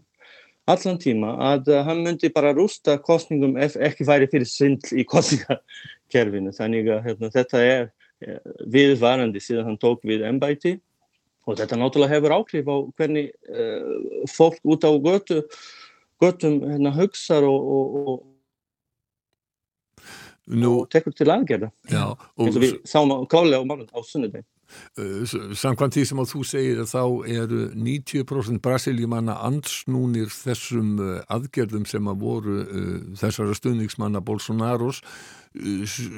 allan 0.71 1.01
tíma 1.03 1.35
að 1.51 1.69
uh, 1.75 1.83
hann 1.85 2.05
myndi 2.07 2.31
bara 2.33 2.55
rústa 2.57 2.97
kostningum 3.05 3.59
ef 3.61 3.77
ekki 3.77 4.07
væri 4.09 4.31
fyrir 4.31 4.49
svindl 4.49 4.97
í 4.97 5.05
kostningakerfinu. 5.09 6.55
Þannig 6.57 6.89
að 6.95 7.09
hérna, 7.09 7.33
þetta 7.35 7.65
er 7.65 7.91
viðvarandi 8.69 9.41
síðan 9.41 9.71
hann 9.71 9.81
tók 9.81 10.05
við 10.05 10.25
ennbæti 10.29 10.77
og 11.49 11.57
þetta 11.59 11.79
náttúrulega 11.81 12.15
hefur 12.15 12.35
áklif 12.37 12.69
á 12.69 12.77
hvernig 13.01 13.31
uh, 13.49 14.27
fólk 14.31 14.61
út 14.63 14.85
á 14.85 14.93
götu, 14.93 15.41
götum 16.21 16.61
hérna, 16.67 16.93
hugsaður 16.97 17.49
og, 17.51 17.71
og, 17.77 17.97
og 18.01 18.27
Nú, 20.51 20.81
og 20.81 20.89
tekur 20.91 21.15
til 21.15 21.29
aðgerða. 21.31 21.69
Eins 22.43 22.57
og 22.59 22.63
við 22.65 22.73
sáum 22.89 23.13
klálega 23.31 23.63
á 23.63 23.69
málun 23.69 23.87
á 23.95 24.01
sunnudeg 24.03 24.43
uh, 24.43 24.47
Samkvæmt 24.97 25.97
því 25.97 26.05
sem 26.09 26.21
að 26.23 26.31
þú 26.33 26.43
segir 26.47 26.81
að 26.83 26.93
þá 26.93 27.03
eru 27.33 27.61
90% 27.75 28.63
brasiljumanna 28.65 29.37
ansnúnir 29.47 30.31
þessum 30.33 30.95
uh, 31.01 31.19
aðgerðum 31.33 31.87
sem 31.89 32.11
að 32.11 32.23
voru 32.25 32.57
uh, 32.63 32.95
þessara 33.21 33.57
stuðningsmanna 33.59 34.23
Bolsonaros 34.25 35.03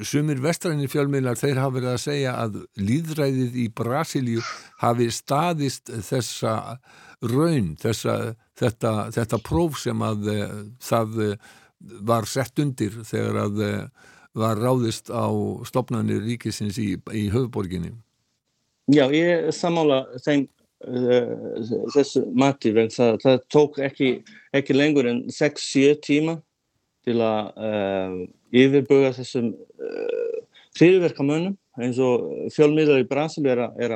sumir 0.05 0.37
vestræni 0.43 0.85
fjölmiðlar 0.85 1.39
þeir 1.39 1.57
hafa 1.57 1.73
verið 1.79 1.89
að 1.89 2.01
segja 2.03 2.33
að 2.37 2.59
líðræðið 2.77 3.55
í 3.63 3.65
Brasilíu 3.73 4.43
hafi 4.83 5.07
staðist 5.09 5.89
þessa 6.05 6.77
raun 7.25 7.71
þessa, 7.81 8.35
þetta, 8.61 8.91
þetta 9.15 9.39
próf 9.41 9.79
sem 9.81 10.05
að 10.05 10.29
það 10.85 11.17
var 12.05 12.29
sett 12.29 12.61
undir 12.61 13.01
þegar 13.09 13.41
að 13.47 13.63
var 14.33 14.57
ráðist 14.57 15.11
á 15.13 15.29
stopnarnir 15.67 16.23
ríkisins 16.25 16.79
í, 16.81 16.95
í 17.13 17.29
höfuborginni. 17.33 17.93
Já, 18.91 19.05
ég 19.15 19.47
samála 19.55 20.01
þeim 20.25 20.47
uh, 20.83 21.61
þessu 21.93 22.25
mati 22.35 22.73
vegna 22.75 22.91
það, 22.91 23.19
það 23.23 23.37
tók 23.55 23.77
ekki, 23.79 24.09
ekki 24.51 24.75
lengur 24.75 25.07
en 25.07 25.21
6-7 25.31 26.01
tíma 26.03 26.37
til 27.07 27.19
að 27.23 27.61
uh, 27.69 28.17
yfirbuga 28.51 29.13
þessum 29.15 29.53
uh, 29.53 30.41
hriðverkamönnum 30.75 31.55
eins 31.79 31.99
og 32.03 32.49
fjölmiðlar 32.53 33.05
í 33.05 33.07
Brasil 33.07 33.45
er, 33.49 33.63
er, 33.79 33.95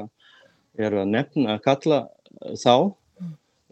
er 0.79 0.95
að 1.01 1.11
nefna 1.11 1.57
að 1.57 1.65
kalla 1.67 1.99
þá. 2.57 2.73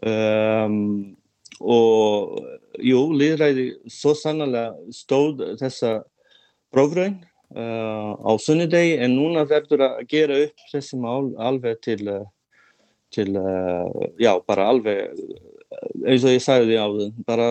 Um, 0.06 1.16
og 1.64 2.36
jú, 2.84 3.00
liðræði 3.16 3.70
svo 3.88 4.12
sannlega 4.18 4.74
stóð 4.92 5.40
þessa 5.62 5.94
prófraun 6.74 7.16
uh, 7.54 8.12
á 8.16 8.32
sunnudegi 8.42 8.96
en 9.04 9.16
núna 9.18 9.46
verður 9.48 9.84
að 9.90 10.00
gera 10.10 10.40
upp 10.46 10.64
þessi 10.72 10.98
mál 11.02 11.34
alveg 11.38 11.82
til, 11.84 12.00
uh, 12.10 12.24
til 13.14 13.36
uh, 13.38 13.86
já, 14.18 14.32
bara 14.46 14.70
alveg 14.72 15.12
eins 16.06 16.24
og 16.24 16.34
ég 16.34 16.42
sagði 16.42 16.78
á 16.78 16.86
það, 16.86 17.12
bara 17.26 17.48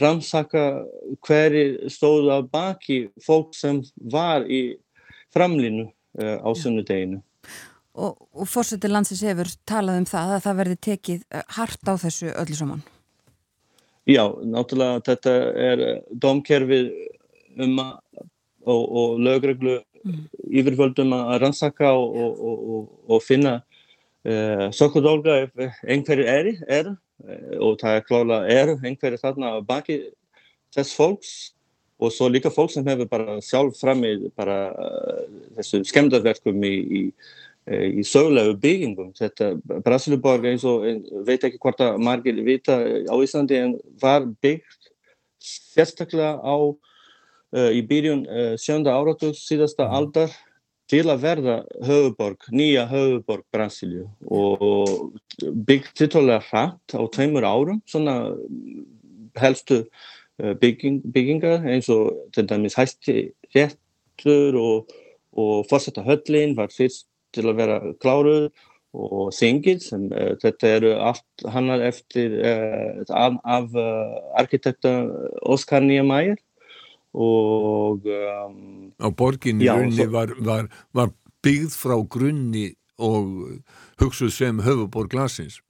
rannsaka 0.00 0.64
hverju 1.26 1.90
stóðu 1.92 2.32
að 2.34 2.50
baki 2.52 2.98
fólk 3.22 3.54
sem 3.54 3.82
var 4.12 4.46
í 4.48 4.76
framlinu 5.34 5.86
uh, 5.86 6.38
á 6.42 6.50
sunnudeginu. 6.56 7.22
Og, 7.96 8.16
og 8.36 8.48
fórsettir 8.50 8.92
landsins 8.92 9.24
hefur 9.24 9.48
talað 9.68 10.02
um 10.02 10.08
það 10.08 10.34
að 10.36 10.44
það 10.46 10.60
verði 10.60 10.78
tekið 10.88 11.20
uh, 11.30 11.44
hart 11.58 11.88
á 11.88 11.94
þessu 12.02 12.32
öllu 12.34 12.58
saman? 12.58 12.84
Já, 14.06 14.22
náttúrulega 14.46 15.02
þetta 15.08 15.32
er 15.58 15.84
domkerfið 16.22 16.92
um 17.64 17.80
að, 17.82 17.94
og, 18.66 18.82
og 19.00 19.18
lögreglu 19.22 19.78
mm. 20.02 20.20
yfirvöldum 20.60 21.14
að 21.16 21.40
rannsaka 21.44 21.92
og, 21.94 22.44
og, 22.50 22.92
og 23.08 23.24
finna 23.24 23.58
uh, 23.60 24.32
eh, 24.32 24.68
sökkudólga 24.74 25.40
ef 25.46 25.82
einhverju 25.86 26.26
er, 26.30 26.52
er 26.66 26.92
eh, 26.92 27.58
og 27.58 27.78
það 27.82 27.98
er 27.98 28.06
klálega 28.08 28.56
er 28.60 28.74
einhverju 28.76 29.22
þarna 29.22 29.52
baki 29.66 30.00
þess 30.74 30.96
fólks 30.98 31.34
og 31.96 32.12
svo 32.12 32.28
líka 32.28 32.52
fólk 32.52 32.74
sem 32.74 32.86
hefur 32.86 33.08
bara 33.08 33.38
sjálf 33.40 33.78
fram 33.80 34.04
í 34.04 34.14
bara 34.36 34.58
uh, 34.74 35.22
þessu 35.56 35.80
skemdarverkum 35.88 36.64
í, 36.66 36.74
í, 36.76 37.02
í 37.66 38.02
sögulegu 38.04 38.52
byggingum. 38.60 39.14
Þetta 39.16 39.54
Brasiluborg 39.86 40.44
eins 40.50 40.66
og 40.68 40.84
veit 41.24 41.46
ekki 41.46 41.62
hvort 41.62 41.80
að 41.80 41.96
margir 42.04 42.42
vita 42.44 42.76
á 42.84 43.14
Íslandi 43.16 43.62
en 43.62 43.72
var 44.02 44.28
byggt 44.44 44.90
sérstaklega 45.40 46.36
á 46.36 46.56
í 47.56 47.82
byrjun 47.88 48.26
uh, 48.26 48.52
sjönda 48.60 48.94
áratug 48.96 49.36
síðasta 49.38 49.86
mhm. 49.86 49.96
aldar 50.00 50.36
til 50.90 51.02
að 51.10 51.22
verða 51.24 51.54
höfuborg, 51.82 52.44
nýja 52.54 52.84
höfuborg 52.86 53.42
Brasilíu 53.54 54.04
og 54.30 55.16
byggt 55.66 55.96
tittulega 55.98 56.44
hratt 56.46 56.94
á 56.94 57.02
tveimur 57.10 57.46
árum, 57.46 57.80
svona 57.90 58.36
helstu 59.40 59.82
uh, 59.82 60.54
bygging, 60.60 61.02
byggingar 61.12 61.66
eins 61.66 61.90
og 61.92 62.14
til 62.36 62.46
dæmis 62.46 62.78
hæsti 62.78 63.32
réttur 63.56 64.60
og, 64.60 64.94
og 65.34 65.66
fórsetta 65.70 66.06
höllin 66.06 66.56
var 66.56 66.70
fyrst 66.74 67.08
til 67.34 67.48
að 67.50 67.60
vera 67.60 67.82
kláruð 68.00 68.48
og 68.96 69.32
þingið 69.36 69.82
sem 69.84 70.06
uh, 70.12 70.32
þetta 70.40 70.72
eru 70.78 70.94
allt 71.10 71.48
hannar 71.52 71.82
eftir 71.84 72.38
uh, 72.38 73.02
af, 73.10 73.40
af 73.44 73.74
uh, 73.74 74.16
arkitekta 74.38 74.98
Óskar 75.42 75.84
Niemeyer 75.84 76.38
og 77.16 78.06
um, 78.12 78.90
á 79.00 79.08
borginni 79.08 79.64
já, 79.64 79.74
grunni 79.76 79.96
svo, 79.96 80.10
var, 80.12 80.34
var, 80.44 80.68
var 80.92 81.12
byggð 81.44 81.76
frá 81.80 81.96
grunni 82.04 82.66
og 83.00 83.60
hugsuð 84.00 84.32
sem 84.34 84.60
höfuborg 84.64 85.12
glasins 85.12 85.60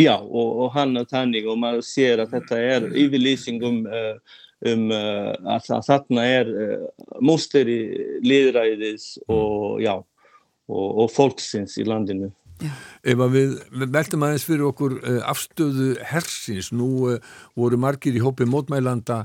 Já 0.00 0.16
og, 0.18 0.56
og 0.64 0.72
hann 0.74 0.96
er 0.98 1.06
tannig 1.06 1.44
og 1.46 1.60
maður 1.62 1.84
sér 1.86 2.24
að 2.24 2.34
þetta 2.34 2.56
er 2.58 2.88
yfirlýsing 2.98 3.62
um, 3.62 3.84
uh, 3.86 4.40
um 4.66 4.88
uh, 4.90 5.30
að, 5.54 5.68
að 5.76 5.84
þarna 5.86 6.24
er 6.40 6.50
uh, 6.50 6.88
múster 7.22 7.70
í 7.70 7.78
liðræðis 8.26 9.12
og 9.30 9.78
já 9.84 9.94
og, 9.94 10.88
og 11.04 11.12
fólksins 11.12 11.78
í 11.80 11.86
landinu. 11.86 12.32
Já. 12.62 12.72
Ef 13.04 13.20
að 13.20 13.34
við, 13.34 13.54
við 13.74 13.94
veltum 13.96 14.24
aðeins 14.24 14.46
fyrir 14.46 14.68
okkur 14.68 14.98
uh, 15.00 15.20
afstöðu 15.30 15.88
hersins, 16.06 16.70
nú 16.72 16.90
uh, 17.10 17.34
voru 17.58 17.78
margir 17.80 18.16
í 18.16 18.22
hópi 18.22 18.46
mótmælanda 18.48 19.24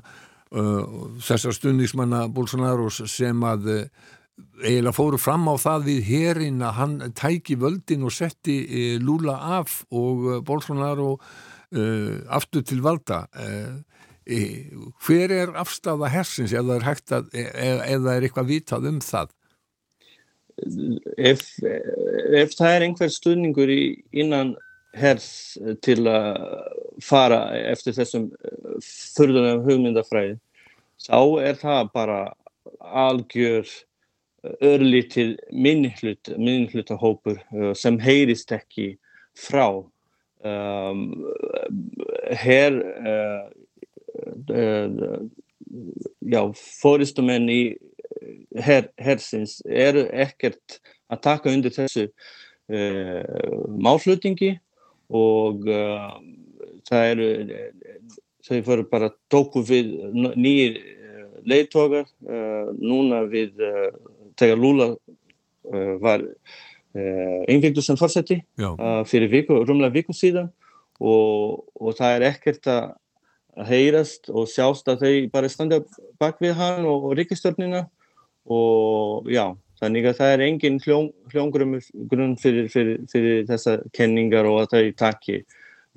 þessar 0.50 1.54
stundismanna 1.54 2.24
Bolsonaros 2.34 3.04
sem 3.12 3.44
að 3.46 3.68
uh, 3.70 3.84
eiginlega 4.64 4.96
fóru 4.96 5.20
fram 5.22 5.46
á 5.52 5.56
það 5.62 5.86
við 5.92 6.00
hérinn 6.08 6.64
að 6.66 6.78
hann 6.80 6.96
tæki 7.14 7.60
völdin 7.60 8.08
og 8.08 8.16
setti 8.16 8.58
uh, 8.66 8.96
Lula 9.04 9.38
af 9.60 9.84
og 9.92 10.44
Bolsonaro 10.48 11.18
aftur 11.70 12.64
til 12.66 12.80
valda 12.82 13.28
hver 14.26 15.34
er 15.34 15.52
afstafa 15.58 16.10
hersins 16.14 16.54
eða 16.54 16.78
er, 16.78 16.88
að, 17.18 17.30
eða 17.34 18.14
e, 18.14 18.16
er 18.16 18.26
eitthvað 18.26 18.50
vitað 18.50 18.88
um 18.90 19.00
það? 19.02 19.36
Ef, 21.18 21.46
ef 21.64 22.56
það 22.58 22.74
er 22.74 22.86
einhver 22.86 23.14
stundingur 23.14 23.72
í, 23.72 23.84
innan 24.12 24.56
hers 24.98 25.58
til 25.86 26.02
að 26.10 26.38
fara 27.06 27.44
eftir 27.70 27.94
þessum 27.98 28.30
þurðunum 29.16 29.66
hugmyndafræði 29.68 30.40
þá 31.04 31.22
er 31.44 31.60
það 31.60 31.92
bara 31.94 32.20
algjör 32.80 33.68
eh, 33.68 34.56
örlítið 34.72 35.38
minnhlut, 35.52 36.32
minnhlutahópur 36.38 37.40
uh, 37.40 37.72
sem 37.78 38.00
heyrist 38.02 38.52
ekki 38.56 38.94
frá. 39.38 39.84
Um, 40.40 41.26
her 42.40 42.78
uh, 43.04 43.50
uh, 44.56 45.18
já, 46.24 46.42
fóristumenn 46.56 47.50
í 47.52 47.62
her, 48.56 48.88
hersins 49.00 49.60
eru 49.68 50.06
ekkert 50.16 50.80
að 51.12 51.24
taka 51.26 51.52
undir 51.52 51.74
þessu 51.76 52.08
málflutningi 53.82 54.52
og 55.10 55.66
það 56.90 57.06
eru 57.14 57.28
þau 58.50 58.62
fyrir 58.66 58.88
bara 58.90 59.12
tóku 59.32 59.64
við 59.66 59.92
nýjir 60.14 60.80
uh, 60.80 61.28
leittókar 61.50 62.08
uh, 62.08 62.72
núna 62.78 63.24
við 63.30 63.60
uh, 63.62 63.92
þegar 64.40 64.62
Lula 64.62 64.94
var 66.02 66.24
einfengtur 66.96 67.84
sem 67.86 67.98
fórseti 68.00 68.40
fyrir 69.06 69.30
viku, 69.30 69.60
rumlega 69.68 69.94
viku 69.94 70.16
síðan. 70.16 70.48
Og, 70.98 71.60
og 71.78 71.94
það 72.00 72.16
er 72.16 72.26
ekkert 72.32 72.70
að 72.72 73.68
heyrast 73.68 74.32
og 74.32 74.48
sjást 74.50 74.90
að 74.90 75.04
þau 75.04 75.12
bara 75.36 75.52
standa 75.52 75.82
bak 76.18 76.40
við 76.42 76.56
hann 76.58 76.88
og, 76.90 77.12
og 77.12 77.14
ríkistörnina 77.20 77.84
og 78.50 79.30
já, 79.30 79.52
þannig 79.80 80.10
að 80.10 80.20
það 80.20 80.34
er 80.34 80.46
engin 80.48 80.78
hljón, 80.84 81.10
hljóngrunn 81.32 82.36
fyrir, 82.42 82.70
fyrir, 82.74 83.02
fyrir 83.12 83.48
þessa 83.50 83.80
kenningar 83.96 84.50
og 84.50 84.62
að 84.64 84.76
þau 84.76 84.94
takki 85.06 85.42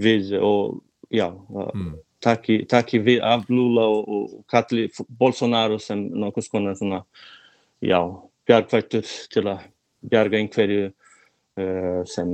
við 0.02 0.34
og 0.40 0.80
já, 1.12 1.28
mm 1.28 1.92
taki, 2.22 2.62
taki 2.70 3.00
við 3.02 3.22
af 3.26 3.46
Lula 3.50 3.86
og, 3.90 4.08
og 4.08 4.34
kalli 4.50 4.88
Bolsonaro 5.18 5.78
sem 5.82 6.04
nokkuð 6.22 6.48
svona 6.48 6.74
svona, 6.78 7.02
já, 7.82 7.98
bjargvættur 8.48 9.06
til 9.32 9.46
að 9.50 9.66
bjarga 10.12 10.40
einhverju 10.40 10.88
uh, 10.88 12.00
sem 12.08 12.32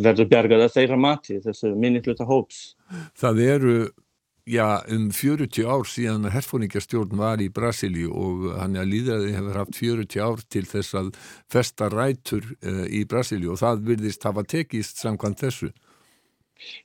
verður 0.00 0.30
bjargað 0.30 0.66
að 0.66 0.76
þeirra 0.76 1.00
mati, 1.00 1.40
þessu 1.44 1.74
minnitluta 1.76 2.26
hóps. 2.28 2.72
Það 3.20 3.42
eru 3.48 3.76
já, 4.46 4.82
um 4.90 5.10
40 5.12 5.66
ár 5.66 5.86
síðan 5.86 6.26
að 6.26 6.36
herfóningastjórn 6.36 7.14
var 7.18 7.42
í 7.42 7.48
Brasilíu 7.52 8.10
og 8.10 8.48
hann 8.58 8.76
er 8.76 8.84
að 8.84 8.92
líðræði 8.92 9.34
hefur 9.36 9.58
haft 9.60 9.78
40 9.78 10.24
ár 10.26 10.42
til 10.50 10.64
þess 10.66 10.98
að 10.98 11.10
festa 11.52 11.88
rætur 11.92 12.48
uh, 12.62 12.84
í 12.90 13.04
Brasilíu 13.08 13.54
og 13.54 13.62
það 13.62 13.86
virðist 13.90 14.26
hafa 14.26 14.44
tekist 14.44 15.02
samkvæmt 15.02 15.44
þessu. 15.44 15.70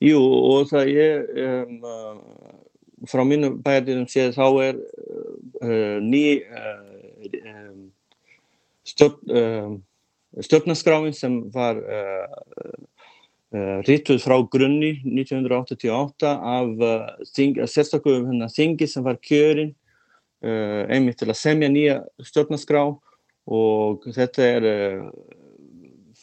Jú 0.02 0.22
og 0.22 0.70
það 0.72 0.94
er 0.94 1.28
um, 1.48 1.82
uh, 1.86 3.08
frá 3.10 3.24
mínu 3.26 3.56
bæðinum 3.66 4.08
séð 4.10 4.38
þá 4.38 4.48
er 4.68 4.82
uh, 5.62 5.98
ný 6.02 6.26
um, 7.42 7.88
stjórn, 8.88 9.82
stjórnarskráin 10.46 11.18
sem 11.18 11.42
var 11.52 11.82
Uh, 12.58 12.97
rítuð 13.56 14.20
frá 14.20 14.36
grunni 14.52 14.98
1988 15.08 16.28
af 16.28 16.72
uh, 16.84 17.68
sérstaklega 17.72 18.26
hérna, 18.26 18.50
þingi 18.52 18.88
sem 18.92 19.06
var 19.06 19.20
kjörin 19.24 19.72
uh, 20.44 20.84
einmitt 20.92 21.20
til 21.22 21.30
að 21.32 21.40
semja 21.40 21.70
nýja 21.72 22.02
stjórnarskrá 22.28 22.84
og 23.48 24.08
þetta 24.12 24.44
er 24.44 24.66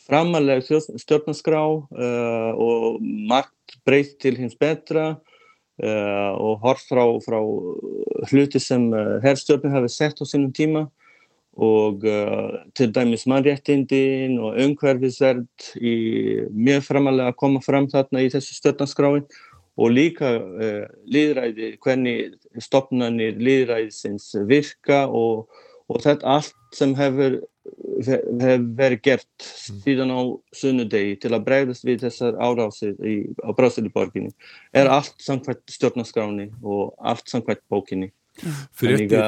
framalega 0.04 0.82
stjórnarskrá 1.00 1.62
og 1.64 2.98
margt 3.00 3.78
breytt 3.88 4.18
til 4.20 4.36
hins 4.36 4.52
betra 4.60 5.14
og 5.80 6.60
hort 6.60 6.84
frá, 6.84 7.00
frá 7.24 7.40
hluti 8.28 8.60
sem 8.60 8.84
herrstjórnir 9.24 9.72
hafi 9.72 9.88
sett 9.94 10.20
á 10.20 10.28
sínum 10.28 10.52
tíma 10.52 10.84
og 11.54 12.04
uh, 12.08 12.60
til 12.74 12.90
dæmis 12.94 13.26
mannréttindin 13.30 14.38
og 14.42 14.58
umhverfisverð 14.58 15.68
í 15.78 15.94
mjög 16.50 16.86
framalega 16.88 17.30
að 17.30 17.40
koma 17.42 17.62
fram 17.62 17.86
þarna 17.90 18.24
í 18.24 18.30
þessu 18.32 18.56
stjórnarskráin 18.58 19.26
og 19.74 19.90
líka 19.94 20.34
uh, 20.40 20.84
líðræði, 21.06 21.74
hvernig 21.82 22.34
stopnarnir 22.62 23.38
líðræðisins 23.38 24.32
virka 24.50 25.04
og, 25.06 25.46
og 25.90 26.02
þetta 26.02 26.38
allt 26.38 26.58
sem 26.74 26.94
hefur 26.98 27.40
hef 28.04 28.64
verið 28.76 29.00
gert 29.04 29.46
síðan 29.46 30.12
á 30.12 30.20
sunnudegi 30.56 31.16
til 31.22 31.32
að 31.32 31.46
bregðast 31.46 31.86
við 31.86 32.04
þessar 32.04 32.36
árásir 32.36 32.98
í, 33.00 33.14
á 33.40 33.50
Brásiliborginni 33.56 34.34
er 34.76 34.90
allt 34.92 35.16
samkvæmt 35.22 35.72
stjórnarskráni 35.72 36.50
og 36.62 36.94
allt 36.98 37.30
samkvæmt 37.30 37.64
bókinni. 37.72 38.10
Fréttir, 38.74 39.20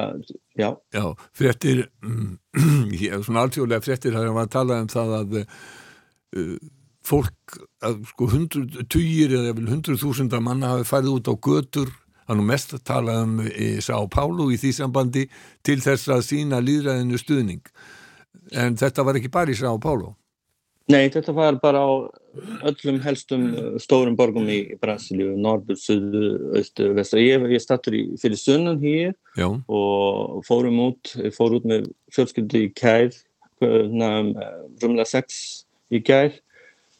já. 0.58 0.70
Já, 0.92 1.04
fréttir 1.38 1.84
svona 3.22 3.44
alltjóðlega 3.44 3.84
fréttir 3.84 4.16
það 4.16 4.30
er 4.30 4.40
að 4.42 4.50
tala 4.56 4.80
um 4.82 4.88
það 4.90 5.12
að 5.20 5.36
uh, 5.42 6.56
fólk 7.06 7.60
að 7.86 8.00
sko 8.10 8.28
hundru, 8.32 8.64
tugir 8.90 9.36
eða 9.38 9.54
hundru 9.70 9.94
þúsunda 10.00 10.40
manna 10.42 10.74
hafi 10.74 10.88
færið 10.88 11.12
út 11.12 11.30
á 11.30 11.34
götur 11.38 11.92
hann 12.26 12.42
og 12.42 12.48
mest 12.48 12.74
að 12.74 12.82
tala 12.90 13.20
um 13.22 13.38
í 13.46 13.76
Sá 13.84 13.94
Pálu 14.10 14.48
í 14.50 14.58
því 14.58 14.72
sambandi 14.74 15.26
til 15.66 15.78
þess 15.84 16.10
að 16.10 16.24
sína 16.26 16.58
líðræðinu 16.64 17.20
stuðning 17.22 17.62
en 18.58 18.78
þetta 18.78 19.04
var 19.06 19.18
ekki 19.20 19.30
bara 19.32 19.54
í 19.54 19.58
Sá 19.58 19.70
Pálu 19.82 20.16
Nei, 20.86 21.08
þetta 21.10 21.32
var 21.34 21.56
bara 21.58 21.80
á 21.82 21.90
öllum 22.68 23.00
helstum 23.02 23.46
uh, 23.58 23.70
stórum 23.82 24.14
borgum 24.18 24.46
í 24.52 24.60
Brasilíu, 24.78 25.32
Norður, 25.34 25.78
Suður, 25.82 26.26
Östu, 26.60 26.92
Vestur. 26.94 27.22
Ég, 27.24 27.46
ég 27.50 27.62
stattur 27.62 27.96
fyrir 28.22 28.38
sunnan 28.38 28.78
hér 28.82 29.14
Já. 29.34 29.48
og 29.50 30.44
fórum 30.46 30.78
út, 30.84 31.16
fór 31.34 31.58
út 31.58 31.66
með 31.66 31.88
fjölskyldu 32.14 32.68
í 32.68 32.72
kær, 32.76 33.10
um, 33.66 34.36
rumlega 34.82 35.08
sex 35.10 35.40
í 35.90 36.02
kær 36.06 36.30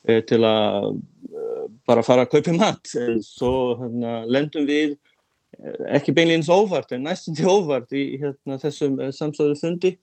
eh, 0.09 0.23
til 0.27 0.43
að 0.47 0.97
uh, 0.97 1.67
bara 1.87 2.05
fara 2.07 2.27
að 2.27 2.37
kaupa 2.37 2.55
mat. 2.57 2.95
Svo 3.25 3.77
hérna, 3.81 4.19
lendum 4.31 4.67
við 4.69 4.97
eh, 4.97 5.79
ekki 5.99 6.15
beinleins 6.17 6.51
óvart, 6.51 6.93
en 6.95 7.07
næstum 7.07 7.37
því 7.39 7.49
óvart 7.53 7.95
í 7.97 8.07
hérna, 8.23 8.59
þessum 8.63 8.99
eh, 9.01 9.15
samstöðu 9.15 9.59
fundi 9.61 9.95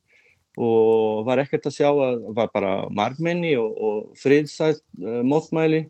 og 0.57 1.25
var 1.25 1.41
ekkert 1.41 1.65
að 1.65 1.77
sjá 1.79 1.89
að 1.89 2.27
var 2.37 2.51
bara 2.53 2.73
margmenni 2.93 3.55
og, 3.57 3.73
og 3.73 4.19
friðsætt 4.21 4.83
uh, 5.01 5.21
mótmæli. 5.25 5.87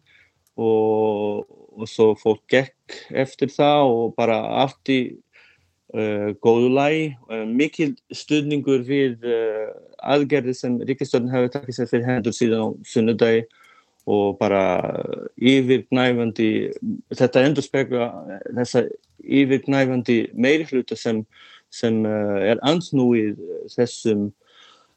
Og, 0.53 1.47
og 1.73 1.89
svo 1.89 2.11
fólk 2.13 2.43
gekk 2.51 2.95
eftir 3.17 3.49
það 3.49 3.89
og 3.89 4.11
bara 4.13 4.37
allt 4.61 4.91
í 4.93 4.99
uh, 5.97 6.29
góðu 6.45 6.69
lægi 6.77 7.07
uh, 7.31 7.47
mikil 7.49 7.95
stuðningur 8.13 8.85
við 8.85 9.25
aðgerði 10.03 10.53
sem 10.55 10.77
Ríkistjórn 10.85 11.31
hefur 11.31 11.49
takkið 11.55 11.79
sér 11.79 11.89
fyrir 11.89 12.07
hendur 12.11 12.35
síðan 12.35 12.63
á 12.63 12.67
sunnudagi. 12.87 13.43
Og 14.03 14.35
bara 14.35 14.63
yfirgnæfandi 15.39 16.47
þetta 17.15 17.43
endur 17.47 17.63
spekla 17.63 18.09
þessa 18.49 18.83
yfirgnæfandi 19.23 20.17
meiri 20.35 20.67
hluta 20.67 20.97
sem, 20.99 21.21
sem 21.71 22.01
er 22.05 22.59
ansnúið 22.67 23.39
þessum 23.71 24.27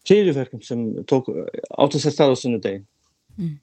hriðjuverkum 0.06 0.62
sem 0.64 0.82
tók 1.08 1.30
átt 1.34 1.94
að 1.96 2.02
sér 2.02 2.14
stað 2.14 2.32
á 2.32 2.36
sunnudegi. 2.40 2.80
Mm. 3.36 3.56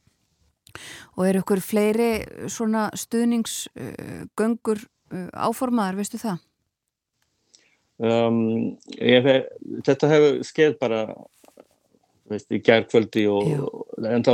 Og 1.17 1.27
eru 1.27 1.43
ykkur 1.43 1.61
fleiri 1.63 2.11
svona 2.51 2.87
stuðningsgöngur 2.97 4.79
uh, 4.81 5.29
áformaðar, 5.33 5.99
veistu 5.99 6.17
það? 6.21 6.41
Um, 8.03 8.73
hef, 8.97 9.27
þetta 9.85 10.09
hefur 10.09 10.39
skeið 10.47 10.73
bara 10.79 11.03
veist, 12.29 12.49
í 12.49 12.59
gerðkvöldi 12.63 13.27
og 13.29 13.45
en 14.09 14.25
þá 14.25 14.33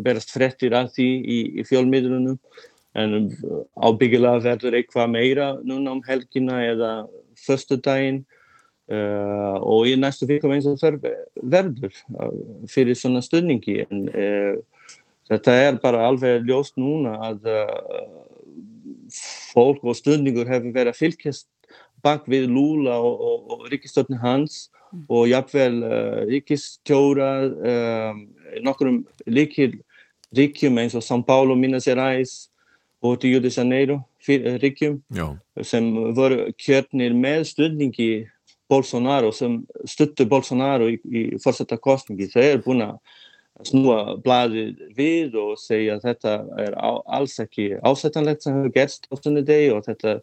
berast 0.00 0.32
frettir 0.32 0.74
að 0.76 0.94
því 0.96 1.08
í, 1.20 1.38
í 1.60 1.66
fjölmiðlunum 1.68 2.38
en 2.98 3.18
um, 3.18 3.28
ábyggilega 3.76 4.42
verður 4.46 4.78
eitthvað 4.78 5.12
meira 5.12 5.50
núna 5.62 5.96
um 5.96 6.02
helgina 6.06 6.62
eða 6.64 6.92
förstu 7.44 7.76
daginn 7.82 8.22
Uh, 8.84 9.56
og 9.64 9.86
í 9.88 9.94
næstu 9.96 10.26
vikum 10.28 10.52
eins 10.52 10.66
og 10.68 10.74
það 10.76 11.06
verður 11.40 11.94
uh, 12.20 12.34
fyrir 12.68 12.98
svona 13.00 13.22
stöðningi 13.24 13.78
en 13.80 14.02
uh, 14.12 14.58
þetta 15.30 15.54
er 15.56 15.78
bara 15.80 16.02
alveg 16.04 16.44
ljóst 16.44 16.76
núna 16.76 17.14
að 17.30 17.48
fólk 19.54 19.80
og 19.88 19.96
stöðningur 19.96 20.50
hefur 20.52 20.74
verið 20.74 20.92
að 20.92 21.00
fylgjast 21.00 21.48
bak 22.04 22.28
við 22.28 22.50
Lula 22.52 22.98
og, 23.00 23.24
og, 23.24 23.54
og 23.54 23.64
ríkistörni 23.72 24.20
hans 24.20 24.66
mm. 24.92 25.06
og 25.08 25.30
jafnvel 25.32 25.80
ríkistjóra 26.28 27.30
nokkurum 28.68 29.00
líkir 29.24 29.78
ríkjum 30.36 30.76
eins 30.82 30.92
og 30.92 31.06
São 31.08 31.24
Paulo, 31.24 31.56
Minas 31.56 31.88
Gerais 31.88 32.50
og 33.00 33.24
Rio 33.24 33.40
de 33.40 33.48
Janeiro 33.48 34.02
ríkjum 34.28 35.00
Já. 35.08 35.38
sem 35.64 35.88
voru 36.12 36.52
kjörnir 36.60 37.16
með 37.16 37.48
stöðningi 37.54 38.12
Bolsonaro 38.74 39.30
sem 39.34 39.60
stuttur 39.88 40.28
Bolsonaro 40.30 40.90
í, 40.90 40.98
í 41.06 41.22
fórsetta 41.42 41.78
kostningi 41.78 42.30
þau 42.32 42.42
eru 42.42 42.64
búin 42.66 42.88
að 42.88 42.98
snúa 43.62 44.16
bladið 44.22 44.80
við 44.96 45.36
og 45.38 45.54
segja 45.60 45.98
að 45.98 46.08
þetta 46.08 46.32
er 46.64 46.74
á, 46.74 46.90
alls 47.18 47.38
ekki 47.42 47.70
ásættanlegt 47.86 48.42
sem 48.42 48.56
hefur 48.56 48.74
gerst 48.74 49.06
á 49.10 49.14
sunni 49.14 49.44
degi 49.46 49.70
og 49.70 49.84
þetta, 49.86 50.16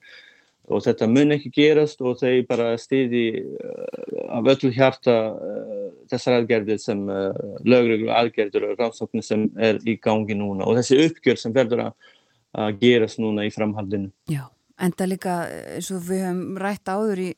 og 0.67 0.83
þetta 0.83 1.07
mun 1.07 1.35
ekki 1.37 1.53
gerast 1.55 2.03
og 2.03 2.19
þau 2.19 2.43
bara 2.49 2.73
stiði 2.81 3.25
uh, 3.39 4.27
af 4.35 4.51
öllu 4.55 4.73
hjarta 4.75 5.17
uh, 5.31 5.89
þessar 6.11 6.41
aðgerðir 6.41 6.81
sem 6.83 7.05
uh, 7.07 7.31
lögreglu 7.63 8.11
aðgerðir 8.11 8.67
og 8.67 8.79
rannsóknir 8.81 9.25
sem 9.25 9.47
er 9.59 9.79
í 9.87 9.95
gangi 9.95 10.35
núna 10.35 10.67
og 10.67 10.81
þessi 10.81 10.99
uppgjör 11.07 11.39
sem 11.39 11.55
verður 11.55 11.87
að 11.87 12.81
gerast 12.81 13.21
núna 13.23 13.47
í 13.47 13.53
framhaldinu. 13.53 14.11
Já. 14.27 14.49
Enda 14.81 15.05
líka 15.05 15.37
eins 15.75 15.91
og 15.93 16.03
við 16.07 16.25
höfum 16.25 16.57
rætt 16.61 16.89
áður 16.89 17.21
í, 17.21 17.29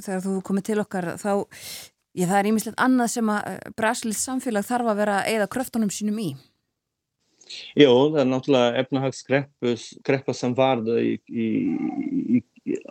þegar 0.00 0.22
þú 0.24 0.34
komið 0.48 0.66
til 0.70 0.78
okkar 0.80 1.08
þá, 1.20 1.32
ég 2.16 2.30
það 2.30 2.38
er 2.40 2.50
ímislegt 2.50 2.80
annað 2.80 3.10
sem 3.12 3.32
að 3.32 3.48
eh, 3.52 3.72
Brasilís 3.76 4.22
samfélag 4.24 4.68
þarf 4.68 4.92
að 4.92 5.00
vera 5.02 5.16
eða 5.28 5.50
kröftunum 5.52 5.92
sínum 5.92 6.20
í. 6.22 6.30
Jó, 7.78 7.90
það 8.10 8.20
er 8.22 8.30
náttúrulega 8.30 8.82
efnahagsgreppa 8.82 10.34
sem 10.34 10.54
varða 10.56 10.96
í, 10.98 11.12
í, 11.30 12.40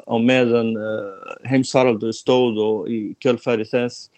á 0.08 0.16
meðan 0.22 0.72
uh, 0.80 1.34
heimsvaraldu 1.50 2.14
stóð 2.16 2.62
og 2.64 2.92
í 2.92 3.00
kjölfæri 3.24 3.68
þess. 3.68 4.10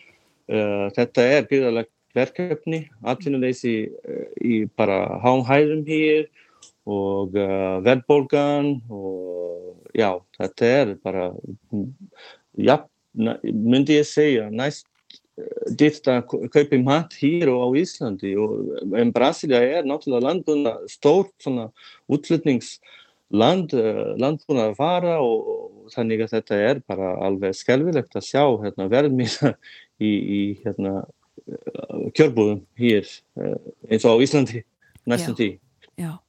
Uh, 0.48 0.88
þetta 0.96 1.26
er 1.26 1.48
gríðalegt 1.50 1.94
verkefni, 2.18 2.84
atvinnuleysi 3.08 3.74
uh, 3.88 4.28
í 4.46 4.66
bara 4.78 5.18
hánhæðum 5.24 5.84
hér 5.88 6.28
og 6.88 7.36
verðbólgan 7.84 8.78
og 8.88 9.92
já, 9.98 10.12
þetta 10.38 10.70
er 10.82 10.94
bara 11.04 11.32
já, 12.58 12.78
myndi 13.18 13.98
ég 13.98 14.08
segja 14.08 14.48
næst 14.54 14.88
eh, 15.38 15.72
dýrt 15.80 16.10
að 16.12 16.36
kaupa 16.54 16.80
mat 16.84 17.16
hér 17.22 17.52
og 17.54 17.64
á 17.66 17.68
Íslandi. 17.82 18.36
Og 18.40 18.94
en 18.98 19.14
Brasilia 19.16 19.62
er 19.80 19.88
náttúrulega 19.88 20.28
landbúna 20.28 20.76
stórt 20.92 21.34
svona 21.44 21.70
útflutningsland 22.12 23.76
eh, 23.78 24.04
landbúna 24.22 24.70
að 24.72 24.78
fara 24.82 25.18
og, 25.24 25.52
og 25.88 25.92
þannig 25.96 26.26
að 26.26 26.38
þetta 26.38 26.62
er 26.70 26.84
bara 26.88 27.16
alveg 27.28 27.58
skelvilegt 27.58 28.18
að 28.18 28.28
sjá 28.30 28.44
hérna, 28.64 28.90
verðmýra 28.92 29.56
í, 30.08 30.12
í 30.12 30.42
hérna, 30.64 31.02
kjörbúðum 32.18 32.66
hér 32.76 33.08
eins 33.88 34.04
og 34.04 34.20
á 34.20 34.24
Íslandi 34.26 34.66
næstum 35.08 35.38
tí. 35.38 35.54
Já, 35.96 36.10
Já 36.12 36.27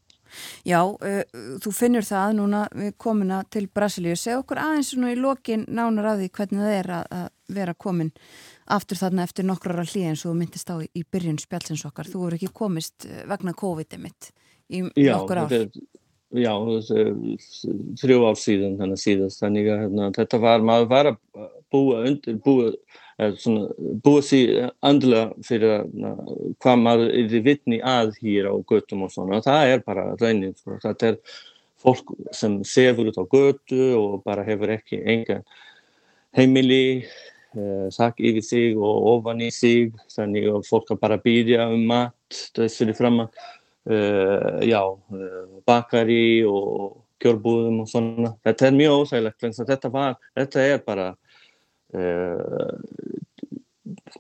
uh, 0.69 1.23
þú 1.63 1.73
finnur 1.75 2.07
það 2.07 2.37
núna 2.39 2.63
við 2.75 2.95
komuna 3.01 3.43
til 3.51 3.67
Brasilíu. 3.75 4.17
Segð 4.19 4.43
okkur 4.43 4.63
aðeins 4.63 4.93
svona 4.93 5.13
í 5.13 5.19
lokin 5.19 5.67
nánar 5.69 6.13
að 6.13 6.25
því 6.25 6.31
hvernig 6.39 6.65
það 6.65 6.77
er 6.79 6.91
að, 6.99 7.13
að 7.19 7.29
vera 7.59 7.75
komin 7.75 8.11
aftur 8.69 9.01
þarna 9.01 9.25
eftir 9.25 9.47
nokkrar 9.49 9.81
að 9.81 9.95
hlýja 9.95 10.13
eins 10.13 10.27
og 10.29 10.37
myndist 10.37 10.69
á 10.69 10.77
í, 10.83 10.89
í 10.93 11.05
byrjun 11.05 11.41
spjálsins 11.41 11.87
okkar. 11.89 12.11
Þú 12.11 12.25
voru 12.25 12.39
ekki 12.39 12.53
komist 12.55 13.09
vegna 13.29 13.57
COVID-19 13.57 14.05
mitt 14.05 14.33
í 14.69 14.83
Já, 15.01 15.15
nokkur 15.17 15.43
ár. 15.43 15.55
er, 15.57 15.69
já, 16.37 16.53
þrjú 18.03 18.19
ár 18.29 18.39
síðan 18.39 18.77
þannig 18.81 19.03
síðast. 19.03 19.41
Þannig 19.43 19.71
að 19.73 19.85
hérna, 19.87 20.11
þetta 20.19 20.43
var, 20.43 20.67
maður 20.71 20.91
var 20.93 21.13
að 21.13 21.21
búa 21.73 22.03
undir, 22.09 22.41
búa, 22.45 22.73
búa 23.19 24.23
sér 24.23 24.69
andlega 24.85 25.33
fyrir 25.47 25.87
hvað 26.63 26.83
maður 26.85 27.15
er 27.19 27.47
vitni 27.47 27.81
að 27.83 28.13
hér 28.23 28.51
á 28.51 28.55
göttum 28.63 29.07
og 29.07 29.15
svona. 29.15 29.41
Það 29.43 29.73
er 29.73 29.87
bara 29.87 30.05
raunin, 30.21 30.55
sko. 30.55 30.79
þetta 30.83 31.13
er 31.13 31.19
fólk 31.79 32.15
sem 32.35 32.61
sefur 32.67 33.11
út 33.11 33.19
á 33.19 33.25
götu 33.27 33.83
og 33.99 34.23
bara 34.27 34.47
hefur 34.47 34.71
ekki 34.75 35.03
enga 35.03 35.43
heimili, 36.37 37.05
uh, 37.57 37.89
sak 37.91 38.21
yfir 38.21 38.45
sig 38.45 38.79
og 38.79 39.07
ofan 39.17 39.43
í 39.43 39.51
sig, 39.51 39.93
þannig 40.15 40.51
að 40.53 40.67
fólk 40.69 40.93
að 40.95 41.03
bara 41.03 41.23
býðja 41.23 41.71
um 41.73 41.87
mat, 41.91 42.43
þess 42.55 42.83
fyrir 42.83 42.99
fram 42.99 43.25
að 43.25 43.47
Uh, 43.89 44.69
já, 44.69 44.83
uh, 44.85 45.61
bakari 45.65 46.45
og 46.45 46.99
kjörbúðum 47.23 47.79
og 47.81 47.87
svona. 47.89 48.35
Þetta 48.45 48.67
er 48.67 48.75
mjög 48.77 48.97
ósægilegt, 49.01 49.47
en 49.47 49.55
þetta, 49.57 50.03
þetta 50.37 50.65
er 50.75 50.83
bara, 50.85 51.07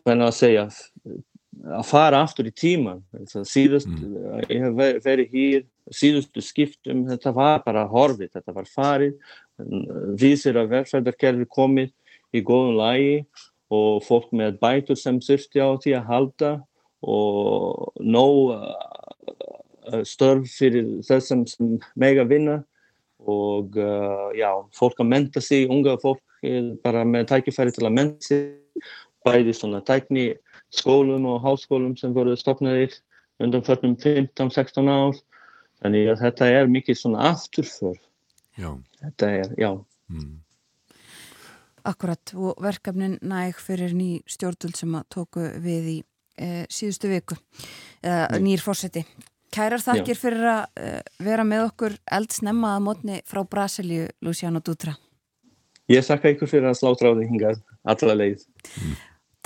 hvernig 0.05 0.28
að 0.28 0.36
segja, 0.36 0.65
að 1.69 1.85
fara 1.89 2.23
aftur 2.24 2.49
í 2.49 2.55
tíman. 2.55 3.03
Síðust, 3.27 3.90
mm. 3.90 4.47
ég 4.49 4.65
hef 4.65 5.05
verið 5.05 5.35
hér, 5.35 5.66
síðustu 5.95 6.45
skiptum, 6.45 7.07
þetta 7.09 7.32
var 7.36 7.62
bara 7.66 7.86
horfið, 7.89 8.32
þetta 8.36 8.57
var 8.57 8.70
farið, 8.70 9.15
vísir 10.20 10.59
að 10.61 10.73
verðfæðarkerfi 10.77 11.49
komið 11.51 11.93
í 12.36 12.45
góðum 12.45 12.78
lagi 12.78 13.15
og 13.74 14.05
fólk 14.07 14.31
með 14.36 14.59
bætur 14.62 14.97
sem 14.97 15.19
þurfti 15.20 15.61
á 15.61 15.69
því 15.82 15.95
að 15.99 16.09
halda 16.09 16.53
og 17.05 17.93
nóg 18.01 18.55
störf 20.09 20.49
fyrir 20.53 20.99
þessum 21.07 21.45
sem 21.49 21.77
mega 21.99 22.24
vinna 22.28 22.62
og 23.19 23.77
uh, 23.77 24.28
já, 24.36 24.51
fólk 24.78 25.01
að 25.03 25.11
menta 25.11 25.43
sig, 25.43 25.66
unga 25.70 25.97
fólk 26.03 26.23
bara 26.85 27.03
með 27.03 27.32
tækifæri 27.32 27.74
til 27.74 27.86
að 27.89 27.97
menta 27.97 28.28
sig 28.28 28.85
bæði 29.27 29.55
svona 29.57 29.81
tækni 29.82 30.31
skólum 30.70 31.27
og 31.27 31.43
háskólum 31.43 31.97
sem 31.99 32.15
voru 32.15 32.36
stopnaðir 32.39 32.95
undan 33.43 33.65
förnum 33.66 33.97
15-16 33.99 34.86
ár 34.86 35.19
þannig 35.82 36.12
að 36.12 36.23
þetta 36.23 36.51
er 36.61 36.70
mikið 36.70 37.01
svona 37.01 37.32
afturför 37.32 37.99
Já. 38.59 38.70
þetta 39.03 39.31
er, 39.31 39.55
já 39.59 39.73
Mm. 40.09 40.40
Akkurat 41.85 42.32
og 42.35 42.57
verkefnin 42.62 43.19
næg 43.20 43.59
fyrir 43.61 43.93
ný 43.97 44.23
stjórnvöld 44.28 44.77
sem 44.77 44.95
að 44.97 45.09
tóku 45.15 45.45
við 45.62 45.90
í 45.93 45.97
e, 46.40 46.49
síðustu 46.73 47.11
viku 47.12 47.36
e, 48.03 48.12
nýr 48.40 48.62
fórseti. 48.65 49.05
Kærar 49.55 49.81
þakkir 49.81 50.15
Já. 50.15 50.20
fyrir 50.20 50.47
að 50.53 50.81
e, 50.81 50.89
vera 51.25 51.45
með 51.49 51.65
okkur 51.70 51.97
eldsnemma 52.19 52.75
að 52.77 52.85
mótni 52.85 53.20
frá 53.29 53.43
Brasilíu, 53.49 54.09
Luciano 54.25 54.61
Dutra. 54.65 54.95
Ég 55.89 56.05
þakka 56.05 56.35
ykkur 56.35 56.51
fyrir 56.51 56.69
að 56.69 56.81
slátra 56.83 57.12
á 57.12 57.16
því 57.16 57.29
hingað 57.31 57.62
allra 57.89 58.16
leið. 58.19 58.45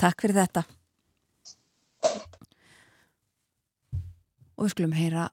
Takk 0.01 0.25
fyrir 0.25 0.41
þetta. 0.41 0.65
Og 4.53 4.65
við 4.65 4.73
skulum 4.75 4.97
heyra 4.97 5.29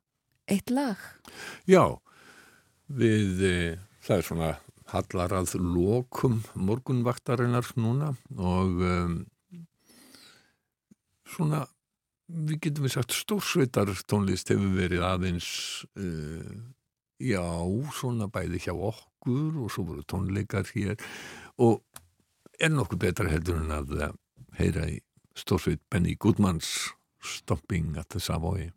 eitt 0.51 0.71
lag. 0.71 1.03
Já, 1.67 1.99
við, 2.87 3.43
e, 3.43 3.57
það 4.07 4.17
er 4.21 4.29
svona 4.29 4.53
hallar 4.91 5.35
að 5.39 5.55
lokum 5.63 6.41
morgunvaktarinnar 6.59 7.69
núna 7.79 8.13
og 8.39 8.81
um, 8.87 9.19
svona, 11.31 11.65
við 12.31 12.61
getum 12.67 12.87
við 12.87 12.95
sagt 12.97 13.17
stórsveitar 13.17 13.93
tónlist 14.11 14.53
hefur 14.53 14.75
verið 14.77 15.05
aðeins, 15.07 15.51
uh, 15.99 16.55
já, 17.21 17.43
svona 17.97 18.31
bæði 18.33 18.63
hjá 18.67 18.75
okkur 18.75 19.61
og 19.65 19.73
svo 19.73 19.87
voru 19.91 20.07
tónleikar 20.09 20.69
hér 20.75 20.97
og 21.61 21.83
er 22.61 22.73
nokkuð 22.73 23.03
betra 23.05 23.31
heldur 23.31 23.61
en 23.61 23.75
að 23.75 23.95
heyra 24.59 24.89
í 24.91 25.01
stórsveit 25.39 25.83
Benny 25.91 26.17
Goodmans 26.17 26.91
Stopping 27.21 27.97
at 28.01 28.09
the 28.11 28.21
Savoy. 28.21 28.71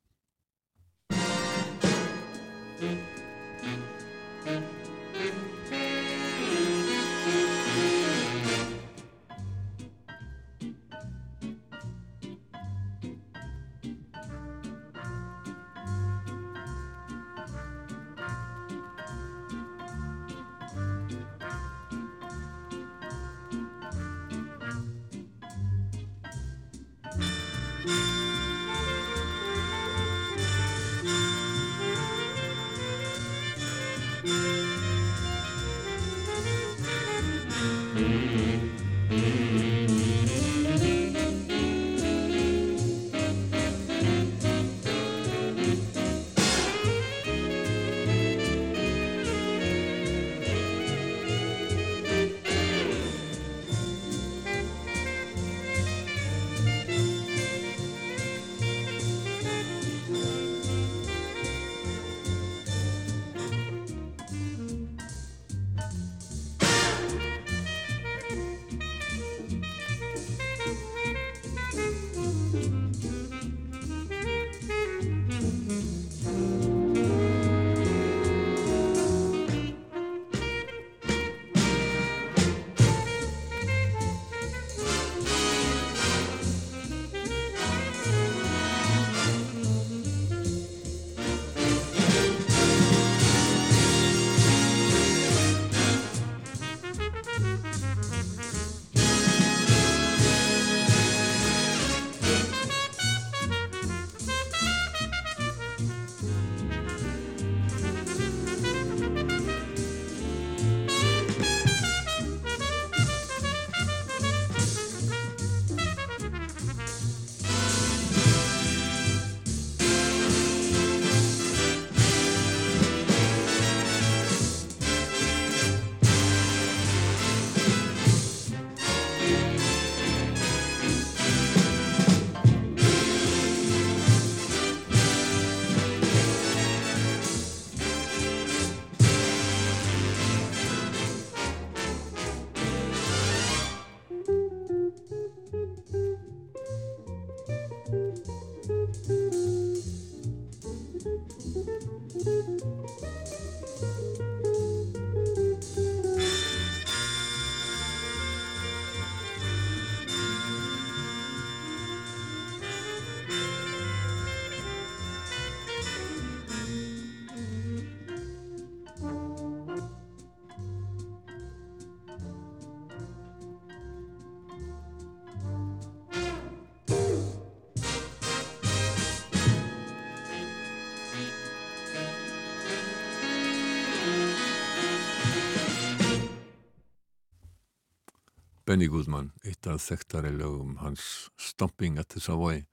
Benny 188.74 188.88
Goodman, 188.90 189.28
eitt 189.46 189.68
af 189.70 189.84
þekktari 189.86 190.32
lögum 190.34 190.80
hans 190.82 191.28
Stomping 191.38 192.00
at 192.02 192.08
the 192.10 192.18
Savoy. 192.18 192.64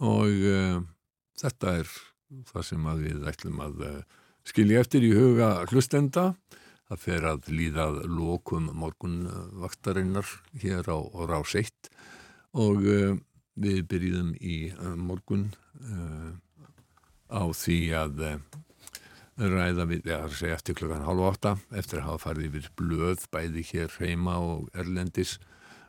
Og 0.00 0.30
uh, 0.48 0.78
þetta 1.36 1.74
er 1.82 1.90
það 2.48 2.64
sem 2.70 2.86
við 3.02 3.26
ætlum 3.28 3.60
að 3.60 3.82
uh, 3.84 3.98
skilja 4.48 4.80
eftir 4.80 5.04
í 5.04 5.10
huga 5.12 5.50
hlustenda. 5.68 6.24
Það 6.88 7.02
fer 7.02 7.28
að 7.34 7.50
líðað 7.52 8.00
lokum 8.08 8.70
morgunvaktarinnar 8.80 10.32
hér 10.64 10.88
á 10.88 10.98
Rás 11.28 11.52
1 11.60 11.92
og 12.64 12.88
uh, 12.88 13.12
við 13.60 13.84
byrjum 13.92 14.32
í 14.40 14.56
morgun 14.96 15.50
á 17.28 17.44
því 17.52 17.80
að 18.00 18.24
ræða 19.38 19.88
við, 19.90 20.04
já 20.06 20.18
það 20.18 20.28
að 20.28 20.36
segja 20.38 20.58
eftir 20.58 20.76
klukkan 20.78 21.08
halv 21.08 21.24
átta, 21.26 21.56
eftir 21.74 22.00
að 22.00 22.06
hafa 22.08 22.22
farið 22.28 22.46
yfir 22.50 22.70
blöð 22.78 23.26
bæði 23.34 23.64
hér 23.72 23.96
heima 23.98 24.36
og 24.38 24.68
erlendis 24.78 25.38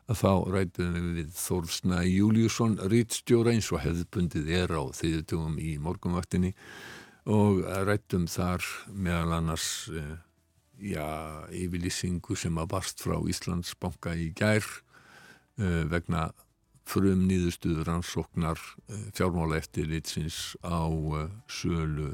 að 0.06 0.20
þá 0.20 0.32
rætum 0.54 0.92
við 0.94 1.08
við 1.20 1.32
Þórsna 1.38 2.02
Júliusson 2.06 2.76
rítstjóra 2.90 3.54
eins 3.54 3.70
og 3.74 3.82
hefðbundið 3.82 4.50
er 4.54 4.74
á 4.74 4.82
þriðutugum 4.94 5.58
í 5.58 5.76
morgunvaktinni. 5.82 6.52
Og 7.26 7.64
rættum 7.86 8.28
þar 8.30 8.62
meðal 8.94 9.40
annars 9.40 9.88
eh, 9.90 10.14
já, 10.78 11.06
yfirlýsingu 11.50 12.36
sem 12.38 12.58
að 12.62 12.70
barst 12.76 13.02
frá 13.02 13.18
Íslandsbanka 13.18 14.14
í 14.14 14.30
gær 14.38 14.62
eh, 14.62 15.82
vegna 15.90 16.28
frum 16.86 17.26
nýðustuður 17.26 17.90
ansóknar 17.96 18.62
eh, 18.86 19.08
fjármála 19.10 19.58
eftir 19.58 19.90
litsins 19.90 20.54
á 20.62 20.86
sölu 21.50 22.12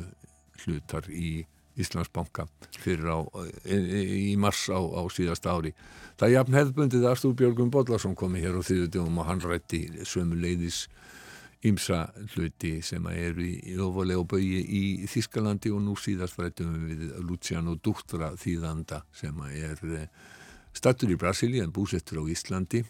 hlutar 0.67 1.09
í 1.11 1.43
Íslandsbanka 1.81 2.45
fyrir 2.83 3.09
á, 3.09 3.19
í 3.65 4.35
mars 4.37 4.67
á, 4.69 4.77
á 4.77 5.03
síðast 5.09 5.47
ári. 5.49 5.73
Það 6.21 6.27
er 6.29 6.35
jafn 6.35 6.59
hefðbundið 6.59 7.07
að 7.07 7.15
Arstúr 7.15 7.37
Björgum 7.39 7.71
Bodlarsson 7.73 8.17
komi 8.19 8.43
hér 8.43 8.59
á 8.61 8.63
þýðutjóðum 8.69 9.23
og 9.23 9.29
hann 9.31 9.41
rætti 9.41 9.87
sömu 10.05 10.37
leiðis 10.37 10.85
ímsa 11.65 12.05
hluti 12.35 12.75
sem 12.85 13.07
eru 13.13 13.47
í, 13.47 13.77
ofalega 13.81 14.27
bögi 14.35 14.61
í 14.61 14.83
Þískalandi 15.09 15.73
og 15.73 15.81
nú 15.87 15.97
síðast 15.97 16.41
rættum 16.43 16.75
við 16.91 17.09
Luciano 17.25 17.79
Dutra 17.79 18.33
þýðanda 18.37 19.05
sem 19.17 19.41
er 19.49 19.83
eh, 19.87 20.09
stattur 20.77 21.13
í 21.15 21.19
Brasíli 21.21 21.63
en 21.63 21.73
búsettur 21.73 22.21
á 22.21 22.25
Íslandi 22.29 22.83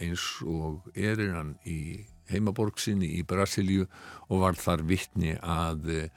eins 0.00 0.28
og 0.46 0.86
er 0.94 1.20
hann 1.34 1.56
í 1.66 2.04
heimaborgsinni 2.30 3.10
í 3.18 3.24
Brasíliu 3.26 3.88
og 4.30 4.44
var 4.44 4.56
þar 4.56 4.86
vittni 4.88 5.34
að 5.40 6.08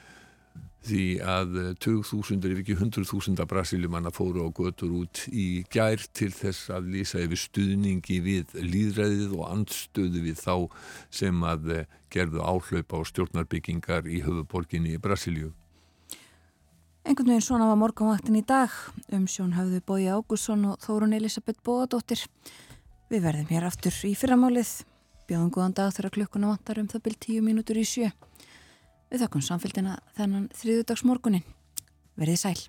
því 0.85 1.03
að 1.25 1.55
20.000 1.83 2.51
ef 2.51 2.61
ekki 2.61 2.75
100.000 2.77 3.45
brasilumanna 3.49 4.11
fóru 4.13 4.45
á 4.45 4.49
götur 4.53 4.93
út 5.01 5.23
í 5.31 5.63
gær 5.73 6.01
til 6.15 6.29
þess 6.35 6.71
að 6.73 6.91
lýsa 6.93 7.21
yfir 7.23 7.41
stuðningi 7.41 8.19
við 8.23 8.55
líðræðið 8.61 9.37
og 9.37 9.45
andstöðu 9.49 10.23
við 10.27 10.41
þá 10.41 10.55
sem 11.09 11.43
að 11.43 11.71
eh, 11.75 11.87
gerðu 12.13 12.43
áhlaupa 12.43 13.01
á 13.01 13.09
stjórnarbyggingar 13.09 14.07
í 14.07 14.21
höfuborginni 14.25 14.95
í 14.95 15.01
Brasilíu. 15.01 15.51
Engun 17.07 17.29
veginn 17.31 17.43
svona 17.43 17.69
var 17.69 17.79
morgunvaktin 17.79 18.35
í 18.35 18.43
dag 18.43 18.71
um 19.15 19.27
sjón 19.31 19.55
hafðu 19.55 19.79
Bói 19.87 20.09
Ágússon 20.11 20.65
og 20.73 20.81
Þórun 20.83 21.15
Elisabeth 21.15 21.63
Bóadóttir. 21.63 22.25
Við 23.07 23.23
verðum 23.23 23.47
hér 23.47 23.67
aftur 23.69 23.95
í 24.03 24.11
fyrramálið. 24.19 24.83
Bjóðum 25.27 25.53
góðan 25.55 25.75
dag 25.75 25.93
þegar 25.95 26.13
klukkuna 26.17 26.49
vantar 26.51 26.81
um 26.81 26.89
það 26.91 27.05
byrj 27.05 27.19
tíu 27.23 27.45
mínútur 27.45 27.79
í 27.79 27.85
sjö. 27.87 28.09
Við 29.07 29.23
þakkum 29.23 29.43
samfélgina 29.45 29.99
þennan 30.17 30.49
þriðudags 30.57 31.05
morgunin. 31.07 31.45
Verðið 32.19 32.41
sæl. 32.41 32.59